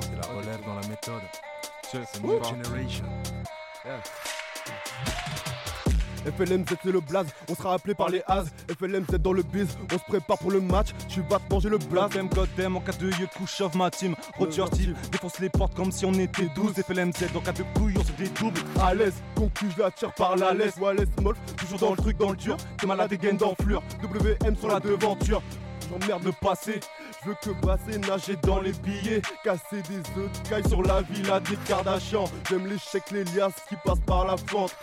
C'est 0.00 0.16
la 0.16 0.26
relève 0.32 0.64
dans 0.64 0.74
la 0.74 0.86
méthode. 0.86 1.22
C'est 1.82 2.22
New 2.22 2.44
Generation. 2.44 3.06
FLMZ 6.26 6.76
c'est 6.82 6.92
le 6.92 7.00
blaze, 7.00 7.26
on 7.48 7.54
sera 7.54 7.74
appelé 7.74 7.94
par 7.94 8.08
les 8.08 8.22
as. 8.26 8.44
FLMZ 8.78 9.18
dans 9.20 9.32
le 9.32 9.42
biz, 9.42 9.68
on 9.92 9.98
se 9.98 10.04
prépare 10.04 10.38
pour 10.38 10.50
le 10.50 10.60
match. 10.60 10.88
Je 11.08 11.14
suis 11.14 11.22
va 11.28 11.38
te 11.38 11.52
manger 11.52 11.68
le 11.68 11.78
blaze. 11.78 12.10
Goddamn, 12.10 12.28
goddamn, 12.28 12.76
en 12.76 12.80
cas 12.80 12.92
de 12.92 13.06
yeux, 13.06 13.28
push 13.36 13.60
off 13.60 13.74
ma 13.74 13.90
team. 13.90 14.14
Roger 14.38 14.64
Steve, 14.66 14.94
défonce 15.10 15.38
les 15.40 15.48
portes 15.48 15.74
comme 15.74 15.92
si 15.92 16.04
on 16.04 16.12
était 16.14 16.48
12 16.54 16.74
FLMZ, 16.74 17.36
en 17.36 17.40
cas 17.40 17.52
de 17.52 17.64
couille, 17.74 17.94
on 17.98 18.04
se 18.04 18.12
dédouble. 18.12 18.60
À 18.80 18.94
l'aise, 18.94 19.14
conclu, 19.34 19.68
je 19.76 19.82
la 19.82 19.90
tire 19.90 20.12
par 20.14 20.36
la 20.36 20.52
laisse. 20.52 20.76
Wallace 20.78 21.08
Smolf, 21.18 21.38
toujours 21.56 21.78
dans 21.78 21.90
le 21.90 21.96
truc, 21.96 22.16
dans 22.18 22.30
le 22.30 22.36
dur. 22.36 22.56
T'es 22.78 22.86
malade 22.86 23.12
et 23.12 23.18
gaine 23.18 23.36
d'enflure. 23.36 23.82
WM 24.02 24.56
sur 24.56 24.68
la 24.68 24.80
devanture. 24.80 25.42
J'emmerde 25.88 26.24
le 26.24 26.32
passé, 26.32 26.80
je 27.22 27.28
veux 27.28 27.36
que 27.40 27.50
passer, 27.64 27.98
nager 27.98 28.36
dans 28.42 28.60
les 28.60 28.72
billets, 28.72 29.22
casser 29.44 29.82
des 29.88 29.98
œufs 30.20 30.30
de 30.32 30.48
caille 30.48 30.68
sur 30.68 30.82
la 30.82 31.02
villa 31.02 31.38
des 31.40 31.56
Kardashian. 31.68 32.24
J'aime 32.48 32.66
les 32.66 32.78
chèques, 32.78 33.12
les 33.12 33.24
liasses 33.24 33.62
qui 33.68 33.76
passent 33.84 34.00
par 34.04 34.26
la 34.26 34.36
fente. 34.36 34.74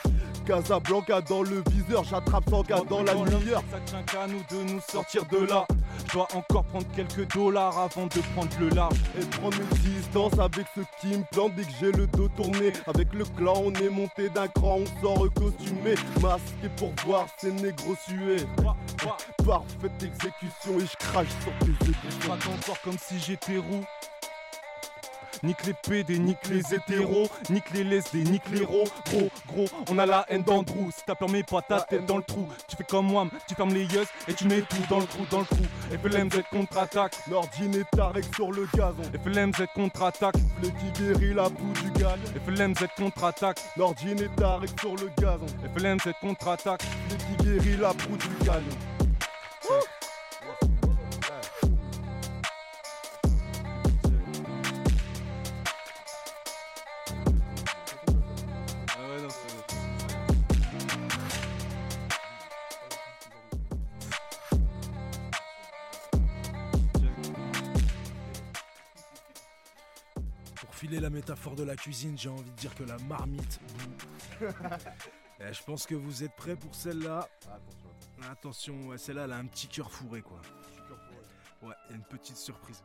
Casablanca 0.46 1.22
dans 1.22 1.44
le 1.44 1.64
viseur, 1.72 2.04
j'attrape 2.04 2.50
sans 2.50 2.64
gars 2.64 2.82
dans 2.89 3.04
la 3.04 3.14
lumière. 3.14 3.62
Ça 3.72 3.80
tient 3.86 4.04
qu'à 4.04 4.28
nous 4.28 4.44
de 4.50 4.72
nous 4.72 4.82
sortir 4.82 5.26
de 5.26 5.46
là. 5.46 5.66
Je 6.08 6.14
dois 6.14 6.28
encore 6.34 6.64
prendre 6.66 6.86
quelques 6.96 7.34
dollars 7.34 7.78
avant 7.78 8.08
de 8.08 8.20
prendre 8.36 8.50
le 8.60 8.70
large. 8.70 8.98
Et 9.20 9.26
prendre 9.38 9.58
une 9.58 9.78
distance 9.80 10.38
avec 10.39 10.66
ceux 10.76 10.86
qui 11.00 11.08
me 11.18 11.50
dès 11.56 11.64
que 11.64 11.72
j'ai 11.80 11.91
le 11.91 12.08
dos 12.08 12.30
tourné. 12.30 12.74
Avec 12.88 13.14
le 13.14 13.26
clan, 13.26 13.54
on 13.66 13.74
est 13.74 13.89
monté 13.89 14.30
d'un 14.30 14.48
cran, 14.48 14.80
on 14.80 15.02
sort 15.02 15.28
costumé. 15.34 15.96
Masqué 16.22 16.70
pour 16.78 16.91
voir 17.06 17.26
ces 17.38 17.52
négros 17.52 17.96
suer. 18.08 18.38
Parfaite 19.46 19.91
exécution 20.02 20.80
et 20.80 20.86
je 20.86 20.98
crache 20.98 21.28
sur 21.41 21.52
tes 21.60 21.86
Je 21.86 21.91
écoutions. 21.91 22.34
encore 22.34 22.82
comme 22.82 22.98
si 22.98 23.20
j'étais 23.20 23.58
roux. 23.58 23.84
Nique 25.44 25.66
les 25.66 25.74
PD, 25.74 26.20
nique 26.20 26.48
les 26.50 26.74
hétéros, 26.74 27.30
nique 27.50 27.70
les 27.74 27.84
lesbiennes, 27.84 28.32
nique 28.32 28.50
les 28.50 28.64
ros. 28.64 28.86
Gros, 29.06 29.30
gros, 29.48 29.66
on 29.89 30.00
a 30.00 30.06
la 30.06 30.26
haine 30.30 30.41
d'Andrew. 30.41 30.89
Si 30.96 31.04
t'as 31.06 31.16
permis 31.16 31.44
pas 31.44 31.62
ta 31.62 31.82
tête 31.82 32.06
dans 32.06 32.16
le 32.16 32.24
trou, 32.24 32.48
tu 32.66 32.78
fais 32.78 32.86
comme 32.86 33.08
moi, 33.08 33.28
tu 33.46 33.54
fermes 33.54 33.74
les 33.74 33.84
yeux 33.84 34.06
et 34.30 34.34
tu 34.34 34.48
mets 34.48 34.62
tout 34.62 34.78
dans 34.89 35.02
le 35.02 35.06
trou, 35.06 35.26
dans 35.30 35.39
le 35.39 35.46
trou. 35.46 35.64
FLMZ 36.02 36.44
contre-attaque. 36.50 37.18
Nordine 37.28 37.76
et 37.76 37.84
Tarek 37.91 38.24
sur 38.34 38.52
le 38.54 38.68
gazon. 38.74 39.04
FLMZ 39.22 39.68
contre-attaque. 39.76 40.36
Le 40.62 40.70
qui 40.70 41.02
guérit 41.02 41.34
la 41.34 41.50
boue 41.50 41.74
du 41.74 41.91
gaz. 42.00 42.18
FLMZ 42.46 42.88
contre-attaque. 42.96 43.60
Nordine 43.76 44.22
et 44.22 44.30
Tarek 44.38 44.70
sur 44.80 44.96
le 44.96 45.10
gazon. 45.20 45.46
FLMZ 45.76 46.14
contre-attaque. 46.22 46.84
Le 47.10 47.16
qui 47.18 47.44
guérit 47.44 47.78
la 47.78 47.91
boue 47.91 48.16
du 48.16 48.46
gaz. 48.46 48.62
La 71.04 71.10
métaphore 71.10 71.56
de 71.56 71.64
la 71.64 71.76
cuisine, 71.76 72.18
j'ai 72.18 72.30
envie 72.30 72.49
de 72.49 72.56
dire 72.56 72.74
que 72.76 72.84
la 72.84 72.97
marmite. 72.97 73.60
Eh, 75.39 75.51
je 75.51 75.64
pense 75.64 75.88
que 75.88 75.95
vous 75.95 76.24
êtes 76.24 76.36
prêts 76.36 76.56
pour 76.56 76.74
celle-là. 76.76 77.28
Attention, 78.32 78.88
ouais, 78.88 78.99
celle-là, 78.99 79.24
elle 79.24 79.32
a 79.34 79.38
un 79.38 79.47
petit 79.47 79.68
cœur 79.68 79.91
fourré, 79.91 80.22
quoi. 80.22 80.39
Ouais, 81.64 81.74
il 81.88 81.89
y 81.89 81.93
a 81.93 81.97
une 81.97 82.04
petite 82.04 82.38
surprise. 82.38 82.84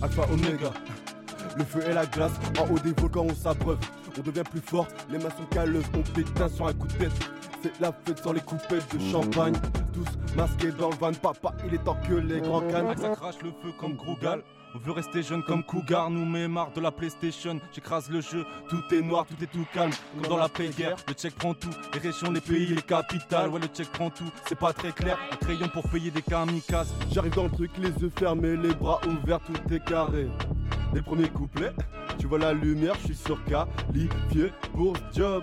Alpha 0.00 0.22
Omega. 0.32 0.72
Le 1.56 1.64
feu 1.64 1.80
et 1.88 1.92
la 1.92 2.06
glace, 2.06 2.32
en 2.58 2.72
haut 2.72 2.78
des 2.78 2.92
volcans 2.92 3.26
on 3.28 3.34
s'abreuve. 3.34 3.78
On 4.16 4.22
devient 4.22 4.44
plus 4.48 4.60
fort, 4.60 4.86
les 5.10 5.18
mains 5.18 5.30
sont 5.30 5.46
calleuses, 5.50 5.84
on 5.94 6.02
pétain 6.02 6.48
sur 6.48 6.66
un 6.66 6.72
coup 6.72 6.86
de 6.86 6.92
tête. 6.92 7.30
C'est 7.62 7.80
la 7.80 7.92
fête 7.92 8.18
sans 8.22 8.32
les 8.32 8.40
coupettes 8.40 8.94
de 8.94 9.10
champagne. 9.10 9.54
Tous 9.92 10.36
masqués 10.36 10.70
dans 10.72 10.90
le 10.90 10.96
van, 10.96 11.12
papa, 11.12 11.54
il 11.66 11.74
est 11.74 11.84
temps 11.84 11.96
que 12.06 12.14
les 12.14 12.40
grands 12.40 12.60
cannes. 12.60 12.96
Ça 12.96 13.08
crache 13.10 13.42
le 13.42 13.50
feu 13.50 13.72
comme 13.78 13.96
Grougal. 13.96 14.42
On 14.74 14.78
veut 14.78 14.92
rester 14.92 15.22
jeune 15.22 15.42
comme 15.42 15.64
Cougar, 15.64 16.10
nous 16.10 16.26
met 16.26 16.46
marre 16.46 16.70
de 16.72 16.80
la 16.80 16.92
PlayStation. 16.92 17.58
J'écrase 17.72 18.10
le 18.10 18.20
jeu, 18.20 18.44
tout 18.68 18.82
est 18.92 19.00
noir, 19.00 19.24
tout 19.24 19.42
est 19.42 19.46
tout 19.46 19.66
calme. 19.72 19.90
Comme 20.14 20.30
dans 20.30 20.36
l'après-guerre, 20.36 20.96
le 21.08 21.14
check 21.14 21.34
prend 21.34 21.54
tout. 21.54 21.70
Les 21.94 22.00
régions, 22.00 22.30
les 22.30 22.42
pays, 22.42 22.66
les 22.66 22.82
capitales. 22.82 23.48
Ouais, 23.48 23.60
le 23.60 23.66
check 23.66 23.90
prend 23.90 24.10
tout, 24.10 24.30
c'est 24.46 24.58
pas 24.58 24.74
très 24.74 24.92
clair. 24.92 25.18
Un 25.32 25.36
crayon 25.36 25.68
pour 25.68 25.88
payer 25.88 26.10
des 26.10 26.22
kamikazes. 26.22 26.92
J'arrive 27.10 27.34
dans 27.34 27.44
le 27.44 27.50
truc, 27.50 27.70
les 27.78 27.90
yeux 27.90 28.12
fermés, 28.14 28.56
les 28.56 28.74
bras 28.74 29.00
ouverts, 29.06 29.40
tout 29.40 29.74
est 29.74 29.82
carré. 29.82 30.28
Les 30.92 31.00
premiers 31.02 31.30
couplets, 31.30 31.72
tu 32.18 32.26
vois 32.26 32.38
la 32.38 32.52
lumière, 32.52 32.94
je 33.00 33.06
suis 33.06 33.16
sur 33.16 33.42
qualifié 33.44 34.52
pour 34.74 34.94
job. 35.14 35.42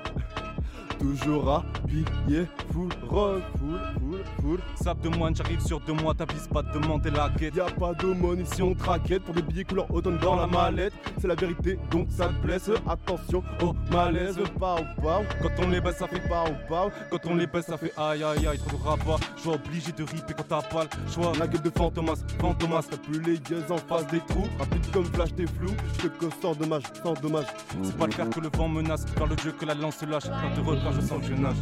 Toujours 1.00 1.64
habillé, 1.86 2.48
full 2.74 2.90
rock, 3.10 3.42
full, 3.58 3.80
full, 4.00 4.24
full. 4.42 4.60
Sable 4.82 5.02
de 5.02 5.10
moine, 5.10 5.36
j'arrive 5.36 5.60
sur 5.60 5.80
deux 5.82 5.94
mois, 5.94 6.14
t'avises 6.14 6.48
pas 6.48 6.62
de 6.64 6.72
demander 6.72 7.12
la 7.12 7.30
quête. 7.30 7.56
Y 7.56 7.60
a 7.60 7.66
pas 7.66 7.94
d'aumône 7.94 8.42
ici, 8.42 8.62
on 8.62 8.74
traquette 8.74 9.24
pour 9.24 9.36
des 9.36 9.42
billets 9.42 9.64
couleur 9.64 9.90
automne 9.94 10.18
dans 10.18 10.36
la 10.36 10.48
mallette. 10.48 10.94
C'est 11.20 11.28
la 11.28 11.36
vérité, 11.36 11.78
donc 11.92 12.08
ça 12.10 12.28
te 12.28 12.34
blesse. 12.46 12.70
Attention 12.88 13.44
au 13.62 13.74
malaise, 13.92 14.40
pas 14.60 14.76
ou 14.76 15.02
pas. 15.02 15.22
Quand 15.42 15.64
on 15.64 15.70
les 15.70 15.82
baisse, 15.82 15.98
ça 15.98 16.08
fait 16.08 16.28
pas 16.28 16.46
ou 16.46 16.70
pas. 16.70 16.90
Quand 17.12 17.30
on 17.30 17.36
les 17.36 17.48
baisse, 17.48 17.66
ça 17.66 17.78
fait 17.78 17.94
aïe 17.98 18.24
aïe 18.24 18.48
aïe, 18.48 18.60
trop 18.60 18.78
de 18.78 18.84
rabat. 18.84 19.24
Je 19.36 19.42
suis 19.42 19.50
obligé 19.50 19.92
de 19.92 20.04
ripper 20.04 20.34
quand 20.36 20.48
t'as 20.48 20.62
pas 20.62 20.84
le 20.84 21.12
choix. 21.12 21.32
La 21.38 21.48
gueule 21.48 21.62
de 21.62 21.70
Fantomas, 21.70 22.24
Fantomas, 22.40 22.84
t'as 22.90 22.98
plus 22.98 23.22
les 23.22 23.40
gueules 23.40 23.66
en 23.70 23.78
face 23.78 24.08
des 24.08 24.20
trous. 24.28 24.48
Rapide 24.60 24.92
comme 24.92 25.06
flash, 25.06 25.36
t'es 25.36 25.46
flou. 25.46 25.72
Je 26.02 26.08
te 26.08 26.26
sans 26.42 26.56
dommage, 26.56 26.84
sans 27.04 27.14
dommage. 27.14 27.48
C'est 27.84 27.98
pas 27.98 28.06
le 28.08 28.12
faire 28.12 28.30
que 28.30 28.40
le 28.40 28.50
vent 28.56 28.70
menace, 28.70 29.06
vers 29.18 29.28
le 29.28 29.36
dieu 29.36 29.52
que 29.52 29.66
la 29.66 29.74
lance 29.74 30.02
lâche. 30.04 30.24
Quand 30.24 30.56
de 30.56 30.62
je 30.92 31.02
sens 31.02 31.20
que 31.22 31.28
je 31.28 31.34
nage. 31.34 31.56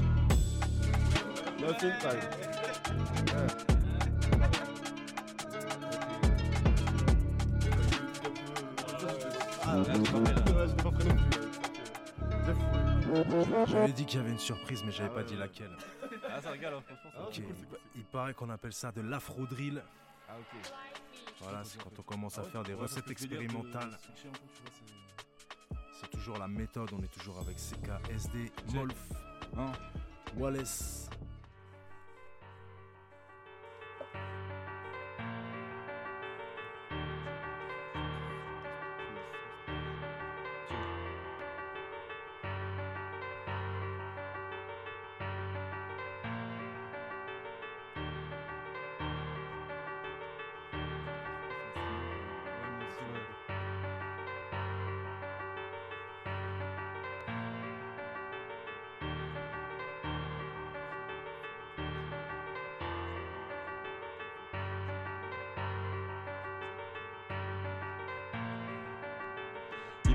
Nothing 1.60 1.92
time. 2.00 2.20
J'avais 13.68 13.92
dit 13.94 14.06
qu'il 14.06 14.20
y 14.20 14.24
avait 14.24 14.32
une 14.32 14.40
surprise, 14.40 14.84
mais 14.86 14.92
j'avais 14.92 15.10
pas 15.14 15.24
dit 15.24 15.36
laquelle. 15.36 15.76
Ah, 16.30 16.42
ça 16.42 16.52
rigole, 16.52 16.74
hein, 16.74 16.82
franchement. 16.86 17.12
ça 17.14 17.28
Ok, 17.28 17.40
va. 17.72 17.78
il 17.96 18.06
paraît 18.06 18.34
qu'on 18.34 18.50
appelle 18.50 18.74
ça 18.74 18.92
de 18.92 19.02
l'afro-drill. 19.02 19.84
Ah, 20.30 20.34
ok. 20.40 20.72
Voilà, 21.42 21.64
c'est 21.64 21.82
quand 21.82 21.92
on 22.00 22.02
commence 22.04 22.38
à 22.38 22.44
faire 22.44 22.64
des 22.64 22.74
Ouais, 22.74 22.82
recettes 22.82 23.10
expérimentales. 23.12 23.98
C'est- 26.04 26.18
toujours 26.18 26.38
la 26.38 26.48
méthode, 26.48 26.90
on 26.94 27.02
est 27.04 27.08
toujours 27.12 27.38
avec 27.40 27.58
CKSD, 27.60 28.52
Molf, 28.74 29.10
Hein 29.58 29.72
Wallace. 30.38 31.10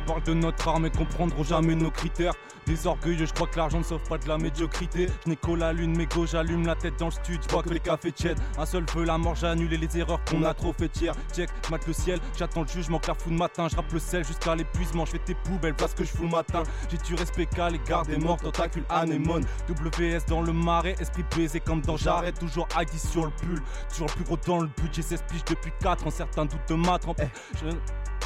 Ils 0.09 0.13
parlent 0.13 0.23
de 0.23 0.33
notre 0.33 0.69
arme 0.69 0.87
et 0.87 0.91
comprendront 0.91 1.43
jamais 1.45 1.75
nos 1.75 1.91
critères. 1.91 2.33
Des 2.65 2.87
orgueilleux, 2.87 3.27
je 3.27 3.33
crois 3.35 3.47
que 3.47 3.59
l'argent 3.59 3.79
ne 3.79 3.83
sauve 3.85 4.03
pas 4.09 4.17
de 4.17 4.27
la 4.27 4.39
médiocrité. 4.39 5.07
Je 5.25 5.29
n'ai 5.29 5.37
qu'au 5.37 5.55
la 5.55 5.75
lune, 5.75 5.95
mais 5.95 6.07
go, 6.07 6.25
j'allume 6.25 6.67
la 6.67 6.75
tête 6.77 6.99
dans 6.99 7.07
le 7.07 7.11
stud. 7.13 7.43
Je 7.47 7.49
vois 7.53 7.63
que 7.63 7.69
les 7.69 7.81
cafés 7.81 8.13
tièdes. 8.13 8.39
Un 8.57 8.65
seul 8.65 8.89
feu, 8.89 9.05
la 9.05 9.19
mort, 9.19 9.35
j'ai 9.35 9.49
annulé 9.49 9.77
les 9.77 9.99
erreurs 9.99 10.21
qu'on 10.25 10.43
a 10.45 10.55
trop 10.55 10.73
fait 10.73 10.91
hier. 10.99 11.13
Check, 11.35 11.51
mate 11.71 11.87
le 11.87 11.93
ciel, 11.93 12.21
j'attends 12.39 12.63
le 12.63 12.69
jugement, 12.69 12.99
la 13.07 13.13
fout 13.15 13.31
de 13.33 13.37
matin. 13.39 13.69
Je 13.71 13.77
rappe 13.77 13.93
le 13.93 13.99
sel 13.99 14.25
jusqu'à 14.25 14.55
l'épuisement. 14.55 15.05
Je 15.05 15.11
fais 15.13 15.19
tes 15.19 15.35
poubelles 15.35 15.75
parce 15.75 15.93
que 15.93 16.05
je 16.05 16.11
fous 16.11 16.23
le 16.23 16.31
matin. 16.31 16.63
J'ai 16.91 16.97
du 16.97 17.15
respect 17.15 17.45
qu'à 17.45 17.69
l'égard 17.69 18.07
des 18.07 18.17
morts, 18.17 18.39
tentacules, 18.39 18.85
anémone. 18.89 19.45
WS 19.69 20.25
dans 20.27 20.41
le 20.41 20.53
marais, 20.55 20.95
esprit 21.01 21.25
baisé 21.37 21.61
comme 21.61 21.83
dans 21.83 21.99
J'arrête. 21.99 22.39
Toujours 22.39 22.67
Agui 22.75 22.99
sur 22.99 23.27
le 23.27 23.31
pull, 23.33 23.61
toujours 23.91 24.07
le 24.09 24.15
plus 24.15 24.25
gros 24.25 24.39
dans 24.47 24.61
le 24.61 24.71
16 24.93 25.23
piges 25.29 25.45
depuis 25.45 25.73
4 25.81 26.07
ans, 26.07 26.11
certains 26.11 26.47
doutent 26.47 26.69
de 26.69 26.75
ma 26.75 26.99
trempe. 26.99 27.21
Je- 27.63 27.77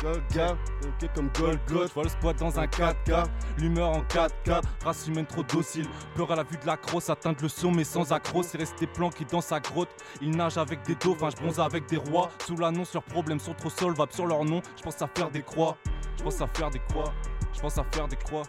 Golga, 0.03 0.57
ok 0.83 1.09
comme 1.15 1.29
Golgot. 1.39 1.72
Je 1.73 1.93
vois 1.93 2.03
le 2.05 2.09
spot 2.09 2.37
dans 2.37 2.59
un 2.59 2.67
4K, 2.67 3.25
l'humeur 3.59 3.91
en 3.91 4.03
4K, 4.03 4.63
race 4.85 5.07
humaine 5.07 5.27
trop 5.27 5.43
docile, 5.43 5.87
peur 6.15 6.31
à 6.31 6.37
la 6.37 6.43
vue 6.43 6.57
de 6.57 6.67
la 6.67 6.77
crosse, 6.77 7.11
atteindre 7.11 7.39
le 7.43 7.49
sommet 7.49 7.85
sans 7.85 8.13
accro, 8.13 8.43
c'est 8.43 8.59
rester 8.59 8.87
planqué 8.87 9.25
dans 9.25 9.41
sa 9.41 9.61
grotte. 9.61 9.91
Il 10.21 10.31
nage 10.37 10.59
avec 10.59 10.83
des 10.83 10.95
dauphins, 10.95 11.31
je 11.31 11.37
bronze 11.37 11.61
avec 11.61 11.87
des 11.87 11.97
rois. 11.97 12.31
Sous 12.47 12.57
l'annonce, 12.57 12.93
leurs 12.95 13.03
problèmes 13.03 13.41
sont 13.41 13.55
trop 13.55 13.71
solvables 13.71 14.13
sur 14.13 14.27
leur 14.27 14.45
nom. 14.45 14.61
Je 14.77 14.83
pense 14.83 15.01
à 15.01 15.09
faire 15.09 15.31
des 15.31 15.43
croix, 15.43 15.77
je 16.19 16.23
pense 16.23 16.41
à 16.41 16.47
faire 16.49 16.71
des 16.71 16.81
croix, 16.81 17.13
je 17.55 17.61
pense 17.61 17.79
à 17.79 17.85
faire 17.93 18.09
des 18.09 18.17
croix, 18.17 18.43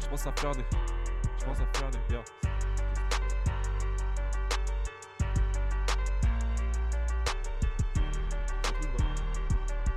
je 0.00 0.06
pense 0.06 0.26
à 0.26 0.32
faire 0.32 0.52
des. 0.52 0.64
Je 1.40 1.44
pense 1.44 1.58
à 1.58 1.78
faire 1.78 1.90
des. 1.90 1.98
Yeah. 2.14 2.24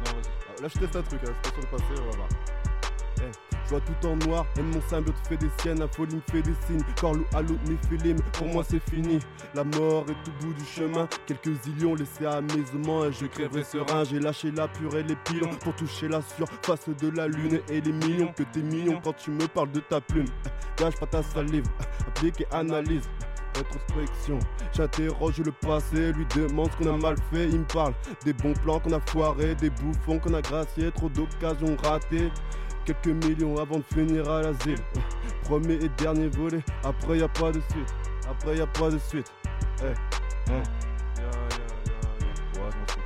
Ah, 0.03 0.61
Là, 0.61 0.67
je 0.67 0.79
teste 0.79 0.95
un 0.95 1.01
truc, 1.01 1.21
hein, 1.25 1.33
c'est 1.43 1.53
pas 1.53 1.61
sur 1.61 1.61
le 1.61 1.77
passé, 1.77 2.01
on 2.01 2.11
va 2.11 2.17
voir. 2.17 2.50
Vois 3.71 3.79
tout 3.79 4.05
en 4.05 4.17
noir, 4.27 4.45
même 4.57 4.69
mon 4.73 4.81
symbiote 4.81 5.15
fait 5.29 5.37
des 5.37 5.49
siennes, 5.61 5.79
la 5.79 5.87
folie 5.87 6.15
me 6.15 6.21
fait 6.29 6.41
des 6.41 6.53
signes. 6.67 6.83
Corlou, 6.99 7.23
halo, 7.33 7.55
Néphilim, 7.69 8.17
pour 8.33 8.47
moi 8.47 8.65
c'est 8.67 8.81
fini. 8.89 9.19
La 9.55 9.63
mort 9.63 10.03
est 10.09 10.27
au 10.27 10.45
bout 10.45 10.53
du 10.53 10.65
chemin, 10.65 11.07
quelques 11.25 11.65
îles 11.65 11.85
ont 11.85 11.95
laissé 11.95 12.25
à 12.25 12.41
mes 12.41 12.85
mains 12.85 13.05
et 13.07 13.13
je 13.13 13.27
crèverai 13.27 13.63
serein. 13.63 14.03
J'ai 14.03 14.19
lâché 14.19 14.51
la 14.51 14.67
purée, 14.67 15.03
les 15.03 15.15
pilons 15.15 15.55
pour 15.61 15.73
toucher 15.77 16.09
la 16.09 16.21
surface 16.21 16.89
de 16.89 17.09
la 17.15 17.29
lune 17.29 17.61
et 17.69 17.79
les 17.79 17.93
millions 17.93 18.33
que 18.35 18.43
t'es 18.43 18.61
mignon 18.61 18.99
quand 19.01 19.13
tu 19.13 19.31
me 19.31 19.47
parles 19.47 19.71
de 19.71 19.79
ta 19.79 20.01
plume. 20.01 20.27
Gâche 20.77 20.97
pas 20.99 21.05
ta 21.05 21.23
salive, 21.23 21.63
applique 22.09 22.41
et 22.41 22.47
analyse. 22.51 23.07
Rétrospection, 23.55 24.39
j'interroge 24.73 25.39
le 25.39 25.51
passé, 25.53 26.11
lui 26.11 26.25
demande 26.35 26.69
ce 26.71 26.83
qu'on 26.83 26.93
a 26.93 26.97
mal 26.97 27.15
fait, 27.31 27.47
il 27.47 27.59
me 27.59 27.65
parle 27.65 27.93
des 28.25 28.33
bons 28.33 28.53
plans 28.53 28.81
qu'on 28.81 28.91
a 28.91 28.99
foirés, 28.99 29.55
des 29.55 29.69
bouffons 29.69 30.19
qu'on 30.19 30.33
a 30.33 30.41
graciés, 30.41 30.91
trop 30.91 31.07
d'occasions 31.07 31.77
ratées. 31.83 32.31
Quelques 32.85 33.25
millions 33.25 33.57
avant 33.57 33.77
de 33.77 33.83
finir 33.93 34.29
à 34.29 34.41
l'asile. 34.41 34.79
Premier 35.43 35.75
et 35.75 35.89
dernier 35.97 36.27
volet, 36.27 36.63
après 36.83 37.19
y 37.19 37.23
a 37.23 37.27
pas 37.27 37.51
de 37.51 37.61
suite. 37.71 37.93
Après 38.29 38.57
y 38.57 38.61
a 38.61 38.67
pas 38.67 38.89
de 38.89 38.97
suite. 38.97 39.31
Eh, 39.81 39.85
hein. 40.51 40.63
Yeah, 41.17 41.31
yeah, 42.55 43.00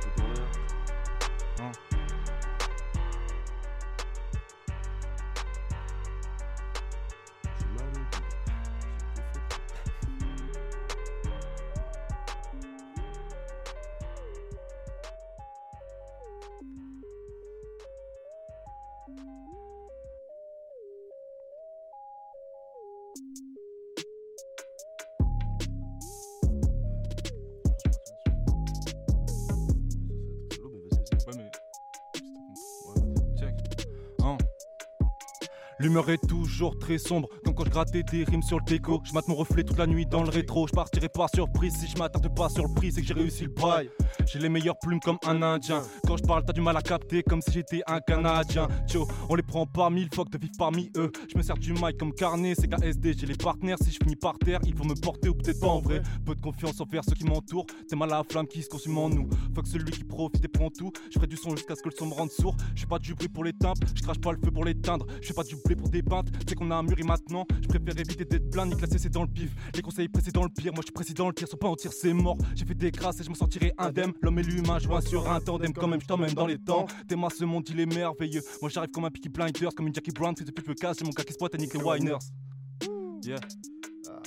L'humeur 35.86 36.10
est 36.10 36.26
toujours 36.26 36.76
très 36.80 36.98
sombre, 36.98 37.28
comme 37.44 37.54
quand 37.54 37.64
je 37.64 37.70
grattais 37.70 38.02
des 38.02 38.24
rimes 38.24 38.42
sur 38.42 38.58
le 38.58 38.64
déco. 38.64 39.00
Je 39.04 39.12
mate 39.12 39.28
mon 39.28 39.36
reflet 39.36 39.62
toute 39.62 39.78
la 39.78 39.86
nuit 39.86 40.04
dans 40.04 40.24
le 40.24 40.30
rétro. 40.30 40.66
Je 40.66 40.72
partirai 40.72 41.08
pas 41.08 41.28
surprise 41.32 41.74
si 41.78 41.86
je 41.86 41.96
m'attarde 41.96 42.28
pas 42.34 42.48
sur 42.48 42.66
le 42.66 42.74
prix, 42.74 42.90
c'est 42.90 43.02
que 43.02 43.06
j'ai 43.06 43.14
réussi 43.14 43.44
le 43.44 43.50
bail. 43.50 43.88
J'ai 44.26 44.40
les 44.40 44.48
meilleures 44.48 44.80
plumes 44.80 44.98
comme 44.98 45.18
un 45.24 45.40
indien. 45.42 45.84
Quand 46.04 46.16
je 46.16 46.24
parle, 46.24 46.44
t'as 46.44 46.52
du 46.52 46.60
mal 46.60 46.76
à 46.76 46.82
capter 46.82 47.22
comme 47.22 47.40
si 47.40 47.52
j'étais 47.52 47.82
un 47.86 48.00
canadien. 48.00 48.66
Tio, 48.88 49.06
on 49.28 49.36
les 49.36 49.44
prend 49.44 49.64
par 49.64 49.92
mille, 49.92 50.08
fuck 50.12 50.28
de 50.28 50.38
vivre 50.38 50.54
parmi 50.58 50.90
eux. 50.96 51.12
Je 51.32 51.38
me 51.38 51.42
sers 51.44 51.56
du 51.56 51.72
mic 51.72 51.96
comme 51.96 52.12
carnet, 52.12 52.56
c'est 52.56 52.66
KSD, 52.66 53.14
j'ai 53.16 53.26
les 53.26 53.36
partenaires. 53.36 53.76
Si 53.80 53.92
je 53.92 53.98
finis 54.02 54.16
par 54.16 54.36
terre, 54.40 54.58
ils 54.66 54.74
vont 54.74 54.86
me 54.86 55.00
porter 55.00 55.28
ou 55.28 55.34
peut-être 55.34 55.60
pas 55.60 55.68
en 55.68 55.80
vrai. 55.80 56.02
Peu 56.24 56.34
de 56.34 56.40
confiance 56.40 56.80
envers 56.80 57.04
ceux 57.04 57.14
qui 57.14 57.26
m'entourent. 57.26 57.66
C'est 57.88 57.94
mal 57.94 58.12
à 58.12 58.16
la 58.16 58.24
flamme 58.28 58.48
qui 58.48 58.60
se 58.60 58.68
consume 58.68 58.98
en 58.98 59.08
nous. 59.08 59.28
Fuck 59.54 59.68
celui 59.68 59.92
qui 59.92 60.02
profite 60.02 60.44
et 60.44 60.48
prend 60.48 60.68
tout. 60.68 60.90
Je 61.10 61.14
ferai 61.14 61.28
du 61.28 61.36
son 61.36 61.54
jusqu'à 61.54 61.76
ce 61.76 61.82
que 61.82 61.90
le 61.90 61.94
son 61.96 62.06
me 62.06 62.14
rende 62.14 62.32
sourd. 62.32 62.56
Je 62.74 62.86
pas 62.86 62.98
du 62.98 63.14
bruit 63.14 63.28
pour 63.28 63.44
les 63.44 63.52
tympes, 63.52 63.78
je 63.94 64.02
crache 64.02 64.20
pas 64.20 64.32
le 64.32 64.38
feu 64.38 64.50
pour 64.50 64.64
l'éteindre. 64.64 65.06
Je 65.22 65.28
fais 65.28 65.34
pas 65.34 65.44
du 65.44 65.54
blé 65.64 65.75
pour 65.76 65.88
des 65.88 66.02
peintes. 66.02 66.28
C'est 66.48 66.54
qu'on 66.54 66.70
a 66.70 66.76
un 66.76 66.82
mûri 66.82 67.02
maintenant. 67.02 67.46
Je 67.62 67.68
préfère 67.68 67.98
éviter 67.98 68.24
d'être 68.24 68.50
plein, 68.50 68.66
ni 68.66 68.76
classer 68.76 68.98
c'est 68.98 69.10
dans 69.10 69.22
le 69.22 69.28
pif. 69.28 69.50
Les 69.74 69.82
conseils 69.82 70.08
précédents 70.08 70.44
le 70.44 70.48
pire, 70.48 70.72
moi 70.72 70.82
je 70.82 70.86
suis 70.86 70.92
président 70.92 71.28
le 71.28 71.34
tir, 71.34 71.48
sont 71.48 71.56
pas 71.56 71.68
en 71.68 71.76
tir, 71.76 71.92
c'est 71.92 72.12
mort. 72.12 72.38
J'ai 72.54 72.64
fait 72.64 72.74
des 72.74 72.90
grâces 72.90 73.20
et 73.20 73.24
je 73.24 73.28
m'en 73.28 73.34
sortirai 73.34 73.72
indemne. 73.78 74.12
L'homme 74.22 74.38
et 74.38 74.42
l'humain, 74.42 74.78
je 74.78 74.86
vois 74.88 75.00
sur 75.00 75.30
un 75.30 75.40
tandem 75.40 75.72
quand 75.72 75.88
même, 75.88 76.00
je 76.00 76.06
t'emmène 76.06 76.34
dans 76.34 76.46
les 76.46 76.58
temps. 76.58 76.86
T'es 77.08 77.16
ce 77.36 77.44
monde 77.44 77.68
il 77.68 77.80
est 77.80 77.86
merveilleux. 77.86 78.42
Moi 78.62 78.70
j'arrive 78.70 78.90
comme 78.90 79.04
un 79.04 79.10
Peaky 79.10 79.28
Blinders, 79.28 79.74
comme 79.74 79.88
une 79.88 79.94
Jackie 79.94 80.12
Brown, 80.12 80.34
si 80.36 80.44
depuis 80.44 80.62
je 80.64 80.70
me 80.70 80.74
casse, 80.74 80.98
j'ai 80.98 81.04
mon 81.04 81.12
cas 81.12 81.22
qui 81.22 81.34
niquer 81.58 81.78
les 81.78 81.84
Winers. 81.84 82.18
Yeah. 83.24 83.36
Ah, 84.08 84.22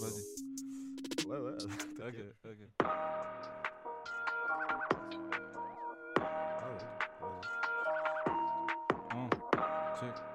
Vas-y. 0.00 1.28
Ouais, 1.28 1.38
ouais. 1.38 1.52
Ok, 2.06 2.14
ok. 2.44 2.56
Check. 9.98 10.12
Check. 10.14 10.25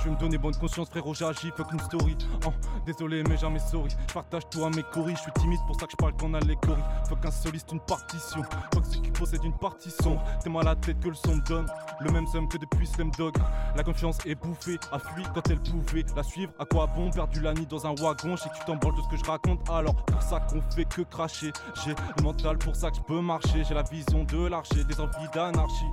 Je 0.00 0.04
veux 0.08 0.14
me 0.14 0.16
donner 0.16 0.38
bonne 0.38 0.54
conscience, 0.56 0.88
frérot, 0.88 1.14
j'agis, 1.14 1.50
fuck 1.56 1.70
une 1.72 1.80
story. 1.80 2.16
Oh, 2.46 2.52
désolé, 2.86 3.22
mais 3.28 3.36
jamais 3.36 3.58
sorry. 3.58 3.90
Je 4.08 4.14
partage 4.14 4.42
tout 4.50 4.64
à 4.64 4.70
mes 4.70 4.82
coris, 4.82 5.14
je 5.16 5.22
suis 5.22 5.32
timide, 5.32 5.60
pour 5.66 5.78
ça 5.78 5.86
que 5.86 5.92
je 5.92 5.96
parle 5.96 6.14
qu'en 6.16 6.32
allégorie. 6.34 6.82
Fuck 7.08 7.24
un 7.24 7.30
soliste, 7.30 7.70
une 7.72 7.80
partition. 7.80 8.42
Fuck 8.72 8.84
ceux 8.86 9.00
qui 9.00 9.10
possèdent 9.10 9.44
une 9.44 9.56
partition. 9.58 10.18
T'es 10.42 10.50
mal 10.50 10.62
à 10.62 10.70
la 10.70 10.76
tête 10.76 11.00
que 11.00 11.08
le 11.08 11.14
son 11.14 11.36
me 11.36 11.42
donne. 11.42 11.66
Le 12.00 12.10
même 12.10 12.26
somme 12.26 12.48
que 12.48 12.56
depuis 12.56 12.86
Slam 12.86 13.10
Dog. 13.18 13.34
La 13.76 13.82
confiance 13.82 14.18
est 14.26 14.34
bouffée, 14.34 14.78
a 14.92 14.98
fui 14.98 15.22
quand 15.34 15.48
elle 15.50 15.60
pouvait 15.60 16.04
la 16.16 16.22
suivre. 16.22 16.52
À 16.58 16.64
quoi 16.64 16.86
bon? 16.86 17.10
Perdu 17.10 17.40
la 17.40 17.52
nuit 17.52 17.66
dans 17.66 17.86
un 17.86 17.94
wagon? 17.94 18.36
Je 18.36 18.42
sais 18.42 18.48
que 18.48 18.58
tu 18.58 18.64
t'emballes 18.64 18.96
de 18.96 19.02
ce 19.02 19.08
que 19.08 19.16
je 19.16 19.30
raconte. 19.30 19.68
Alors, 19.68 19.94
pour 19.94 20.22
ça 20.22 20.40
qu'on 20.40 20.62
fait 20.74 20.86
que 20.86 21.02
cracher. 21.02 21.52
J'ai 21.84 21.94
le 22.16 22.22
mental 22.22 22.58
pour 22.58 22.74
ça 22.74 22.90
que 22.90 22.96
je 22.96 23.02
peux 23.02 23.20
marcher. 23.20 23.64
J'ai 23.64 23.74
la 23.74 23.82
vision 23.82 24.24
de 24.24 24.46
l'archer, 24.46 24.84
des 24.84 25.00
envies 25.00 25.28
d'anarchie. 25.34 25.86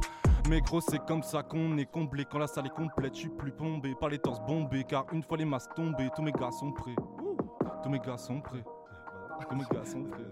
Mais 0.50 0.62
gros, 0.62 0.80
c'est 0.80 1.04
comme 1.06 1.24
ça 1.24 1.44
qu'on 1.44 1.78
est 1.78 1.92
comblé. 1.92 2.24
Quand 2.24 2.38
la 2.38 2.48
salle 2.48 2.68
est 2.68 2.76
complète, 2.76 3.14
je 3.16 3.22
suis 3.22 3.30
plus 3.30 3.52
bombé. 3.52 3.94
Pas 3.96 4.08
les 4.08 4.18
torses 4.18 4.40
bombés, 4.40 4.86
car 4.86 5.06
une 5.12 5.22
fois 5.22 5.38
les 5.38 5.46
masques 5.46 5.74
tombés, 5.76 6.10
tous 6.16 6.22
mes 6.22 6.32
gars 6.32 6.52
sont 6.52 6.72
prêts. 6.72 6.96
Tous 7.84 7.90
mes 7.90 8.00
gars 8.00 8.18
sont 8.18 8.40
prêts. 8.40 8.64
Tous 9.50 9.56
mes 9.56 9.66
gars 9.70 9.84
sont 9.86 10.04
prêts. 10.04 10.24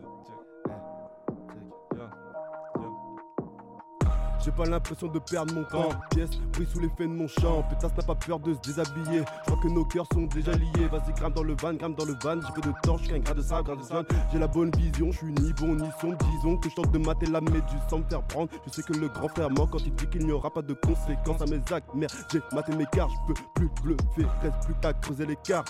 J'ai 4.46 4.52
pas 4.52 4.66
l'impression 4.66 5.08
de 5.08 5.18
perdre 5.18 5.56
mon 5.56 5.64
temps. 5.64 5.90
Pièce, 6.12 6.30
pris 6.52 6.68
sous 6.72 6.80
l'effet 6.80 7.08
de 7.08 7.14
mon 7.14 7.28
chant. 7.28 7.64
Pétasse 7.68 7.98
n'a 7.98 8.04
pas 8.04 8.14
peur 8.14 8.40
de 8.40 8.54
se 8.54 8.60
déshabiller. 8.60 9.24
Je 9.40 9.52
crois 9.52 9.58
que 9.64 9.68
nos 9.70 9.84
cœurs 9.86 10.06
sont 10.14 10.28
déjà 10.28 10.52
liés. 10.52 10.88
Vas-y, 10.92 11.14
grimpe 11.14 11.34
dans 11.34 11.42
le 11.42 11.56
van, 11.60 11.74
grimpe 11.74 11.98
dans 11.98 12.06
le 12.06 12.14
van. 12.22 12.40
J'ai 12.40 12.54
peu 12.54 12.62
de 12.62 12.72
torche, 12.84 13.08
qu'un 13.08 13.18
grain 13.18 13.34
de 13.34 13.42
sable, 13.42 13.64
grain 13.64 13.76
de 13.76 13.82
sable. 13.82 14.08
J'ai 14.32 14.38
la 14.38 14.46
bonne 14.46 14.70
vision, 14.78 15.12
je 15.12 15.18
suis 15.18 15.34
ni 15.34 15.52
bon 15.54 15.74
ni 15.74 15.90
sombre. 16.00 16.18
Disons 16.36 16.58
que 16.58 16.70
je 16.70 16.76
tente 16.76 16.92
de 16.92 17.00
mater 17.00 17.26
la 17.26 17.42
méduse 17.42 17.82
sans 17.90 17.98
me 17.98 18.04
faire 18.04 18.22
prendre. 18.22 18.50
Je 18.68 18.72
sais 18.72 18.84
que 18.84 18.94
le 18.94 19.08
grand 19.08 19.30
frère 19.30 19.50
ment 19.50 19.66
quand 19.66 19.80
il 19.84 19.96
dit 19.96 20.06
qu'il 20.06 20.28
n'y 20.28 20.32
aura 20.32 20.52
pas 20.52 20.62
de 20.62 20.76
conséquences 20.76 21.42
à 21.42 21.46
mes 21.46 21.62
actes. 21.74 21.90
Merde, 21.96 22.14
j'ai 22.32 22.40
maté 22.54 22.76
mes 22.76 22.86
cartes, 22.86 23.10
je 23.30 23.34
peux 23.34 23.42
plus 23.56 23.70
bluffer. 23.82 24.30
Reste 24.44 24.64
plus 24.64 24.76
qu'à 24.80 24.94
creuser 24.94 25.26
l'écart. 25.26 25.66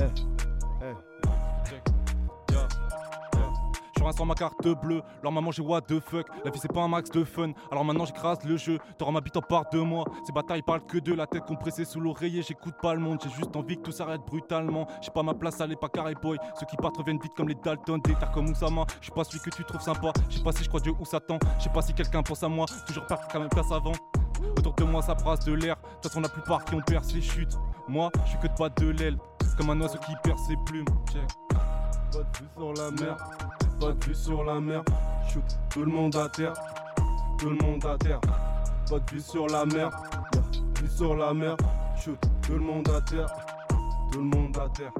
Eh. 0.00 0.31
Un 4.04 4.10
sans 4.10 4.26
ma 4.26 4.34
carte 4.34 4.66
bleue, 4.82 5.00
leur 5.22 5.30
maman 5.30 5.52
j'ai 5.52 5.62
what 5.62 5.82
the 5.82 6.00
fuck, 6.00 6.26
la 6.44 6.50
vie 6.50 6.58
c'est 6.60 6.72
pas 6.72 6.80
un 6.80 6.88
max 6.88 7.08
de 7.10 7.22
fun, 7.22 7.52
alors 7.70 7.84
maintenant 7.84 8.04
j'écrase 8.04 8.42
le 8.44 8.56
jeu, 8.56 8.78
t'auras 8.98 9.12
ma 9.12 9.20
bite 9.20 9.36
en 9.36 9.40
part 9.40 9.64
de 9.72 9.78
moi, 9.78 10.04
ces 10.26 10.32
batailles 10.32 10.62
parlent 10.62 10.84
que 10.84 10.98
de 10.98 11.14
la 11.14 11.26
tête 11.26 11.44
compressée 11.44 11.84
sous 11.84 12.00
l'oreiller, 12.00 12.42
j'écoute 12.42 12.74
pas 12.82 12.94
le 12.94 13.00
monde, 13.00 13.20
j'ai 13.22 13.30
juste 13.30 13.54
envie 13.54 13.76
que 13.76 13.82
tout 13.82 13.92
s'arrête 13.92 14.20
brutalement, 14.26 14.88
j'ai 15.00 15.12
pas 15.12 15.22
ma 15.22 15.34
place, 15.34 15.60
allez 15.60 15.76
pas 15.76 15.88
carré 15.88 16.14
boy, 16.20 16.36
ceux 16.58 16.66
qui 16.66 16.76
partent 16.76 16.96
reviennent 16.96 17.20
vite 17.22 17.32
comme 17.34 17.48
les 17.48 17.54
Dalton, 17.54 18.00
des 18.02 18.14
terres 18.16 18.32
comme 18.32 18.50
Oussama, 18.50 18.84
je 18.98 19.04
suis 19.04 19.12
pas 19.12 19.22
celui 19.22 19.38
que 19.38 19.50
tu 19.50 19.64
trouves 19.64 19.80
sympa, 19.80 20.12
je 20.28 20.38
sais 20.38 20.42
pas 20.42 20.52
si 20.52 20.64
je 20.64 20.68
crois 20.68 20.80
Dieu 20.80 20.92
ou 20.98 21.04
Satan, 21.04 21.38
je 21.58 21.64
sais 21.64 21.70
pas 21.70 21.82
si 21.82 21.94
quelqu'un 21.94 22.24
pense 22.24 22.42
à 22.42 22.48
moi, 22.48 22.66
toujours 22.86 23.06
pas 23.06 23.20
quand 23.30 23.38
même 23.38 23.50
place 23.50 23.70
avant. 23.70 23.92
Autour 24.58 24.74
de 24.74 24.84
moi 24.84 25.00
ça 25.00 25.14
brasse 25.14 25.44
de 25.44 25.52
l'air, 25.52 25.76
de 26.02 26.08
toute 26.08 26.20
la 26.20 26.28
plupart 26.28 26.64
qui 26.64 26.74
ont 26.74 26.80
percé 26.80 27.20
chute. 27.20 27.56
Moi, 27.86 28.10
je 28.24 28.30
suis 28.30 28.38
que 28.38 28.48
de 28.48 28.54
pas 28.54 28.68
de 28.68 28.90
l'aile, 28.90 29.16
comme 29.56 29.70
un 29.70 29.80
oiseau 29.80 29.98
qui 29.98 30.12
perd 30.24 30.38
ses 30.40 30.56
plumes. 30.66 30.86
Check. 31.12 31.22
Pas 31.48 32.18
sur 32.56 32.72
la 32.74 32.90
mer, 32.90 33.16
pas 33.82 33.92
de 33.92 34.04
vue 34.04 34.14
sur 34.14 34.44
la 34.44 34.60
mer. 34.60 34.82
Shoot, 35.28 35.42
tout 35.70 35.84
le 35.84 35.90
monde 35.90 36.14
à 36.14 36.28
terre, 36.28 36.54
tout 37.38 37.50
le 37.50 37.56
monde 37.56 37.84
à 37.84 37.96
terre. 37.98 38.20
Pas 38.88 38.98
de 39.00 39.10
vue 39.10 39.20
sur 39.20 39.46
la 39.48 39.64
mer, 39.66 39.90
vue 40.80 40.88
sur 40.88 41.16
la 41.16 41.34
mer. 41.34 41.56
Shoot, 41.98 42.18
tout 42.42 42.52
le 42.52 42.60
monde 42.60 42.88
à 42.88 43.00
terre, 43.00 43.26
tout 44.12 44.20
le 44.20 44.24
monde 44.24 44.56
à 44.56 44.68
terre. 44.68 44.92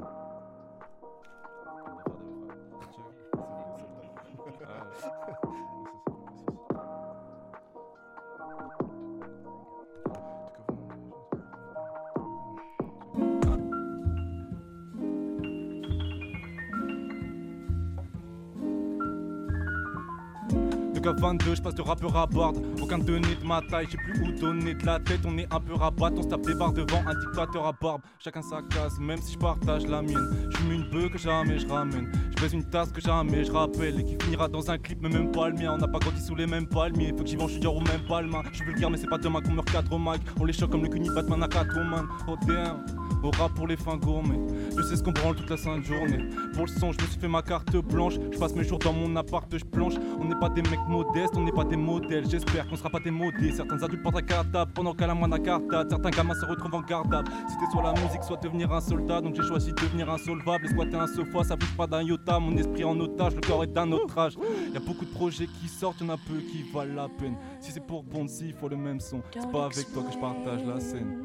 Qu'à 21.03 21.11
22, 21.11 21.55
je 21.55 21.61
passe 21.61 21.75
de 21.75 21.81
rappeur 21.81 22.15
à 22.15 22.25
barde. 22.25 22.57
Aucun 22.81 22.97
donné 22.97 23.35
de 23.35 23.45
ma 23.45 23.61
taille, 23.61 23.87
j'ai 23.89 23.97
plus 23.97 24.19
où 24.21 24.31
donner 24.31 24.73
de 24.73 24.85
la 24.85 24.99
tête. 24.99 25.19
On 25.25 25.37
est 25.37 25.53
un 25.53 25.59
peu 25.59 25.73
rabat, 25.73 26.11
on 26.15 26.23
se 26.23 26.27
tape 26.27 26.41
des 26.41 26.55
barres 26.55 26.73
devant 26.73 27.03
un 27.05 27.13
dictateur 27.13 27.65
à 27.65 27.73
barbe. 27.73 28.01
Chacun 28.19 28.41
sa 28.41 28.61
case, 28.61 28.97
même 28.99 29.21
si 29.21 29.33
je 29.33 29.37
partage 29.37 29.85
la 29.85 30.01
mienne. 30.01 30.49
Je 30.49 30.73
une 30.73 30.89
bœuf 30.89 31.11
que 31.11 31.17
jamais 31.17 31.59
je 31.59 31.67
ramène. 31.67 32.11
Je 32.35 32.41
baise 32.41 32.53
une 32.53 32.63
tasse 32.63 32.91
que 32.91 33.01
jamais 33.01 33.43
je 33.43 33.51
rappelle. 33.51 33.99
Et 33.99 34.03
qui 34.03 34.17
finira 34.23 34.47
dans 34.47 34.71
un 34.71 34.77
clip, 34.77 34.99
mais 35.01 35.09
même 35.09 35.31
pas 35.31 35.49
le 35.49 35.55
mien. 35.55 35.73
On 35.73 35.77
n'a 35.77 35.87
pas 35.87 35.99
grandi 35.99 36.21
sous 36.21 36.35
les 36.35 36.47
mêmes 36.47 36.67
palmiers. 36.67 37.13
Faut 37.17 37.23
que 37.23 37.29
j'y 37.29 37.35
venge, 37.35 37.51
je 37.51 37.59
suis 37.59 37.67
au 37.67 37.81
même 37.81 38.05
palma. 38.07 38.41
Je 38.51 38.57
suis 38.57 38.65
vulgaire, 38.65 38.89
mais 38.89 38.97
c'est 38.97 39.09
pas 39.09 39.17
demain 39.17 39.41
qu'on 39.41 39.51
meurt 39.51 39.69
4 39.69 39.91
au 39.91 39.99
mic. 39.99 40.21
On 40.39 40.45
les 40.45 40.53
choque 40.53 40.71
comme 40.71 40.83
le 40.83 40.89
cuni 40.89 41.09
Batman 41.09 41.43
à 41.43 41.47
Catwoman. 41.47 42.07
Oh 42.27 42.35
damn. 42.47 42.83
Au 43.23 43.31
rap 43.31 43.53
pour 43.53 43.67
les 43.67 43.77
fins 43.77 43.95
gourmets. 43.95 44.39
Je 44.75 44.81
sais 44.81 44.97
ce 44.97 45.03
qu'on 45.03 45.13
branle 45.13 45.35
toute 45.35 45.49
la 45.49 45.55
sainte 45.55 45.85
journée. 45.85 46.25
Pour 46.53 46.65
le 46.65 46.71
son, 46.71 46.91
je 46.91 47.01
me 47.01 47.07
suis 47.07 47.19
fait 47.19 47.29
ma 47.29 47.41
carte 47.41 47.73
blanche. 47.77 48.15
Je 48.31 48.37
passe 48.37 48.53
mes 48.53 48.65
jours 48.65 48.79
dans 48.79 48.91
mon 48.91 49.15
appart, 49.15 49.47
je 49.49 49.63
planche. 49.63 49.93
On 50.19 50.25
n'est 50.25 50.39
pas 50.39 50.49
des 50.49 50.61
mecs 50.61 50.85
modestes, 50.89 51.33
on 51.37 51.41
n'est 51.41 51.53
pas 51.53 51.63
des 51.63 51.77
modèles. 51.77 52.29
J'espère 52.29 52.67
qu'on 52.67 52.75
sera 52.75 52.89
pas 52.89 52.99
démodés. 52.99 53.53
Certains 53.53 53.81
adultes 53.81 54.03
portent 54.03 54.17
un 54.17 54.21
cartable 54.23 54.71
pendant 54.73 54.93
qu'à 54.93 55.07
la 55.07 55.13
moindre 55.13 55.37
cartade. 55.37 55.89
Certains 55.89 56.09
gamins 56.09 56.35
se 56.35 56.45
retrouvent 56.45 56.75
en 56.75 56.81
gardable. 56.81 57.31
C'était 57.47 57.71
soit 57.71 57.83
la 57.83 57.93
musique, 57.93 58.23
soit 58.23 58.43
devenir 58.43 58.73
un 58.73 58.81
soldat. 58.81 59.21
Donc 59.21 59.35
j'ai 59.35 59.43
choisi 59.43 59.71
de 59.71 59.75
devenir 59.75 60.09
insolvable. 60.09 60.65
Et 60.65 60.69
squatter 60.69 60.97
un 60.97 61.07
sofa, 61.07 61.43
ça 61.45 61.55
bouge 61.55 61.77
pas 61.77 61.87
d'un 61.87 62.03
iota. 62.03 62.39
Mon 62.39 62.57
esprit 62.57 62.83
en 62.83 62.99
otage, 62.99 63.35
le 63.35 63.41
corps 63.41 63.63
est 63.63 63.67
d'un 63.67 63.89
autre 63.93 64.17
âge. 64.17 64.33
Y 64.73 64.75
a 64.75 64.81
beaucoup 64.81 65.05
de 65.05 65.11
projets 65.11 65.47
qui 65.47 65.69
sortent, 65.69 66.01
y'en 66.01 66.09
a 66.09 66.17
peu 66.17 66.39
qui 66.39 66.63
valent 66.73 66.95
la 66.95 67.07
peine. 67.07 67.37
Si 67.61 67.71
c'est 67.71 67.85
pour 67.85 68.03
bon, 68.03 68.27
si, 68.27 68.47
il 68.47 68.53
faut 68.53 68.67
le 68.67 68.75
même 68.75 68.99
son. 68.99 69.21
C'est 69.33 69.49
pas 69.49 69.65
avec 69.65 69.93
toi 69.93 70.03
que 70.03 70.11
je 70.11 70.19
partage 70.19 70.65
la 70.65 70.81
scène. 70.81 71.23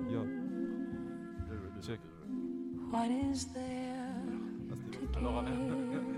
Check. 1.81 2.01
What 2.91 3.11
is 3.11 3.47
there 3.55 4.15
to 4.69 5.19
Alors, 5.19 5.45
give? 5.45 6.09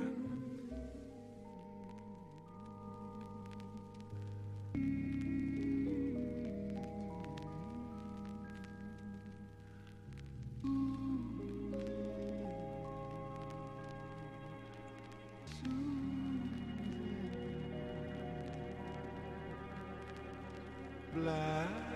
Si 21.22 21.89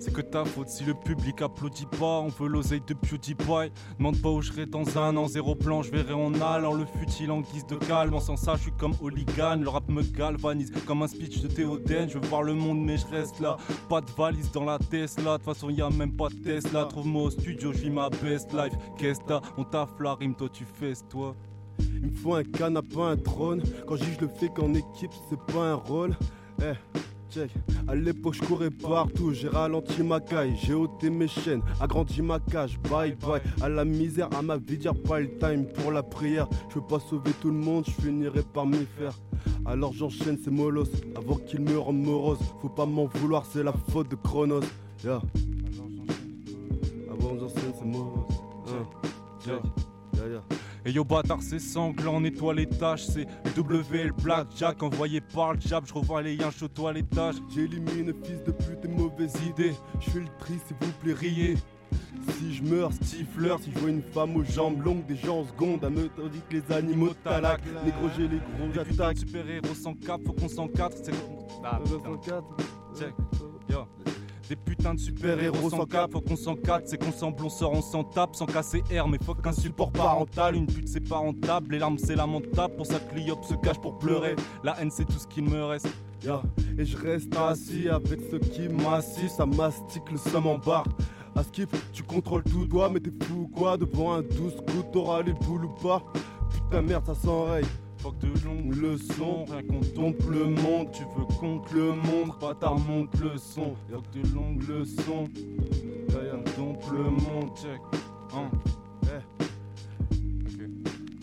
c'est 0.00 0.12
que 0.12 0.20
ta 0.20 0.44
faute 0.44 0.68
si 0.68 0.84
le 0.84 0.94
public 0.94 1.40
applaudit 1.40 1.86
pas. 1.86 2.20
On 2.20 2.28
veut 2.28 2.48
l'oseille 2.48 2.82
de 2.86 2.94
PewDiePie. 2.94 3.72
Demande 3.98 4.20
pas 4.20 4.30
où 4.30 4.42
je 4.42 4.50
serai 4.52 4.66
dans 4.66 4.98
un 4.98 5.16
an, 5.16 5.28
zéro 5.28 5.54
plan, 5.54 5.82
je 5.82 5.90
verrai 5.90 6.14
en 6.14 6.34
allant 6.40 6.74
le 6.74 6.84
futile 6.84 7.30
en 7.30 7.40
guise 7.40 7.66
de 7.66 7.76
calme. 7.76 8.14
En 8.14 8.20
sans 8.20 8.36
ça, 8.36 8.56
je 8.56 8.62
suis 8.62 8.72
comme 8.72 8.94
Hooligan, 9.00 9.56
le 9.56 9.68
rap 9.68 9.88
me 9.88 10.02
galvanise 10.02 10.72
comme 10.86 11.02
un 11.02 11.06
speech 11.06 11.40
de 11.42 11.48
Théoden. 11.48 12.08
Je 12.08 12.18
veux 12.18 12.26
voir 12.26 12.42
le 12.42 12.54
monde, 12.54 12.80
mais 12.84 12.96
je 12.96 13.06
reste 13.06 13.38
là. 13.40 13.56
Pas 13.88 14.00
de 14.00 14.10
valise 14.16 14.50
dans 14.50 14.64
la 14.64 14.78
Tesla, 14.78 15.32
de 15.32 15.36
toute 15.36 15.44
façon, 15.44 15.70
y 15.70 15.80
a 15.80 15.90
même 15.90 16.16
pas 16.16 16.28
de 16.28 16.34
Tesla. 16.34 16.86
Trouve-moi 16.86 17.22
au 17.22 17.30
studio, 17.30 17.72
je 17.72 17.88
ma 17.88 18.10
best 18.10 18.52
life. 18.52 18.72
Qu'est-ce 18.98 19.20
t'as? 19.26 19.40
On 19.56 19.64
taffe 19.64 20.00
la 20.00 20.14
rime, 20.14 20.34
toi 20.34 20.48
tu 20.52 20.64
fesses, 20.64 21.04
toi. 21.08 21.36
Il 21.78 22.10
me 22.10 22.16
faut 22.16 22.34
un 22.34 22.44
canapé, 22.44 23.00
un 23.00 23.16
trône. 23.16 23.62
Quand 23.86 23.96
je 23.96 24.04
je 24.04 24.20
le 24.20 24.28
fais 24.28 24.48
qu'en 24.48 24.74
équipe, 24.74 25.12
c'est 25.30 25.40
pas 25.52 25.70
un 25.70 25.74
rôle. 25.74 26.16
Eh, 26.60 26.74
check. 27.32 27.50
À 27.88 27.94
l'époque, 27.94 28.34
je 28.34 28.44
courais 28.44 28.70
partout. 28.70 29.32
J'ai 29.32 29.48
ralenti 29.48 30.02
ma 30.02 30.20
caille, 30.20 30.54
j'ai 30.62 30.74
ôté 30.74 31.10
mes 31.10 31.28
chaînes, 31.28 31.62
agrandi 31.80 32.22
ma 32.22 32.38
cage. 32.38 32.78
Bye 32.90 33.16
bye. 33.16 33.40
À 33.60 33.68
la 33.68 33.84
misère, 33.84 34.28
à 34.36 34.42
ma 34.42 34.56
vie, 34.56 34.78
dire 34.78 34.94
pas 34.94 35.20
le 35.20 35.38
time 35.38 35.66
pour 35.66 35.92
la 35.92 36.02
prière. 36.02 36.48
Je 36.68 36.76
veux 36.76 36.86
pas 36.86 37.00
sauver 37.00 37.32
tout 37.40 37.50
le 37.50 37.56
monde, 37.56 37.84
je 37.86 38.02
finirai 38.02 38.42
par 38.42 38.66
m'y 38.66 38.86
faire. 38.98 39.14
Alors 39.64 39.92
j'enchaîne 39.92 40.38
ces 40.38 40.50
molosses 40.50 40.90
avant 41.16 41.36
qu'ils 41.36 41.60
me 41.60 41.78
rendent 41.78 42.02
morose. 42.02 42.38
Faut 42.60 42.68
pas 42.68 42.86
m'en 42.86 43.06
vouloir, 43.06 43.44
c'est 43.46 43.62
la 43.62 43.72
faute 43.90 44.10
de 44.10 44.16
Chronos. 44.16 44.60
Yeah. 45.04 45.20
Avant 47.10 47.38
j'enchaîne 47.38 47.72
ces 47.78 47.84
molosses. 47.84 48.38
Hein. 48.68 48.86
Yeah. 49.46 49.62
Et 50.84 50.90
yo 50.90 51.04
bâtard 51.04 51.42
c'est 51.42 51.60
sanglant, 51.60 52.20
nettoie 52.20 52.54
les 52.54 52.66
tâches 52.66 53.04
C'est 53.04 53.26
W 53.56 54.04
le 54.04 54.12
blackjack 54.12 54.82
envoyé 54.82 55.20
par 55.20 55.54
le 55.54 55.60
jab 55.60 55.84
Je 55.86 55.94
revois 55.94 56.22
les 56.22 56.34
yinches 56.34 56.62
au 56.62 56.68
toilettage 56.68 57.36
J'élimine 57.54 58.12
fils 58.24 58.42
de 58.44 58.50
pute 58.50 58.84
et 58.84 58.88
mauvaises 58.88 59.36
idées. 59.46 59.74
Je 60.00 60.10
fais 60.10 60.20
le 60.20 60.26
tri, 60.38 60.54
s'il 60.66 60.76
vous 60.80 60.92
plaît, 61.00 61.12
riez. 61.12 61.56
Si 62.38 62.54
je 62.54 62.62
meurs, 62.62 62.92
stifleur, 62.92 63.58
si 63.60 63.72
je 63.72 63.78
vois 63.78 63.90
une 63.90 64.02
femme 64.02 64.36
aux 64.36 64.44
jambes 64.44 64.82
longues, 64.82 65.06
des 65.06 65.16
gens 65.16 65.40
en 65.40 65.44
seconde, 65.44 65.84
à 65.84 65.90
me 65.90 66.08
tandis 66.08 66.40
que 66.48 66.56
les 66.56 66.74
animaux 66.74 67.14
talac. 67.24 67.60
Les 67.84 67.90
gros 67.92 68.08
j'ai 68.16 68.28
les 68.28 68.38
gros 68.38 68.68
de 68.68 69.18
super 69.18 69.48
héros 69.48 69.74
sans 69.74 69.94
cap, 69.94 70.20
faut 70.26 70.32
qu'on 70.32 70.48
s'en 70.48 70.68
quatre 70.68 70.96
C'est 71.02 71.12
ah, 71.64 71.80
putain. 71.84 72.42
Check. 72.94 73.14
Yo. 73.68 73.86
Des 74.52 74.56
putains 74.56 74.92
de 74.92 75.00
super 75.00 75.42
héros 75.42 75.70
sans 75.70 75.86
cap, 75.86 76.12
faut 76.12 76.20
qu'on 76.20 76.36
s'en 76.36 76.56
quatre, 76.56 76.86
c'est 76.86 77.02
qu'on 77.02 77.10
semble, 77.10 77.42
on 77.42 77.48
sort, 77.48 77.72
on 77.72 77.80
s'en 77.80 78.04
tape 78.04 78.36
sans 78.36 78.44
casser 78.44 78.82
R, 78.90 79.08
mais 79.08 79.16
faut 79.24 79.34
qu'un 79.34 79.50
support 79.50 79.90
parental, 79.90 80.56
une 80.56 80.66
pute 80.66 80.88
c'est 80.88 81.08
pas 81.08 81.16
rentable, 81.16 81.72
les 81.72 81.78
larmes 81.78 81.96
c'est 81.96 82.16
lamentable, 82.16 82.76
pour 82.76 82.84
ça 82.84 83.00
que 83.00 83.18
se 83.18 83.54
cache 83.54 83.78
pour 83.80 83.98
pleurer, 83.98 84.36
la 84.62 84.78
haine 84.78 84.90
c'est 84.90 85.06
tout 85.06 85.18
ce 85.18 85.26
qu'il 85.26 85.44
me 85.44 85.64
reste. 85.64 85.88
Et 86.76 86.84
je 86.84 86.98
reste 86.98 87.34
assis 87.34 87.88
avec 87.88 88.20
ceux 88.30 88.40
qui 88.40 88.68
m'assistent, 88.68 89.38
ça 89.38 89.46
mastique 89.46 90.10
le 90.12 90.18
seum 90.18 90.46
en 90.46 90.58
barre. 90.58 90.84
À 91.34 91.42
skip, 91.44 91.74
tu 91.94 92.02
contrôles 92.02 92.44
tout 92.44 92.66
doigt, 92.66 92.90
mais 92.90 93.00
t'es 93.00 93.24
fou 93.24 93.44
ou 93.44 93.48
quoi 93.48 93.78
Devant 93.78 94.12
un 94.12 94.20
12 94.20 94.56
coups, 94.56 94.84
t'auras 94.92 95.22
les 95.22 95.32
boules 95.32 95.64
ou 95.64 95.74
pas 95.82 96.02
Putain 96.50 96.82
merde, 96.82 97.06
ça 97.06 97.14
s'enraye. 97.14 97.64
Fuck 98.02 98.18
de 98.18 98.44
longues 98.44 98.74
leçons, 98.74 99.44
rien 99.48 99.62
qu'on 99.62 99.80
dompe 99.94 100.22
le 100.28 100.46
monde. 100.46 100.90
Tu 100.92 101.02
veux 101.16 101.24
qu'on 101.38 101.60
te 101.60 101.74
le 101.74 101.92
montre, 101.92 102.36
pas 102.38 102.54
ta 102.54 102.70
monte 102.70 103.14
le 103.20 103.36
son. 103.38 103.74
Fuck 103.90 104.10
de 104.12 104.34
longues 104.34 104.68
leçons, 104.68 105.28
rien 106.08 106.42
dompe 106.56 106.82
le 106.92 107.04
monde. 107.04 107.50
Check, 107.56 107.80
hein, 108.34 108.50
Eh. 109.04 109.44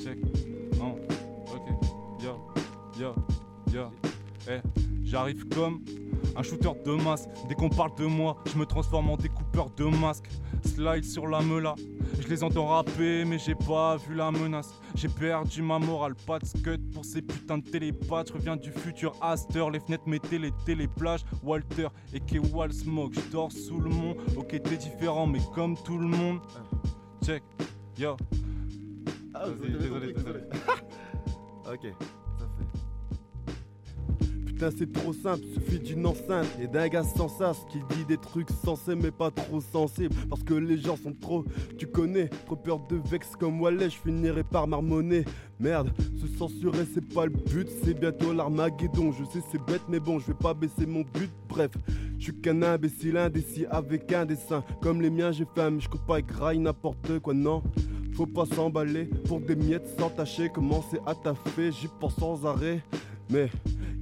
check, 0.01 0.17
hein, 0.81 0.95
ok, 1.53 2.23
yo, 2.23 2.37
yo, 2.97 3.13
yo, 3.73 3.83
eh. 4.49 4.61
J'arrive 5.03 5.47
comme 5.49 5.81
un 6.35 6.43
shooter 6.43 6.69
de 6.85 6.91
masse. 7.03 7.27
Dès 7.49 7.55
qu'on 7.55 7.69
parle 7.69 7.95
de 7.97 8.05
moi, 8.05 8.37
je 8.45 8.57
me 8.57 8.65
transforme 8.65 9.09
en 9.09 9.17
découpeur 9.49 9.69
de 9.75 9.85
masques. 9.97 10.29
Slide 10.63 11.03
sur 11.05 11.27
la 11.27 11.41
meula. 11.41 11.75
Je 12.19 12.27
les 12.27 12.43
entends 12.43 12.67
rapper, 12.67 13.23
mais 13.25 13.37
j'ai 13.39 13.55
pas 13.55 13.97
vu 13.97 14.15
la 14.15 14.31
menace. 14.31 14.73
J'ai 14.95 15.07
perdu 15.07 15.61
ma 15.61 15.79
morale, 15.79 16.15
pas 16.27 16.39
de 16.39 16.45
scud 16.45 16.91
pour 16.91 17.05
ces 17.05 17.21
putains 17.21 17.59
de 17.59 17.63
télépathes. 17.69 18.29
Je 18.29 18.33
reviens 18.33 18.55
du 18.55 18.71
futur 18.71 19.13
Aster, 19.21 19.65
les 19.71 19.79
fenêtres 19.79 20.07
mettez 20.07 20.37
les 20.37 20.51
téléplages. 20.65 21.21
Walter 21.43 21.87
et 22.13 22.19
K 22.19 22.39
Wall 22.53 22.73
Smoke, 22.73 23.13
je 23.13 23.31
dors 23.31 23.51
sous 23.51 23.79
le 23.79 23.89
mont. 23.89 24.15
Ok, 24.35 24.49
t'es 24.61 24.77
différent, 24.77 25.27
mais 25.27 25.39
comme 25.55 25.75
tout 25.83 25.97
le 25.97 26.07
monde. 26.07 26.39
Check, 27.23 27.43
yo. 27.97 28.17
Ah, 29.33 29.45
Vas-y, 29.47 29.71
désolé, 29.71 30.13
désolé. 30.13 30.39
ok. 31.71 31.93
C'est 34.59 34.91
trop 34.91 35.13
simple, 35.13 35.43
suffit 35.53 35.79
d'une 35.79 36.05
enceinte 36.05 36.47
et 36.61 36.67
d'un 36.67 36.89
gars 36.89 37.03
sans 37.03 37.29
sas 37.29 37.65
qui 37.69 37.79
dit 37.95 38.03
des 38.05 38.17
trucs 38.17 38.49
sensés 38.63 38.93
mais 38.93 39.09
pas 39.09 39.31
trop 39.31 39.61
sensibles. 39.61 40.13
Parce 40.29 40.43
que 40.43 40.53
les 40.53 40.77
gens 40.77 40.97
sont 40.97 41.13
trop, 41.13 41.45
tu 41.77 41.87
connais, 41.87 42.27
trop 42.45 42.57
peur 42.57 42.79
de 42.89 42.97
vex 42.97 43.35
comme 43.39 43.61
Wallet, 43.61 43.89
je 43.89 43.95
finirai 43.95 44.43
par 44.43 44.67
marmonner. 44.67 45.23
Merde, 45.59 45.91
se 46.19 46.27
censurer 46.37 46.85
c'est 46.93 47.13
pas 47.13 47.25
le 47.25 47.31
but, 47.31 47.69
c'est 47.83 47.93
bientôt 47.97 48.33
l'Armageddon. 48.33 49.13
Je 49.13 49.23
sais 49.23 49.43
c'est 49.49 49.63
bête 49.65 49.81
mais 49.87 49.99
bon, 49.99 50.19
je 50.19 50.27
vais 50.27 50.37
pas 50.37 50.53
baisser 50.53 50.85
mon 50.85 51.01
but. 51.01 51.31
Bref, 51.47 51.71
je 52.17 52.25
suis 52.25 52.41
qu'un 52.41 52.61
imbécile 52.61 53.17
indécis 53.17 53.65
avec 53.71 54.11
un 54.11 54.25
dessin. 54.25 54.63
Comme 54.81 55.01
les 55.01 55.09
miens, 55.09 55.31
j'ai 55.31 55.45
faim, 55.55 55.71
mais 55.71 55.79
je 55.79 55.87
coupe 55.87 56.05
pas 56.05 56.15
avec 56.15 56.31
rail 56.31 56.59
n'importe 56.59 57.19
quoi, 57.19 57.33
non. 57.33 57.63
Faut 58.13 58.27
pas 58.27 58.45
s'emballer 58.45 59.05
pour 59.25 59.39
des 59.39 59.55
miettes 59.55 59.87
sans 59.97 60.09
tâcher. 60.09 60.49
Commencer 60.49 60.99
à 61.05 61.15
taffer, 61.15 61.71
j'y 61.71 61.87
pense 61.99 62.15
sans 62.15 62.45
arrêt. 62.45 62.83
Mais 63.29 63.49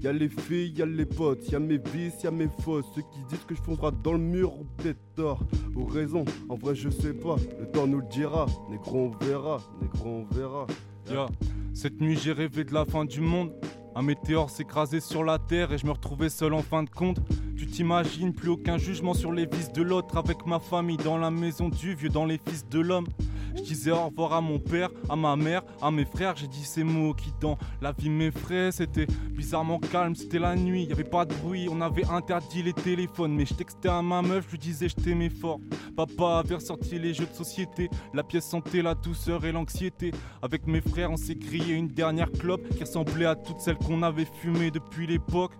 y 0.01 0.07
a 0.07 0.13
les 0.13 0.29
filles, 0.29 0.73
y 0.77 0.81
a 0.81 0.85
les 0.85 1.05
potes, 1.05 1.49
y 1.51 1.55
a 1.55 1.59
mes 1.59 1.77
vices, 1.77 2.23
y 2.23 2.27
a 2.27 2.31
mes 2.31 2.47
fausses. 2.61 2.85
Ceux 2.95 3.01
qui 3.01 3.19
disent 3.29 3.43
que 3.45 3.55
je 3.55 3.61
foncerai 3.61 3.91
dans 4.03 4.13
le 4.13 4.19
mur 4.19 4.53
ont 4.53 4.65
peut-être 4.77 4.99
tort 5.15 5.41
ou 5.75 5.85
raison. 5.85 6.23
En 6.49 6.55
vrai, 6.55 6.75
je 6.75 6.89
sais 6.89 7.13
pas, 7.13 7.35
le 7.59 7.69
temps 7.69 7.87
nous 7.87 7.99
le 7.99 8.07
dira. 8.09 8.45
Négro, 8.69 9.11
on 9.11 9.25
verra, 9.25 9.59
négro, 9.81 10.25
on 10.29 10.35
verra. 10.35 10.67
Yo, 11.11 11.25
cette 11.73 11.99
nuit 12.01 12.17
j'ai 12.17 12.31
rêvé 12.31 12.63
de 12.63 12.73
la 12.73 12.85
fin 12.85 13.05
du 13.05 13.21
monde. 13.21 13.51
Un 13.95 14.03
météore 14.03 14.49
s'écrasait 14.49 14.99
sur 14.99 15.23
la 15.23 15.39
terre 15.39 15.73
et 15.73 15.77
je 15.77 15.85
me 15.85 15.91
retrouvais 15.91 16.29
seul 16.29 16.53
en 16.53 16.61
fin 16.61 16.83
de 16.83 16.89
compte. 16.89 17.19
Tu 17.57 17.65
t'imagines 17.65 18.33
plus 18.33 18.49
aucun 18.49 18.77
jugement 18.77 19.15
sur 19.15 19.31
les 19.31 19.47
vices 19.47 19.71
de 19.73 19.81
l'autre 19.81 20.17
avec 20.17 20.45
ma 20.45 20.59
famille 20.59 20.97
dans 20.97 21.17
la 21.17 21.31
maison 21.31 21.69
du 21.69 21.95
vieux, 21.95 22.09
dans 22.09 22.25
les 22.25 22.37
fils 22.37 22.67
de 22.69 22.79
l'homme. 22.79 23.07
Je 23.57 23.63
disais 23.63 23.91
au 23.91 24.05
revoir 24.05 24.33
à 24.33 24.41
mon 24.41 24.59
père, 24.59 24.89
à 25.09 25.15
ma 25.15 25.35
mère, 25.35 25.63
à 25.81 25.91
mes 25.91 26.05
frères. 26.05 26.35
J'ai 26.37 26.47
dit 26.47 26.63
ces 26.63 26.83
mots 26.83 27.13
qui 27.13 27.33
dans 27.41 27.57
la 27.81 27.91
vie 27.91 28.09
m'effraient. 28.09 28.71
C'était 28.71 29.07
bizarrement 29.31 29.79
calme, 29.79 30.15
c'était 30.15 30.39
la 30.39 30.55
nuit, 30.55 30.83
y 30.83 30.91
avait 30.91 31.03
pas 31.03 31.25
de 31.25 31.33
bruit. 31.33 31.67
On 31.69 31.81
avait 31.81 32.05
interdit 32.05 32.63
les 32.63 32.73
téléphones, 32.73 33.33
mais 33.33 33.45
je 33.45 33.53
textais 33.53 33.89
à 33.89 34.01
ma 34.01 34.21
meuf, 34.21 34.45
je 34.47 34.51
lui 34.51 34.59
disais 34.59 34.87
je 34.89 34.95
t'aimais 34.95 35.29
fort. 35.29 35.59
Papa 35.95 36.39
avait 36.39 36.55
ressorti 36.55 36.99
les 36.99 37.13
jeux 37.13 37.25
de 37.25 37.33
société. 37.33 37.89
La 38.13 38.23
pièce 38.23 38.45
sentait 38.45 38.81
la 38.81 38.93
douceur 38.95 39.43
et 39.45 39.51
l'anxiété. 39.51 40.11
Avec 40.41 40.67
mes 40.67 40.81
frères, 40.81 41.11
on 41.11 41.17
s'est 41.17 41.35
grillé 41.35 41.73
une 41.73 41.87
dernière 41.87 42.31
clope 42.31 42.67
qui 42.69 42.83
ressemblait 42.83 43.25
à 43.25 43.35
toutes 43.35 43.59
celles 43.59 43.77
qu'on 43.77 44.03
avait 44.03 44.27
fumées 44.41 44.71
depuis 44.71 45.07
l'époque. 45.07 45.53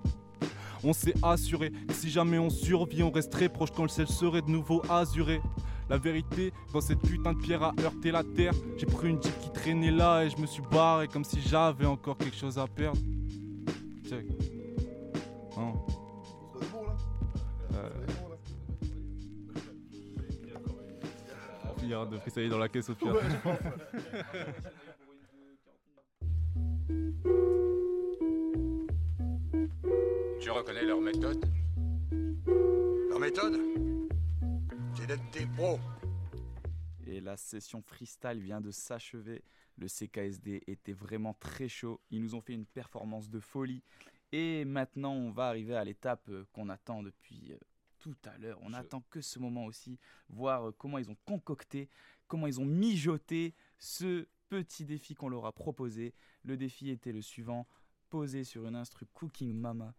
On 0.83 0.93
s'est 0.93 1.15
assuré 1.23 1.71
que 1.71 1.93
si 1.93 2.09
jamais 2.09 2.37
on 2.37 2.49
survit, 2.49 3.01
on 3.01 3.09
resterait 3.09 3.49
proche 3.49 3.71
quand 3.75 3.83
le 3.83 3.89
ciel 3.89 4.07
serait 4.07 4.43
de 4.43 4.51
nouveau 4.51 4.83
azuré. 4.89 5.41
La 5.89 5.97
vérité, 5.97 6.51
quand 6.72 6.81
cette 6.81 6.99
putain 6.99 7.34
de 7.34 7.39
pierre 7.39 7.64
a 7.64 7.73
heurté 7.81 8.11
la 8.11 8.23
terre, 8.23 8.53
j'ai 8.77 8.85
pris 8.85 9.09
une 9.09 9.22
jeep 9.22 9.39
qui 9.39 9.51
traînait 9.51 9.91
là 9.91 10.23
et 10.23 10.30
je 10.30 10.38
me 10.38 10.45
suis 10.45 10.61
barré 10.69 11.07
comme 11.07 11.23
si 11.23 11.39
j'avais 11.41 11.85
encore 11.85 12.18
quelque 12.18 12.35
chose 12.35 12.57
à 12.57 12.68
perdre. 12.68 12.99
Check. 14.03 14.26
Hein. 15.57 15.73
Euh. 17.73 17.89
Il 21.84 21.89
y 21.89 21.95
aura 21.95 22.05
de 22.05 22.18
freestyler 22.18 22.49
dans 22.49 22.57
la 22.57 22.68
caisse 22.68 22.89
au 22.89 22.95
pire. 22.95 23.15
Tu 30.41 30.51
reconnais 30.51 30.84
leur 30.84 30.99
méthode? 30.99 31.45
Leur 33.09 33.19
méthode? 33.19 33.57
Des 35.07 35.45
pros. 35.55 35.79
Et 37.05 37.21
la 37.21 37.38
session 37.38 37.81
freestyle 37.81 38.41
vient 38.41 38.59
de 38.59 38.71
s'achever. 38.71 39.41
Le 39.77 39.88
CKSD 39.88 40.63
était 40.67 40.91
vraiment 40.91 41.34
très 41.34 41.69
chaud. 41.69 42.01
Ils 42.11 42.21
nous 42.21 42.35
ont 42.35 42.41
fait 42.41 42.51
une 42.51 42.65
performance 42.65 43.29
de 43.29 43.39
folie. 43.39 43.84
Et 44.34 44.65
maintenant, 44.65 45.13
on 45.13 45.31
va 45.31 45.47
arriver 45.47 45.77
à 45.77 45.85
l'étape 45.85 46.27
euh, 46.27 46.45
qu'on 46.51 46.67
attend 46.67 47.03
depuis 47.03 47.53
euh, 47.53 47.57
tout 47.99 48.17
à 48.25 48.38
l'heure. 48.38 48.59
On 48.63 48.73
attend 48.73 49.01
que 49.09 49.21
ce 49.21 49.39
moment 49.39 49.63
aussi, 49.63 49.97
voir 50.27 50.67
euh, 50.67 50.71
comment 50.77 50.97
ils 50.97 51.09
ont 51.09 51.17
concocté, 51.25 51.88
comment 52.27 52.47
ils 52.47 52.59
ont 52.59 52.65
mijoté 52.65 53.55
ce 53.79 54.27
petit 54.49 54.84
défi 54.84 55.15
qu'on 55.15 55.29
leur 55.29 55.45
a 55.45 55.53
proposé. 55.53 56.13
Le 56.43 56.57
défi 56.57 56.89
était 56.89 57.13
le 57.13 57.21
suivant 57.21 57.65
poser 58.09 58.43
sur 58.43 58.67
une 58.67 58.75
instru 58.75 59.05
Cooking 59.13 59.53
Mama 59.53 59.93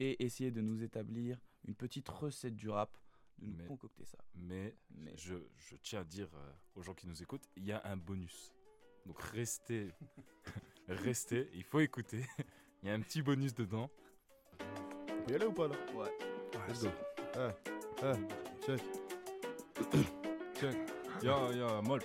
et 0.00 0.22
essayer 0.22 0.50
de 0.50 0.60
nous 0.60 0.82
établir 0.82 1.40
une 1.66 1.74
petite 1.74 2.10
recette 2.10 2.56
du 2.56 2.68
rap, 2.68 2.98
de 3.40 3.46
nous 3.46 3.56
Mais- 3.56 3.66
concocter 3.66 4.04
ça. 4.04 4.18
Mais, 4.34 4.74
Je, 5.16 5.34
je 5.56 5.76
tiens 5.76 6.00
à 6.00 6.04
dire 6.04 6.28
euh, 6.34 6.52
aux 6.74 6.82
gens 6.82 6.94
qui 6.94 7.06
nous 7.08 7.22
écoutent, 7.22 7.48
il 7.56 7.64
y 7.64 7.72
a 7.72 7.80
un 7.84 7.96
bonus. 7.96 8.54
Donc 9.06 9.20
restez, 9.22 9.88
restez, 10.88 11.48
il 11.54 11.64
faut 11.64 11.80
écouter. 11.80 12.24
Il 12.82 12.88
y 12.88 12.90
a 12.90 12.94
un 12.94 13.00
petit 13.00 13.22
bonus 13.22 13.54
dedans. 13.54 13.90
On 14.60 15.22
peut 15.24 15.32
y 15.32 15.34
aller 15.34 15.46
ou 15.46 15.52
pas 15.52 15.68
là? 15.68 15.76
Ouais. 15.94 16.10
Let's 16.68 16.82
go. 16.82 16.90
Ah, 17.34 17.54
ah, 18.02 18.12
check. 18.66 18.80
Check. 20.60 20.76
Ya, 21.22 21.50
ya, 21.52 21.80
molle. 21.82 22.02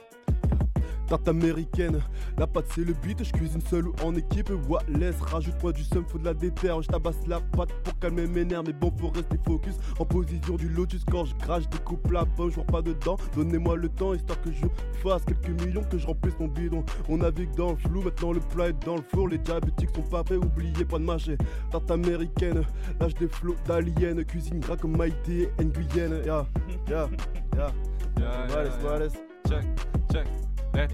Tarte 1.07 1.27
américaine, 1.27 2.02
la 2.38 2.48
pâte 2.48 2.65
c'est 2.73 2.84
le 2.84 2.94
beat, 2.94 3.23
je 3.23 3.32
cuisine 3.32 3.61
seul 3.61 3.88
ou 3.88 3.94
en 4.03 4.15
équipe. 4.15 4.52
Wallace, 4.68 5.22
rajoute-moi 5.22 5.72
du 5.73 5.84
seum, 5.84 6.03
faut 6.07 6.18
de 6.18 6.26
la 6.26 6.34
déterre. 6.34 6.82
Je 6.82 6.88
tabasse 6.88 7.27
la 7.27 7.40
pâte 7.40 7.72
pour 7.84 7.98
calmer 7.99 8.27
mes 8.27 8.44
nerfs, 8.44 8.64
mais 8.65 8.73
bon, 8.73 8.91
faut 8.98 9.10
rester 9.10 9.38
focus. 9.45 9.76
En 9.99 10.06
position 10.06 10.56
du 10.56 10.68
lotus, 10.69 11.03
quand 11.10 11.26
je 11.26 11.36
crache, 11.36 11.69
découpe 11.69 12.11
la 12.11 12.26
pain, 12.26 12.49
je 12.49 12.60
pas 12.61 12.82
dedans. 12.82 13.18
Donnez-moi 13.36 13.76
le 13.77 13.90
temps, 13.90 14.14
histoire 14.14 14.41
que 14.41 14.52
je 14.52 14.65
fasse 15.02 15.23
quelques 15.26 15.61
millions, 15.61 15.84
que 15.84 15.98
je 15.98 16.07
remplisse 16.07 16.36
mon 16.40 16.48
bidon. 16.48 16.84
On 17.07 17.18
navigue 17.18 17.53
dans 17.56 17.72
le 17.72 17.77
flou, 17.77 18.02
maintenant 18.02 18.34
le 18.34 18.40
plat 18.40 18.69
est 18.69 18.86
dans 18.86 18.95
le 18.95 19.03
four. 19.14 19.27
Les 19.27 19.38
diabétiques 19.38 19.95
sont 19.95 20.02
pas 20.02 20.23
prêts, 20.23 20.38
oubliez 20.38 20.86
pas 20.86 20.98
de 20.98 21.03
mâcher. 21.03 21.38
Tarte 21.72 21.91
américaine, 21.91 22.64
lâche 22.99 23.14
des 23.15 23.27
flots 23.27 23.56
d'aliens, 23.68 24.23
cuisine 24.23 24.60
gras 24.60 24.77
comme 24.77 24.98
Maïté 24.98 25.49
et 25.60 25.65
Guyenne. 25.65 26.22
Ya, 26.26 26.45
ya, 26.90 27.10
ya. 27.56 27.72
Wallace, 28.49 28.84
Wallace. 28.84 29.14
Check, 29.48 29.64
check. 30.11 30.27
Eh, 30.76 30.88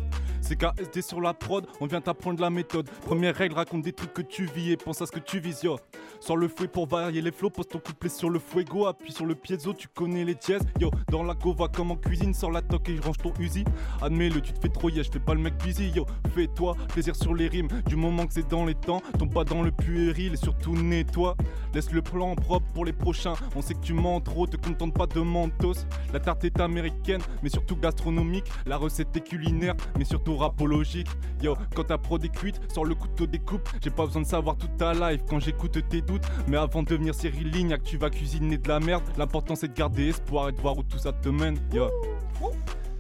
C'est 0.52 0.58
KSD 0.58 1.02
sur 1.02 1.22
la 1.22 1.34
prod, 1.34 1.66
on 1.80 1.86
vient 1.86 2.02
t'apprendre 2.02 2.42
la 2.42 2.50
méthode. 2.50 2.90
Première 3.06 3.34
règle, 3.34 3.56
raconte 3.56 3.84
des 3.84 3.94
trucs 3.94 4.14
que 4.14 4.22
tu 4.22 4.48
vis 4.48 4.72
et 4.72 4.76
pense 4.76 5.02
à 5.02 5.06
ce 5.06 5.12
que 5.14 5.22
tu 5.22 5.40
vises, 5.40 5.64
yo. 5.64 5.78
Sors 6.20 6.36
le 6.36 6.50
fouet 6.50 6.68
pour 6.68 6.88
varier 6.88 7.22
les 7.22 7.32
flots, 7.32 7.50
pose 7.50 7.70
ton 7.70 7.80
couplet 7.80 8.10
sur 8.10 8.30
le 8.30 8.38
fuego, 8.38 8.86
appuie 8.86 9.14
sur 9.14 9.26
le 9.26 9.34
piezo, 9.34 9.74
tu 9.74 9.88
connais 9.88 10.26
les 10.26 10.36
dièses. 10.36 10.64
Yo, 10.78 10.92
dans 11.10 11.24
la 11.24 11.36
gova 11.36 11.70
comme 11.70 11.92
en 11.92 11.96
cuisine, 11.96 12.34
sors 12.34 12.52
la 12.52 12.62
toque 12.62 12.90
et 12.90 13.00
range 13.00 13.20
ton 13.20 13.32
Uzi. 13.40 13.64
Admets-le, 14.02 14.42
tu 14.42 14.52
te 14.52 14.60
fais 14.60 14.68
trop 14.68 14.90
je 14.90 15.02
fais 15.04 15.20
pas 15.22 15.36
le 15.36 15.40
mec 15.40 15.54
busy, 15.64 15.90
yo. 15.92 16.06
Fais-toi 16.36 16.76
plaisir 16.90 17.16
sur 17.16 17.34
les 17.34 17.48
rimes, 17.48 17.70
du 17.86 17.96
moment 17.96 18.28
que 18.28 18.34
c'est 18.34 18.50
dans 18.50 18.66
les 18.66 18.76
temps, 18.76 19.02
tombe 19.18 19.34
pas 19.34 19.46
dans 19.46 19.62
le 19.62 19.72
puéril 19.72 20.34
et 20.34 20.38
surtout 20.38 20.76
nettoie. 20.76 21.38
Laisse 21.74 21.94
le 21.94 22.02
plan 22.02 22.36
propre 22.36 22.68
pour 22.74 22.84
les 22.84 22.92
prochains, 22.92 23.36
on 23.56 23.62
sait 23.62 23.74
que 23.74 23.80
tu 23.80 23.94
mens 23.94 24.20
trop, 24.20 24.48
te 24.48 24.58
contente 24.58 24.94
pas 24.94 25.08
de 25.08 25.22
mentos. 25.22 25.86
La 26.12 26.20
tarte 26.20 26.44
est 26.44 26.60
américaine, 26.60 27.22
mais 27.42 27.48
surtout 27.48 27.78
gastronomique. 27.78 28.52
La 28.66 28.76
recette 28.76 29.16
est 29.16 29.22
culinaire, 29.22 29.76
mais 29.98 30.04
surtout 30.04 30.41
rapologique. 30.42 31.08
Yo, 31.42 31.56
quand 31.76 31.86
ta 31.86 31.98
prod 31.98 32.24
est 32.24 32.30
cuite, 32.30 32.60
sors 32.74 32.86
le 32.86 32.96
couteau 32.96 33.26
découpe. 33.26 33.70
J'ai 33.82 33.90
pas 33.90 34.06
besoin 34.06 34.22
de 34.22 34.28
savoir 34.28 34.58
toute 34.58 34.76
ta 34.78 34.94
life 34.94 35.22
quand 35.30 35.40
j'écoute 35.40 35.78
tes 35.90 36.02
doutes. 36.02 36.26
Mais 36.48 36.58
avant 36.58 36.84
de 36.84 36.90
devenir 36.90 37.16
Cyril 37.16 37.50
Lignac, 37.50 37.84
tu 37.84 37.98
vas 37.98 38.10
cuisiner 38.10 38.58
de 38.58 38.68
la 38.68 38.80
merde. 38.80 39.04
L'important 39.18 39.56
c'est 39.56 39.70
de 39.70 39.74
garder 39.74 40.10
espoir 40.10 40.50
et 40.50 40.52
de 40.52 40.60
voir 40.60 40.78
où 40.78 40.84
tout 40.84 40.98
ça 40.98 41.12
te 41.14 41.30
mène. 41.30 41.58
Yo. 41.74 41.90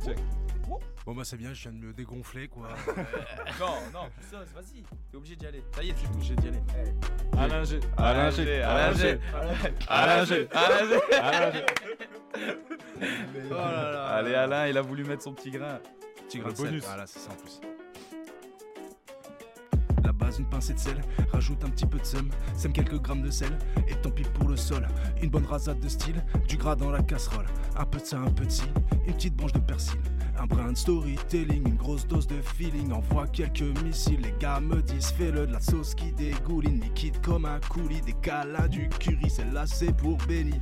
Check. 0.03 0.17
Bon 1.05 1.15
bah 1.15 1.23
c'est 1.25 1.37
bien, 1.37 1.51
je 1.51 1.63
viens 1.63 1.71
de 1.71 1.83
me 1.83 1.93
dégonfler 1.93 2.47
quoi. 2.47 2.69
non, 3.59 3.73
non, 3.91 4.07
ça, 4.29 4.37
vas-y, 4.53 4.83
t'es 5.09 5.17
obligé 5.17 5.35
d'y 5.35 5.47
aller. 5.47 5.63
Ça 5.75 5.81
y 5.83 5.89
est, 5.89 5.93
t'es 5.93 6.07
obligé 6.07 6.35
d'y 6.35 6.47
aller. 6.47 6.61
Alain 7.37 7.63
G. 7.63 7.79
Alain 7.97 8.29
G. 8.29 8.61
Alain 8.61 8.93
G. 8.93 9.19
Alain 9.87 10.25
G. 10.25 10.47
Alain 11.11 11.51
G. 11.51 11.65
Oh. 13.51 13.55
Allez, 13.55 14.35
Alain, 14.35 14.67
il 14.67 14.77
a 14.77 14.81
voulu 14.81 15.03
mettre 15.03 15.23
son 15.23 15.33
petit 15.33 15.49
grain. 15.49 15.79
Le 16.39 16.55
sel, 16.55 16.65
bonus. 16.65 16.83
Voilà, 16.85 17.05
c'est 17.07 17.19
ça 17.19 17.29
en 17.31 17.35
plus. 17.35 17.59
La 20.03 20.11
base, 20.11 20.39
une 20.39 20.49
pincée 20.49 20.73
de 20.73 20.79
sel, 20.79 21.01
rajoute 21.31 21.63
un 21.63 21.69
petit 21.69 21.85
peu 21.85 21.99
de 21.99 22.05
seum, 22.05 22.29
sème 22.55 22.73
quelques 22.73 22.99
grammes 23.01 23.21
de 23.21 23.29
sel, 23.29 23.57
et 23.87 23.95
tant 23.95 24.11
pis 24.11 24.23
pour 24.23 24.47
le 24.47 24.55
sol. 24.55 24.87
Une 25.21 25.29
bonne 25.29 25.45
rasade 25.45 25.79
de 25.79 25.89
style, 25.89 26.23
du 26.47 26.57
gras 26.57 26.75
dans 26.75 26.91
la 26.91 27.01
casserole, 27.01 27.45
un 27.77 27.85
peu 27.85 27.99
de 27.99 28.05
ça, 28.05 28.19
un 28.19 28.31
peu 28.31 28.45
de 28.45 28.51
ci, 28.51 28.63
une 29.05 29.13
petite 29.13 29.35
branche 29.35 29.53
de 29.53 29.59
persil. 29.59 29.99
Un 30.41 30.47
brin 30.47 30.71
de 30.71 30.77
storytelling, 30.77 31.67
une 31.67 31.75
grosse 31.75 32.07
dose 32.07 32.25
de 32.25 32.41
feeling, 32.41 32.91
envoie 32.91 33.27
quelques 33.27 33.61
missiles. 33.83 34.21
Les 34.23 34.33
gars 34.39 34.59
me 34.59 34.81
disent 34.81 35.11
fais-le 35.11 35.45
de 35.45 35.53
la 35.53 35.59
sauce 35.59 35.93
qui 35.93 36.11
dégouline, 36.13 36.79
liquide 36.79 37.21
comme 37.21 37.45
un 37.45 37.59
coulis, 37.69 38.01
des 38.01 38.13
câlins 38.23 38.67
du 38.67 38.89
curry, 38.89 39.29
celle-là 39.29 39.67
c'est 39.67 39.95
pour 39.95 40.17
Benny. 40.27 40.59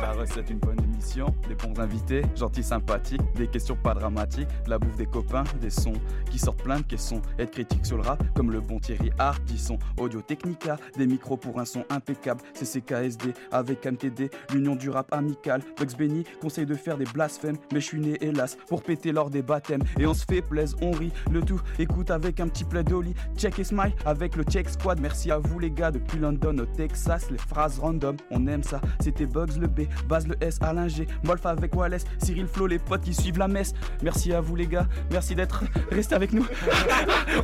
La 0.00 0.10
recette, 0.10 0.50
une 0.50 0.58
bonne 0.58 0.82
émission, 0.82 1.32
des 1.48 1.54
bons 1.54 1.78
invités, 1.80 2.22
gentils, 2.34 2.64
sympathiques, 2.64 3.20
des 3.36 3.46
questions 3.46 3.76
pas 3.76 3.94
dramatiques, 3.94 4.48
de 4.64 4.70
la 4.70 4.80
bouffe 4.80 4.96
des 4.96 5.06
copains, 5.06 5.44
des 5.60 5.70
sons 5.70 5.92
qui 6.28 6.40
sortent 6.40 6.62
plein 6.62 6.78
de 6.78 6.84
caissons, 6.84 7.22
être 7.38 7.52
critique 7.52 7.86
sur 7.86 7.98
le 7.98 8.02
rap, 8.02 8.24
comme 8.34 8.50
le 8.50 8.60
bon 8.60 8.80
Thierry 8.80 9.12
Ardisson, 9.20 9.78
Audio 9.98 10.20
Technica, 10.20 10.78
des 10.98 11.06
micros 11.06 11.36
pour 11.36 11.60
un 11.60 11.64
son 11.64 11.84
impeccable, 11.90 12.40
CCKSD 12.54 13.34
avec 13.52 13.86
MTD, 13.86 14.30
l'union 14.52 14.74
du 14.74 14.90
rap 14.90 15.12
amical, 15.12 15.62
Bugs 15.78 15.96
Benny 15.96 16.24
conseille 16.40 16.66
de 16.66 16.74
faire 16.74 16.98
des 16.98 17.06
blasphèmes, 17.14 17.56
mais 17.72 17.80
je 17.80 17.86
suis 17.86 18.00
né 18.00 18.16
hélas 18.20 18.58
pour 18.66 18.82
péter 18.82 19.11
lors 19.12 19.30
des 19.30 19.42
baptêmes, 19.42 19.82
et 19.98 20.06
on 20.06 20.14
se 20.14 20.24
fait 20.24 20.42
plaise, 20.42 20.74
on 20.80 20.90
rit, 20.90 21.12
le 21.30 21.42
tout 21.42 21.60
écoute 21.78 22.10
avec 22.10 22.40
un 22.40 22.48
petit 22.48 22.64
plaid 22.64 22.88
d'oli, 22.88 23.14
check 23.36 23.58
et 23.58 23.64
smile 23.64 23.92
avec 24.04 24.36
le 24.36 24.44
check 24.44 24.68
squad, 24.68 25.00
merci 25.00 25.30
à 25.30 25.38
vous 25.38 25.58
les 25.58 25.70
gars 25.70 25.90
depuis 25.90 26.18
London 26.18 26.58
au 26.58 26.66
Texas, 26.66 27.30
les 27.30 27.38
phrases 27.38 27.78
random, 27.78 28.16
on 28.30 28.46
aime 28.46 28.62
ça, 28.62 28.80
c'était 29.00 29.26
Bugs 29.26 29.58
le 29.60 29.66
B, 29.66 29.82
Baz 30.08 30.26
le 30.26 30.36
S, 30.42 30.58
Alain 30.60 30.88
G, 30.88 31.06
Molf 31.24 31.44
avec 31.46 31.74
Wallace, 31.74 32.04
Cyril 32.18 32.46
Flo, 32.46 32.66
les 32.66 32.78
potes 32.78 33.02
qui 33.02 33.14
suivent 33.14 33.38
la 33.38 33.48
messe. 33.48 33.72
Merci 34.02 34.32
à 34.32 34.40
vous 34.40 34.56
les 34.56 34.66
gars, 34.66 34.86
merci 35.10 35.34
d'être 35.34 35.64
restés 35.90 36.14
avec 36.14 36.32
nous. 36.32 36.46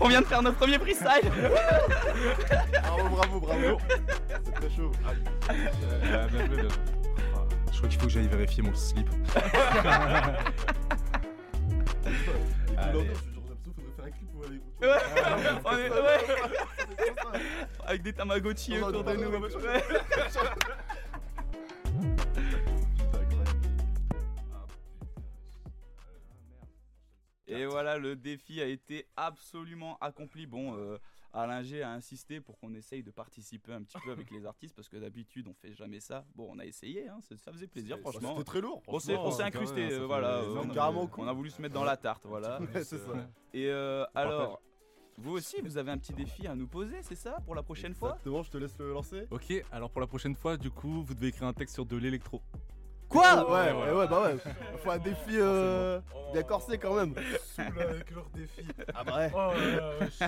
On 0.01 0.09
vient 0.09 0.21
de 0.21 0.27
faire 0.27 0.43
notre 0.43 0.57
premier 0.57 0.79
freestyle. 0.79 1.31
Bravo, 2.83 3.09
bravo, 3.09 3.41
bravo. 3.41 3.79
C'est 4.45 4.55
très 4.55 4.71
chaud. 4.71 4.93
Je 7.71 7.77
crois 7.77 7.89
qu'il 7.89 8.01
faut 8.01 8.07
que 8.07 8.13
j'aille 8.13 8.29
vérifier 8.29 8.63
mon 8.63 8.75
slip. 8.75 9.09
Avec 17.85 18.03
des 18.03 18.13
Tamagotchi 18.13 18.79
autour 18.81 19.05
de 19.05 19.15
nous. 19.15 19.31
Et 27.51 27.65
voilà, 27.65 27.97
le 27.97 28.15
défi 28.15 28.61
a 28.61 28.67
été 28.67 29.07
absolument 29.17 29.97
accompli. 30.01 30.47
Bon, 30.47 30.77
euh, 30.77 30.99
Alain 31.33 31.63
G 31.63 31.83
a 31.83 31.91
insisté 31.91 32.41
pour 32.41 32.59
qu'on 32.59 32.75
essaye 32.75 33.03
de 33.03 33.11
participer 33.11 33.73
un 33.73 33.83
petit 33.83 33.99
peu 34.05 34.13
avec 34.13 34.31
les 34.31 34.47
artistes 34.47 34.75
parce 34.75 34.89
que 34.89 34.97
d'habitude 34.97 35.47
on 35.49 35.55
fait 35.55 35.75
jamais 35.75 36.01
ça. 36.01 36.25
Bon, 36.35 36.49
on 36.51 36.59
a 36.59 36.65
essayé, 36.65 37.09
hein, 37.09 37.19
ça 37.21 37.37
ça 37.37 37.53
faisait 37.53 37.67
plaisir, 37.67 37.99
franchement. 37.99 38.31
c'était 38.33 38.45
très 38.45 38.61
lourd, 38.61 38.83
On 38.87 38.99
s'est 38.99 39.15
hein, 39.15 39.47
incrusté, 39.47 39.91
ça 39.91 39.97
euh, 39.97 40.07
voilà. 40.07 40.39
euh, 40.39 40.55
on, 40.57 40.71
a, 40.71 41.09
on 41.19 41.29
a 41.29 41.33
voulu 41.33 41.51
se 41.51 41.61
mettre 41.61 41.75
dans 41.75 41.85
la 41.85 41.97
tarte, 41.97 42.25
voilà. 42.27 42.61
Ouais, 42.61 42.83
ça. 42.83 42.97
Et 43.53 43.69
euh, 43.69 44.05
alors, 44.15 44.61
vous 45.19 45.33
aussi, 45.33 45.61
vous 45.61 45.77
avez 45.77 45.91
un 45.91 45.99
petit 45.99 46.13
défi 46.13 46.47
à 46.47 46.55
nous 46.55 46.67
poser, 46.67 47.03
c'est 47.03 47.15
ça, 47.15 47.39
pour 47.45 47.55
la 47.55 47.63
prochaine 47.63 47.95
fois? 47.95 48.11
Exactement, 48.11 48.43
je 48.43 48.51
te 48.51 48.57
laisse 48.59 48.79
le 48.79 48.93
lancer. 48.93 49.27
Ok, 49.31 49.53
alors 49.71 49.91
pour 49.91 50.01
la 50.01 50.07
prochaine 50.07 50.35
fois, 50.35 50.57
du 50.57 50.71
coup, 50.71 51.03
vous 51.03 51.15
devez 51.15 51.29
écrire 51.29 51.49
un 51.49 51.53
texte 51.53 51.75
sur 51.75 51.85
de 51.85 51.97
l'électro. 51.97 52.41
Quoi? 53.09 53.51
Ouais, 53.51 53.73
ouais, 53.73 53.93
ouais, 53.97 54.07
bah 54.07 54.23
ouais. 54.23 54.37
Faut 54.85 54.91
un 54.91 54.99
défi 54.99 55.31
euh, 55.33 55.99
bien 56.33 56.43
corsé 56.43 56.77
quand 56.77 56.95
même. 56.95 57.15
Saoule 57.43 57.81
avec 57.81 58.11
leur 58.11 58.29
défi. 58.31 58.63
Ah 58.95 59.03
bah 59.03 59.17
ouais. 59.17 59.31
Oh 59.35 59.59
là 59.59 59.77
là, 59.77 59.99
wesh. 59.99 60.19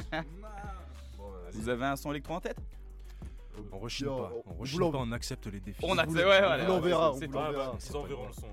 Vous 1.55 1.69
avez 1.69 1.85
un 1.87 1.97
son 1.97 2.11
électro 2.11 2.35
en 2.35 2.41
tête? 2.41 2.59
On 3.73 3.79
rechigne 3.79 4.07
pas, 4.07 4.33
on 4.47 4.51
on 4.51 4.55
rechigne 4.55 4.79
pas, 4.93 4.99
on 4.99 5.13
accepte 5.13 5.47
les 5.49 5.61
défis. 5.61 5.81
On 5.83 5.99
accepte, 5.99 6.17
ouais, 6.17 6.41
voilà. 6.41 6.65
on 6.65 6.69
l'enverra. 6.69 7.13
Ils 7.21 7.37
enverront 7.97 8.27
le 8.27 8.33
son. 8.33 8.47
euh, 8.47 8.49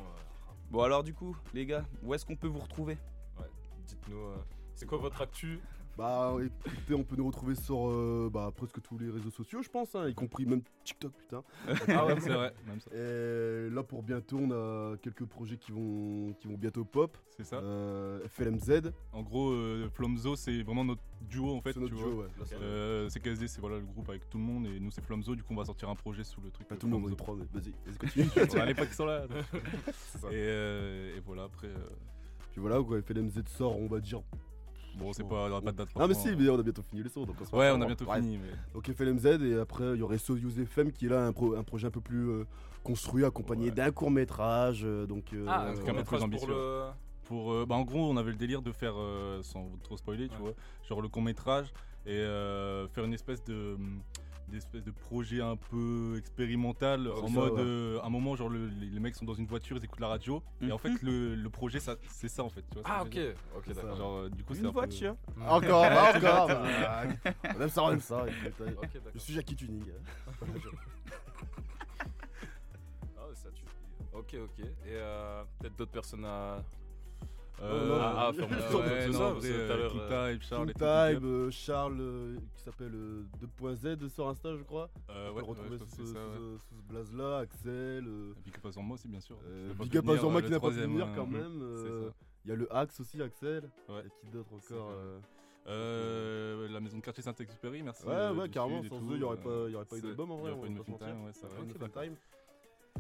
Bon 0.70 0.82
alors 0.82 1.04
du 1.04 1.14
coup, 1.14 1.36
les 1.54 1.66
gars, 1.66 1.86
où 2.04 2.14
est-ce 2.14 2.26
qu'on 2.26 2.36
peut 2.36 2.48
vous 2.48 2.60
retrouver? 2.60 2.98
Ouais, 3.40 3.46
dites-nous, 3.86 4.18
euh, 4.20 4.36
c'est 4.76 4.86
quoi 4.86 4.98
votre 4.98 5.22
actu? 5.22 5.60
Bah 5.98 6.36
écoutez, 6.44 6.94
on 6.94 7.04
peut 7.04 7.16
nous 7.16 7.26
retrouver 7.26 7.56
sur 7.56 7.90
euh, 7.90 8.30
bah, 8.32 8.52
presque 8.56 8.80
tous 8.84 9.00
les 9.00 9.10
réseaux 9.10 9.32
sociaux, 9.32 9.64
je 9.64 9.70
pense, 9.70 9.96
hein, 9.96 10.08
y 10.08 10.14
compris 10.14 10.46
même 10.46 10.62
TikTok, 10.84 11.12
putain. 11.14 11.44
Ah 11.88 12.06
ouais, 12.06 12.20
c'est 12.20 12.30
vrai, 12.34 12.54
même 12.68 12.80
ça. 12.80 12.92
Et 12.96 13.70
là 13.72 13.82
pour 13.82 14.04
bientôt, 14.04 14.38
on 14.38 14.52
a 14.52 14.96
quelques 14.98 15.26
projets 15.26 15.58
qui 15.58 15.72
vont, 15.72 16.34
qui 16.40 16.48
vont 16.48 16.54
bientôt 16.58 16.86
pop. 16.86 17.18
C'est 17.36 17.46
ça. 17.46 17.58
Euh, 17.58 18.20
FLMZ. 18.30 18.92
En 19.12 19.24
gros, 19.24 19.50
euh, 19.52 19.90
Flomzo, 19.92 20.36
c'est 20.36 20.62
vraiment 20.62 20.86
notre 20.86 21.02
duo 21.22 21.56
en 21.56 21.62
fait. 21.62 21.74
C'est 21.74 21.80
notre 21.80 21.96
tu 21.96 22.00
duo, 22.02 22.12
vois. 22.12 22.24
ouais, 22.26 22.30
là, 22.40 22.46
c'est- 23.10 23.20
CKSD, 23.20 23.48
c'est 23.48 23.60
voilà 23.62 23.78
le 23.80 23.86
groupe 23.86 24.10
avec 24.10 24.30
tout 24.30 24.38
le 24.38 24.44
monde 24.44 24.68
et 24.68 24.80
nous 24.80 24.92
c'est 24.92 25.04
Flomzo. 25.04 25.36
Du 25.36 25.42
coup, 25.44 25.54
on 25.54 25.58
va 25.58 25.66
sortir 25.66 25.90
un 25.90 25.96
projet 25.96 26.24
sous 26.24 26.42
le 26.42 26.52
truc. 26.52 26.68
Pas 26.68 26.76
tout 26.76 26.86
le 26.86 26.94
monde, 26.94 27.06
on 27.08 27.12
est 27.12 27.16
trois, 27.16 27.34
vas-y, 27.36 27.48
vas-y, 27.88 27.98
continue. 27.98 28.30
On 28.56 28.60
a 28.60 28.66
les 28.68 28.76
potes 28.76 28.90
qui 28.90 28.96
sont 28.96 29.06
là. 29.06 29.26
ça. 30.22 30.28
et, 30.30 30.34
euh, 30.36 31.18
et 31.18 31.20
voilà, 31.22 31.44
après. 31.46 31.70
Puis 32.52 32.62
voilà, 32.62 32.82
quoi, 32.84 33.02
FLMZ 33.02 33.42
sort, 33.48 33.80
on 33.80 33.88
va 33.88 34.00
dire. 34.00 34.22
Bon, 34.98 35.14
c'est 35.14 35.24
pas, 35.24 35.50
on 35.52 35.62
pas 35.62 35.72
de 35.72 35.78
date. 35.78 35.90
Ah 35.96 36.08
mais 36.08 36.14
si, 36.14 36.36
mais 36.36 36.50
on 36.50 36.60
a 36.60 36.64
bientôt 36.64 36.82
fini 36.82 37.04
les 37.04 37.10
sons. 37.10 37.26
Donc 37.26 37.36
on 37.42 37.46
se 37.46 37.56
Ouais, 37.56 37.70
on 37.72 37.82
a 37.82 37.86
bientôt 37.86 38.06
fini, 38.12 38.38
mais- 38.38 38.52
Donc 38.74 38.90
FLMZ 38.92 39.26
et 39.44 39.60
après 39.60 39.94
il 39.94 40.00
y 40.00 40.02
aurait 40.02 40.18
Soyuz 40.18 40.60
FM 40.60 40.92
qui 40.92 41.06
est 41.06 41.10
là 41.10 41.26
un, 41.26 41.32
pro- 41.34 41.56
un 41.56 41.64
projet 41.64 41.88
un 41.88 41.92
peu 41.92 42.02
plus 42.02 42.30
euh, 42.30 42.44
construit, 42.84 43.24
accompagné 43.26 43.72
d'un 43.72 43.92
court 43.92 44.12
métrage. 44.12 44.82
donc 45.08 45.34
euh, 45.34 45.46
Ah, 45.48 45.68
un 45.70 45.74
truc 45.74 45.90
un 45.90 45.94
peu 45.94 46.04
plus 46.04 46.24
ambitieux. 46.24 46.54
Pour, 47.26 47.52
euh, 47.52 47.66
bah, 47.68 47.76
en 47.76 47.84
gros, 47.84 48.10
on 48.10 48.16
avait 48.16 48.32
le 48.32 48.38
délire 48.38 48.62
de 48.62 48.72
faire, 48.72 48.94
euh, 48.98 49.42
sans 49.44 49.70
trop 49.84 49.98
spoiler, 49.98 50.30
tu 50.30 50.38
vois, 50.38 50.54
genre 50.88 51.02
le 51.02 51.10
court 51.10 51.22
métrage 51.22 51.68
et 52.06 52.12
euh, 52.12 52.88
faire 52.88 53.04
une 53.04 53.14
espèce 53.14 53.44
de 53.44 53.76
d'espèce 54.48 54.84
de 54.84 54.92
projet 54.92 55.42
un 55.42 55.56
peu 55.58 56.16
expérimental 56.18 57.08
en 57.10 57.28
ça, 57.28 57.34
mode 57.34 57.54
ouais. 57.54 57.60
euh, 57.62 58.00
un 58.02 58.10
moment 58.10 58.36
genre 58.36 58.50
le- 58.50 58.68
les, 58.68 58.86
les 58.88 59.00
mecs 59.00 59.16
sont 59.16 59.26
dans 59.26 59.34
une 59.34 59.46
voiture 59.46 59.78
ils 59.78 59.84
écoutent 59.84 60.00
la 60.00 60.08
radio 60.08 60.42
et 60.62 60.72
en 60.72 60.78
fait 60.78 61.02
le, 61.02 61.36
le 61.36 61.50
projet 61.50 61.80
ça 61.80 61.96
c'est 62.08 62.30
ça 62.30 62.44
en 62.44 62.50
fait 62.50 62.62
tu 62.72 62.76
vois 62.80 62.84
Ah, 62.86 63.04
ok. 63.04 63.10
dire 63.10 63.34
Ok, 63.58 63.74
d'accord. 63.74 63.96
genre 63.98 64.14
euh, 64.18 64.30
du 64.30 64.44
coup 64.44 64.54
Une 64.54 64.60
c'est 64.62 64.66
un 64.66 64.70
peu- 64.70 64.74
voiture. 64.74 65.16
Encore, 65.48 65.82
bah, 65.90 66.12
encore. 66.16 66.48
bah, 66.48 67.04
on 67.58 67.62
aime 67.62 67.70
ça, 67.70 67.84
on 67.84 67.92
aime 67.92 68.00
ça. 68.00 68.26
écoute, 68.28 68.54
Ok, 68.62 68.94
d'accord. 68.94 69.12
je 69.14 69.20
suis 69.20 69.34
Jackie 69.34 69.56
Tuning. 69.56 69.84
Ah, 73.18 73.28
ouais, 73.28 73.36
ça 73.36 73.50
tue. 73.54 73.64
Ok, 74.14 74.36
ok. 74.44 74.60
Et 74.60 74.70
euh, 74.94 75.44
peut-être 75.60 75.76
d'autres 75.78 75.92
personnes 75.92 76.26
à, 76.26 76.64
Euh, 77.60 77.88
non, 77.88 77.96
ah, 78.00 78.16
ah, 78.18 78.32
mon 78.34 78.48
Ouais, 78.80 79.08
non, 79.08 79.34
vrai, 79.34 79.50
tout 79.50 79.72
à 79.74 79.78
l'heure, 79.78 79.92
King 79.92 80.02
euh, 80.02 80.32
Type, 80.34 80.44
Charles 80.44 80.66
King 80.68 80.76
nickel. 80.76 81.16
Type, 81.16 81.24
euh, 81.26 81.50
Charles 81.52 81.98
euh, 82.00 82.36
qui 82.56 82.62
s'appelle 82.62 82.94
euh, 82.94 83.26
2.Z 83.62 84.08
sur 84.10 84.28
Insta, 84.28 84.56
je 84.56 84.62
crois. 84.64 84.90
Euh, 85.10 85.32
ouais, 85.32 85.42
retrouver 85.42 85.70
ouais, 85.72 85.78
ce- 85.88 86.02
ouais. 86.02 86.58
blaze-là, 86.88 87.40
Axel. 87.40 87.72
euh, 88.08 88.34
Big 88.46 88.56
up 88.58 88.66
à 88.68 88.72
Zorma 88.72 88.94
aussi, 88.94 89.08
bien 89.08 89.20
sûr. 89.22 89.38
euh, 89.48 89.74
Big 89.80 89.98
up 89.98 90.04
à 90.04 90.08
venir, 90.08 90.22
Zorma 90.22 90.38
euh, 90.38 90.42
qui 90.44 90.52
n'a 90.52 90.60
pas 90.60 90.70
pu 90.70 90.76
venir 90.76 91.06
hein. 91.08 91.14
quand 91.16 91.26
même. 91.28 91.60
euh. 91.64 92.12
Il 92.46 92.50
y 92.50 92.54
a 92.54 92.56
le 92.56 92.74
Axe 92.76 93.00
aussi, 93.00 93.22
Axel. 93.22 93.64
Et 93.90 94.10
qui 94.22 94.32
d'autre 94.32 94.50
encore 94.54 94.92
euh, 94.92 95.20
Euh, 95.68 96.68
la 96.70 96.80
maison 96.80 96.98
de 96.98 97.02
quartier 97.02 97.24
Saint-Exupéry, 97.24 97.82
merci. 97.84 98.06
Ouais, 98.06 98.14
euh, 98.14 98.34
ouais, 98.36 98.50
carrément, 98.50 98.82
sans 98.88 99.02
eux, 99.02 99.14
il 99.14 99.18
n'y 99.18 99.24
aurait 99.24 99.38
euh, 99.46 99.64
pas, 99.64 99.70
il 99.70 99.74
y 99.74 99.76
aurait 99.76 99.86
pas 99.86 99.98
eu 99.98 100.02
d'album 100.02 100.32
en 100.32 100.36
il 100.36 100.38
y 100.38 100.42
vrai. 100.44 100.52
aurait 100.52 100.62
pas 100.62 100.68
eu 100.68 100.76
mentir. 100.76 100.98
Time, 101.08 101.24
ouais, 101.26 101.34
ça 101.34 101.48
Il 101.68 101.74
va. 101.74 101.90
Time. 101.90 102.16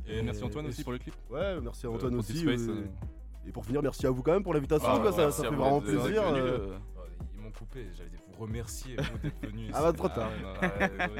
Et 0.07 0.21
merci 0.23 0.43
Antoine 0.43 0.65
aussi 0.65 0.83
pour 0.83 0.91
le 0.93 0.97
clip. 0.99 1.13
Ouais, 1.29 1.61
merci 1.61 1.85
à 1.85 1.89
Euh, 1.89 1.93
Antoine 1.93 2.15
aussi. 2.15 2.45
Euh, 3.47 3.49
euh. 3.49 3.49
Et 3.49 3.51
pour 3.51 3.65
finir, 3.65 3.81
merci 3.81 4.05
à 4.07 4.11
vous 4.11 4.21
quand 4.23 4.33
même 4.33 4.43
pour 4.43 4.53
l'invitation, 4.53 4.87
Ah, 4.91 4.99
quoi, 4.99 5.11
ça, 5.11 5.31
fait 5.31 5.47
vraiment 5.47 5.79
plaisir. 5.81 6.21
euh, 6.23 6.35
euh. 6.73 6.77
Ils 7.35 7.41
m'ont 7.41 7.51
coupé, 7.51 7.87
j'allais 7.95 8.09
vous 8.27 8.41
remercier 8.43 8.95
vous 8.97 9.17
d'être 9.19 9.45
venus. 9.45 9.71
Ah 9.75 9.81
bah, 9.81 9.93
trop 9.93 10.09
tard. 10.09 10.29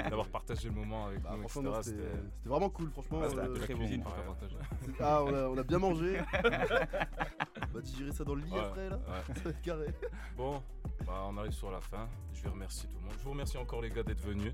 D'avoir 0.09 0.27
partagé 0.27 0.69
le 0.69 0.75
moment 0.75 1.07
avec 1.07 1.21
Bah, 1.21 1.35
nous, 1.37 1.43
etc. 1.43 1.61
c'était 1.81 2.49
vraiment 2.49 2.69
cool, 2.69 2.89
franchement. 2.91 3.21
Ah, 3.23 3.29
c'était 3.29 3.41
euh, 3.41 3.47
de 3.47 3.53
la 3.53 3.59
très 3.65 3.73
cuisine 3.73 4.01
bon. 4.03 4.09
pour 4.09 4.23
partager. 4.35 4.55
Ah, 4.99 5.23
on 5.23 5.33
a, 5.33 5.43
on 5.47 5.57
a 5.57 5.63
bien 5.63 5.79
mangé. 5.79 6.19
on 6.33 6.47
va 7.73 7.81
digérer 7.81 8.11
ça 8.11 8.23
dans 8.23 8.35
le 8.35 8.41
lit 8.41 8.51
Ouais, 8.51 8.59
après, 8.59 8.89
là. 8.89 8.97
ouais. 8.97 9.35
Ça 9.35 9.41
va 9.43 9.49
être 9.51 9.61
carré. 9.61 9.87
Bon, 10.35 10.61
bah, 11.05 11.23
on 11.29 11.37
arrive 11.37 11.51
sur 11.53 11.71
la 11.71 11.79
fin. 11.81 12.07
Je 12.33 12.43
vais 12.43 12.49
remercier 12.49 12.89
tout 12.89 12.97
le 12.97 13.03
monde. 13.05 13.13
Je 13.17 13.23
vous 13.23 13.31
remercie 13.31 13.57
encore 13.57 13.81
les 13.81 13.89
gars 13.89 14.03
d'être 14.03 14.21
venus. 14.21 14.53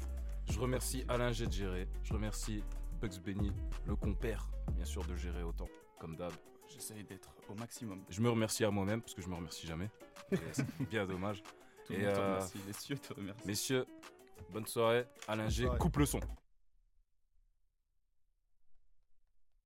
Je 0.50 0.60
remercie 0.60 1.04
Alain 1.08 1.32
G 1.32 1.48
de 1.48 1.52
gérer. 1.52 1.88
Je 2.04 2.14
remercie 2.14 2.64
Bugs 3.02 3.20
Benny, 3.26 3.52
le 3.86 3.96
compère, 3.96 4.48
bien 4.76 4.86
sûr, 4.86 5.04
de 5.06 5.16
gérer 5.16 5.44
autant, 5.44 5.68
comme 6.00 6.16
d'hab. 6.16 6.32
J'essaye 6.74 7.04
d'être 7.04 7.30
au 7.50 7.56
maximum. 7.56 8.04
Je 8.10 8.22
me 8.22 8.30
remercie 8.30 8.64
à 8.66 8.72
moi-même 8.72 9.02
parce 9.02 9.14
que 9.14 9.22
je 9.22 9.28
me 9.28 9.36
remercie 9.36 9.68
jamais. 9.68 9.90
C'est 10.54 10.66
bien 10.90 11.06
dommage. 11.06 11.44
Tout 11.86 11.94
le 11.94 12.00
Et, 12.00 12.06
monde 12.06 12.14
te 12.14 12.20
euh, 12.20 12.36
remercie, 12.36 12.96
te 12.98 13.14
remercient. 13.14 13.46
Messieurs, 13.48 13.86
bonne 14.52 14.66
soirée. 14.66 15.06
Alain 15.28 15.50
G, 15.50 15.68
coupe 15.80 15.98
le 15.98 16.06
son. 16.06 16.20